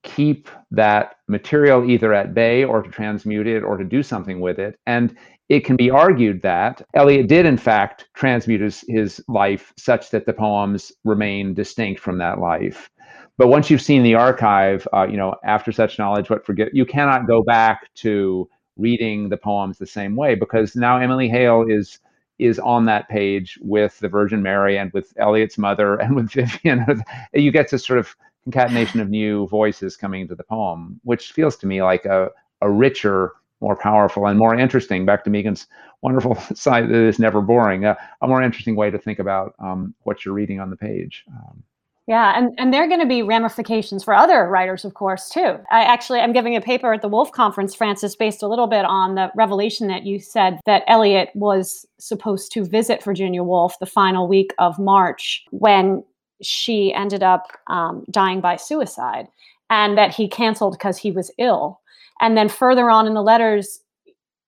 keep 0.02 0.48
that 0.70 1.16
material 1.28 1.88
either 1.88 2.12
at 2.12 2.34
bay 2.34 2.64
or 2.64 2.82
to 2.82 2.90
transmute 2.90 3.46
it 3.46 3.62
or 3.62 3.76
to 3.76 3.84
do 3.84 4.02
something 4.02 4.40
with 4.40 4.58
it. 4.58 4.78
And 4.86 5.16
it 5.48 5.64
can 5.64 5.76
be 5.76 5.90
argued 5.90 6.42
that 6.42 6.82
Eliot 6.94 7.28
did, 7.28 7.46
in 7.46 7.56
fact, 7.56 8.08
transmute 8.14 8.60
his, 8.60 8.84
his 8.88 9.22
life 9.28 9.72
such 9.76 10.10
that 10.10 10.26
the 10.26 10.32
poems 10.32 10.92
remain 11.04 11.54
distinct 11.54 12.00
from 12.00 12.18
that 12.18 12.38
life. 12.38 12.90
But 13.36 13.48
once 13.48 13.68
you've 13.68 13.82
seen 13.82 14.02
the 14.02 14.14
archive, 14.14 14.86
uh, 14.92 15.06
you 15.10 15.16
know, 15.16 15.34
after 15.44 15.72
such 15.72 15.98
knowledge, 15.98 16.30
what 16.30 16.46
forget, 16.46 16.74
you 16.74 16.86
cannot 16.86 17.26
go 17.26 17.42
back 17.42 17.92
to 17.96 18.48
reading 18.76 19.28
the 19.28 19.36
poems 19.36 19.78
the 19.78 19.86
same 19.86 20.16
way 20.16 20.34
because 20.34 20.76
now 20.76 20.98
Emily 20.98 21.28
Hale 21.28 21.64
is 21.68 21.98
is 22.40 22.58
on 22.58 22.84
that 22.86 23.08
page 23.08 23.58
with 23.62 23.96
the 24.00 24.08
Virgin 24.08 24.42
Mary 24.42 24.76
and 24.76 24.92
with 24.92 25.12
Eliot's 25.18 25.56
mother 25.56 25.96
and 26.00 26.16
with 26.16 26.32
Vivienne. 26.32 27.02
you 27.32 27.52
get 27.52 27.70
this 27.70 27.84
sort 27.84 27.98
of 27.98 28.16
concatenation 28.44 29.00
of 29.00 29.08
new 29.08 29.46
voices 29.48 29.96
coming 29.96 30.22
into 30.22 30.34
the 30.34 30.44
poem, 30.44 31.00
which 31.04 31.32
feels 31.32 31.56
to 31.56 31.66
me 31.66 31.82
like 31.82 32.04
a, 32.04 32.30
a 32.60 32.70
richer, 32.70 33.32
more 33.60 33.76
powerful, 33.76 34.26
and 34.26 34.38
more 34.38 34.54
interesting, 34.54 35.06
back 35.06 35.24
to 35.24 35.30
Megan's 35.30 35.66
wonderful 36.02 36.34
side 36.54 36.88
that 36.88 36.94
is 36.94 37.18
never 37.18 37.40
boring, 37.40 37.84
a, 37.84 37.96
a 38.20 38.26
more 38.26 38.42
interesting 38.42 38.76
way 38.76 38.90
to 38.90 38.98
think 38.98 39.18
about 39.18 39.54
um, 39.60 39.94
what 40.02 40.24
you're 40.24 40.34
reading 40.34 40.60
on 40.60 40.70
the 40.70 40.76
page. 40.76 41.24
Um, 41.28 41.62
yeah, 42.06 42.36
and, 42.36 42.54
and 42.58 42.72
there 42.72 42.84
are 42.84 42.88
going 42.88 43.00
to 43.00 43.06
be 43.06 43.22
ramifications 43.22 44.04
for 44.04 44.12
other 44.12 44.46
writers, 44.46 44.84
of 44.84 44.92
course, 44.92 45.30
too. 45.30 45.56
I 45.70 45.84
actually 45.84 46.20
I'm 46.20 46.34
giving 46.34 46.54
a 46.54 46.60
paper 46.60 46.92
at 46.92 47.00
the 47.00 47.08
Woolf 47.08 47.32
Conference, 47.32 47.74
Frances, 47.74 48.14
based 48.14 48.42
a 48.42 48.48
little 48.48 48.66
bit 48.66 48.84
on 48.84 49.14
the 49.14 49.30
revelation 49.34 49.88
that 49.88 50.04
you 50.04 50.20
said 50.20 50.60
that 50.66 50.84
Eliot 50.86 51.30
was 51.34 51.86
supposed 51.98 52.52
to 52.52 52.64
visit 52.64 53.02
Virginia 53.02 53.42
Woolf 53.42 53.78
the 53.78 53.86
final 53.86 54.28
week 54.28 54.52
of 54.58 54.78
March 54.78 55.44
when 55.50 56.04
she 56.42 56.92
ended 56.92 57.22
up 57.22 57.46
um, 57.68 58.04
dying 58.10 58.42
by 58.42 58.56
suicide 58.56 59.26
and 59.70 59.96
that 59.96 60.14
he 60.14 60.28
canceled 60.28 60.74
because 60.74 60.98
he 60.98 61.10
was 61.10 61.30
ill. 61.38 61.80
And 62.20 62.36
then 62.36 62.50
further 62.50 62.90
on 62.90 63.06
in 63.06 63.14
the 63.14 63.22
letters, 63.22 63.80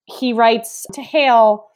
he 0.04 0.34
writes 0.34 0.86
to 0.92 1.00
Hale, 1.00 1.66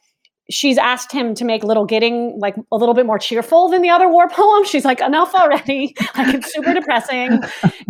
she's 0.51 0.77
asked 0.77 1.11
him 1.11 1.33
to 1.35 1.45
make 1.45 1.63
Little 1.63 1.85
Gidding 1.85 2.37
like 2.39 2.55
a 2.71 2.77
little 2.77 2.93
bit 2.93 3.05
more 3.05 3.17
cheerful 3.17 3.69
than 3.69 3.81
the 3.81 3.89
other 3.89 4.09
war 4.09 4.29
poems. 4.31 4.69
She's 4.69 4.85
like, 4.85 5.01
enough 5.01 5.33
already. 5.33 5.95
like 6.17 6.35
it's 6.35 6.53
super 6.53 6.73
depressing. 6.73 7.39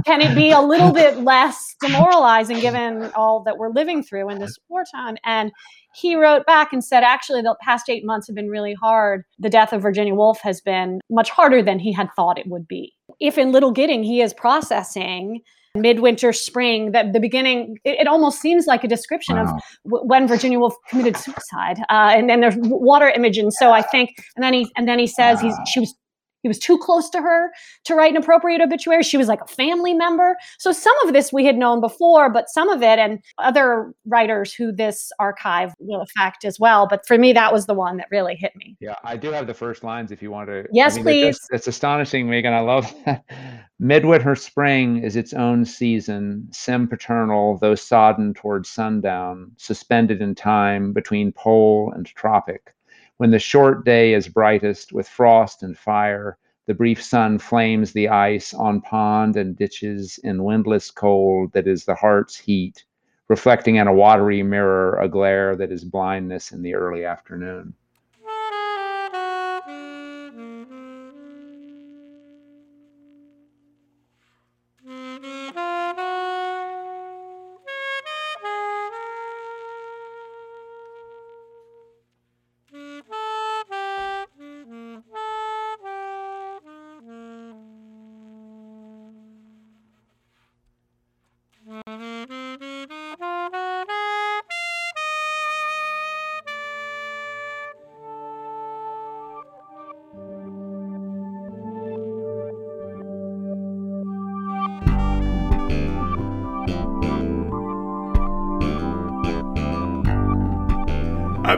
Can 0.05 0.21
it 0.21 0.35
be 0.35 0.51
a 0.51 0.61
little 0.61 0.91
bit 0.91 1.17
less 1.17 1.75
demoralizing 1.81 2.59
given 2.59 3.11
all 3.15 3.43
that 3.43 3.57
we're 3.57 3.69
living 3.69 4.03
through 4.03 4.29
in 4.29 4.39
this 4.39 4.57
wartime? 4.69 5.17
And 5.23 5.51
he 5.93 6.15
wrote 6.15 6.45
back 6.45 6.71
and 6.71 6.83
said, 6.83 7.03
actually, 7.03 7.41
the 7.41 7.55
past 7.61 7.89
eight 7.89 8.05
months 8.05 8.27
have 8.27 8.35
been 8.35 8.49
really 8.49 8.73
hard. 8.73 9.23
The 9.39 9.49
death 9.49 9.73
of 9.73 9.81
Virginia 9.81 10.15
Woolf 10.15 10.39
has 10.41 10.61
been 10.61 11.01
much 11.09 11.29
harder 11.29 11.61
than 11.61 11.79
he 11.79 11.91
had 11.91 12.09
thought 12.15 12.39
it 12.39 12.47
would 12.47 12.67
be. 12.67 12.93
If 13.19 13.37
in 13.37 13.51
Little 13.51 13.71
Gidding 13.71 14.03
he 14.03 14.21
is 14.21 14.33
processing 14.33 15.41
midwinter 15.75 16.33
spring 16.33 16.91
that 16.91 17.13
the 17.13 17.19
beginning 17.19 17.77
it, 17.85 17.99
it, 18.01 18.07
almost 18.07 18.41
seems 18.41 18.67
like 18.67 18.83
a 18.83 18.87
description 18.87 19.37
wow. 19.37 19.43
of 19.43 19.61
w- 19.85 20.05
when 20.05 20.27
virginia 20.27 20.59
woolf 20.59 20.73
committed 20.89 21.15
suicide 21.15 21.79
uh, 21.89 22.11
and 22.13 22.29
then 22.29 22.41
there's 22.41 22.55
water 22.57 23.09
image 23.09 23.37
and 23.37 23.53
so 23.53 23.71
i 23.71 23.81
think 23.81 24.09
and 24.35 24.43
then 24.43 24.53
he 24.53 24.69
and 24.75 24.85
then 24.87 24.99
he 24.99 25.07
says 25.07 25.41
wow. 25.41 25.47
he's 25.47 25.55
she 25.69 25.79
was 25.79 25.95
he 26.41 26.47
was 26.47 26.59
too 26.59 26.77
close 26.77 27.09
to 27.11 27.21
her 27.21 27.51
to 27.85 27.95
write 27.95 28.11
an 28.11 28.17
appropriate 28.17 28.61
obituary. 28.61 29.03
She 29.03 29.17
was 29.17 29.27
like 29.27 29.41
a 29.41 29.47
family 29.47 29.93
member. 29.93 30.35
So 30.59 30.71
some 30.71 30.95
of 31.05 31.13
this 31.13 31.31
we 31.31 31.45
had 31.45 31.57
known 31.57 31.81
before, 31.81 32.29
but 32.29 32.49
some 32.49 32.69
of 32.69 32.81
it 32.81 32.99
and 32.99 33.19
other 33.37 33.93
writers 34.05 34.53
who 34.53 34.71
this 34.71 35.11
archive 35.19 35.73
will 35.79 36.01
affect 36.01 36.45
as 36.45 36.59
well. 36.59 36.87
But 36.87 37.05
for 37.05 37.17
me, 37.17 37.33
that 37.33 37.53
was 37.53 37.65
the 37.65 37.73
one 37.73 37.97
that 37.97 38.07
really 38.11 38.35
hit 38.35 38.55
me. 38.55 38.75
Yeah, 38.79 38.95
I 39.03 39.17
do 39.17 39.31
have 39.31 39.47
the 39.47 39.53
first 39.53 39.83
lines 39.83 40.11
if 40.11 40.21
you 40.21 40.31
want 40.31 40.49
to. 40.49 40.65
Yes, 40.71 40.93
I 40.93 40.95
mean, 40.97 41.03
please. 41.03 41.35
It's, 41.35 41.47
it's 41.51 41.67
astonishing, 41.67 42.29
Megan. 42.29 42.53
I 42.53 42.59
love 42.59 42.93
that. 43.05 43.23
Midwinter 43.79 44.35
spring 44.35 45.03
is 45.03 45.15
its 45.15 45.33
own 45.33 45.65
season, 45.65 46.47
sempiternal, 46.51 47.57
though 47.57 47.73
sodden 47.73 48.31
towards 48.31 48.69
sundown, 48.69 49.51
suspended 49.57 50.21
in 50.21 50.35
time 50.35 50.93
between 50.93 51.31
pole 51.31 51.91
and 51.95 52.05
tropic 52.05 52.75
when 53.21 53.29
the 53.29 53.37
short 53.37 53.85
day 53.85 54.15
is 54.15 54.27
brightest 54.27 54.91
with 54.93 55.07
frost 55.07 55.61
and 55.61 55.77
fire, 55.77 56.39
the 56.65 56.73
brief 56.73 57.03
sun 57.03 57.37
flames 57.37 57.93
the 57.93 58.09
ice 58.09 58.51
on 58.51 58.81
pond 58.81 59.37
and 59.37 59.55
ditches 59.55 60.19
in 60.23 60.43
windless 60.43 60.89
cold 60.89 61.53
that 61.53 61.67
is 61.67 61.85
the 61.85 61.93
heart's 61.93 62.35
heat, 62.35 62.83
reflecting 63.29 63.75
in 63.75 63.85
a 63.85 63.93
watery 63.93 64.41
mirror 64.41 64.97
a 64.99 65.07
glare 65.07 65.55
that 65.55 65.71
is 65.71 65.83
blindness 65.85 66.51
in 66.51 66.63
the 66.63 66.73
early 66.73 67.05
afternoon. 67.05 67.75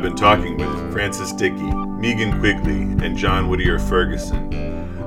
Been 0.04 0.16
talking 0.18 0.58
with 0.58 0.92
Frances 0.92 1.32
Dickey, 1.32 1.64
Megan 1.64 2.38
Quigley, 2.42 2.82
and 3.06 3.16
John 3.16 3.48
Whittier 3.48 3.80
Ferguson 3.80 4.52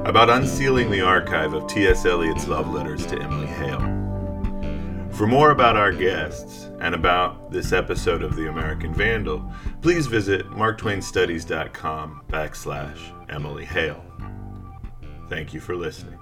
about 0.07 0.31
unsealing 0.31 0.91
the 0.91 1.03
archive 1.03 1.53
of 1.53 1.67
T.S. 1.67 2.07
Eliot's 2.07 2.49
love 2.49 2.73
letters 2.73 3.05
to 3.09 3.21
Emily 3.21 3.47
Hale. 3.47 5.11
For 5.13 5.27
more 5.27 5.51
about 5.51 5.77
our 5.77 5.93
guests 5.93 6.71
and 6.81 6.95
about 6.95 7.51
this 7.51 7.75
episode 7.75 8.23
of 8.23 8.37
The 8.37 8.49
American 8.49 8.95
Vandal, 8.95 9.53
please 9.83 10.07
visit 10.07 10.49
marktwainstudies.com 10.49 12.23
backslash 12.29 13.31
Emily 13.31 13.67
Hale. 13.67 14.03
Thank 15.29 15.53
you 15.53 15.61
for 15.61 15.77
listening. 15.77 16.19